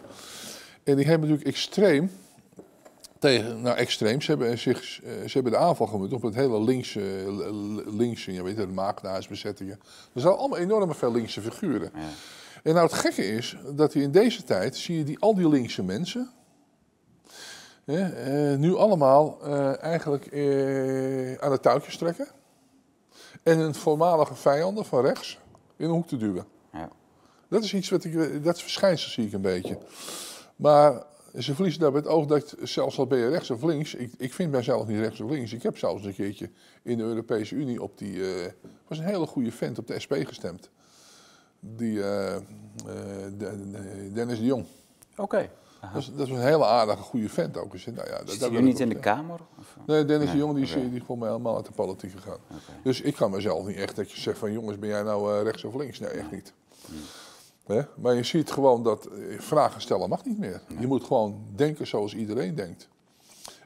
En 0.84 0.96
die 0.96 1.06
hebben 1.06 1.28
natuurlijk 1.28 1.56
extreem 1.56 2.10
tegen, 3.18 3.62
nou 3.62 3.76
extreem, 3.76 4.20
ze 4.20 4.30
hebben, 4.30 4.58
zich, 4.58 5.02
eh, 5.02 5.10
ze 5.12 5.30
hebben 5.32 5.52
de 5.52 5.58
aanval 5.58 5.86
gemunt 5.86 6.12
op 6.12 6.22
het 6.22 6.34
hele 6.34 6.62
linkse, 6.62 7.00
linkse 7.86 8.32
je 8.32 8.42
weet 8.42 8.56
het, 8.56 8.74
maagdhuisbezettingen. 8.74 9.80
Er 10.14 10.20
zijn 10.20 10.34
allemaal 10.34 10.58
enorme 10.58 10.94
veel 10.94 11.12
linkse 11.12 11.40
figuren. 11.40 11.90
Ja. 11.94 12.00
En 12.62 12.74
nou 12.74 12.86
het 12.86 12.96
gekke 12.96 13.26
is, 13.26 13.56
dat 13.74 13.92
je 13.92 14.02
in 14.02 14.10
deze 14.10 14.44
tijd, 14.44 14.76
zie 14.76 14.98
je 14.98 15.04
die, 15.04 15.18
al 15.18 15.34
die 15.34 15.48
linkse 15.48 15.82
mensen, 15.82 16.32
eh, 17.84 18.54
nu 18.56 18.76
allemaal 18.76 19.38
eh, 19.42 19.82
eigenlijk 19.82 20.26
eh, 20.26 21.34
aan 21.34 21.50
de 21.50 21.60
touwtjes 21.60 21.96
trekken 21.96 22.28
en 23.44 23.58
hun 23.58 23.74
voormalige 23.74 24.34
vijanden 24.34 24.84
van 24.84 25.04
rechts 25.04 25.38
in 25.76 25.84
een 25.84 25.90
hoek 25.90 26.06
te 26.06 26.16
duwen. 26.16 26.46
Ja. 26.72 26.88
Dat 27.48 27.64
is 27.64 27.74
iets 27.74 27.90
wat 27.90 28.04
ik, 28.04 28.44
dat 28.44 28.60
verschijnsel 28.60 29.10
zie 29.10 29.26
ik 29.26 29.32
een 29.32 29.40
beetje. 29.40 29.78
Maar 30.56 31.02
ze 31.38 31.54
verliezen 31.54 31.80
daarbij 31.80 32.00
het 32.00 32.10
oog 32.10 32.26
dat 32.26 32.54
zelfs 32.62 32.98
al 32.98 33.06
ben 33.06 33.18
je 33.18 33.28
rechts 33.28 33.50
of 33.50 33.62
links, 33.62 33.94
ik, 33.94 34.12
ik 34.18 34.32
vind 34.32 34.50
mijzelf 34.50 34.86
niet 34.86 34.98
rechts 34.98 35.20
of 35.20 35.30
links. 35.30 35.52
Ik 35.52 35.62
heb 35.62 35.78
zelfs 35.78 36.04
een 36.04 36.14
keertje 36.14 36.50
in 36.82 36.98
de 36.98 37.04
Europese 37.04 37.54
Unie 37.54 37.82
op 37.82 37.98
die, 37.98 38.14
uh, 38.14 38.28
was 38.88 38.98
een 38.98 39.04
hele 39.04 39.26
goede 39.26 39.52
vent 39.52 39.78
op 39.78 39.86
de 39.86 39.98
SP 40.04 40.12
gestemd. 40.14 40.70
Die 41.60 41.96
uh, 41.96 42.36
uh, 42.86 42.94
Dennis 44.12 44.38
de 44.38 44.44
Jong. 44.44 44.66
Oké. 45.16 45.50
Dat 45.92 46.28
is, 46.28 46.32
een 46.32 46.40
hele 46.40 46.64
aardige, 46.64 47.02
goede 47.02 47.28
vent 47.28 47.56
ook. 47.56 47.72
Dus, 47.72 47.86
nou 47.86 48.08
ja, 48.08 48.20
Zit 48.26 48.40
hij 48.40 48.60
niet 48.60 48.80
in 48.80 48.88
de 48.88 48.98
Kamer? 48.98 49.40
Of? 49.58 49.76
Nee, 49.86 50.04
Dennis 50.04 50.30
de 50.30 50.36
Jong 50.36 50.54
die, 50.54 50.64
is, 50.64 50.72
die 50.72 51.16
mij 51.16 51.28
helemaal 51.28 51.56
uit 51.56 51.66
de 51.66 51.72
politiek 51.72 52.10
gegaan. 52.10 52.38
Dus 52.82 53.00
ik 53.00 53.14
kan 53.14 53.30
mezelf 53.30 53.66
niet 53.66 53.76
echt 53.76 53.96
dat 53.96 54.12
je 54.12 54.20
zegt 54.20 54.38
van 54.38 54.52
jongens, 54.52 54.78
ben 54.78 54.88
jij 54.88 55.02
nou 55.02 55.36
uh, 55.36 55.42
rechts 55.42 55.64
of 55.64 55.74
links? 55.74 55.98
Nee, 55.98 56.10
echt 56.10 56.30
niet. 56.30 56.52
Hmm. 56.86 57.86
Maar 57.96 58.14
je 58.14 58.22
ziet 58.22 58.50
gewoon 58.50 58.82
dat 58.82 59.06
eh, 59.06 59.40
vragen 59.40 59.80
stellen 59.80 60.08
mag 60.08 60.24
niet 60.24 60.38
meer. 60.38 60.60
Je 60.78 60.86
moet 60.86 61.04
gewoon 61.04 61.44
denken 61.54 61.86
zoals 61.86 62.14
iedereen 62.14 62.54
denkt. 62.54 62.88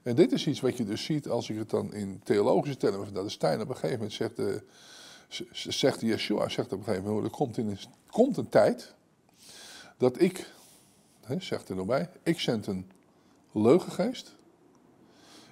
En 0.02 0.14
dit 0.14 0.32
is 0.32 0.46
iets 0.46 0.60
wat 0.60 0.76
je 0.76 0.84
dus 0.84 1.04
ziet 1.04 1.28
als 1.28 1.50
ik 1.50 1.58
het 1.58 1.70
dan 1.70 1.94
in 1.94 2.20
theologische 2.24 2.76
termen... 2.76 3.12
dat 3.12 3.24
de 3.24 3.30
Stijn 3.30 3.60
op 3.60 3.68
een 3.68 3.74
gegeven 3.74 3.96
moment 3.96 4.12
zegt... 4.12 4.38
Uh, 4.38 4.54
zegt 5.52 6.00
Yeshua 6.00 6.48
zegt 6.48 6.72
op 6.72 6.78
een 6.78 6.84
gegeven 6.84 7.06
moment... 7.08 7.24
er 7.24 7.30
komt, 7.30 7.58
in, 7.58 7.70
er 7.70 7.86
komt 8.10 8.36
een 8.36 8.48
tijd 8.48 8.94
dat 9.96 10.20
ik 10.20 10.52
zegt 11.38 11.68
er 11.68 11.76
nog 11.76 11.86
bij, 11.86 12.10
ik 12.22 12.40
zend 12.40 12.66
een 12.66 12.90
leugengeest. 13.52 14.36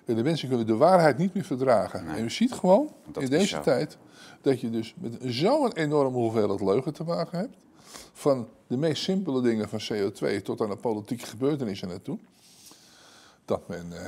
En 0.04 0.14
de 0.14 0.22
mensen 0.22 0.48
kunnen 0.48 0.66
de 0.66 0.76
waarheid 0.76 1.18
niet 1.18 1.34
meer 1.34 1.44
verdragen. 1.44 2.08
En 2.08 2.22
je 2.22 2.28
ziet 2.28 2.52
gewoon 2.52 2.92
in 3.18 3.30
deze 3.30 3.60
tijd 3.60 3.96
dat 4.40 4.60
je 4.60 4.70
dus 4.70 4.94
met 4.98 5.16
zo'n 5.20 5.72
enorme 5.72 6.16
hoeveelheid 6.16 6.60
leugen 6.60 6.92
te 6.92 7.04
maken 7.04 7.38
hebt. 7.38 7.56
Van 8.12 8.48
de 8.66 8.76
meest 8.76 9.02
simpele 9.02 9.42
dingen 9.42 9.68
van 9.68 9.80
CO2 9.92 10.42
tot 10.42 10.60
aan 10.60 10.70
de 10.70 10.76
politieke 10.76 11.26
gebeurtenissen 11.26 11.88
naartoe. 11.88 12.18
Dat 13.44 13.68
men, 13.68 13.86
uh, 13.92 13.98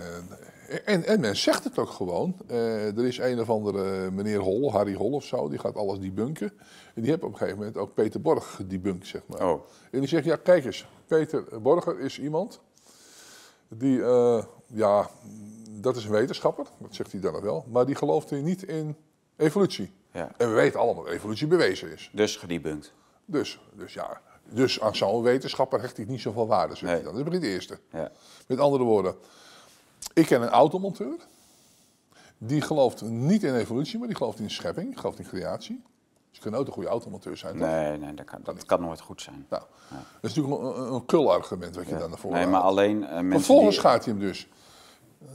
en, 0.85 1.05
en 1.05 1.21
men 1.21 1.37
zegt 1.37 1.65
het 1.65 1.79
ook 1.79 1.91
gewoon. 1.91 2.37
Uh, 2.51 2.99
er 2.99 3.07
is 3.07 3.19
een 3.19 3.41
of 3.41 3.51
andere 3.51 4.11
meneer 4.11 4.39
Hol, 4.39 4.73
Harry 4.73 4.95
Hol 4.95 5.13
of 5.13 5.25
zo, 5.25 5.49
die 5.49 5.59
gaat 5.59 5.77
alles 5.77 5.99
debunken. 5.99 6.53
En 6.95 7.03
die 7.03 7.11
heeft 7.11 7.23
op 7.23 7.33
een 7.33 7.37
gegeven 7.39 7.59
moment 7.59 7.77
ook 7.77 7.95
Peter 7.95 8.21
Borg 8.21 8.55
gedebunkt, 8.55 9.07
zeg 9.07 9.23
maar. 9.27 9.51
Oh. 9.51 9.63
En 9.91 9.99
die 9.99 10.09
zegt, 10.09 10.25
ja 10.25 10.37
kijk 10.37 10.65
eens, 10.65 10.87
Peter 11.07 11.63
Borger 11.63 12.01
is 12.01 12.19
iemand 12.21 12.61
die, 13.69 13.99
uh, 13.99 14.45
ja, 14.67 15.11
dat 15.81 15.97
is 15.97 16.05
een 16.05 16.11
wetenschapper, 16.11 16.67
dat 16.79 16.95
zegt 16.95 17.13
hij 17.13 17.21
dan 17.21 17.33
nog 17.33 17.43
wel, 17.43 17.65
maar 17.69 17.87
die 17.87 17.95
gelooft 17.95 18.31
niet 18.31 18.63
in 18.63 18.97
evolutie. 19.37 19.93
Ja. 20.13 20.31
En 20.37 20.49
we 20.49 20.55
weten 20.55 20.81
allemaal 20.81 21.05
dat 21.05 21.13
evolutie 21.13 21.47
bewezen 21.47 21.93
is. 21.93 22.11
Dus 22.13 22.37
gedebunkt. 22.37 22.93
Dus, 23.25 23.61
dus 23.77 23.95
ja, 23.95 24.21
dus 24.51 24.81
aan 24.81 24.97
zo'n 24.97 25.23
wetenschapper 25.23 25.81
hecht 25.81 25.99
ik 25.99 26.09
niet 26.09 26.21
zoveel 26.21 26.47
waarde, 26.47 26.75
zegt 26.75 26.93
hij 26.93 27.03
dan. 27.03 27.17
Dat 27.17 27.27
is 27.27 27.33
het 27.33 27.43
eerste. 27.43 27.79
Ja. 27.93 28.11
Met 28.47 28.59
andere 28.59 28.85
woorden, 28.85 29.15
ik 30.19 30.27
ken 30.27 30.43
een 30.43 30.49
automonteur, 30.49 31.17
die 32.39 32.61
gelooft 32.61 33.03
niet 33.03 33.43
in 33.43 33.55
evolutie, 33.55 33.99
maar 33.99 34.09
die 34.09 34.17
gelooft 34.17 34.39
in 34.39 34.51
schepping, 34.51 34.89
die 34.89 34.99
gelooft 34.99 35.19
in 35.19 35.27
creatie. 35.27 35.83
Je 36.31 36.41
kunt 36.41 36.55
nooit 36.55 36.67
een 36.67 36.73
goede 36.73 36.89
automonteur 36.89 37.37
zijn, 37.37 37.59
toch? 37.59 37.67
Nee, 37.67 37.99
nee 37.99 38.15
dat, 38.15 38.27
kan, 38.27 38.41
dat 38.43 38.65
kan 38.65 38.81
nooit 38.81 39.01
goed 39.01 39.23
zijn. 39.23 39.47
Nou, 39.49 39.63
Dat 39.89 40.31
is 40.31 40.35
natuurlijk 40.35 40.63
een, 40.63 40.93
een 40.93 41.07
kul 41.07 41.33
argument 41.33 41.77
wat 41.77 41.89
je 41.89 41.97
dan 41.99 42.11
naar 42.11 42.19
voren 42.19 42.39
Nee, 42.39 42.47
maar 42.47 42.61
alleen 42.61 43.03
uh, 43.03 43.11
mensen 43.11 43.31
Vervolgens 43.31 43.75
die... 43.75 43.85
gaat 43.85 44.05
hij 44.05 44.15
hem 44.15 44.23
dus 44.23 44.49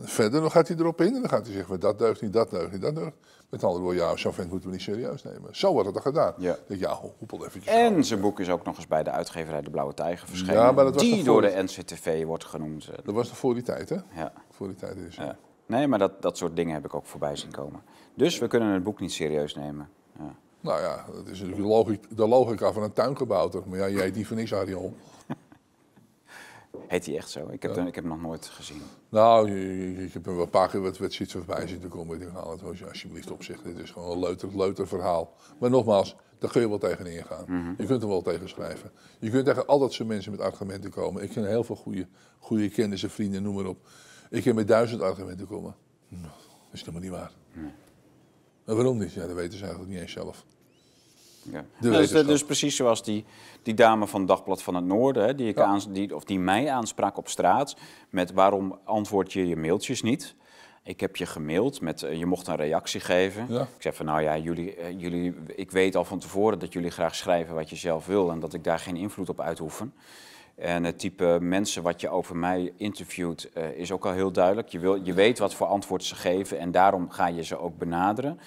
verder, 0.01 0.41
dan 0.41 0.51
gaat 0.51 0.67
hij 0.67 0.77
erop 0.77 1.01
in 1.01 1.15
en 1.15 1.21
dan 1.21 1.29
gaat 1.29 1.45
hij 1.45 1.55
zeggen, 1.55 1.79
dat 1.79 1.99
deugt 1.99 2.21
niet, 2.21 2.33
dat 2.33 2.49
deugt 2.49 2.71
niet, 2.71 2.81
dat 2.81 2.95
deugt. 2.95 3.15
Met 3.53 3.63
andere 3.63 3.83
woorden, 3.83 4.03
ja, 4.03 4.17
zo'n 4.17 4.33
vent 4.33 4.49
moeten 4.49 4.69
we 4.69 4.75
niet 4.75 4.83
serieus 4.83 5.23
nemen. 5.23 5.55
Zo 5.55 5.71
wordt 5.71 5.85
het 5.85 5.93
dan 5.93 6.03
gedaan. 6.03 6.33
Ja. 6.37 6.57
denk, 6.67 6.79
ja, 6.79 6.99
hoepel 7.17 7.45
eventjes. 7.45 7.73
En 7.73 8.03
zijn 8.03 8.21
boek 8.21 8.39
is 8.39 8.49
ook 8.49 8.63
nog 8.65 8.75
eens 8.75 8.87
bij 8.87 9.03
de 9.03 9.11
uitgeverij 9.11 9.61
De 9.61 9.69
Blauwe 9.69 9.93
Tijger 9.93 10.27
verschenen. 10.27 10.55
Ja, 10.55 10.71
maar 10.71 10.83
dat 10.83 10.93
was 10.93 11.03
die 11.03 11.23
door 11.23 11.41
de 11.41 11.63
NCTV 11.63 12.25
wordt 12.25 12.45
genoemd. 12.45 12.89
Dat 13.03 13.15
was 13.15 13.27
nog 13.27 13.37
voor 13.37 13.53
die 13.53 13.63
tijd, 13.63 13.89
hè? 13.89 13.97
Ja. 14.15 14.33
Voor 14.49 14.67
die 14.67 14.75
tijd 14.75 14.97
is. 14.97 15.15
Ja. 15.15 15.37
Nee, 15.65 15.87
maar 15.87 15.99
dat, 15.99 16.21
dat 16.21 16.37
soort 16.37 16.55
dingen 16.55 16.73
heb 16.73 16.85
ik 16.85 16.93
ook 16.93 17.05
voorbij 17.05 17.35
zien 17.35 17.51
komen. 17.51 17.81
Dus 18.13 18.39
we 18.39 18.47
kunnen 18.47 18.69
het 18.69 18.83
boek 18.83 18.99
niet 18.99 19.11
serieus 19.11 19.55
nemen. 19.55 19.89
Ja. 20.17 20.35
Nou 20.59 20.81
ja, 20.81 21.05
dat 21.13 21.27
is 21.27 21.41
natuurlijk 21.41 22.17
de 22.17 22.27
logica, 22.27 22.71
van 22.71 22.83
een 22.83 22.93
tuingebouwder. 22.93 23.63
Maar 23.67 23.79
ja, 23.79 23.89
jij 23.89 24.11
die 24.11 24.27
van 24.27 24.37
is 24.37 24.53
Ariel. 24.53 24.93
Heet 26.93 27.05
hij 27.05 27.15
echt 27.15 27.29
zo? 27.29 27.47
Ik 27.49 27.61
heb, 27.61 27.77
ik 27.77 27.95
heb 27.95 28.03
hem 28.03 28.07
nog 28.07 28.21
nooit 28.21 28.45
gezien. 28.45 28.81
Nou, 29.09 29.51
ik 30.03 30.13
heb 30.13 30.25
hem 30.25 30.35
wel 30.35 30.43
een 30.43 30.49
paar 30.49 30.69
keer 30.69 30.81
wat, 30.81 30.97
wat 30.97 31.13
zoiets 31.13 31.33
voorbij 31.33 31.67
zien 31.67 31.79
te 31.79 31.87
komen. 31.87 32.21
Ik 32.21 32.33
nou, 32.33 32.73
alsjeblieft 32.87 33.31
op 33.31 33.43
zich. 33.43 33.61
Dit 33.61 33.77
is 33.77 33.91
gewoon 33.91 34.11
een 34.11 34.19
leuter, 34.19 34.57
leuter 34.57 34.87
verhaal. 34.87 35.33
Maar 35.59 35.69
nogmaals, 35.69 36.15
daar 36.37 36.51
kun 36.51 36.61
je 36.61 36.69
wel 36.69 36.77
tegen 36.77 37.05
ingaan. 37.05 37.45
Mhm. 37.47 37.73
Je 37.77 37.85
kunt 37.85 38.01
er 38.01 38.07
wel 38.07 38.21
tegen 38.21 38.49
schrijven. 38.49 38.91
Je 39.19 39.29
kunt 39.29 39.45
tegen 39.45 39.67
al 39.67 39.79
dat 39.79 39.93
soort 39.93 40.07
mensen 40.07 40.31
met 40.31 40.41
argumenten 40.41 40.91
komen. 40.91 41.23
Ik 41.23 41.29
ken 41.29 41.47
heel 41.47 41.63
veel 41.63 41.75
goede, 41.75 42.07
goede 42.39 42.69
kennissen, 42.69 43.09
vrienden, 43.09 43.43
noem 43.43 43.55
maar 43.55 43.65
op. 43.65 43.87
Ik 44.29 44.43
heb 44.43 44.55
met 44.55 44.67
duizend 44.67 45.01
argumenten 45.01 45.47
komen. 45.47 45.75
Nou, 46.07 46.23
dat 46.23 46.73
is 46.73 46.79
helemaal 46.79 47.01
niet 47.01 47.11
waar. 47.11 47.31
En 48.65 48.75
waarom 48.75 48.97
niet? 48.97 49.13
Ja, 49.13 49.27
dat 49.27 49.35
weten 49.35 49.57
ze 49.57 49.63
eigenlijk 49.63 49.93
niet 49.93 50.01
eens 50.01 50.11
zelf. 50.11 50.45
Ja. 51.51 51.65
Dus, 51.79 52.09
dus, 52.09 52.43
precies 52.43 52.75
zoals 52.75 53.03
die, 53.03 53.25
die 53.63 53.73
dame 53.73 54.07
van 54.07 54.25
Dagblad 54.25 54.63
van 54.63 54.75
het 54.75 54.85
Noorden, 54.85 55.25
hè, 55.25 55.35
die, 55.35 55.47
ik 55.47 55.57
ja. 55.57 55.79
die, 55.89 56.15
of 56.15 56.23
die 56.23 56.39
mij 56.39 56.71
aansprak 56.71 57.17
op 57.17 57.27
straat 57.27 57.75
met 58.09 58.31
waarom 58.31 58.79
antwoord 58.83 59.33
je 59.33 59.47
je 59.47 59.55
mailtjes 59.55 60.01
niet. 60.01 60.35
Ik 60.83 60.99
heb 60.99 61.15
je 61.15 61.25
gemaild 61.25 61.81
met 61.81 62.01
uh, 62.01 62.17
je 62.17 62.25
mocht 62.25 62.47
een 62.47 62.55
reactie 62.55 62.99
geven. 62.99 63.49
Ik 63.49 63.67
zeg 63.81 63.95
van 63.95 64.05
nou 64.05 64.21
ja, 64.21 64.37
jullie, 64.37 64.77
uh, 64.77 64.99
jullie, 64.99 65.35
ik 65.55 65.71
weet 65.71 65.95
al 65.95 66.05
van 66.05 66.19
tevoren 66.19 66.59
dat 66.59 66.73
jullie 66.73 66.91
graag 66.91 67.15
schrijven 67.15 67.55
wat 67.55 67.69
je 67.69 67.75
zelf 67.75 68.05
wil 68.05 68.31
en 68.31 68.39
dat 68.39 68.53
ik 68.53 68.63
daar 68.63 68.79
geen 68.79 68.95
invloed 68.95 69.29
op 69.29 69.41
uitoefen. 69.41 69.93
En 70.55 70.83
het 70.83 70.99
type 70.99 71.37
mensen 71.41 71.83
wat 71.83 72.01
je 72.01 72.09
over 72.09 72.35
mij 72.35 72.73
interviewt 72.77 73.49
uh, 73.57 73.69
is 73.69 73.91
ook 73.91 74.05
al 74.05 74.11
heel 74.11 74.31
duidelijk. 74.31 74.67
Je, 74.67 74.79
wil, 74.79 75.05
je 75.05 75.13
weet 75.13 75.39
wat 75.39 75.53
voor 75.53 75.67
antwoord 75.67 76.03
ze 76.03 76.15
geven 76.15 76.59
en 76.59 76.71
daarom 76.71 77.09
ga 77.09 77.27
je 77.27 77.43
ze 77.43 77.57
ook 77.57 77.77
benaderen. 77.77 78.39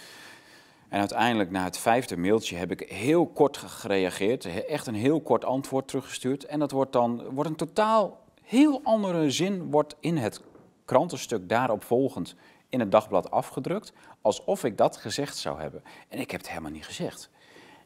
En 0.89 0.99
uiteindelijk, 0.99 1.51
na 1.51 1.65
het 1.65 1.79
vijfde 1.79 2.17
mailtje, 2.17 2.57
heb 2.57 2.71
ik 2.71 2.91
heel 2.91 3.27
kort 3.27 3.57
gereageerd. 3.57 4.65
Echt 4.67 4.87
een 4.87 4.95
heel 4.95 5.21
kort 5.21 5.45
antwoord 5.45 5.89
teruggestuurd. 5.89 6.45
En 6.45 6.59
dat 6.59 6.71
wordt 6.71 6.93
dan 6.93 7.25
wordt 7.31 7.51
een 7.51 7.57
totaal 7.57 8.25
heel 8.43 8.81
andere 8.85 9.31
zin 9.31 9.71
wordt 9.71 9.97
in 10.01 10.17
het 10.17 10.41
krantenstuk 10.85 11.49
daarop 11.49 11.85
volgend 11.85 12.35
in 12.69 12.81
het 12.81 12.93
dagblad 12.93 13.31
afgedrukt, 13.31 13.93
alsof 14.21 14.65
ik 14.65 14.77
dat 14.79 14.97
gezegd 14.97 15.37
zou 15.37 15.61
hebben. 15.61 15.83
En 16.09 16.19
ik 16.19 16.31
heb 16.31 16.41
het 16.41 16.49
helemaal 16.49 16.71
niet 16.71 16.87
gezegd. 16.87 17.31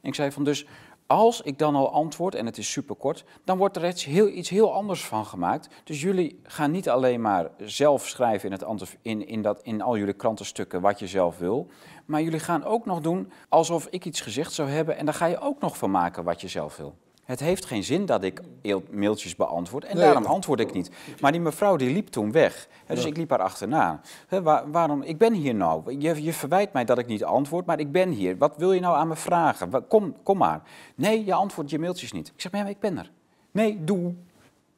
En 0.01 0.09
ik 0.09 0.15
zei 0.15 0.33
van 0.33 0.45
dus, 0.45 0.67
als 1.07 1.41
ik 1.41 1.59
dan 1.59 1.75
al 1.75 1.93
antwoord, 1.93 2.35
en 2.35 2.47
het 2.47 2.59
is 2.59 2.73
superkort, 2.73 3.25
dan 3.45 3.59
wordt 3.59 3.77
er 3.77 3.89
iets 3.89 4.05
heel, 4.05 4.29
iets 4.29 4.49
heel 4.49 4.73
anders 4.73 5.05
van 5.05 5.27
gemaakt. 5.27 5.69
Dus 5.85 6.01
jullie 6.01 6.41
gaan 6.43 6.71
niet 6.71 6.89
alleen 6.89 7.21
maar 7.21 7.51
zelf 7.59 8.07
schrijven 8.07 8.51
in, 8.51 8.59
het, 8.59 8.97
in, 9.03 9.27
in, 9.27 9.43
dat, 9.43 9.63
in 9.63 9.83
al 9.83 9.97
jullie 9.97 10.15
krantenstukken 10.15 10.81
wat 10.81 10.99
je 10.99 11.07
zelf 11.07 11.39
wil. 11.39 11.71
Maar 12.11 12.23
jullie 12.23 12.39
gaan 12.39 12.65
ook 12.65 12.87
nog 12.87 13.01
doen 13.01 13.33
alsof 13.49 13.87
ik 13.91 14.05
iets 14.05 14.21
gezegd 14.21 14.53
zou 14.53 14.69
hebben. 14.69 14.97
En 14.97 15.05
daar 15.05 15.15
ga 15.15 15.27
je 15.27 15.41
ook 15.41 15.61
nog 15.61 15.77
van 15.79 15.91
maken 15.91 16.25
wat 16.25 16.41
je 16.41 16.49
zelf 16.49 16.77
wil. 16.77 16.95
Het 17.25 17.41
heeft 17.41 17.65
geen 17.65 17.85
zin 17.85 18.07
dat 18.07 18.25
ik 18.25 18.41
mailtjes 18.91 19.37
beantwoord 19.37 19.85
en 19.85 19.97
daarom 19.97 20.25
antwoord 20.25 20.61
ik 20.61 20.73
niet. 20.73 20.91
Maar 21.21 21.33
die 21.33 21.41
mevrouw 21.41 21.77
die 21.77 21.93
liep 21.93 22.09
toen 22.09 22.33
weg. 22.33 22.69
dus 22.87 23.05
ik 23.05 23.17
liep 23.17 23.31
haar 23.31 23.43
achterna. 23.43 24.01
waarom? 24.67 25.03
Ik 25.03 25.19
ben 25.19 25.33
hier 25.33 25.55
nou. 25.55 25.99
Je, 25.99 26.23
je 26.23 26.33
verwijt 26.33 26.73
mij 26.73 26.85
dat 26.85 26.99
ik 26.99 27.07
niet 27.07 27.25
antwoord, 27.25 27.67
maar 27.67 27.79
ik 27.79 27.93
ben 27.93 28.11
hier. 28.11 28.39
Wat 28.39 28.57
wil 28.57 28.73
je 28.73 28.81
nou 28.81 28.97
aan 28.97 29.09
me 29.09 29.17
vragen? 29.17 29.87
Kom, 29.89 30.17
kom 30.23 30.39
maar. 30.39 30.63
Nee, 30.95 31.25
je 31.25 31.35
antwoordt 31.35 31.71
je 31.71 31.79
mailtjes 31.79 32.13
niet. 32.13 32.29
Ik 32.29 32.41
zeg, 32.41 32.53
maar 32.53 32.61
ja, 32.61 32.69
ik 32.69 32.81
ben 32.81 32.99
er. 32.99 33.11
Nee, 33.51 33.85
doe. 33.85 34.15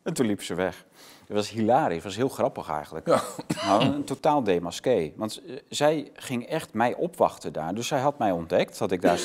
En 0.03 0.15
toen 0.15 0.27
liep 0.27 0.43
ze 0.43 0.55
weg. 0.55 0.87
Het 1.33 1.41
was 1.41 1.51
hilarisch, 1.51 1.95
het 1.95 2.05
was 2.05 2.17
heel 2.17 2.29
grappig 2.29 2.69
eigenlijk. 2.69 3.07
Ja. 3.07 3.21
Nou, 3.67 3.85
een 3.85 4.05
totaal 4.05 4.43
demasqué. 4.43 5.13
Want 5.17 5.43
eh, 5.47 5.57
zij 5.69 6.11
ging 6.15 6.47
echt 6.47 6.75
mij 6.75 6.95
opwachten 6.95 7.53
daar. 7.53 7.75
Dus 7.75 7.87
zij 7.87 8.01
had 8.01 8.19
mij 8.19 8.31
ontdekt 8.31 8.79
dat 8.79 8.91
ik 8.91 9.03
daar 9.03 9.21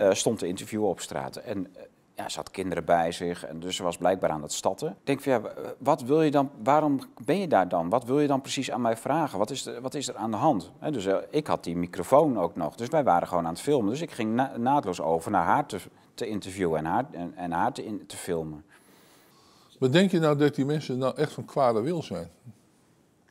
uh, 0.00 0.12
stond 0.12 0.38
te 0.38 0.46
interviewen 0.46 0.88
op 0.88 1.00
straat. 1.00 1.36
En 1.36 1.66
eh, 1.74 1.82
ja, 2.14 2.28
ze 2.28 2.36
had 2.36 2.50
kinderen 2.50 2.84
bij 2.84 3.12
zich 3.12 3.46
en 3.46 3.60
dus 3.60 3.76
ze 3.76 3.82
was 3.82 3.96
blijkbaar 3.96 4.30
aan 4.30 4.42
het 4.42 4.52
statten. 4.52 4.88
Ik 4.88 5.06
denk 5.06 5.20
van 5.20 5.32
ja, 5.32 5.40
wat 5.78 6.02
wil 6.02 6.22
je 6.22 6.30
dan, 6.30 6.50
waarom 6.62 7.00
ben 7.24 7.38
je 7.38 7.48
daar 7.48 7.68
dan? 7.68 7.88
Wat 7.88 8.04
wil 8.04 8.20
je 8.20 8.26
dan 8.26 8.40
precies 8.40 8.70
aan 8.70 8.80
mij 8.80 8.96
vragen? 8.96 9.38
Wat 9.38 9.50
is, 9.50 9.66
er, 9.66 9.80
wat 9.80 9.94
is 9.94 10.08
er 10.08 10.16
aan 10.16 10.30
de 10.30 10.36
hand? 10.36 10.72
dus 10.90 11.06
uh, 11.06 11.16
ik 11.30 11.46
had 11.46 11.64
die 11.64 11.76
microfoon 11.76 12.38
ook 12.38 12.56
nog, 12.56 12.74
dus 12.74 12.88
wij 12.88 13.04
waren 13.04 13.28
gewoon 13.28 13.46
aan 13.46 13.52
het 13.52 13.62
filmen. 13.62 13.90
Dus 13.90 14.00
ik 14.00 14.10
ging 14.10 14.48
naadloos 14.56 15.00
over 15.00 15.30
naar 15.30 15.44
haar 15.44 15.66
te, 15.66 15.78
te 16.14 16.26
interviewen 16.26 16.78
en 16.78 16.84
haar, 16.84 17.06
en, 17.10 17.32
en 17.36 17.52
haar 17.52 17.72
te, 17.72 17.84
in, 17.84 18.06
te 18.06 18.16
filmen. 18.16 18.64
Wat 19.80 19.92
denk 19.92 20.10
je 20.10 20.18
nou 20.18 20.36
dat 20.36 20.54
die 20.54 20.64
mensen 20.64 20.98
nou 20.98 21.16
echt 21.16 21.32
van 21.32 21.44
kwade 21.44 21.80
wil 21.80 22.02
zijn? 22.02 22.30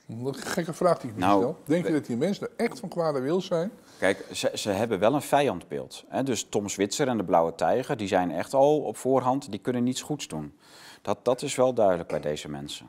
Een 0.08 0.36
gekke 0.36 0.74
vraag 0.74 1.00
die 1.00 1.10
ik 1.10 1.18
nou, 1.18 1.40
stel. 1.40 1.58
Denk 1.66 1.86
je 1.86 1.92
dat 1.92 2.06
die 2.06 2.18
mensen 2.18 2.58
echt 2.58 2.80
van 2.80 2.90
kwade 2.90 3.20
wil 3.20 3.42
zijn? 3.42 3.72
Kijk, 4.00 4.26
ze, 4.32 4.52
ze 4.54 4.70
hebben 4.70 5.00
wel 5.00 5.14
een 5.14 5.22
vijandbeeld. 5.22 6.04
Hè? 6.08 6.24
Dus 6.24 6.44
Tom 6.50 6.70
Zwitser 6.70 7.08
en 7.08 7.18
de 7.18 7.24
Blauwe 7.24 7.56
Tijger, 7.56 7.98
die 7.98 8.08
zijn 8.08 8.32
echt 8.32 8.54
al 8.54 8.80
op 8.80 8.98
voorhand, 8.98 9.52
die 9.52 9.60
kunnen 9.60 9.84
niets 9.84 10.02
goeds 10.02 10.28
doen. 10.28 10.58
Dat, 11.02 11.18
dat 11.24 11.42
is 11.42 11.56
wel 11.56 11.74
duidelijk 11.74 12.10
bij 12.10 12.20
deze 12.20 12.50
mensen. 12.50 12.88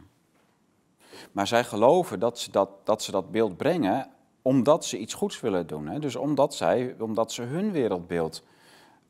Maar 1.32 1.46
zij 1.46 1.64
geloven 1.64 2.20
dat 2.20 2.38
ze 2.38 2.50
dat, 2.50 2.70
dat, 2.84 3.02
ze 3.02 3.10
dat 3.10 3.30
beeld 3.30 3.56
brengen 3.56 4.10
omdat 4.42 4.84
ze 4.84 4.98
iets 4.98 5.14
goeds 5.14 5.40
willen 5.40 5.66
doen. 5.66 5.88
Hè? 5.88 5.98
Dus 5.98 6.16
omdat, 6.16 6.54
zij, 6.54 6.94
omdat 6.98 7.32
ze 7.32 7.42
hun 7.42 7.72
wereldbeeld 7.72 8.42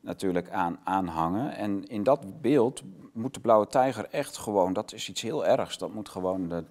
natuurlijk 0.01 0.49
aan, 0.49 0.79
aanhangen. 0.83 1.55
En 1.55 1.85
in 1.87 2.03
dat 2.03 2.41
beeld 2.41 2.81
moet 3.13 3.33
de 3.33 3.39
blauwe 3.39 3.67
tijger 3.67 4.07
echt 4.11 4.37
gewoon, 4.37 4.73
dat 4.73 4.93
is 4.93 5.09
iets 5.09 5.21
heel 5.21 5.45
ergs. 5.45 5.77
Dat 5.77 5.93
moet 5.93 6.09
gewoon 6.09 6.49
de, 6.49 6.63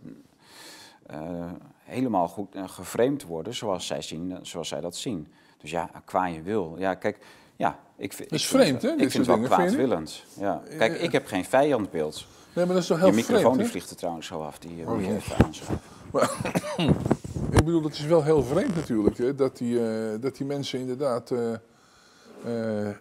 uh, 1.10 1.50
helemaal 1.84 2.28
goed 2.28 2.54
uh, 2.54 2.68
geframed 2.68 3.24
worden 3.24 3.54
zoals 3.54 3.86
zij, 3.86 4.02
zien, 4.02 4.38
zoals 4.42 4.68
zij 4.68 4.80
dat 4.80 4.96
zien. 4.96 5.28
Dus 5.58 5.70
ja, 5.70 5.90
qua 6.04 6.26
je 6.26 6.42
wil. 6.42 6.74
Ja, 6.78 6.94
kijk, 6.94 7.18
ja, 7.56 7.78
ik, 7.96 8.14
is 8.14 8.46
vreemd, 8.46 8.82
hè? 8.82 8.90
Ik 8.90 9.10
vind 9.10 9.26
het 9.26 9.26
wel 9.26 9.40
kwaadwillend. 9.40 10.24
Ja. 10.38 10.62
Kijk, 10.78 11.00
ik 11.00 11.12
heb 11.12 11.26
geen 11.26 11.44
vijandbeeld. 11.44 12.26
Nee, 12.54 12.64
maar 12.64 12.74
dat 12.74 12.82
is 12.82 12.88
toch 12.88 12.98
heel 12.98 13.06
Je 13.06 13.14
microfoon 13.14 13.56
die 13.56 13.66
vliegt 13.66 13.90
er 13.90 13.96
trouwens 13.96 14.26
zo 14.26 14.42
af, 14.42 14.58
die 14.58 14.86
oh, 14.86 14.94
moet 14.94 15.04
je 15.04 15.14
even 15.14 15.36
ik 17.50 17.64
bedoel, 17.64 17.82
het 17.82 17.92
is 17.92 18.04
wel 18.04 18.24
heel 18.24 18.42
vreemd 18.42 18.74
natuurlijk, 18.74 19.18
hè, 19.18 19.34
dat, 19.34 19.56
die, 19.56 19.74
uh, 19.74 20.20
dat 20.20 20.36
die 20.36 20.46
mensen 20.46 20.78
inderdaad 20.78 21.30
uh, 21.30 21.38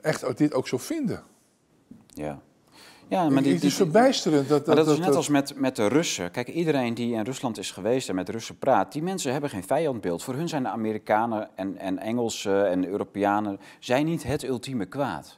echt 0.02 0.38
dit 0.38 0.54
ook 0.54 0.68
zo 0.68 0.78
vinden. 0.78 1.24
Ja. 2.08 2.42
Ja, 3.10 3.30
maar 3.30 3.44
die, 3.44 3.54
het 3.54 3.64
is 3.64 3.76
verbijsterend. 3.76 4.50
Dat, 4.50 4.66
dat, 4.66 4.76
dat, 4.76 4.88
is 4.88 5.00
net 5.00 5.16
als 5.16 5.28
met, 5.28 5.56
met 5.56 5.76
de 5.76 5.88
Russen. 5.88 6.32
Kijk, 6.32 6.48
iedereen 6.48 6.94
die 6.94 7.14
in 7.14 7.24
Rusland 7.24 7.58
is 7.58 7.72
geweest 7.72 8.10
en 8.10 8.16
met 8.16 8.30
Russen 8.30 8.58
praat, 8.58 8.92
die 8.92 9.04
mensen 9.04 9.32
hebben 9.32 9.50
geen 9.50 9.64
vijandbeeld. 9.64 10.24
Voor 10.24 10.34
hun 10.34 10.48
zijn 10.48 10.64
de 10.64 10.70
Amerikanen 10.70 11.50
en, 11.56 11.78
en 11.78 12.00
Engelsen 12.00 12.70
en 12.70 12.88
Europeanen 12.88 13.60
zijn 13.80 14.06
niet 14.06 14.24
het 14.24 14.44
ultieme 14.44 14.86
kwaad. 14.86 15.38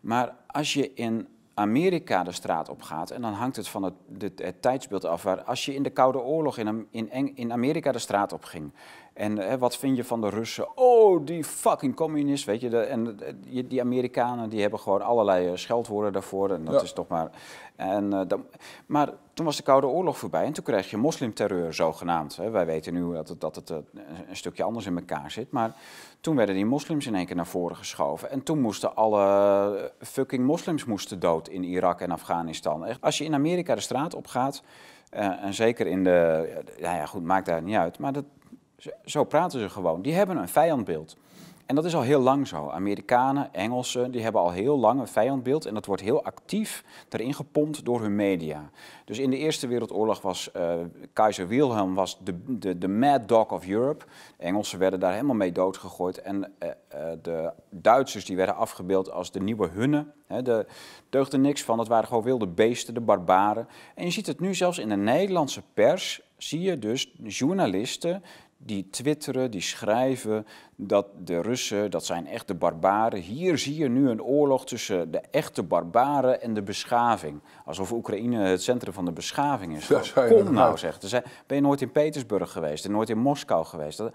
Maar 0.00 0.34
als 0.46 0.74
je 0.74 0.94
in 0.94 1.28
Amerika 1.54 2.22
de 2.22 2.32
straat 2.32 2.68
op 2.68 2.82
gaat, 2.82 3.10
en 3.10 3.20
dan 3.20 3.32
hangt 3.32 3.56
het 3.56 3.68
van 3.68 3.82
het, 3.82 3.94
het, 4.18 4.38
het 4.42 4.62
tijdsbeeld 4.62 5.04
af, 5.04 5.22
waar 5.22 5.42
als 5.42 5.64
je 5.64 5.74
in 5.74 5.82
de 5.82 5.90
Koude 5.90 6.18
Oorlog 6.18 6.58
in, 6.58 6.86
in, 6.90 7.36
in 7.36 7.52
Amerika 7.52 7.92
de 7.92 7.98
straat 7.98 8.32
op 8.32 8.44
ging, 8.44 8.72
en 9.14 9.38
hè, 9.38 9.58
wat 9.58 9.76
vind 9.76 9.96
je 9.96 10.04
van 10.04 10.20
de 10.20 10.28
Russen? 10.28 10.76
Oh, 10.76 11.26
die 11.26 11.44
fucking 11.44 11.94
communist, 11.94 12.44
weet 12.44 12.60
je. 12.60 12.68
De, 12.68 12.78
en 12.80 13.18
die 13.66 13.80
Amerikanen 13.80 14.48
die 14.48 14.60
hebben 14.60 14.78
gewoon 14.78 15.02
allerlei 15.02 15.48
eh, 15.48 15.56
scheldwoorden 15.56 16.12
daarvoor. 16.12 16.50
En 16.50 16.64
dat 16.64 16.82
is 16.82 16.92
toch 16.92 17.08
maar... 17.08 17.30
En, 17.76 18.12
uh, 18.12 18.38
maar 18.86 19.12
toen 19.32 19.44
was 19.44 19.56
de 19.56 19.62
Koude 19.62 19.86
Oorlog 19.86 20.18
voorbij 20.18 20.44
en 20.44 20.52
toen 20.52 20.64
kreeg 20.64 20.90
je 20.90 20.96
moslimterreur 20.96 21.74
zogenaamd. 21.74 22.36
Hè. 22.36 22.50
Wij 22.50 22.66
weten 22.66 22.94
nu 22.94 23.12
dat 23.12 23.28
het, 23.28 23.40
dat 23.40 23.56
het 23.56 23.70
uh, 23.70 23.76
een 24.28 24.36
stukje 24.36 24.62
anders 24.62 24.86
in 24.86 24.96
elkaar 24.96 25.30
zit. 25.30 25.50
Maar 25.50 25.74
toen 26.20 26.36
werden 26.36 26.54
die 26.54 26.66
moslims 26.66 27.06
in 27.06 27.14
één 27.14 27.26
keer 27.26 27.36
naar 27.36 27.46
voren 27.46 27.76
geschoven. 27.76 28.30
En 28.30 28.42
toen 28.42 28.60
moesten 28.60 28.96
alle 28.96 29.92
fucking 30.00 30.44
moslims 30.44 30.84
moesten 30.84 31.20
dood 31.20 31.48
in 31.48 31.64
Irak 31.64 32.00
en 32.00 32.10
Afghanistan. 32.10 32.84
Echt, 32.86 33.00
als 33.00 33.18
je 33.18 33.24
in 33.24 33.34
Amerika 33.34 33.74
de 33.74 33.80
straat 33.80 34.14
op 34.14 34.26
gaat... 34.26 34.62
en 35.10 35.54
zeker 35.54 35.86
in 35.86 36.04
de, 36.04 36.48
ja, 36.78 36.96
ja, 36.96 37.06
goed, 37.06 37.24
maakt 37.24 37.46
daar 37.46 37.62
niet 37.62 37.76
uit. 37.76 37.98
Maar 37.98 38.12
dat, 38.12 38.24
zo 39.04 39.24
praten 39.24 39.60
ze 39.60 39.68
gewoon. 39.68 40.02
Die 40.02 40.14
hebben 40.14 40.36
een 40.36 40.48
vijandbeeld. 40.48 41.16
En 41.66 41.74
dat 41.74 41.84
is 41.84 41.94
al 41.94 42.02
heel 42.02 42.20
lang 42.20 42.48
zo. 42.48 42.68
Amerikanen, 42.68 43.54
Engelsen, 43.54 44.10
die 44.10 44.22
hebben 44.22 44.40
al 44.40 44.50
heel 44.50 44.78
lang 44.78 45.00
een 45.00 45.08
vijandbeeld. 45.08 45.66
En 45.66 45.74
dat 45.74 45.86
wordt 45.86 46.02
heel 46.02 46.24
actief 46.24 46.84
erin 47.08 47.34
gepompt 47.34 47.84
door 47.84 48.00
hun 48.00 48.16
media. 48.16 48.70
Dus 49.04 49.18
in 49.18 49.30
de 49.30 49.36
Eerste 49.36 49.66
Wereldoorlog 49.66 50.20
was 50.20 50.50
uh, 50.56 50.74
keizer 51.12 51.48
Wilhelm 51.48 51.94
was 51.94 52.18
de, 52.24 52.58
de, 52.58 52.78
de 52.78 52.88
mad 52.88 53.28
dog 53.28 53.52
of 53.52 53.68
Europe. 53.68 54.04
De 54.36 54.44
Engelsen 54.44 54.78
werden 54.78 55.00
daar 55.00 55.12
helemaal 55.12 55.34
mee 55.34 55.52
doodgegooid. 55.52 56.20
En 56.20 56.36
uh, 56.36 56.68
uh, 56.68 57.12
de 57.22 57.52
Duitsers 57.70 58.24
die 58.24 58.36
werden 58.36 58.56
afgebeeld 58.56 59.10
als 59.10 59.30
de 59.30 59.40
nieuwe 59.40 59.68
hunnen. 59.68 60.12
He, 60.26 60.42
de 60.42 60.66
deugde 61.10 61.38
niks 61.38 61.62
van, 61.62 61.78
het 61.78 61.88
waren 61.88 62.08
gewoon 62.08 62.22
wilde 62.22 62.46
beesten, 62.46 62.94
de 62.94 63.00
barbaren. 63.00 63.68
En 63.94 64.04
je 64.04 64.10
ziet 64.10 64.26
het 64.26 64.40
nu 64.40 64.54
zelfs 64.54 64.78
in 64.78 64.88
de 64.88 64.96
Nederlandse 64.96 65.62
pers, 65.74 66.22
zie 66.36 66.60
je 66.60 66.78
dus 66.78 67.14
journalisten 67.22 68.22
die 68.66 68.88
twitteren, 68.90 69.50
die 69.50 69.60
schrijven 69.60 70.46
dat 70.76 71.06
de 71.18 71.40
Russen, 71.40 71.90
dat 71.90 72.04
zijn 72.04 72.26
echte 72.26 72.54
barbaren. 72.54 73.20
Hier 73.20 73.58
zie 73.58 73.76
je 73.76 73.88
nu 73.88 74.08
een 74.08 74.22
oorlog 74.22 74.66
tussen 74.66 75.10
de 75.10 75.20
echte 75.30 75.62
barbaren 75.62 76.42
en 76.42 76.54
de 76.54 76.62
beschaving. 76.62 77.40
Alsof 77.64 77.92
Oekraïne 77.92 78.38
het 78.38 78.62
centrum 78.62 78.92
van 78.92 79.04
de 79.04 79.12
beschaving 79.12 79.76
is. 79.76 79.86
Kom 80.28 80.52
nou, 80.52 80.78
zegt 80.78 81.12
Ben 81.46 81.56
je 81.56 81.62
nooit 81.62 81.80
in 81.80 81.92
Petersburg 81.92 82.50
geweest 82.50 82.84
en 82.84 82.90
nooit 82.90 83.10
in 83.10 83.18
Moskou 83.18 83.64
geweest? 83.64 83.98
Dat, 83.98 84.12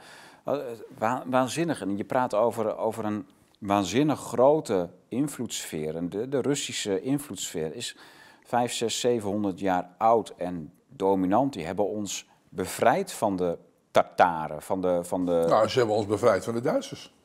waanzinnig. 1.26 1.82
En 1.82 1.98
je 1.98 2.04
praat 2.04 2.34
over, 2.34 2.78
over 2.78 3.06
een 3.06 3.26
waanzinnig 3.60 4.20
grote 4.20 4.90
invloedssfeer. 5.08 6.10
de, 6.10 6.30
de 6.30 6.42
Russische 6.42 7.02
invloedssfeer 7.02 7.76
is 7.76 7.98
5, 8.44 8.74
6, 8.74 9.00
700 9.00 9.60
jaar 9.60 9.90
oud 9.98 10.34
en 10.38 10.74
dominant. 10.88 11.54
Die 11.54 11.66
hebben 11.66 11.88
ons 11.88 12.28
bevrijd 12.50 13.12
van 13.12 13.36
de 13.36 13.58
Tartaren. 13.92 14.62
Van 14.62 14.82
de, 14.82 15.00
van 15.04 15.26
de... 15.26 15.46
Nou, 15.48 15.68
ze 15.68 15.78
hebben 15.78 15.96
ons 15.96 16.06
bevrijd 16.06 16.44
van 16.44 16.54
de 16.54 16.62
Duitsers. 16.62 17.18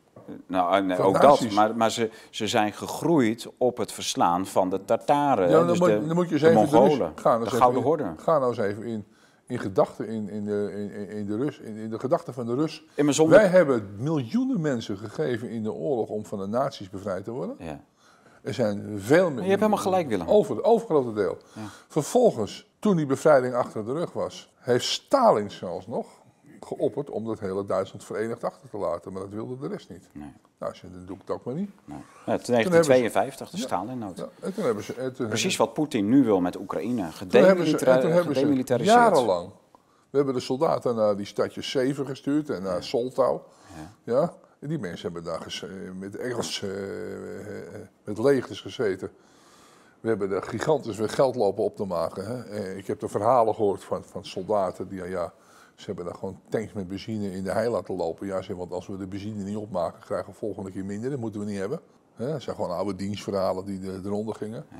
Nou, 0.46 0.82
nee, 0.82 0.98
ook 0.98 1.20
dat, 1.20 1.50
maar, 1.50 1.76
maar 1.76 1.90
ze, 1.90 2.10
ze 2.30 2.46
zijn 2.46 2.72
gegroeid 2.72 3.48
op 3.58 3.76
het 3.76 3.92
verslaan 3.92 4.46
van 4.46 4.70
de 4.70 4.84
Tartaren. 4.84 5.48
Ja, 5.48 5.56
dan, 5.56 5.66
dus 5.66 5.78
moet, 5.78 5.88
de, 5.88 6.06
dan 6.06 6.16
moet 6.16 6.28
je 6.28 6.34
eens 6.34 6.42
even 6.42 6.54
Mongolen, 6.54 7.12
de, 7.14 7.22
gaan 7.22 7.40
de 7.40 7.50
Gouden 7.50 7.82
Horde. 7.82 8.12
Ga 8.16 8.38
nou 8.38 8.48
eens 8.48 8.58
even 8.58 8.82
in, 8.82 9.04
in 9.46 9.58
gedachten 9.58 10.08
in, 10.08 10.28
in, 10.28 10.44
de, 10.44 10.72
in, 10.72 11.08
in, 11.08 11.26
de 11.26 11.36
Rus, 11.36 11.58
in, 11.58 11.76
in 11.76 11.90
de 11.90 11.98
gedachten 11.98 12.34
van 12.34 12.46
de 12.46 12.54
Rus. 12.54 12.84
Zonder... 12.96 13.38
Wij 13.38 13.48
hebben 13.48 13.94
miljoenen 13.98 14.60
mensen 14.60 14.98
gegeven 14.98 15.50
in 15.50 15.62
de 15.62 15.72
oorlog 15.72 16.08
om 16.08 16.26
van 16.26 16.38
de 16.38 16.46
nazi's 16.46 16.90
bevrijd 16.90 17.24
te 17.24 17.30
worden. 17.30 17.56
Ja. 17.58 17.80
Er 18.42 18.54
zijn 18.54 19.00
veel 19.00 19.30
meer. 19.30 19.42
Je 19.42 19.48
hebt 19.48 19.60
helemaal 19.60 19.82
gelijk, 19.82 20.08
Willem. 20.08 20.28
Over 20.28 20.56
het 20.56 20.64
overgrote 20.64 21.12
deel. 21.12 21.38
Ja. 21.52 21.62
Vervolgens, 21.88 22.70
toen 22.78 22.96
die 22.96 23.06
bevrijding 23.06 23.54
achter 23.54 23.84
de 23.84 23.92
rug 23.92 24.12
was, 24.12 24.52
heeft 24.58 24.84
Stalin 24.84 25.50
zelfs 25.50 25.86
nog 25.86 26.06
geopperd 26.66 27.10
om 27.10 27.24
dat 27.24 27.40
hele 27.40 27.64
Duitsland 27.64 28.04
verenigd 28.04 28.44
achter 28.44 28.70
te 28.70 28.76
laten. 28.76 29.12
Maar 29.12 29.22
dat 29.22 29.30
wilde 29.30 29.58
de 29.58 29.68
rest 29.68 29.88
niet. 29.88 30.08
Nee. 30.12 30.32
Nou, 30.58 30.72
als 30.72 30.80
je, 30.80 30.90
dan 30.90 31.06
doe 31.06 31.14
ik 31.14 31.20
het 31.20 31.30
ook 31.30 31.44
maar 31.44 31.54
niet. 31.54 31.70
Nee. 31.84 31.98
Ja, 31.98 32.24
1952, 32.24 33.50
de 33.50 33.56
Stalin-nood. 33.56 34.18
Ja, 34.18 34.50
toen 34.50 34.64
hebben 34.64 34.84
ze, 34.84 35.12
toen 35.12 35.28
Precies 35.28 35.56
wat 35.56 35.74
Poetin 35.74 36.08
nu 36.08 36.24
wil 36.24 36.40
met 36.40 36.56
Oekraïne. 36.56 37.12
Gedemilitariseerd. 37.12 38.84
Jarenlang. 38.84 39.50
We 40.10 40.16
hebben 40.16 40.34
de 40.34 40.40
soldaten 40.40 40.94
naar 40.94 41.16
die 41.16 41.26
stadjes 41.26 41.70
Zeven 41.70 42.06
gestuurd 42.06 42.50
en 42.50 42.62
naar 42.62 42.82
Soltau. 42.82 43.40
Ja. 44.04 44.12
ja. 44.12 44.34
En 44.58 44.68
die 44.68 44.78
mensen 44.78 45.12
hebben 45.12 45.32
daar 45.32 45.64
met 45.98 46.16
Engels, 46.16 46.62
uh, 46.62 46.70
met 48.04 48.18
leegtes 48.18 48.60
gezeten. 48.60 49.10
We 50.00 50.08
hebben 50.08 50.30
er 50.30 50.42
gigantisch 50.42 50.96
veel 50.96 51.08
geld 51.08 51.34
lopen 51.34 51.64
op 51.64 51.76
te 51.76 51.84
maken. 51.84 52.26
Hè. 52.26 52.74
Ik 52.74 52.86
heb 52.86 53.00
de 53.00 53.08
verhalen 53.08 53.54
gehoord 53.54 53.84
van, 53.84 54.04
van 54.04 54.24
soldaten 54.24 54.88
die, 54.88 55.08
ja, 55.08 55.32
ze 55.74 55.86
hebben 55.86 56.04
daar 56.04 56.14
gewoon 56.14 56.40
tanks 56.48 56.72
met 56.72 56.88
benzine 56.88 57.32
in 57.32 57.44
de 57.44 57.50
hei 57.50 57.68
laten 57.68 57.96
lopen. 57.96 58.26
Ja, 58.26 58.42
want 58.54 58.72
als 58.72 58.86
we 58.86 58.96
de 58.96 59.06
benzine 59.06 59.42
niet 59.42 59.56
opmaken, 59.56 60.00
krijgen 60.00 60.32
we 60.32 60.38
volgende 60.38 60.70
keer 60.70 60.84
minder. 60.84 61.10
Dat 61.10 61.18
moeten 61.18 61.40
we 61.40 61.46
niet 61.46 61.58
hebben. 61.58 61.80
Hè. 62.14 62.30
Dat 62.30 62.42
zijn 62.42 62.56
gewoon 62.56 62.70
oude 62.70 62.94
dienstverhalen 62.94 63.64
die 63.64 63.80
eronder 64.04 64.34
gingen. 64.34 64.66
Ja. 64.70 64.76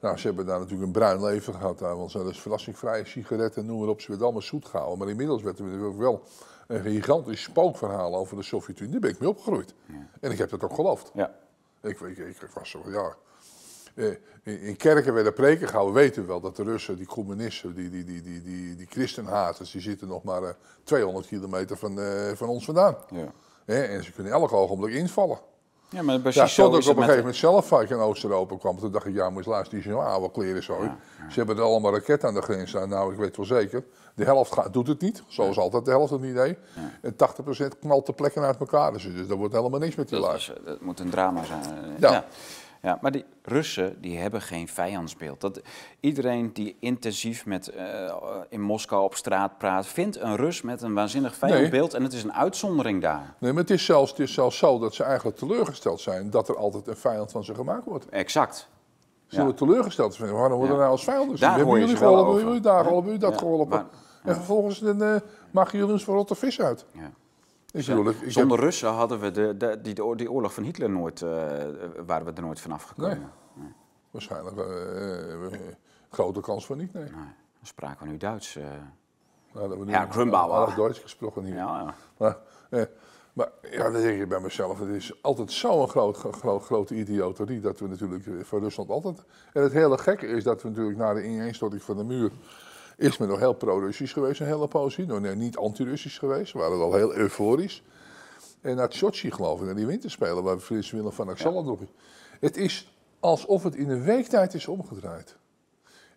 Nou, 0.00 0.16
ze 0.16 0.26
hebben 0.26 0.46
daar 0.46 0.58
natuurlijk 0.58 0.86
een 0.86 0.92
bruin 0.92 1.22
leven 1.22 1.54
gehad, 1.54 1.80
want 1.80 2.10
ze 2.10 2.16
hadden 2.16 2.36
verrassingvrije 2.36 3.04
sigaretten, 3.04 3.66
noem 3.66 3.78
maar 3.78 3.88
op. 3.88 4.00
Ze 4.00 4.06
werden 4.08 4.24
allemaal 4.24 4.42
zoet 4.42 4.66
gehouden. 4.66 4.98
Maar 4.98 5.08
inmiddels 5.08 5.42
werd 5.42 5.58
er 5.58 5.98
wel 5.98 6.22
een 6.66 6.80
gigantisch 6.80 7.42
spookverhaal 7.42 8.14
over 8.14 8.36
de 8.36 8.42
Sovjet-Unie. 8.42 8.92
Daar 8.92 9.00
ben 9.00 9.10
ik 9.10 9.18
mee 9.18 9.28
opgegroeid. 9.28 9.74
Ja. 9.86 10.08
En 10.20 10.30
ik 10.30 10.38
heb 10.38 10.50
dat 10.50 10.62
ook 10.62 10.74
geloofd. 10.74 11.10
Ja. 11.14 11.34
Ik, 11.80 12.00
ik, 12.00 12.18
ik, 12.18 12.48
was 12.54 12.70
zo, 12.70 12.82
ja. 12.86 13.16
Eh, 13.94 14.06
in 14.42 14.76
kerken 14.76 15.14
werden 15.14 15.32
preken 15.32 15.68
gehouden. 15.68 15.94
Weten 15.94 16.22
we 16.22 16.28
wel 16.28 16.40
dat 16.40 16.56
de 16.56 16.62
Russen, 16.62 16.96
die 16.96 17.06
communisten, 17.06 17.74
die, 17.74 17.90
die, 17.90 18.04
die, 18.04 18.22
die, 18.22 18.42
die, 18.42 18.76
die 18.76 18.86
christenhaters, 18.90 19.70
die 19.70 19.80
zitten 19.80 20.08
nog 20.08 20.22
maar 20.22 20.42
uh, 20.42 20.48
eh, 20.48 20.54
200 20.84 21.26
kilometer 21.26 21.76
van, 21.76 21.98
van 22.34 22.48
ons 22.48 22.64
vandaan. 22.64 22.96
Ja. 23.10 23.32
en 23.64 24.04
ze 24.04 24.12
kunnen 24.12 24.32
elk 24.32 24.52
ogenblik 24.52 24.94
invallen. 24.94 25.38
Ja, 25.94 26.02
maar 26.02 26.20
precies 26.20 26.40
ja, 26.40 26.46
zo 26.46 26.66
ik 26.66 26.74
op 26.74 26.86
een 26.86 26.94
gegeven 26.94 27.16
moment 27.16 27.36
zelf 27.36 27.66
vaak 27.66 27.90
in 27.90 27.96
Oost-Europa 27.96 28.56
kwam. 28.56 28.78
Toen 28.78 28.92
dacht 28.92 29.06
ik, 29.06 29.14
ja, 29.14 29.30
moet 29.30 29.46
luisteren, 29.46 29.82
die 29.82 29.92
zijn 29.92 30.04
oude 30.04 30.30
kleren 30.30 30.62
zo. 30.62 30.78
Ze 31.28 31.34
hebben 31.38 31.56
er 31.56 31.62
allemaal 31.62 31.92
raketten 31.92 32.28
aan 32.28 32.34
de 32.34 32.42
grens 32.42 32.70
staan. 32.70 32.88
Nou, 32.88 33.12
ik 33.12 33.18
weet 33.18 33.36
wel 33.36 33.46
zeker. 33.46 33.84
De 34.14 34.24
helft 34.24 34.52
gaat, 34.52 34.72
doet 34.72 34.86
het 34.86 35.00
niet, 35.00 35.22
zoals 35.26 35.58
altijd 35.58 35.84
de 35.84 35.90
helft 35.90 36.10
het 36.10 36.20
niet 36.20 36.34
deed. 36.34 36.56
En 37.00 37.12
80% 37.12 37.78
knalt 37.80 38.06
de 38.06 38.12
plekken 38.12 38.42
uit 38.42 38.60
elkaar. 38.60 38.92
Dus, 38.92 39.02
dus 39.02 39.28
er 39.28 39.36
wordt 39.36 39.54
helemaal 39.54 39.80
niks 39.80 39.94
met 39.94 40.08
die 40.08 40.20
dat, 40.20 40.52
dat 40.64 40.80
moet 40.80 41.00
een 41.00 41.10
drama 41.10 41.44
zijn. 41.44 41.62
ja. 41.98 42.24
Ja, 42.84 42.98
maar 43.00 43.10
die 43.10 43.24
Russen 43.42 44.00
die 44.00 44.18
hebben 44.18 44.42
geen 44.42 44.68
vijandsbeeld. 44.68 45.40
Dat, 45.40 45.60
iedereen 46.00 46.52
die 46.52 46.76
intensief 46.80 47.46
met, 47.46 47.72
uh, 47.76 48.14
in 48.48 48.60
Moskou 48.60 49.02
op 49.02 49.14
straat 49.14 49.58
praat, 49.58 49.86
vindt 49.86 50.20
een 50.20 50.36
Rus 50.36 50.62
met 50.62 50.82
een 50.82 50.94
waanzinnig 50.94 51.34
vijandbeeld. 51.34 51.94
En 51.94 52.02
het 52.02 52.12
is 52.12 52.22
een 52.22 52.32
uitzondering 52.32 53.02
daar. 53.02 53.34
Nee, 53.38 53.52
maar 53.52 53.62
het 53.62 53.70
is, 53.70 53.84
zelfs, 53.84 54.10
het 54.10 54.20
is 54.20 54.34
zelfs 54.34 54.58
zo 54.58 54.78
dat 54.78 54.94
ze 54.94 55.02
eigenlijk 55.02 55.36
teleurgesteld 55.36 56.00
zijn 56.00 56.30
dat 56.30 56.48
er 56.48 56.56
altijd 56.56 56.86
een 56.86 56.96
vijand 56.96 57.30
van 57.30 57.44
ze 57.44 57.54
gemaakt 57.54 57.84
wordt. 57.84 58.08
Exact. 58.08 58.68
Ze 59.26 59.36
worden 59.36 59.56
teleurgesteld. 59.56 60.16
Waarom 60.16 60.58
worden 60.58 60.76
ja. 60.76 60.80
nou 60.80 60.90
als 60.90 61.04
vijanden? 61.04 61.40
Daar 61.40 61.56
hebben 61.56 61.80
jullie 61.80 61.96
geholpen, 61.96 62.44
jullie 62.44 62.60
daar 62.60 62.84
geholpen, 62.84 63.04
jullie 63.04 63.20
dat 63.20 63.38
geholpen. 63.38 63.86
En 64.24 64.34
vervolgens 64.34 64.78
dan, 64.78 65.02
uh, 65.02 65.16
maken 65.50 65.78
jullie 65.78 65.92
ons 65.92 66.04
voor 66.04 66.14
rotte 66.14 66.34
vis 66.34 66.60
uit. 66.60 66.84
Ja. 66.92 67.12
Zonder 68.26 68.60
Russen 68.60 68.88
hadden 68.88 69.20
we 69.20 69.30
de, 69.30 69.56
de, 69.56 69.80
die, 69.80 70.16
die 70.16 70.30
oorlog 70.30 70.54
van 70.54 70.62
Hitler 70.62 70.90
nooit, 70.90 71.20
uh, 71.20 71.30
waren 72.06 72.26
we 72.26 72.32
er 72.32 72.42
nooit 72.42 72.60
vanaf 72.60 72.82
gekomen. 72.82 73.32
Nee. 73.54 73.72
Waarschijnlijk 74.10 74.56
uh, 74.56 75.58
grote 76.10 76.40
kans 76.40 76.66
van 76.66 76.78
niet, 76.78 76.92
nee. 76.92 77.02
nee. 77.02 77.12
Dan 77.12 77.32
spraken 77.62 78.06
we 78.06 78.12
nu 78.12 78.16
Duits. 78.16 78.58
Nou, 79.52 79.78
we 79.78 79.90
ja, 79.90 80.06
Grumbauer. 80.06 80.74
Duits 80.76 80.98
gesproken 80.98 81.44
hier. 81.44 81.54
Ja, 81.54 81.94
ja. 82.18 82.38
Maar, 82.70 82.88
maar 83.32 83.48
ja, 83.70 83.90
dan 83.90 84.02
denk 84.02 84.18
je 84.18 84.26
bij 84.26 84.40
mezelf, 84.40 84.78
het 84.78 84.88
is 84.88 85.22
altijd 85.22 85.52
zo'n 85.52 85.88
groot, 85.88 86.16
groot, 86.16 86.64
grote 86.64 86.94
idioterie 86.94 87.60
dat 87.60 87.80
we 87.80 87.86
natuurlijk 87.86 88.24
voor 88.42 88.60
Rusland 88.60 88.90
altijd... 88.90 89.24
En 89.52 89.62
het 89.62 89.72
hele 89.72 89.98
gekke 89.98 90.26
is 90.26 90.44
dat 90.44 90.62
we 90.62 90.68
natuurlijk 90.68 90.98
na 90.98 91.14
de 91.14 91.24
ineenstorting 91.24 91.82
van 91.82 91.96
de 91.96 92.04
muur 92.04 92.30
is 92.96 93.16
men 93.16 93.28
nog 93.28 93.38
heel 93.38 93.52
pro-Russisch 93.52 94.12
geweest 94.12 94.40
een 94.40 94.46
hele 94.46 94.68
poosje. 94.68 95.04
Nog 95.04 95.34
niet 95.34 95.56
anti-Russisch 95.56 96.18
geweest. 96.18 96.52
We 96.52 96.58
waren 96.58 96.78
wel 96.78 96.94
heel 96.94 97.14
euforisch. 97.14 97.82
En 98.60 98.76
naar 98.76 98.92
Sochi 98.92 99.30
geloof 99.30 99.60
ik, 99.60 99.66
naar 99.66 99.74
die 99.74 99.86
winterspelen 99.86 100.42
waar 100.42 100.58
Frits 100.58 100.90
Willem 100.90 101.12
van 101.12 101.28
Axel 101.28 101.62
nog 101.62 101.80
Het 102.40 102.56
is 102.56 102.94
alsof 103.20 103.62
het 103.62 103.74
in 103.74 103.90
een 103.90 104.02
week 104.02 104.26
tijd 104.26 104.54
is 104.54 104.66
omgedraaid. 104.66 105.36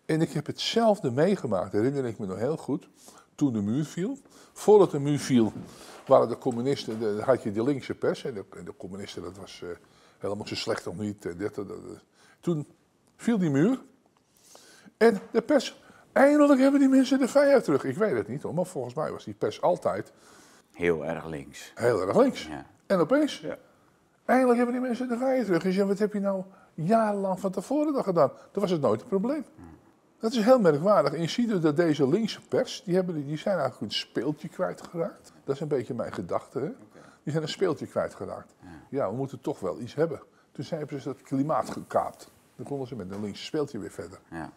En 0.04 0.20
ik 0.20 0.32
heb 0.32 0.46
hetzelfde 0.46 1.10
meegemaakt, 1.10 1.72
herinner 1.72 2.04
ik 2.04 2.18
me 2.18 2.26
nog 2.26 2.38
heel 2.38 2.56
goed, 2.56 2.88
toen 3.34 3.52
de 3.52 3.60
muur 3.62 3.84
viel. 3.84 4.18
Voordat 4.52 4.90
de 4.90 4.98
muur 4.98 5.18
viel, 5.18 5.52
waren 6.06 6.28
de 6.28 6.38
communisten, 6.38 6.98
de, 6.98 7.22
had 7.24 7.42
je 7.42 7.52
de 7.52 7.62
linkse 7.62 7.94
pers. 7.94 8.24
En 8.24 8.34
de, 8.34 8.74
communisten, 8.76 9.22
dat 9.22 9.36
was 9.36 9.60
uh, 9.64 9.70
helemaal 10.18 10.46
zo 10.46 10.54
slecht 10.54 10.84
nog 10.84 10.98
niet. 10.98 11.24
Uh, 11.24 11.38
dit, 11.38 11.58
Toen 12.40 12.66
viel 13.16 13.38
die 13.38 13.50
muur. 13.50 13.80
En 14.96 15.20
de 15.32 15.42
pers 15.42 15.80
Eindelijk 16.18 16.60
hebben 16.60 16.80
die 16.80 16.88
mensen 16.88 17.18
de 17.18 17.28
vrijheid 17.28 17.64
terug. 17.64 17.84
Ik 17.84 17.96
weet 17.96 18.16
het 18.16 18.28
niet 18.28 18.42
hoor, 18.42 18.54
maar 18.54 18.66
volgens 18.66 18.94
mij 18.94 19.10
was 19.12 19.24
die 19.24 19.34
pers 19.34 19.62
altijd... 19.62 20.12
Heel 20.72 21.04
erg 21.04 21.26
links. 21.26 21.72
Heel 21.74 22.00
erg 22.00 22.16
links. 22.16 22.46
Ja. 22.46 22.64
En 22.86 22.98
opeens, 22.98 23.40
ja. 23.40 23.56
eindelijk 24.24 24.56
hebben 24.56 24.74
die 24.74 24.84
mensen 24.84 25.08
de 25.08 25.16
vrijheid 25.16 25.44
terug. 25.44 25.64
En 25.64 25.72
je 25.72 25.86
wat 25.86 25.98
heb 25.98 26.12
je 26.12 26.20
nou 26.20 26.42
jarenlang 26.74 27.40
van 27.40 27.50
tevoren 27.50 27.92
dan 27.92 28.02
gedaan? 28.02 28.30
Dan 28.52 28.62
was 28.62 28.70
het 28.70 28.80
nooit 28.80 29.00
een 29.00 29.08
probleem. 29.08 29.44
Dat 30.18 30.32
is 30.32 30.44
heel 30.44 30.60
merkwaardig. 30.60 31.12
En 31.12 31.20
je 31.20 31.28
ziet 31.28 31.48
dus 31.48 31.60
dat 31.60 31.76
deze 31.76 32.08
linkse 32.08 32.40
pers, 32.48 32.82
die, 32.84 32.94
hebben, 32.94 33.26
die 33.26 33.38
zijn 33.38 33.58
eigenlijk 33.58 33.92
een 33.92 33.98
speeltje 33.98 34.48
kwijtgeraakt. 34.48 35.32
Dat 35.44 35.54
is 35.54 35.60
een 35.60 35.68
beetje 35.68 35.94
mijn 35.94 36.12
gedachte. 36.12 36.58
Hè? 36.58 36.70
Die 37.22 37.32
zijn 37.32 37.42
een 37.42 37.48
speeltje 37.48 37.86
kwijtgeraakt. 37.86 38.54
Ja. 38.60 38.68
ja, 38.88 39.10
we 39.10 39.16
moeten 39.16 39.40
toch 39.40 39.60
wel 39.60 39.80
iets 39.80 39.94
hebben. 39.94 40.20
Toen 40.52 40.64
hebben 40.68 41.00
ze 41.00 41.08
dat 41.08 41.22
klimaat 41.22 41.70
gekaapt. 41.70 42.30
Dan 42.56 42.66
konden 42.66 42.88
ze 42.88 42.96
met 42.96 43.10
een 43.10 43.20
linkse 43.20 43.44
speeltje 43.44 43.78
weer 43.78 43.90
verder. 43.90 44.18
Ja. 44.30 44.50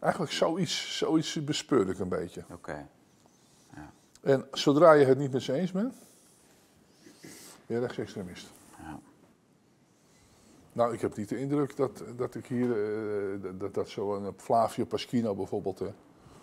Eigenlijk 0.00 0.32
zoiets, 0.32 0.96
zoiets 0.96 1.44
bespeurde 1.44 1.92
ik 1.92 1.98
een 1.98 2.08
beetje. 2.08 2.44
Oké. 2.52 2.88
Ja. 3.74 3.92
En 4.20 4.48
zodra 4.52 4.92
je 4.92 5.04
het 5.04 5.18
niet 5.18 5.32
met 5.32 5.42
ze 5.42 5.52
eens 5.52 5.72
bent, 5.72 5.94
ben 7.66 7.76
je 7.76 7.78
rechtsextremist. 7.78 8.50
Ja. 8.78 8.98
Nou, 10.72 10.94
ik 10.94 11.00
heb 11.00 11.16
niet 11.16 11.28
de 11.28 11.38
indruk 11.38 11.76
dat, 11.76 12.04
dat 12.16 12.34
ik 12.34 12.46
hier, 12.46 12.76
uh, 13.34 13.50
dat, 13.58 13.74
dat 13.74 13.88
zo'n 13.88 14.34
Flavio 14.36 14.84
Paschino 14.84 15.34
bijvoorbeeld, 15.34 15.82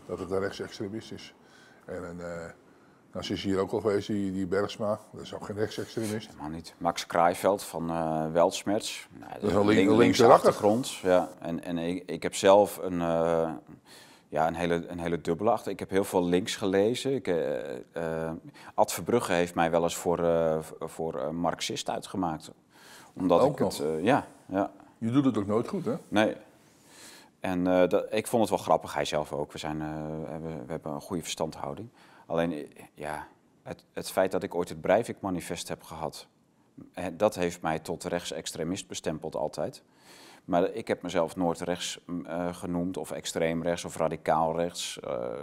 dat 0.06 0.20
het 0.20 0.32
een 0.32 0.40
rechtsextremist 0.40 1.12
is. 1.12 1.34
En 1.86 2.04
een, 2.04 2.18
uh, 2.18 2.46
nou, 3.16 3.28
ze 3.28 3.34
is 3.34 3.44
hier 3.44 3.60
ook 3.60 3.72
al 3.72 3.80
geweest, 3.80 4.08
die, 4.08 4.32
die 4.32 4.48
Bergsma. 4.48 5.00
Dat 5.12 5.22
is 5.22 5.34
ook 5.34 5.46
geen 5.46 5.56
rechtsextremist. 5.56 6.28
Helemaal 6.28 6.50
niet. 6.50 6.74
Max 6.78 7.06
Kraaiveld 7.06 7.64
van 7.64 7.92
uh, 7.92 8.32
Weltsmerts. 8.32 9.08
Nou, 9.20 9.32
dat 9.34 9.50
is 9.50 9.56
een 9.56 9.66
link, 9.66 9.90
linkse 9.90 10.26
achtergrond. 10.26 10.94
Ja. 10.94 11.30
En, 11.40 11.64
en 11.64 11.78
ik, 11.78 12.04
ik 12.06 12.24
heb 12.24 12.36
zelf 12.36 12.78
een, 12.78 12.94
uh, 12.94 13.50
ja, 14.30 14.48
een, 14.48 14.56
hele, 14.56 14.88
een 14.88 15.00
hele 15.00 15.22
dubbele 15.22 15.50
achter. 15.52 15.72
Ik 15.72 15.80
heb 15.80 15.90
heel 15.90 16.04
veel 16.04 16.26
links 16.26 16.56
gelezen. 16.56 17.14
Ik, 17.14 17.28
uh, 17.28 18.32
Ad 18.74 18.94
Verbrugge 18.94 19.32
heeft 19.32 19.56
mij 19.56 19.72
wel 19.72 19.84
eens 19.84 19.96
voor, 19.96 20.20
voor 20.80 21.36
Marxist 21.36 21.90
uitgemaakt. 21.90 22.52
Omdat 23.14 23.42
ook 23.42 23.54
ik 23.54 23.60
nog. 23.60 23.78
het... 23.78 24.04
ja, 24.04 24.26
ja. 24.46 24.72
Je 24.98 25.12
doet 25.12 25.26
het 25.26 25.38
ook 25.38 25.48
nooit 25.48 25.68
goed, 25.68 25.86
hè? 25.86 25.96
Nee. 26.08 26.36
En 27.40 27.64
dat, 27.64 28.06
ik 28.10 28.28
vond 28.28 28.42
het 28.42 28.52
wel 28.52 28.60
grappig, 28.60 28.94
hij 28.94 29.06
zelf 29.06 29.34
ook. 29.34 29.52
We, 29.52 29.58
zijn, 29.58 29.82
hebben, 30.30 30.66
we 30.66 30.72
hebben 30.72 30.92
een 30.92 31.02
goede 31.02 31.24
verstandhouding. 31.24 31.90
Alleen, 32.26 32.68
ja, 32.94 33.28
het, 33.64 33.86
het 33.94 34.12
feit 34.12 34.32
dat 34.32 34.44
ik 34.44 34.56
ooit 34.56 34.70
het 34.70 34.82
Breivik-manifest 34.82 35.68
heb 35.68 35.84
gehad, 35.84 36.28
dat 37.14 37.36
heeft 37.36 37.62
mij 37.62 37.80
tot 37.80 38.04
rechtsextremist 38.04 38.88
bestempeld 38.88 39.36
altijd. 39.36 39.84
Maar 40.46 40.72
ik 40.72 40.88
heb 40.88 41.02
mezelf 41.02 41.36
nooit 41.36 41.60
rechts 41.60 42.00
uh, 42.08 42.56
genoemd, 42.56 42.98
of 42.98 43.12
extreem 43.12 43.64
rechts 43.64 43.86
of 43.86 43.98
radicaal 43.98 44.56
rechts. 44.56 45.00
Uh, 45.08 45.40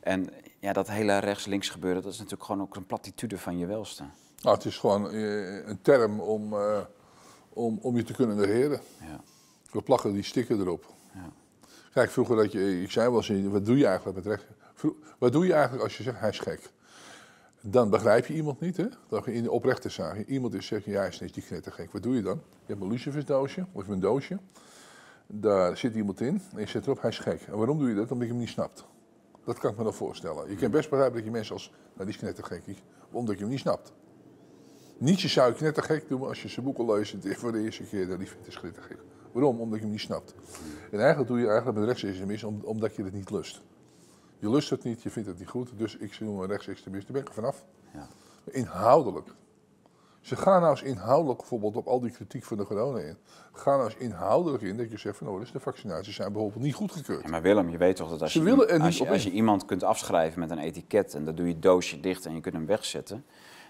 en 0.00 0.28
ja, 0.58 0.72
dat 0.72 0.88
hele 0.88 1.18
rechts-links 1.18 1.68
gebeuren, 1.68 2.02
dat 2.02 2.12
is 2.12 2.18
natuurlijk 2.18 2.44
gewoon 2.44 2.62
ook 2.62 2.76
een 2.76 2.86
platitude 2.86 3.38
van 3.38 3.58
je 3.58 3.66
welste. 3.66 4.04
Nou, 4.42 4.56
het 4.56 4.64
is 4.64 4.78
gewoon 4.78 5.14
uh, 5.14 5.66
een 5.66 5.82
term 5.82 6.20
om, 6.20 6.54
om, 7.48 7.78
om 7.82 7.96
je 7.96 8.02
te 8.02 8.12
kunnen 8.12 8.36
negeren. 8.36 8.80
Ja. 9.00 9.20
We 9.70 9.82
plakken 9.82 10.12
die 10.12 10.22
sticker 10.22 10.60
erop. 10.60 10.84
Ja. 11.14 11.30
Kijk, 11.92 12.10
vroeger 12.10 12.36
dat 12.36 12.52
je, 12.52 12.82
ik 12.82 12.90
zei 12.90 13.10
wel 13.10 13.24
eens, 13.24 13.48
wat 13.48 13.66
doe 13.66 13.76
je 13.76 13.86
eigenlijk 13.86 14.16
met 14.16 14.26
rechts? 14.26 14.44
Wat 15.18 15.32
doe 15.32 15.46
je 15.46 15.52
eigenlijk 15.52 15.82
als 15.82 15.96
je 15.96 16.02
zegt 16.02 16.20
hij 16.20 16.28
is 16.28 16.38
gek? 16.38 16.70
Dan 17.60 17.90
begrijp 17.90 18.26
je 18.26 18.34
iemand 18.34 18.60
niet, 18.60 18.76
hè? 18.76 18.86
Je 19.08 19.32
in 19.32 19.42
de 19.42 19.50
oprechte 19.50 19.88
zaak 19.88 20.26
iemand 20.26 20.54
is 20.54 20.66
zegt, 20.66 20.84
ja, 20.84 20.98
hij 20.98 21.08
is 21.08 21.20
niet 21.20 21.44
gek. 21.70 21.92
Wat 21.92 22.02
doe 22.02 22.14
je 22.14 22.22
dan? 22.22 22.40
Je 22.50 22.72
hebt 22.72 22.80
een 22.80 22.88
lucifersdoosje 22.90 23.66
of 23.72 23.88
een 23.88 24.00
doosje. 24.00 24.38
Daar 25.26 25.76
zit 25.76 25.94
iemand 25.94 26.20
in 26.20 26.42
en 26.52 26.60
je 26.60 26.66
zet 26.66 26.84
erop, 26.84 27.00
hij 27.00 27.10
is 27.10 27.18
gek. 27.18 27.40
En 27.40 27.56
waarom 27.56 27.78
doe 27.78 27.88
je 27.88 27.94
dat? 27.94 28.10
Omdat 28.10 28.26
je 28.26 28.32
hem 28.32 28.42
niet 28.42 28.50
snapt. 28.50 28.86
Dat 29.44 29.58
kan 29.58 29.70
ik 29.70 29.76
me 29.76 29.84
nog 29.84 29.96
voorstellen. 29.96 30.50
Je 30.50 30.56
kan 30.56 30.70
best 30.70 30.90
begrijpen 30.90 31.16
dat 31.16 31.24
je 31.24 31.30
mensen 31.30 31.54
als, 31.54 31.72
nou 31.94 32.04
die 32.04 32.14
is 32.14 32.16
knettergek, 32.16 32.62
omdat 33.10 33.34
je 33.34 33.40
hem 33.40 33.50
niet 33.50 33.60
snapt. 33.60 33.92
Zou 35.04 35.50
je 35.50 35.56
knettergek 35.56 36.08
doen 36.08 36.22
als 36.22 36.42
je 36.42 36.48
zijn 36.48 36.64
boeken 36.64 36.92
leest 36.92 37.16
voor 37.22 37.52
de 37.52 37.62
eerste 37.62 37.82
keer 37.82 38.08
dat 38.08 38.18
die 38.18 38.28
vindt 38.28 38.46
is 38.46 38.58
knettergek. 38.58 38.98
Waarom? 39.32 39.60
Omdat 39.60 39.78
je 39.78 39.84
hem 39.84 39.92
niet 39.92 40.00
snapt. 40.00 40.34
En 40.90 40.98
eigenlijk 40.98 41.28
doe 41.28 41.38
je 41.38 41.46
eigenlijk 41.46 41.78
met 41.78 41.86
rechtsextremisme 41.86 42.52
omdat 42.62 42.96
je 42.96 43.04
het 43.04 43.12
niet 43.12 43.30
lust. 43.30 43.62
Je 44.38 44.50
lust 44.50 44.70
het 44.70 44.84
niet, 44.84 45.02
je 45.02 45.10
vindt 45.10 45.28
het 45.28 45.38
niet 45.38 45.48
goed, 45.48 45.70
dus 45.76 45.96
ik 45.96 46.20
noem 46.20 46.40
een 46.40 46.46
rechtsextremist. 46.46 47.02
Daar 47.02 47.12
ben 47.12 47.22
ik 47.22 47.28
er 47.28 47.34
vanaf. 47.34 47.64
Ja. 47.92 48.08
Inhoudelijk. 48.44 49.28
Ze 50.20 50.36
gaan 50.36 50.60
nou 50.60 50.72
eens 50.72 50.82
inhoudelijk 50.82 51.38
bijvoorbeeld 51.38 51.76
op 51.76 51.86
al 51.86 52.00
die 52.00 52.10
kritiek 52.10 52.44
van 52.44 52.56
de 52.56 52.64
corona 52.64 52.98
in. 52.98 53.16
Ga 53.52 53.70
nou 53.70 53.84
eens 53.84 53.96
inhoudelijk 53.96 54.62
in 54.62 54.76
dat 54.76 54.90
je 54.90 54.98
zegt 54.98 55.16
van 55.16 55.28
oh, 55.28 55.40
dus 55.40 55.52
de 55.52 55.60
vaccinaties 55.60 56.14
zijn 56.14 56.32
bijvoorbeeld 56.32 56.62
niet 56.62 56.74
goedgekeurd. 56.74 57.22
Ja, 57.22 57.28
maar 57.28 57.42
Willem, 57.42 57.68
je 57.68 57.76
weet 57.76 57.96
toch 57.96 58.10
dat 58.10 58.22
als, 58.22 58.32
je, 58.32 58.80
als, 58.80 58.98
je, 58.98 59.08
als 59.08 59.22
je 59.22 59.30
iemand 59.30 59.64
kunt 59.64 59.82
afschrijven 59.82 60.40
met 60.40 60.50
een 60.50 60.58
etiket 60.58 61.14
en 61.14 61.24
dan 61.24 61.34
doe 61.34 61.48
je 61.48 61.58
doosje 61.58 62.00
dicht 62.00 62.26
en 62.26 62.34
je 62.34 62.40
kunt 62.40 62.54
hem 62.54 62.66
wegzetten. 62.66 63.24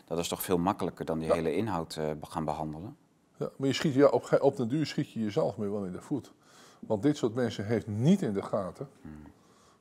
Dat 0.05 0.19
is 0.19 0.29
toch 0.29 0.43
veel 0.43 0.59
makkelijker 0.59 1.05
dan 1.05 1.19
die 1.19 1.33
hele 1.33 1.55
inhoud 1.55 1.97
uh, 1.97 2.11
gaan 2.21 2.45
behandelen? 2.45 2.97
Ja, 3.37 3.51
maar 3.57 3.69
je 3.69 3.75
schiet, 3.75 3.95
ja, 3.95 4.09
op, 4.09 4.39
op 4.41 4.57
den 4.57 4.69
duur 4.69 4.87
schiet 4.87 5.13
je 5.13 5.21
jezelf 5.21 5.57
mee 5.57 5.71
wel 5.71 5.85
in 5.85 5.93
de 5.93 6.01
voet. 6.01 6.33
Want 6.81 7.03
dit 7.03 7.17
soort 7.17 7.35
mensen 7.35 7.67
heeft 7.67 7.87
niet 7.87 8.23
in 8.23 8.33
de 8.33 8.43
gaten 8.43 8.89
hmm. 9.01 9.11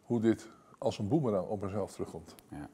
hoe 0.03 0.22
dit 0.22 0.48
als 0.86 0.99
een 0.99 1.07
boemerang 1.07 1.48
op 1.48 1.60
zichzelf 1.62 1.91
terugkomt. 1.91 2.36
Ja. 2.49 2.70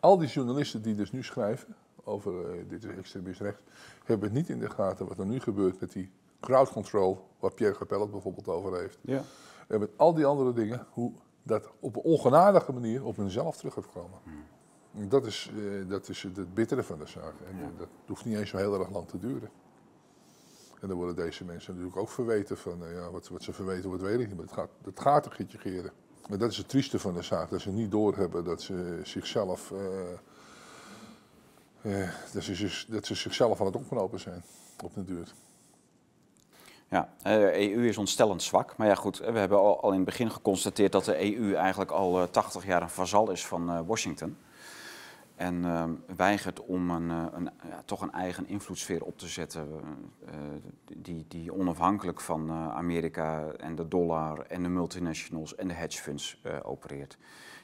Al 0.00 0.18
die 0.18 0.28
journalisten 0.28 0.82
die 0.82 0.94
dus 0.94 1.12
nu 1.12 1.22
schrijven 1.22 1.76
over 2.04 2.56
uh, 2.56 2.68
dit 2.68 2.84
is 2.84 2.96
extremisme 2.96 3.46
rechts, 3.46 3.62
hebben 4.04 4.28
het 4.28 4.36
niet 4.38 4.48
in 4.48 4.58
de 4.58 4.70
gaten 4.70 5.06
wat 5.06 5.18
er 5.18 5.26
nu 5.26 5.40
gebeurt 5.40 5.80
met 5.80 5.92
die 5.92 6.10
crowd 6.40 6.72
control, 6.72 7.28
waar 7.38 7.52
Pierre 7.52 7.78
Capelle 7.78 8.02
het 8.02 8.10
bijvoorbeeld 8.10 8.48
over 8.48 8.78
heeft. 8.78 8.98
Ja. 9.00 9.22
En 9.68 9.80
met 9.80 9.90
al 9.96 10.14
die 10.14 10.26
andere 10.26 10.52
dingen, 10.52 10.86
hoe 10.90 11.12
dat 11.42 11.70
op 11.80 11.96
een 11.96 12.02
ongenadige 12.02 12.72
manier 12.72 13.04
op 13.04 13.16
hunzelf 13.16 13.56
terug 13.56 13.74
gaat 13.74 13.92
komen. 13.92 14.18
Hmm. 14.22 15.08
Dat 15.08 15.26
is, 15.26 15.50
uh, 15.56 15.88
dat 15.88 16.08
is 16.08 16.22
het 16.22 16.54
bittere 16.54 16.82
van 16.82 16.98
de 16.98 17.06
zaak. 17.06 17.34
En 17.46 17.56
ja. 17.56 17.70
dat 17.78 17.88
hoeft 18.06 18.24
niet 18.24 18.36
eens 18.36 18.50
zo 18.50 18.56
heel 18.56 18.78
erg 18.78 18.90
lang 18.90 19.08
te 19.08 19.18
duren. 19.18 19.50
En 20.80 20.88
dan 20.88 20.96
worden 20.96 21.16
deze 21.16 21.44
mensen 21.44 21.72
natuurlijk 21.72 22.00
ook 22.00 22.08
verweten 22.08 22.56
van, 22.56 22.82
uh, 22.82 22.92
ja, 22.92 23.10
wat, 23.10 23.28
wat, 23.28 23.42
ze 23.42 23.52
verweten 23.52 23.88
wordt, 23.88 24.02
weet 24.02 24.20
ik 24.20 24.26
niet. 24.26 24.36
Maar 24.36 24.44
het 24.44 24.54
gaat, 24.54 24.70
het 24.84 25.00
gaat 25.00 25.26
er 25.26 25.46
geren. 25.48 25.92
Maar 26.30 26.38
dat 26.38 26.50
is 26.50 26.56
het 26.56 26.68
trieste 26.68 26.98
van 26.98 27.14
de 27.14 27.22
zaak, 27.22 27.50
dat 27.50 27.60
ze 27.60 27.70
niet 27.70 27.90
doorhebben 27.90 28.44
dat 28.44 28.62
ze 28.62 29.00
zichzelf, 29.02 29.72
dat, 32.32 32.42
ze, 32.42 32.84
dat 32.88 33.06
ze 33.06 33.14
zichzelf 33.14 33.60
aan 33.60 33.66
het 33.66 33.76
opknopen 33.76 34.20
zijn 34.20 34.42
op 34.84 34.94
de 34.94 35.04
duur. 35.04 35.32
Ja, 36.88 37.08
de 37.22 37.72
EU 37.72 37.88
is 37.88 37.98
ontstellend 37.98 38.42
zwak. 38.42 38.76
Maar 38.76 38.86
ja, 38.86 38.94
goed, 38.94 39.18
we 39.18 39.38
hebben 39.38 39.58
al 39.58 39.90
in 39.90 39.96
het 39.96 40.04
begin 40.04 40.30
geconstateerd 40.30 40.92
dat 40.92 41.04
de 41.04 41.36
EU 41.36 41.54
eigenlijk 41.54 41.90
al 41.90 42.30
80 42.30 42.66
jaar 42.66 42.82
een 42.82 42.90
vazal 42.90 43.30
is 43.30 43.46
van 43.46 43.86
Washington. 43.86 44.36
En 45.40 45.64
uh, 45.64 45.84
weigert 46.16 46.64
om 46.64 46.90
een, 46.90 47.10
eh, 47.10 47.26
een 47.32 47.50
ja, 47.68 47.82
toch 47.84 48.00
een 48.00 48.12
eigen 48.12 48.46
invloedssfeer 48.46 49.04
op 49.04 49.18
te 49.18 49.28
zetten. 49.28 49.68
Uh, 50.24 50.30
die, 50.96 51.24
die 51.28 51.54
onafhankelijk 51.54 52.20
van 52.20 52.50
Amerika 52.52 53.50
en 53.50 53.74
de 53.74 53.88
dollar 53.88 54.46
en 54.46 54.62
de 54.62 54.68
multinationals 54.68 55.54
en 55.54 55.68
de 55.68 55.74
hedge 55.74 56.02
funds 56.02 56.40
opereert. 56.62 57.18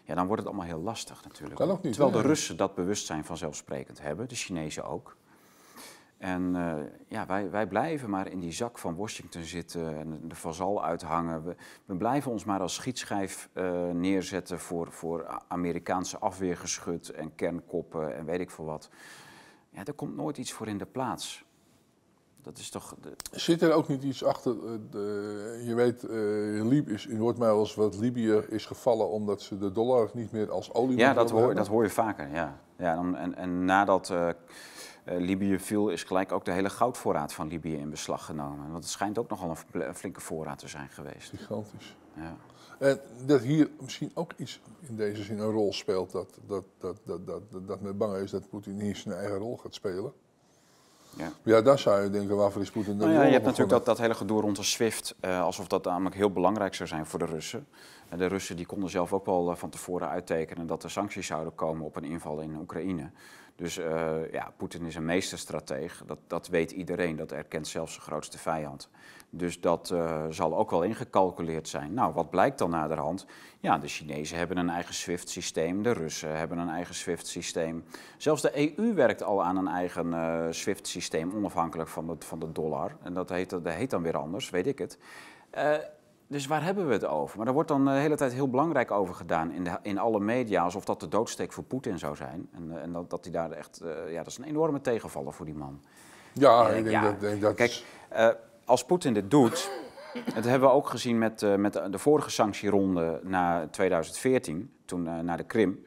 Ja, 0.05 0.15
dan 0.15 0.27
wordt 0.27 0.43
het 0.43 0.51
allemaal 0.51 0.69
heel 0.69 0.83
lastig 0.83 1.25
natuurlijk. 1.25 1.59
Niet, 1.83 1.93
Terwijl 1.93 2.23
de 2.23 2.29
Russen 2.29 2.57
dat 2.57 2.75
bewustzijn 2.75 3.25
vanzelfsprekend 3.25 4.01
hebben, 4.01 4.29
de 4.29 4.35
Chinezen 4.35 4.85
ook. 4.85 5.17
En 6.19 6.55
uh, 6.55 6.75
ja, 7.09 7.27
wij, 7.27 7.51
wij 7.51 7.67
blijven 7.67 8.11
maar 8.11 8.29
in 8.29 8.41
die 8.41 8.53
zak 8.53 8.79
van 8.79 8.97
Washington 8.97 9.43
zitten 9.43 9.99
en 9.99 10.21
de 10.29 10.35
vazal 10.35 10.85
uithangen. 10.85 11.45
We, 11.45 11.57
we 11.85 11.97
blijven 11.97 12.31
ons 12.31 12.45
maar 12.45 12.61
als 12.61 12.75
schietschijf 12.75 13.49
uh, 13.55 13.91
neerzetten 13.91 14.59
voor, 14.59 14.93
voor 14.93 15.43
Amerikaanse 15.49 16.19
afweergeschut 16.19 17.09
en 17.09 17.35
kernkoppen 17.35 18.17
en 18.17 18.25
weet 18.25 18.41
ik 18.41 18.51
veel 18.51 18.65
wat. 18.65 18.89
Ja, 19.71 19.85
er 19.85 19.93
komt 19.93 20.17
nooit 20.17 20.39
iets 20.39 20.53
voor 20.53 20.67
in 20.67 20.79
de 20.79 20.87
plaats. 20.87 21.45
Dat 22.43 22.59
is 22.59 22.71
toch... 22.71 22.95
De... 23.01 23.13
Zit 23.31 23.63
er 23.63 23.73
ook 23.73 23.89
niet 23.89 24.03
iets 24.03 24.25
achter? 24.25 24.55
Uh, 24.55 24.71
de, 24.91 25.63
je 25.67 25.75
weet, 25.75 26.03
Libië 26.69 26.93
is, 26.93 27.07
in 27.07 27.19
hoort 27.19 27.39
mij 27.39 27.51
als 27.51 27.75
wat 27.75 27.99
Libië 27.99 28.33
is 28.49 28.67
gevallen 28.67 29.09
omdat 29.09 29.43
ze 29.43 29.59
de 29.59 29.73
dollar 29.73 30.11
niet 30.13 30.33
meer 30.33 30.51
als 30.51 30.75
olie 30.75 30.97
Ja, 30.97 31.13
dat 31.13 31.31
hoor, 31.31 31.55
dat 31.55 31.67
hoor 31.67 31.83
je 31.83 31.91
vaker, 31.91 32.31
ja. 32.33 32.61
ja 32.77 32.97
en, 32.97 33.35
en 33.35 33.65
nadat 33.65 34.11
uh, 34.11 34.29
Libië 35.07 35.59
viel, 35.59 35.89
is 35.89 36.05
gelijk 36.05 36.33
ook 36.33 36.45
de 36.45 36.53
hele 36.53 36.71
goudvoorraad 36.71 37.33
van 37.33 37.49
Libië 37.49 37.77
in 37.77 37.91
beslag 37.91 38.25
genomen. 38.25 38.71
Want 38.71 38.83
het 38.83 38.93
schijnt 38.93 39.19
ook 39.19 39.29
nogal 39.29 39.57
een, 39.73 39.95
flinke 39.95 40.21
voorraad 40.21 40.59
te 40.59 40.69
zijn 40.69 40.89
geweest. 40.89 41.31
Gigantisch. 41.31 41.97
Ja. 42.15 42.37
En 42.79 43.01
dat 43.27 43.41
hier 43.41 43.71
misschien 43.81 44.11
ook 44.15 44.33
iets 44.37 44.61
in 44.81 44.97
deze 44.97 45.23
zin 45.23 45.39
een 45.39 45.51
rol 45.51 45.73
speelt, 45.73 46.13
dat, 46.13 46.39
dat, 46.47 46.65
dat, 46.79 46.97
dat, 47.05 47.27
dat, 47.27 47.43
dat 47.67 47.81
men 47.81 47.97
bang 47.97 48.17
is 48.17 48.31
dat 48.31 48.49
Poetin 48.49 48.81
hier 48.81 48.97
zijn 48.97 49.15
eigen 49.15 49.37
rol 49.37 49.57
gaat 49.57 49.75
spelen. 49.75 50.13
Ja. 51.17 51.33
ja, 51.43 51.63
daar 51.63 51.79
zou 51.79 52.03
je 52.03 52.11
denken, 52.11 52.37
waarvoor 52.37 52.63
is 52.63 52.71
Poetin 52.71 52.97
nou 52.97 53.13
ja, 53.13 53.23
Je 53.23 53.33
hebt 53.33 53.45
natuurlijk 53.45 53.71
dat, 53.71 53.85
dat 53.85 53.99
hele 53.99 54.15
gedoe 54.15 54.41
rond 54.41 54.57
de 54.57 54.63
SWIFT, 54.63 55.15
uh, 55.21 55.43
alsof 55.43 55.67
dat 55.67 55.85
namelijk 55.85 56.15
heel 56.15 56.31
belangrijk 56.31 56.75
zou 56.75 56.89
zijn 56.89 57.07
voor 57.07 57.19
de 57.19 57.25
Russen. 57.25 57.67
En 58.09 58.19
de 58.19 58.27
Russen 58.27 58.57
die 58.57 58.67
konden 58.67 58.91
zelf 58.91 59.13
ook 59.13 59.27
wel 59.27 59.51
uh, 59.51 59.57
van 59.57 59.71
tevoren 59.71 60.09
uittekenen 60.09 60.67
dat 60.67 60.83
er 60.83 60.91
sancties 60.91 61.27
zouden 61.27 61.55
komen 61.55 61.85
op 61.85 61.97
een 61.97 62.05
inval 62.05 62.41
in 62.41 62.57
Oekraïne. 62.57 63.11
Dus 63.57 63.79
uh, 63.79 64.33
ja, 64.33 64.53
Poetin 64.57 64.85
is 64.85 64.95
een 64.95 65.05
meesterstrateeg, 65.05 66.03
dat, 66.07 66.19
dat 66.27 66.49
weet 66.49 66.71
iedereen, 66.71 67.17
dat 67.17 67.33
erkent 67.33 67.69
zelfs 67.69 67.93
zijn 67.93 68.05
grootste 68.05 68.39
vijand. 68.39 68.89
Dus 69.31 69.61
dat 69.61 69.91
uh, 69.93 70.25
zal 70.31 70.57
ook 70.57 70.71
wel 70.71 70.83
ingecalculeerd 70.83 71.69
zijn. 71.69 71.95
Nou, 71.95 72.13
wat 72.13 72.31
blijkt 72.31 72.59
dan 72.59 72.71
naderhand? 72.71 73.27
Ja, 73.61 73.79
de 73.79 73.89
Chinezen 73.89 74.39
hebben 74.39 74.57
een 74.57 74.69
eigen 74.71 74.95
SWIFT-systeem, 74.95 75.83
de 75.83 75.93
Russen 75.93 76.37
hebben 76.37 76.59
een 76.59 76.69
eigen 76.69 76.95
SWIFT-systeem. 76.95 77.85
Zelfs 78.17 78.43
de 78.43 78.77
EU 78.79 78.95
werkt 78.95 79.23
al 79.23 79.43
aan 79.43 79.57
een 79.57 79.69
eigen 79.69 80.07
uh, 80.07 80.47
SWIFT-systeem, 80.51 81.33
onafhankelijk 81.35 81.89
van 81.89 82.07
de, 82.07 82.17
van 82.19 82.39
de 82.39 82.53
dollar. 82.53 82.97
En 83.03 83.15
dat 83.15 83.29
heet, 83.29 83.51
dat 83.51 83.69
heet 83.69 83.91
dan 83.91 84.03
weer 84.03 84.17
anders, 84.17 84.51
weet 84.51 84.67
ik 84.67 84.79
het. 84.79 84.99
Dus 86.29 86.47
waar 86.47 86.65
hebben 86.65 86.87
we 86.87 86.93
het 86.93 87.05
over? 87.05 87.37
Maar 87.37 87.45
daar 87.45 87.55
wordt 87.55 87.69
dan 87.69 87.85
de 87.85 87.91
hele 87.91 88.17
tijd 88.17 88.33
heel 88.33 88.49
belangrijk 88.51 88.91
over 88.91 89.15
gedaan 89.15 89.53
in, 89.53 89.65
de, 89.65 89.79
in 89.83 89.99
alle 89.99 90.21
media, 90.21 90.63
alsof 90.63 90.85
dat 90.85 91.01
de 91.01 91.09
doodsteek 91.09 91.53
voor 91.53 91.65
Poetin 91.65 91.99
zou 91.99 92.17
zijn. 92.17 92.49
En, 92.53 92.77
eh, 92.77 92.83
en 92.83 92.93
dat, 92.93 93.11
dat 93.11 93.25
hij 93.25 93.33
daar 93.33 93.51
echt, 93.51 93.81
uh, 93.85 94.13
ja, 94.13 94.19
dat 94.19 94.27
is 94.27 94.39
een 94.39 94.45
enorme 94.45 94.81
tegenvaller 94.81 95.33
voor 95.33 95.47
die 95.47 95.55
man. 95.55 95.81
Ja, 96.33 96.69
ik 96.69 96.75
denk, 96.75 96.89
ja, 96.89 97.03
dat, 97.03 97.21
denk 97.21 97.41
dat. 97.41 97.55
Kijk, 97.55 97.85
uh, 98.17 98.29
als 98.65 98.85
Poetin 98.85 99.15
dit 99.15 99.31
doet, 99.31 99.71
dat 100.35 100.45
hebben 100.45 100.69
we 100.69 100.75
ook 100.75 100.89
gezien 100.89 101.19
met, 101.19 101.57
met 101.57 101.73
de 101.73 101.99
vorige 101.99 102.31
sanctieronde 102.31 103.21
na 103.23 103.69
2014, 103.71 104.73
toen 104.85 105.25
naar 105.25 105.37
de 105.37 105.45
Krim. 105.45 105.85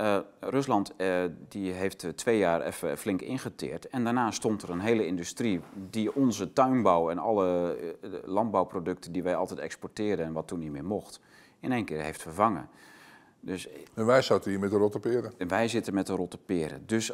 Uh, 0.00 0.18
Rusland 0.40 0.92
uh, 0.96 1.24
die 1.48 1.72
heeft 1.72 2.02
uh, 2.02 2.10
twee 2.10 2.38
jaar 2.38 2.60
even 2.60 2.98
flink 2.98 3.22
ingeteerd. 3.22 3.88
En 3.88 4.04
daarna 4.04 4.30
stond 4.30 4.62
er 4.62 4.70
een 4.70 4.80
hele 4.80 5.06
industrie 5.06 5.60
die 5.90 6.14
onze 6.14 6.52
tuinbouw 6.52 7.10
en 7.10 7.18
alle 7.18 7.76
landbouwproducten 8.24 9.12
die 9.12 9.22
wij 9.22 9.36
altijd 9.36 9.60
exporteerden 9.60 10.26
en 10.26 10.32
wat 10.32 10.48
toen 10.48 10.58
niet 10.58 10.70
meer 10.70 10.84
mocht, 10.84 11.20
in 11.60 11.72
één 11.72 11.84
keer 11.84 12.00
heeft 12.00 12.22
vervangen. 12.22 12.68
Dus, 13.40 13.68
en 13.94 14.06
wij 14.06 14.22
zitten 14.22 14.50
hier 14.50 14.60
met 14.60 14.70
de 14.70 14.76
rotte 14.76 15.00
peren. 15.00 15.32
En 15.36 15.48
wij 15.48 15.68
zitten 15.68 15.94
met 15.94 16.06
de 16.06 16.12
rotte 16.12 16.38
peren. 16.38 16.82
Dus 16.86 17.12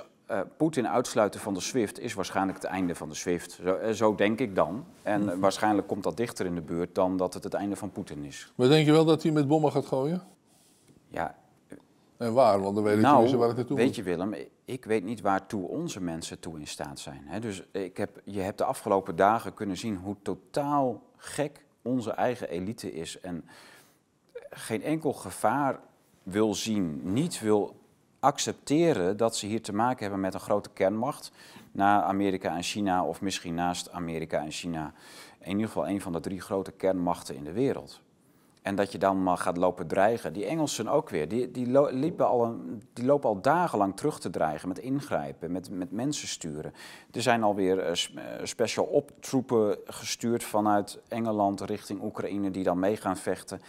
Poetin 0.56 0.88
uitsluiten 0.88 1.40
van 1.40 1.54
de 1.54 1.60
SWIFT 1.60 1.98
is 1.98 2.14
waarschijnlijk 2.14 2.59
het 2.59 2.66
einde 2.66 2.94
van 2.94 3.09
de 3.09 3.14
SWIFT. 3.14 3.59
Zo, 3.64 3.92
zo 3.92 4.14
denk 4.14 4.40
ik 4.40 4.54
dan. 4.54 4.84
En 5.02 5.24
mhm. 5.24 5.38
waarschijnlijk 5.38 5.86
komt 5.88 6.02
dat 6.02 6.16
dichter 6.16 6.46
in 6.46 6.54
de 6.54 6.60
buurt 6.60 6.94
dan 6.94 7.16
dat 7.16 7.34
het 7.34 7.44
het 7.44 7.54
einde 7.54 7.76
van 7.76 7.90
Poetin 7.90 8.24
is. 8.24 8.52
Maar 8.54 8.68
denk 8.68 8.86
je 8.86 8.92
wel 8.92 9.04
dat 9.04 9.22
hij 9.22 9.32
met 9.32 9.48
bommen 9.48 9.72
gaat 9.72 9.86
gooien? 9.86 10.22
Ja, 11.09 11.36
en 12.22 12.32
waar? 12.32 12.60
Want 12.60 12.74
dan 12.74 12.84
weet 12.84 12.96
ik 12.96 13.02
nou, 13.02 13.24
niet 13.24 13.34
waar 13.34 13.48
het 13.48 13.56
naartoe 13.56 13.76
weet 13.76 13.96
je 13.96 14.02
Willem, 14.02 14.34
ik 14.64 14.84
weet 14.84 15.04
niet 15.04 15.20
waartoe 15.20 15.68
onze 15.68 16.00
mensen 16.00 16.38
toe 16.38 16.58
in 16.58 16.66
staat 16.66 16.98
zijn. 16.98 17.40
Dus 17.40 17.62
ik 17.70 17.96
heb, 17.96 18.20
je 18.24 18.40
hebt 18.40 18.58
de 18.58 18.64
afgelopen 18.64 19.16
dagen 19.16 19.54
kunnen 19.54 19.76
zien 19.76 19.96
hoe 19.96 20.16
totaal 20.22 21.02
gek 21.16 21.64
onze 21.82 22.10
eigen 22.10 22.48
elite 22.48 22.92
is. 22.92 23.20
En 23.20 23.44
geen 24.50 24.82
enkel 24.82 25.12
gevaar 25.12 25.80
wil 26.22 26.54
zien, 26.54 27.12
niet 27.12 27.40
wil 27.40 27.80
accepteren 28.20 29.16
dat 29.16 29.36
ze 29.36 29.46
hier 29.46 29.62
te 29.62 29.72
maken 29.72 30.02
hebben 30.02 30.20
met 30.20 30.34
een 30.34 30.40
grote 30.40 30.70
kernmacht. 30.70 31.32
Na 31.72 32.02
Amerika 32.02 32.56
en 32.56 32.62
China, 32.62 33.04
of 33.04 33.20
misschien 33.20 33.54
naast 33.54 33.90
Amerika 33.90 34.40
en 34.40 34.50
China. 34.50 34.92
In 35.40 35.50
ieder 35.50 35.66
geval 35.66 35.88
een 35.88 36.00
van 36.00 36.12
de 36.12 36.20
drie 36.20 36.40
grote 36.40 36.72
kernmachten 36.72 37.36
in 37.36 37.44
de 37.44 37.52
wereld. 37.52 38.00
En 38.62 38.74
dat 38.74 38.93
je 38.93 38.98
dan 38.98 39.22
maar 39.22 39.39
gaat 39.39 39.56
lopen 39.56 39.86
dreigen. 39.86 40.32
Die 40.32 40.47
Engelsen 40.47 40.89
ook 40.89 41.09
weer. 41.09 41.28
Die, 41.28 41.51
die, 41.51 41.93
liepen 41.93 42.26
al 42.26 42.44
een, 42.44 42.82
die 42.93 43.05
lopen 43.05 43.28
al 43.28 43.40
dagenlang 43.40 43.97
terug 43.97 44.20
te 44.20 44.30
dreigen 44.30 44.68
met 44.68 44.78
ingrijpen, 44.78 45.52
met, 45.52 45.70
met 45.70 45.90
mensen 45.90 46.28
sturen. 46.28 46.72
Er 47.10 47.22
zijn 47.22 47.43
alweer 47.43 47.89
uh, 47.89 47.94
special 48.43 48.84
op 48.84 49.10
troepen 49.20 49.78
gestuurd 49.84 50.44
vanuit 50.44 50.98
Engeland 51.09 51.60
richting 51.60 52.02
Oekraïne 52.02 52.51
die 52.51 52.64
dan 52.64 52.78
mee 52.78 52.97
gaan 52.97 53.16
vechten. 53.16 53.60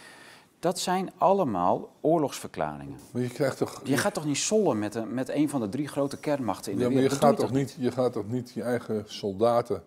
Dat 0.58 0.78
zijn 0.78 1.12
allemaal 1.18 1.90
oorlogsverklaringen. 2.00 2.98
Maar 3.12 3.22
je, 3.22 3.28
krijgt 3.28 3.58
toch, 3.58 3.80
je 3.84 3.96
gaat 3.96 4.14
toch 4.14 4.24
niet 4.24 4.36
sollen 4.36 4.78
met 4.78 4.94
een, 4.94 5.14
met 5.14 5.28
een 5.28 5.48
van 5.48 5.60
de 5.60 5.68
drie 5.68 5.88
grote 5.88 6.16
kernmachten 6.16 6.72
in 6.72 6.78
de 6.78 6.88
wereld? 6.88 7.10
Maar 7.10 7.20
je 7.20 7.26
gaat, 7.26 7.36
toch 7.36 7.52
niet, 7.52 7.76
je 7.78 7.90
gaat 7.90 8.12
toch 8.12 8.28
niet 8.28 8.50
je 8.50 8.62
eigen 8.62 9.04
soldaten 9.06 9.82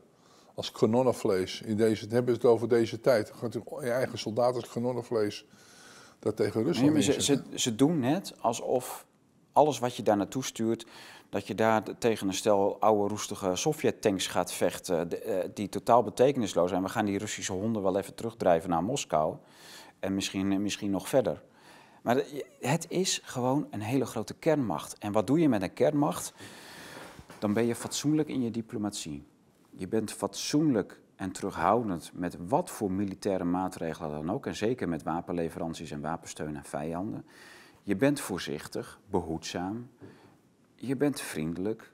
als 0.57 0.71
kanonnenvlees. 0.71 1.61
In 1.61 1.77
deze, 1.77 2.07
hebben 2.09 2.35
ze 2.35 2.41
het 2.41 2.49
over 2.49 2.69
deze 2.69 3.01
tijd. 3.01 3.33
Je 3.81 3.91
eigen 3.91 4.17
soldaten 4.17 4.55
als 4.55 4.69
kanonnenvlees 4.69 5.45
dat 6.19 6.35
tegen 6.35 6.63
Rusland 6.63 6.93
nee, 6.93 7.01
ze, 7.01 7.21
ze, 7.21 7.43
ze, 7.55 7.75
doen 7.75 7.99
net 7.99 8.33
alsof 8.39 9.05
alles 9.51 9.79
wat 9.79 9.95
je 9.95 10.03
daar 10.03 10.17
naartoe 10.17 10.43
stuurt... 10.43 10.85
dat 11.29 11.47
je 11.47 11.55
daar 11.55 11.83
tegen 11.97 12.27
een 12.27 12.33
stel 12.33 12.79
oude 12.79 13.09
roestige 13.09 13.55
Sovjet-tanks 13.55 14.27
gaat 14.27 14.51
vechten... 14.51 15.23
Eh, 15.23 15.49
die 15.53 15.69
totaal 15.69 16.03
betekenisloos 16.03 16.69
zijn. 16.69 16.83
We 16.83 16.89
gaan 16.89 17.05
die 17.05 17.17
Russische 17.17 17.53
honden 17.53 17.81
wel 17.81 17.97
even 17.97 18.15
terugdrijven 18.15 18.69
naar 18.69 18.83
Moskou. 18.83 19.35
En 19.99 20.15
misschien, 20.15 20.61
misschien 20.61 20.91
nog 20.91 21.09
verder. 21.09 21.43
Maar 22.01 22.23
het 22.59 22.85
is 22.89 23.21
gewoon 23.23 23.67
een 23.69 23.81
hele 23.81 24.05
grote 24.05 24.33
kernmacht. 24.33 24.97
En 24.97 25.11
wat 25.11 25.27
doe 25.27 25.39
je 25.39 25.49
met 25.49 25.61
een 25.61 25.73
kernmacht? 25.73 26.33
Dan 27.39 27.53
ben 27.53 27.65
je 27.65 27.75
fatsoenlijk 27.75 28.27
in 28.29 28.41
je 28.41 28.51
diplomatie. 28.51 29.25
Je 29.79 29.87
bent 29.87 30.11
fatsoenlijk 30.11 30.99
en 31.15 31.31
terughoudend 31.31 32.11
met 32.13 32.37
wat 32.47 32.69
voor 32.69 32.91
militaire 32.91 33.43
maatregelen 33.43 34.11
dan 34.11 34.31
ook. 34.31 34.45
En 34.45 34.55
zeker 34.55 34.89
met 34.89 35.03
wapenleveranties 35.03 35.91
en 35.91 36.01
wapensteun 36.01 36.57
aan 36.57 36.63
vijanden. 36.63 37.25
Je 37.83 37.95
bent 37.95 38.19
voorzichtig, 38.19 38.99
behoedzaam. 39.09 39.89
Je 40.75 40.95
bent 40.95 41.21
vriendelijk. 41.21 41.91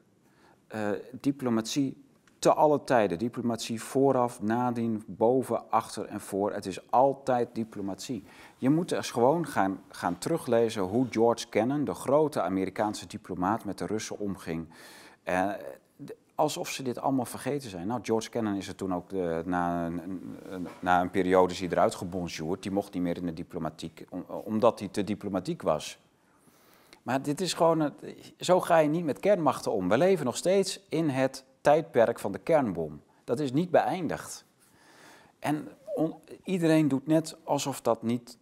Uh, 0.76 0.90
diplomatie 1.12 2.04
te 2.40 2.54
alle 2.54 2.84
tijden. 2.84 3.18
Diplomatie 3.18 3.82
vooraf, 3.82 4.42
nadien, 4.42 5.04
boven, 5.08 5.72
achter 5.72 6.06
en 6.06 6.22
voor. 6.22 6.54
Het 6.54 6.66
is 6.66 6.92
altijd 6.92 7.56
diplomatie. 7.56 8.24
Je 8.58 8.70
moet 8.70 8.92
eens 8.92 9.12
gewoon 9.12 9.48
gaan, 9.48 9.82
gaan 9.90 10.18
teruglezen 10.18 10.82
hoe 10.82 11.08
George 11.10 11.50
Kennan, 11.50 11.84
de 11.84 11.94
grote 11.94 12.42
Amerikaanse 12.42 13.08
diplomaat, 13.08 13.66
met 13.66 13.78
de 13.78 13.86
Russen 13.86 14.20
omging. 14.20 14.68
Uh, 15.30 15.52
alsof 16.36 16.70
ze 16.70 16.84
dit 16.84 17.00
allemaal 17.00 17.26
vergeten 17.26 17.70
zijn. 17.70 17.88
Nou, 17.88 18.00
George 18.04 18.30
Kennan 18.30 18.56
is 18.56 18.68
er 18.68 18.76
toen 18.76 18.94
ook 18.94 19.10
de, 19.10 19.42
na, 19.46 19.86
een, 19.86 20.68
na 20.80 21.02
een 21.02 21.10
periode 21.10 21.54
die 21.54 21.72
eruit 21.72 21.96
gebonjourd. 21.96 22.64
Die 22.64 22.72
mocht 22.72 22.94
niet 22.94 23.04
meer 23.04 23.18
in 23.18 23.26
de 23.26 23.34
diplomatiek, 23.34 24.06
omdat 24.28 24.80
hij 24.80 24.88
te 24.88 25.04
diplomatiek 25.04 25.62
was. 25.62 26.00
Maar 27.04 27.22
dit 27.22 27.42
is 27.42 27.54
gewoon, 27.54 27.94
zo 28.40 28.60
ga 28.60 28.78
je 28.78 28.90
niet 28.90 29.06
met 29.06 29.20
kernmachten 29.20 29.72
om. 29.72 29.90
We 29.90 29.98
leven 29.98 30.26
nog 30.26 30.38
steeds 30.38 30.80
in 30.90 31.10
het 31.10 31.44
tijdperk 31.62 32.20
van 32.20 32.32
de 32.32 32.40
kernbom. 32.40 33.02
Dat 33.24 33.40
is 33.40 33.52
niet 33.52 33.72
beëindigd. 33.72 34.46
En 35.40 35.68
iedereen 36.44 36.88
doet 36.88 37.08
net 37.08 37.38
alsof 37.44 37.82
dat 37.82 38.04
niet 38.04 38.38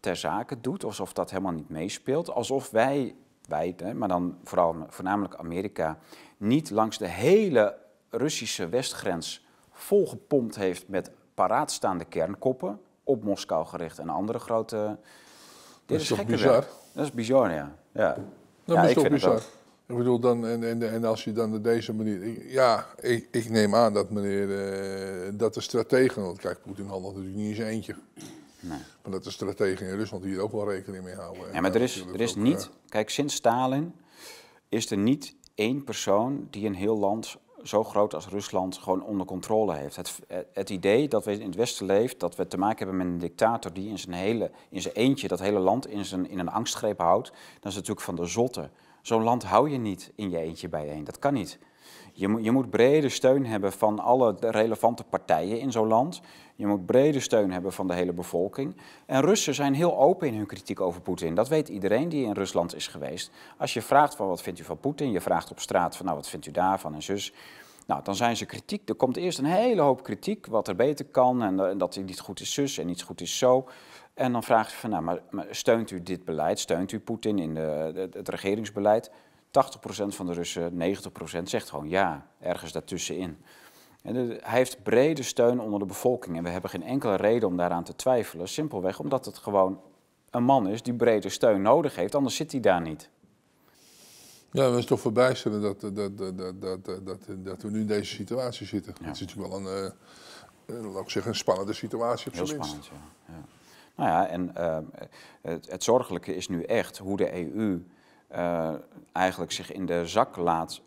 ter 0.00 0.16
zake 0.16 0.60
doet, 0.60 0.84
alsof 0.84 1.12
dat 1.12 1.30
helemaal 1.30 1.52
niet 1.52 1.68
meespeelt. 1.68 2.30
Alsof 2.30 2.70
wij, 2.70 3.14
wij 3.48 3.74
maar 3.94 4.08
dan 4.08 4.38
vooral, 4.44 4.86
voornamelijk 4.88 5.36
Amerika, 5.36 5.98
niet 6.36 6.70
langs 6.70 6.98
de 6.98 7.08
hele 7.08 7.76
Russische 8.10 8.68
westgrens 8.68 9.46
volgepompt 9.72 10.56
heeft 10.56 10.88
met 10.88 11.10
paraatstaande 11.34 12.04
kernkoppen 12.04 12.80
op 13.04 13.24
Moskou 13.24 13.66
gericht 13.66 13.98
en 13.98 14.08
andere 14.08 14.38
grote... 14.38 14.96
Dit 15.86 16.00
is, 16.00 16.08
toch 16.08 16.26
bizar? 16.26 16.64
Dat 16.92 17.04
is 17.04 17.12
bizar, 17.12 17.52
ja. 17.52 17.74
ja. 17.92 18.16
Dat 18.64 18.76
ja, 18.76 18.82
is 18.82 18.94
toch 18.94 19.08
bizar? 19.08 19.42
Ik 19.86 19.96
bedoel, 19.96 20.18
dan, 20.18 20.46
en, 20.46 20.64
en, 20.64 20.90
en 20.92 21.04
als 21.04 21.24
je 21.24 21.32
dan 21.32 21.54
op 21.54 21.64
deze 21.64 21.94
manier... 21.94 22.50
ja, 22.50 22.86
ik, 23.00 23.28
ik 23.30 23.50
neem 23.50 23.74
aan 23.74 23.92
dat 23.92 24.10
meneer... 24.10 24.48
Uh, 24.48 25.28
dat 25.34 25.54
de 25.54 25.60
strategen... 25.60 26.22
Want 26.22 26.38
kijk, 26.38 26.62
Poetin 26.62 26.86
handelt 26.86 27.14
natuurlijk 27.14 27.42
niet 27.42 27.58
eens 27.58 27.68
eentje. 27.68 27.94
Nee. 28.60 28.78
Maar 29.02 29.12
dat 29.12 29.24
de 29.24 29.30
strategen 29.30 29.86
in 29.86 29.96
Rusland 29.96 30.24
hier 30.24 30.40
ook 30.40 30.52
wel 30.52 30.70
rekening 30.70 31.04
mee 31.04 31.14
houden. 31.14 31.52
Ja, 31.52 31.60
maar 31.60 31.74
er 31.74 31.80
is, 31.80 32.00
er 32.00 32.20
is 32.20 32.34
niet... 32.34 32.60
Eh, 32.60 32.88
kijk, 32.88 33.10
sinds 33.10 33.34
Stalin 33.34 33.94
is 34.68 34.90
er 34.90 34.98
niet 34.98 35.34
één 35.54 35.84
persoon 35.84 36.46
die 36.50 36.66
een 36.66 36.74
heel 36.74 36.98
land 36.98 37.38
zo 37.62 37.84
groot 37.84 38.14
als 38.14 38.28
Rusland 38.28 38.78
gewoon 38.78 39.02
onder 39.02 39.26
controle 39.26 39.74
heeft. 39.74 39.96
Het, 39.96 40.18
het, 40.52 40.70
idee 40.70 41.08
dat 41.08 41.24
we 41.24 41.32
in 41.32 41.46
het 41.46 41.54
Westen 41.54 41.86
leven, 41.86 42.18
dat 42.18 42.36
we 42.36 42.46
te 42.46 42.58
maken 42.58 42.78
hebben 42.78 42.96
met 42.96 43.06
een 43.06 43.18
dictator 43.18 43.72
die 43.72 43.88
in 43.88 43.98
zijn, 43.98 44.14
hele, 44.14 44.50
in 44.70 44.82
zijn 44.82 44.94
eentje 44.94 45.28
dat 45.28 45.38
hele 45.38 45.58
land 45.58 45.86
in, 45.86 46.04
zijn, 46.04 46.28
in 46.28 46.38
een 46.38 46.50
angstgreep 46.50 46.98
houdt, 46.98 47.32
dat 47.60 47.70
is 47.70 47.74
natuurlijk 47.74 48.00
van 48.00 48.16
de 48.16 48.26
zotte. 48.26 48.70
Zo'n 49.02 49.22
land 49.22 49.44
hou 49.44 49.70
je 49.70 49.78
niet 49.78 50.12
in 50.14 50.30
je 50.30 50.38
eentje 50.38 50.68
bijeen. 50.68 51.04
Dat 51.04 51.18
kan 51.18 51.34
niet. 51.34 51.58
Je 52.12 52.28
moet, 52.28 52.44
je 52.44 52.50
moet 52.50 52.70
brede 52.70 53.08
steun 53.08 53.46
hebben 53.46 53.72
van 53.72 53.98
alle 53.98 54.36
relevante 54.40 55.04
partijen 55.04 55.60
in 55.60 55.72
zo'n 55.72 55.86
land. 55.86 56.20
Je 56.58 56.66
moet 56.66 56.86
brede 56.86 57.20
steun 57.20 57.50
hebben 57.50 57.72
van 57.72 57.86
de 57.86 57.94
hele 57.94 58.12
bevolking. 58.12 58.76
En 59.06 59.20
Russen 59.20 59.54
zijn 59.54 59.74
heel 59.74 59.98
open 59.98 60.28
in 60.28 60.34
hun 60.34 60.46
kritiek 60.46 60.80
over 60.80 61.00
Poetin. 61.00 61.34
Dat 61.34 61.48
weet 61.48 61.68
iedereen 61.68 62.08
die 62.08 62.24
in 62.24 62.32
Rusland 62.32 62.74
is 62.74 62.86
geweest. 62.86 63.30
Als 63.56 63.74
je 63.74 63.82
vraagt 63.82 64.16
van 64.16 64.28
wat 64.28 64.42
vindt 64.42 64.60
u 64.60 64.64
van 64.64 64.78
Poetin, 64.78 65.10
je 65.10 65.20
vraagt 65.20 65.50
op 65.50 65.60
straat 65.60 65.96
van 65.96 66.04
nou 66.04 66.16
wat 66.16 66.28
vindt 66.28 66.46
u 66.46 66.50
daarvan 66.50 66.94
en 66.94 67.02
zus. 67.02 67.32
Nou, 67.86 68.02
dan 68.02 68.14
zijn 68.14 68.36
ze 68.36 68.46
kritiek. 68.46 68.88
Er 68.88 68.94
komt 68.94 69.16
eerst 69.16 69.38
een 69.38 69.44
hele 69.44 69.80
hoop 69.80 70.02
kritiek 70.02 70.46
wat 70.46 70.68
er 70.68 70.76
beter 70.76 71.04
kan 71.04 71.42
en, 71.42 71.68
en 71.68 71.78
dat 71.78 71.94
hij 71.94 72.04
niet 72.04 72.20
goed 72.20 72.40
is 72.40 72.52
zus 72.52 72.78
en 72.78 72.86
niet 72.86 73.02
goed 73.02 73.20
is 73.20 73.38
zo. 73.38 73.68
En 74.14 74.32
dan 74.32 74.42
vraagt 74.42 74.70
je 74.70 74.76
van, 74.76 74.90
nou, 74.90 75.20
maar, 75.30 75.46
steunt 75.50 75.90
u 75.90 76.02
dit 76.02 76.24
beleid? 76.24 76.58
Steunt 76.58 76.92
u 76.92 77.00
Poetin 77.00 77.38
in 77.38 77.54
de, 77.54 78.08
het 78.12 78.28
regeringsbeleid? 78.28 79.10
80% 79.10 79.10
van 80.08 80.26
de 80.26 80.32
Russen, 80.32 80.72
90% 81.40 81.42
zegt 81.42 81.70
gewoon 81.70 81.88
ja, 81.88 82.26
ergens 82.40 82.72
daartussenin. 82.72 83.38
Hij 84.02 84.40
heeft 84.40 84.82
brede 84.82 85.22
steun 85.22 85.60
onder 85.60 85.78
de 85.78 85.86
bevolking 85.86 86.36
en 86.36 86.42
we 86.42 86.48
hebben 86.48 86.70
geen 86.70 86.82
enkele 86.82 87.16
reden 87.16 87.48
om 87.48 87.56
daaraan 87.56 87.84
te 87.84 87.96
twijfelen. 87.96 88.48
Simpelweg 88.48 89.00
omdat 89.00 89.24
het 89.24 89.38
gewoon 89.38 89.80
een 90.30 90.44
man 90.44 90.68
is 90.68 90.82
die 90.82 90.94
brede 90.94 91.28
steun 91.28 91.62
nodig 91.62 91.96
heeft, 91.96 92.14
anders 92.14 92.36
zit 92.36 92.52
hij 92.52 92.60
daar 92.60 92.80
niet. 92.80 93.10
Ja, 94.50 94.70
dat 94.70 94.78
is 94.78 94.84
toch 94.84 95.00
verbijsterend 95.00 95.62
dat, 95.62 95.80
dat, 95.80 96.18
dat, 96.18 96.38
dat, 96.60 96.84
dat, 96.84 97.18
dat, 97.28 97.62
we 97.62 97.70
nu 97.70 97.80
in 97.80 97.86
deze 97.86 98.14
situatie 98.14 98.66
zitten. 98.66 98.94
Het 99.00 99.14
is 99.14 99.20
natuurlijk 99.20 99.48
wel 99.48 99.58
een, 99.58 99.92
uh, 100.66 100.92
laat 100.92 101.02
ik 101.02 101.10
zeggen, 101.10 101.32
een 101.32 101.38
spannende 101.38 101.72
situatie 101.72 102.26
op 102.26 102.34
zijn 102.34 102.48
minst. 102.48 102.64
Spannend, 102.64 102.86
ja. 103.26 103.34
ja. 103.34 103.44
Nou 103.94 104.10
ja, 104.10 104.26
en 104.26 104.52
uh, 104.58 104.78
het, 105.42 105.70
het, 105.70 105.84
zorgelijke 105.84 106.34
is 106.34 106.48
nu 106.48 106.62
echt 106.62 106.98
hoe 106.98 107.16
de 107.16 107.54
EU 107.54 107.84
uh, 108.32 108.74
eigenlijk 109.12 109.52
zich 109.52 109.72
in 109.72 109.86
de 109.86 110.06
zak 110.06 110.36
laat, 110.36 110.80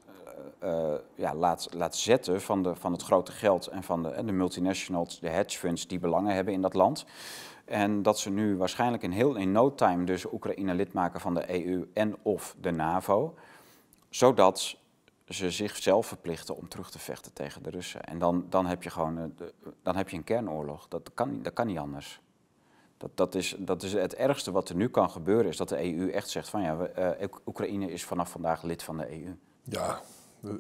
uh, 0.64 0.94
ja, 1.16 1.36
laat, 1.36 1.68
laat 1.74 1.96
zetten 1.96 2.42
van, 2.42 2.64
de, 2.64 2.76
van 2.76 2.92
het 2.92 3.02
grote 3.02 3.32
geld 3.32 3.68
en 3.68 3.84
van 3.84 4.04
de, 4.04 4.24
de 4.26 4.32
multinationals, 4.32 5.20
de 5.20 5.30
hedge 5.30 5.58
funds 5.58 5.88
die 5.88 6.00
belangen 6.00 6.36
hebben 6.36 6.54
in 6.54 6.62
dat 6.62 6.74
land. 6.74 7.06
En 7.66 8.02
dat 8.02 8.20
ze 8.20 8.30
nu 8.30 8.58
waarschijnlijk 8.58 9.04
in 9.04 9.12
heel 9.12 9.36
in 9.36 9.52
no 9.52 9.76
time 9.76 10.04
dus 10.04 10.32
Oekraïne 10.32 10.74
lid 10.74 10.94
maken 10.94 11.20
van 11.20 11.34
de 11.34 11.66
EU 11.66 11.90
en 11.94 12.16
of 12.22 12.56
de 12.62 12.72
NAVO. 12.72 13.36
Zodat 14.10 14.76
ze 15.28 15.52
zichzelf 15.52 16.08
verplichten 16.08 16.56
om 16.56 16.68
terug 16.68 16.92
te 16.92 17.00
vechten 17.00 17.34
tegen 17.34 17.64
de 17.64 17.70
Russen. 17.70 18.04
En 18.04 18.20
dan, 18.20 18.46
dan 18.50 18.66
heb 18.66 18.84
je 18.84 18.90
gewoon 18.90 19.34
dan 19.84 19.96
heb 19.96 20.10
je 20.10 20.18
een 20.18 20.24
kernoorlog. 20.24 20.88
Dat 20.88 21.12
kan, 21.14 21.42
dat 21.42 21.54
kan 21.54 21.68
niet 21.68 21.78
anders. 21.78 22.22
Dat, 22.98 23.18
dat, 23.18 23.36
is, 23.36 23.56
dat 23.60 23.84
is 23.84 23.94
het 23.94 24.16
ergste 24.16 24.52
wat 24.52 24.70
er 24.70 24.76
nu 24.76 24.90
kan 24.90 25.10
gebeuren, 25.10 25.48
is 25.48 25.58
dat 25.58 25.70
de 25.70 25.96
EU 25.96 26.10
echt 26.10 26.30
zegt 26.30 26.50
van 26.50 26.62
ja, 26.62 26.78
uh, 26.98 27.28
Oekraïne 27.46 27.92
is 27.92 28.06
vanaf 28.06 28.30
vandaag 28.30 28.64
lid 28.64 28.84
van 28.84 28.98
de 28.98 29.12
EU. 29.12 29.36
Ja, 29.64 30.02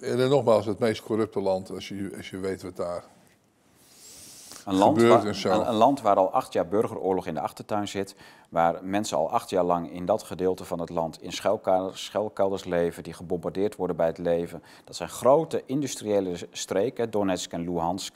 en 0.02 0.30
nogmaals, 0.30 0.66
het 0.66 0.80
meest 0.80 1.04
corrupte 1.04 1.42
land, 1.42 1.72
als 1.72 1.88
je, 1.88 2.14
als 2.18 2.30
je 2.30 2.38
weet 2.38 2.62
wat 2.62 2.76
daar 2.76 3.04
een 4.66 4.76
land, 4.76 5.02
waar, 5.02 5.26
een, 5.26 5.68
een, 5.68 5.76
land 5.76 6.02
waar 6.02 6.16
al 6.16 6.32
acht 6.32 6.54
jaar 6.54 6.68
burgeroorlog 6.68 7.28
in 7.28 7.34
de 7.34 7.40
achtertuin 7.40 7.88
zit, 7.88 8.16
waar 8.50 8.80
mensen 8.84 9.18
al 9.18 9.32
acht 9.32 9.50
jaar 9.50 9.64
lang 9.64 9.92
in 9.92 10.06
dat 10.06 10.24
gedeelte 10.24 10.66
van 10.66 10.80
het 10.80 10.90
land 10.90 11.22
in 11.22 11.32
schuilkelders, 11.32 12.06
schuilkelders 12.06 12.66
leven, 12.66 13.04
die 13.04 13.14
gebombardeerd 13.14 13.76
worden 13.76 13.96
bij 13.96 14.08
het 14.08 14.18
leven. 14.18 14.64
Dat 14.84 14.96
zijn 14.96 15.10
grote 15.10 15.64
industriële 15.66 16.36
streken, 16.52 17.12
Donetsk 17.12 17.52
en 17.52 17.62
Luhansk 17.64 18.14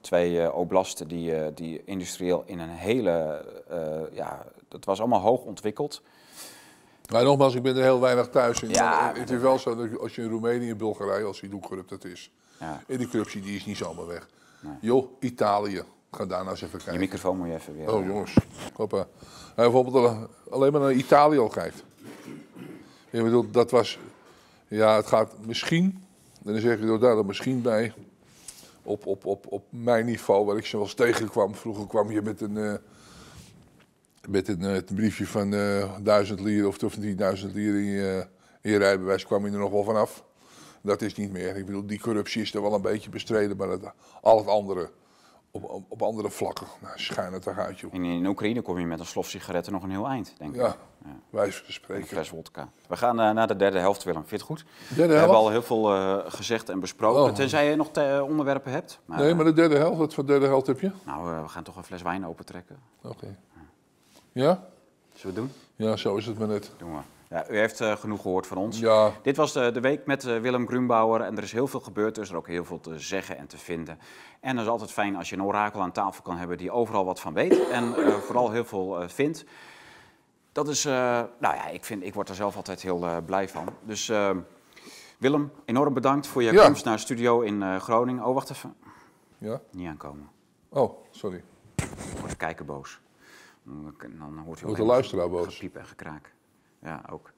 twee 0.00 0.32
uh, 0.32 0.54
oblasten 0.54 1.08
die, 1.08 1.38
uh, 1.38 1.46
die 1.54 1.82
industrieel 1.84 2.42
in 2.46 2.58
een 2.58 2.68
hele, 2.68 3.44
uh, 3.70 4.16
ja, 4.16 4.46
dat 4.68 4.84
was 4.84 4.98
allemaal 4.98 5.20
hoog 5.20 5.44
ontwikkeld. 5.44 6.02
Maar 7.10 7.24
nogmaals, 7.24 7.54
ik 7.54 7.62
ben 7.62 7.76
er 7.76 7.82
heel 7.82 8.00
weinig 8.00 8.28
thuis 8.28 8.62
in. 8.62 8.68
Ja, 8.68 9.12
het 9.16 9.30
is 9.30 9.40
wel 9.40 9.58
zo 9.58 9.74
dat 9.76 9.98
als 9.98 10.14
je 10.14 10.22
in 10.22 10.28
Roemenië 10.28 10.70
en 10.70 10.76
Bulgarije, 10.76 11.24
als 11.24 11.40
je 11.40 11.48
hoe 11.50 11.60
corrupt 11.60 11.88
dat 11.88 12.04
is. 12.04 12.30
Ja. 12.58 12.82
En 12.86 12.98
die 12.98 13.08
corruptie 13.08 13.40
die 13.40 13.56
is 13.56 13.64
niet 13.64 13.76
zomaar 13.76 14.06
weg. 14.06 14.28
Nee. 14.60 14.74
Joh, 14.80 15.06
Italië. 15.20 15.82
Ga 16.10 16.26
daar 16.26 16.38
nou 16.38 16.50
eens 16.50 16.62
even 16.62 16.78
kijken. 16.78 16.92
Je 16.92 16.98
microfoon 16.98 17.36
moet 17.36 17.46
je 17.46 17.54
even 17.54 17.76
weer. 17.76 17.94
Oh 17.94 18.06
jongens. 18.06 18.34
Hoppa. 18.74 19.06
bijvoorbeeld 19.54 20.28
alleen 20.50 20.72
maar 20.72 20.80
naar 20.80 20.92
Italië 20.92 21.38
al 21.38 21.48
kijkt. 21.48 21.84
Ik 23.10 23.22
bedoel, 23.22 23.50
dat 23.50 23.70
was... 23.70 23.98
Ja, 24.68 24.96
het 24.96 25.06
gaat 25.06 25.32
misschien... 25.46 26.04
En 26.44 26.52
dan 26.52 26.60
zeg 26.60 26.78
ik 26.78 26.88
er 26.88 27.00
daar 27.00 27.24
misschien 27.24 27.62
bij 27.62 27.92
op, 28.82 29.06
op, 29.06 29.26
op, 29.26 29.46
op 29.48 29.64
mijn 29.70 30.04
niveau, 30.04 30.46
waar 30.46 30.56
ik 30.56 30.66
ze 30.66 30.76
wel 30.76 30.84
eens 30.84 30.94
tegenkwam. 30.94 31.54
Vroeger 31.54 31.86
kwam 31.86 32.10
je 32.10 32.22
met 32.22 32.40
een, 32.40 32.56
uh, 32.56 32.74
met 34.30 34.48
een, 34.48 34.60
uh, 34.60 34.78
briefje 34.94 35.26
van 35.26 35.54
uh, 35.54 35.96
1000 36.02 36.40
lira 36.40 36.66
of, 36.66 36.82
of 36.82 36.96
10.000 36.96 37.00
lira 37.00 37.78
in 37.78 37.84
je, 37.84 38.26
in 38.60 38.70
je 38.70 38.78
rijbewijs, 38.78 39.26
kwam 39.26 39.46
je 39.46 39.52
er 39.52 39.58
nog 39.58 39.70
wel 39.70 39.84
vanaf. 39.84 40.24
Dat 40.82 41.02
is 41.02 41.14
niet 41.14 41.32
meer. 41.32 41.56
Ik 41.56 41.66
bedoel, 41.66 41.86
die 41.86 42.00
corruptie 42.00 42.42
is 42.42 42.54
er 42.54 42.62
wel 42.62 42.74
een 42.74 42.82
beetje 42.82 43.10
bestreden, 43.10 43.56
maar 43.56 43.68
het, 43.68 43.92
al 44.20 44.38
het 44.38 44.46
andere 44.46 44.90
op, 45.50 45.84
op, 45.88 46.02
andere 46.02 46.30
vlakken. 46.30 46.66
Nou, 46.80 46.98
schijn 46.98 47.32
het 47.32 47.48
uit, 47.48 47.78
joh. 47.78 47.94
In, 47.94 48.04
in 48.04 48.26
Oekraïne 48.26 48.62
kom 48.62 48.78
je 48.78 48.86
met 48.86 49.00
een 49.00 49.06
slof 49.06 49.28
sigaretten 49.28 49.72
nog 49.72 49.82
een 49.82 49.90
heel 49.90 50.06
eind, 50.06 50.34
denk 50.38 50.54
ik. 50.54 50.60
Ja, 50.60 50.76
ja. 51.32 51.44
Een 51.88 52.06
fles 52.06 52.30
wodka. 52.30 52.68
We 52.88 52.96
gaan 52.96 53.20
uh, 53.20 53.30
naar 53.30 53.46
de 53.46 53.56
derde 53.56 53.78
helft, 53.78 54.04
Willem. 54.04 54.24
Vind 54.26 54.40
het 54.40 54.50
goed? 54.50 54.64
Derde 54.88 55.12
we 55.12 55.18
hebben 55.18 55.36
al 55.36 55.50
heel 55.50 55.62
veel 55.62 55.94
uh, 55.94 56.18
gezegd 56.26 56.68
en 56.68 56.80
besproken. 56.80 57.22
Oh. 57.22 57.32
Tenzij 57.34 57.70
je 57.70 57.76
nog 57.76 57.88
onderwerpen 58.22 58.72
hebt. 58.72 58.98
Maar, 59.04 59.18
nee, 59.18 59.34
maar 59.34 59.44
de 59.44 59.52
derde 59.52 59.76
helft, 59.76 59.98
wat 59.98 60.14
voor 60.14 60.26
derde 60.26 60.46
helft 60.46 60.66
heb 60.66 60.80
je? 60.80 60.90
Nou, 61.04 61.42
we 61.42 61.48
gaan 61.48 61.62
toch 61.62 61.76
een 61.76 61.84
fles 61.84 62.02
wijn 62.02 62.26
opentrekken. 62.26 62.76
Oké. 63.02 63.36
Ja? 64.32 64.68
Zullen 65.14 65.34
we 65.36 65.40
het 65.40 65.50
doen? 65.76 65.86
Ja, 65.86 65.96
zo 65.96 66.16
is 66.16 66.26
het 66.26 66.38
maar 66.38 66.48
net. 66.48 66.70
Doen 66.78 66.92
we. 66.92 67.00
Ja, 67.28 67.50
u 67.50 67.56
heeft 67.56 67.80
uh, 67.80 67.96
genoeg 67.96 68.22
gehoord 68.22 68.46
van 68.46 68.56
ons. 68.56 68.78
Ja. 68.78 69.12
Dit 69.22 69.36
was 69.36 69.52
de, 69.52 69.70
de 69.72 69.80
week 69.80 70.06
met 70.06 70.24
uh, 70.24 70.38
Willem 70.38 70.66
Grunbauer 70.66 71.20
en 71.20 71.36
er 71.36 71.42
is 71.42 71.52
heel 71.52 71.66
veel 71.66 71.80
gebeurd, 71.80 72.16
er 72.16 72.22
is 72.22 72.30
er 72.30 72.36
ook 72.36 72.46
heel 72.46 72.64
veel 72.64 72.80
te 72.80 72.98
zeggen 72.98 73.38
en 73.38 73.46
te 73.46 73.58
vinden. 73.58 73.98
En 74.40 74.56
het 74.56 74.64
is 74.64 74.70
altijd 74.70 74.92
fijn 74.92 75.16
als 75.16 75.30
je 75.30 75.36
een 75.36 75.42
orakel 75.42 75.80
aan 75.80 75.92
tafel 75.92 76.22
kan 76.22 76.36
hebben 76.36 76.58
die 76.58 76.70
overal 76.70 77.04
wat 77.04 77.20
van 77.20 77.32
weet 77.32 77.68
en 77.68 77.94
uh, 77.98 78.14
vooral 78.14 78.50
heel 78.50 78.64
veel 78.64 79.08
vindt. 79.08 79.44
Dat 80.52 80.68
is, 80.68 80.84
nou 80.84 81.28
ja, 81.38 81.68
ik, 81.68 81.84
vind, 81.84 82.02
ik 82.02 82.14
word 82.14 82.28
er 82.28 82.34
zelf 82.34 82.56
altijd 82.56 82.82
heel 82.82 83.22
blij 83.24 83.48
van. 83.48 83.68
Dus 83.82 84.12
Willem, 85.18 85.52
enorm 85.64 85.94
bedankt 85.94 86.26
voor 86.26 86.42
je 86.42 86.62
komst 86.64 86.84
naar 86.84 86.94
de 86.94 87.00
studio 87.00 87.40
in 87.40 87.80
Groningen. 87.80 88.24
Oh, 88.24 88.34
wacht 88.34 88.50
even. 88.50 88.74
Ja? 89.38 89.60
Niet 89.70 89.88
aankomen. 89.88 90.28
Oh, 90.68 91.04
sorry. 91.10 91.44
Wordt 92.12 92.30
de 92.30 92.36
kijker 92.36 92.64
boos. 92.64 93.00
Dan, 94.18 94.38
hoort 94.38 94.60
hij 94.60 94.70
ook 94.70 94.76
de 94.76 94.82
luisteraar 94.82 95.30
boos. 95.30 95.54
Gepiep 95.54 95.76
en 95.76 95.86
gekraak 95.86 96.34
ja, 96.82 97.02
ook. 97.10 97.32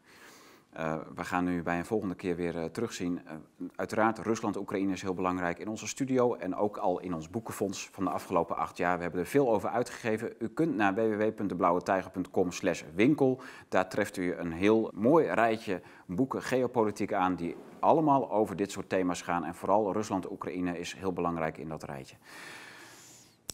Uh, 0.76 0.94
we 1.14 1.24
gaan 1.24 1.44
nu 1.44 1.62
bij 1.62 1.78
een 1.78 1.84
volgende 1.84 2.14
keer 2.14 2.36
weer 2.36 2.54
uh, 2.54 2.64
terugzien. 2.64 3.20
Uh, 3.24 3.68
uiteraard, 3.76 4.18
Rusland-Oekraïne 4.18 4.92
is 4.92 5.02
heel 5.02 5.14
belangrijk 5.14 5.58
in 5.58 5.68
onze 5.68 5.86
studio 5.86 6.34
en 6.34 6.54
ook 6.54 6.76
al 6.76 7.00
in 7.00 7.14
ons 7.14 7.30
boekenfonds 7.30 7.88
van 7.92 8.04
de 8.04 8.10
afgelopen 8.10 8.56
acht 8.56 8.76
jaar. 8.76 8.96
We 8.96 9.02
hebben 9.02 9.20
er 9.20 9.26
veel 9.26 9.52
over 9.52 9.68
uitgegeven. 9.68 10.32
U 10.38 10.48
kunt 10.48 10.76
naar 10.76 10.94
www.deblauwetijger.com 10.94 12.48
winkel. 12.94 13.40
Daar 13.68 13.88
treft 13.88 14.16
u 14.16 14.34
een 14.34 14.52
heel 14.52 14.90
mooi 14.94 15.26
rijtje 15.26 15.80
boeken 16.06 16.42
geopolitiek 16.42 17.12
aan 17.12 17.34
die 17.34 17.56
allemaal 17.80 18.30
over 18.30 18.56
dit 18.56 18.70
soort 18.70 18.88
thema's 18.88 19.22
gaan. 19.22 19.44
En 19.44 19.54
vooral 19.54 19.92
Rusland-Oekraïne 19.92 20.78
is 20.78 20.94
heel 20.94 21.12
belangrijk 21.12 21.58
in 21.58 21.68
dat 21.68 21.82
rijtje. 21.82 22.16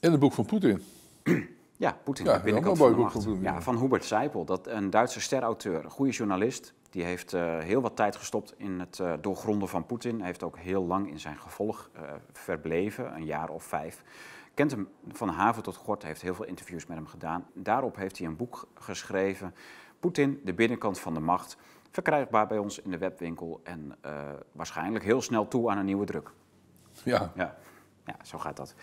En 0.01 0.11
het 0.11 0.21
boek 0.21 0.33
van 0.33 0.47
Poetin. 0.47 0.83
Ja, 1.79 1.99
Poetin, 2.05 2.27
ja, 2.27 2.41
binnenkant 2.41 2.79
van 2.79 2.91
de 2.91 2.97
macht. 2.97 3.23
Van, 3.23 3.41
ja, 3.41 3.63
van 3.63 3.79
Hubert 3.79 4.05
Seipel, 4.05 4.45
dat 4.45 4.67
een 4.67 4.91
Duitse 4.91 5.21
sterauteur, 5.21 5.85
een 5.85 5.91
goede 5.91 6.13
journalist. 6.13 6.75
Die 6.91 7.05
heeft 7.05 7.35
uh, 7.35 7.59
heel 7.59 7.81
wat 7.81 7.97
tijd 7.97 8.17
gestopt 8.17 8.55
in 8.57 8.81
het 8.81 8.99
uh, 8.99 9.13
doorgronden 9.21 9.69
van 9.69 9.87
Poetin. 9.87 10.17
Hij 10.17 10.27
heeft 10.27 10.43
ook 10.43 10.59
heel 10.59 10.85
lang 10.85 11.11
in 11.11 11.21
zijn 11.21 11.39
gevolg 11.39 11.91
uh, 11.97 12.03
verbleven, 12.33 13.15
een 13.15 13.25
jaar 13.25 13.49
of 13.49 13.65
vijf. 13.65 14.03
Kent 14.55 14.71
hem 14.71 14.89
van 15.09 15.29
haven 15.29 15.63
tot 15.63 15.77
gort, 15.77 16.03
heeft 16.03 16.23
heel 16.23 16.35
veel 16.35 16.45
interviews 16.45 16.87
met 16.87 16.97
hem 16.97 17.07
gedaan. 17.07 17.47
Daarop 17.55 17.97
heeft 17.97 18.19
hij 18.19 18.27
een 18.27 18.37
boek 18.37 18.69
geschreven, 18.75 19.55
Poetin, 20.01 20.41
de 20.45 20.55
binnenkant 20.55 21.01
van 21.01 21.15
de 21.15 21.21
macht. 21.21 21.57
Verkrijgbaar 21.91 22.47
bij 22.47 22.59
ons 22.59 22.79
in 22.81 22.91
de 22.91 22.99
webwinkel 22.99 23.61
en 23.63 23.99
waarschijnlijk 24.53 25.05
heel 25.05 25.23
snel 25.23 25.49
toe 25.49 25.71
aan 25.71 25.79
een 25.79 25.85
nieuwe 25.85 26.05
druk. 26.05 26.33
Ja. 27.05 27.33
ja. 27.35 27.57
Ja, 28.05 28.17
zo 28.25 28.39
gaat 28.39 28.57
dat. 28.57 28.75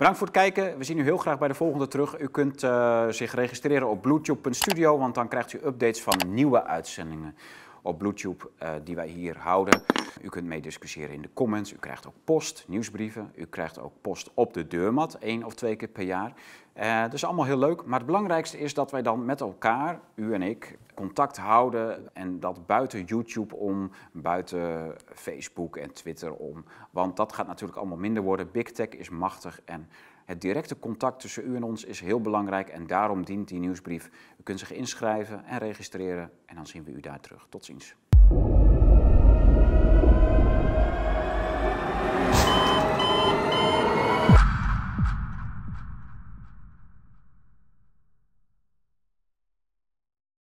Bedankt 0.00 0.20
voor 0.20 0.28
het 0.28 0.36
kijken. 0.36 0.78
We 0.78 0.84
zien 0.84 0.98
u 0.98 1.02
heel 1.02 1.16
graag 1.16 1.38
bij 1.38 1.48
de 1.48 1.54
volgende 1.54 1.88
terug. 1.88 2.20
U 2.20 2.28
kunt 2.28 2.62
uh, 2.62 3.08
zich 3.08 3.34
registreren 3.34 3.88
op 3.88 4.02
bluetooth.studio, 4.02 4.98
want 4.98 5.14
dan 5.14 5.28
krijgt 5.28 5.52
u 5.52 5.60
updates 5.64 6.02
van 6.02 6.14
nieuwe 6.26 6.64
uitzendingen 6.64 7.34
op 7.82 7.98
Bluetooth 7.98 8.46
uh, 8.62 8.70
die 8.84 8.96
wij 8.96 9.08
hier 9.08 9.38
houden. 9.38 9.82
U 10.22 10.28
kunt 10.28 10.46
meediscussiëren 10.46 11.14
in 11.14 11.22
de 11.22 11.30
comments. 11.34 11.72
U 11.72 11.76
krijgt 11.76 12.06
ook 12.06 12.14
post, 12.24 12.64
nieuwsbrieven. 12.68 13.32
U 13.34 13.44
krijgt 13.44 13.80
ook 13.80 13.92
post 14.00 14.30
op 14.34 14.54
de 14.54 14.66
deurmat, 14.66 15.14
één 15.14 15.44
of 15.44 15.54
twee 15.54 15.76
keer 15.76 15.88
per 15.88 16.04
jaar. 16.04 16.32
Uh, 16.80 17.12
is 17.12 17.24
allemaal 17.24 17.44
heel 17.44 17.58
leuk, 17.58 17.84
maar 17.84 17.98
het 17.98 18.06
belangrijkste 18.06 18.58
is 18.58 18.74
dat 18.74 18.90
wij 18.90 19.02
dan 19.02 19.24
met 19.24 19.40
elkaar, 19.40 20.00
u 20.14 20.34
en 20.34 20.42
ik, 20.42 20.78
contact 20.94 21.36
houden. 21.36 22.14
En 22.14 22.40
dat 22.40 22.66
buiten 22.66 23.04
YouTube 23.04 23.56
om, 23.56 23.90
buiten 24.12 24.94
Facebook 25.14 25.76
en 25.76 25.92
Twitter 25.92 26.32
om. 26.32 26.64
Want 26.90 27.16
dat 27.16 27.32
gaat 27.32 27.46
natuurlijk 27.46 27.78
allemaal 27.78 27.98
minder 27.98 28.22
worden. 28.22 28.50
Big 28.50 28.70
Tech 28.70 28.88
is 28.88 29.10
machtig 29.10 29.60
en 29.64 29.88
het 30.30 30.40
directe 30.40 30.78
contact 30.78 31.20
tussen 31.20 31.46
u 31.46 31.56
en 31.56 31.62
ons 31.62 31.84
is 31.84 32.00
heel 32.00 32.20
belangrijk. 32.20 32.68
En 32.68 32.86
daarom 32.86 33.24
dient 33.24 33.48
die 33.48 33.58
nieuwsbrief. 33.58 34.10
U 34.38 34.42
kunt 34.42 34.58
zich 34.58 34.72
inschrijven 34.72 35.44
en 35.44 35.58
registreren 35.58 36.30
en 36.46 36.54
dan 36.54 36.66
zien 36.66 36.84
we 36.84 36.90
u 36.90 37.00
daar 37.00 37.20
terug. 37.20 37.46
Tot 37.48 37.64
ziens. 37.64 37.94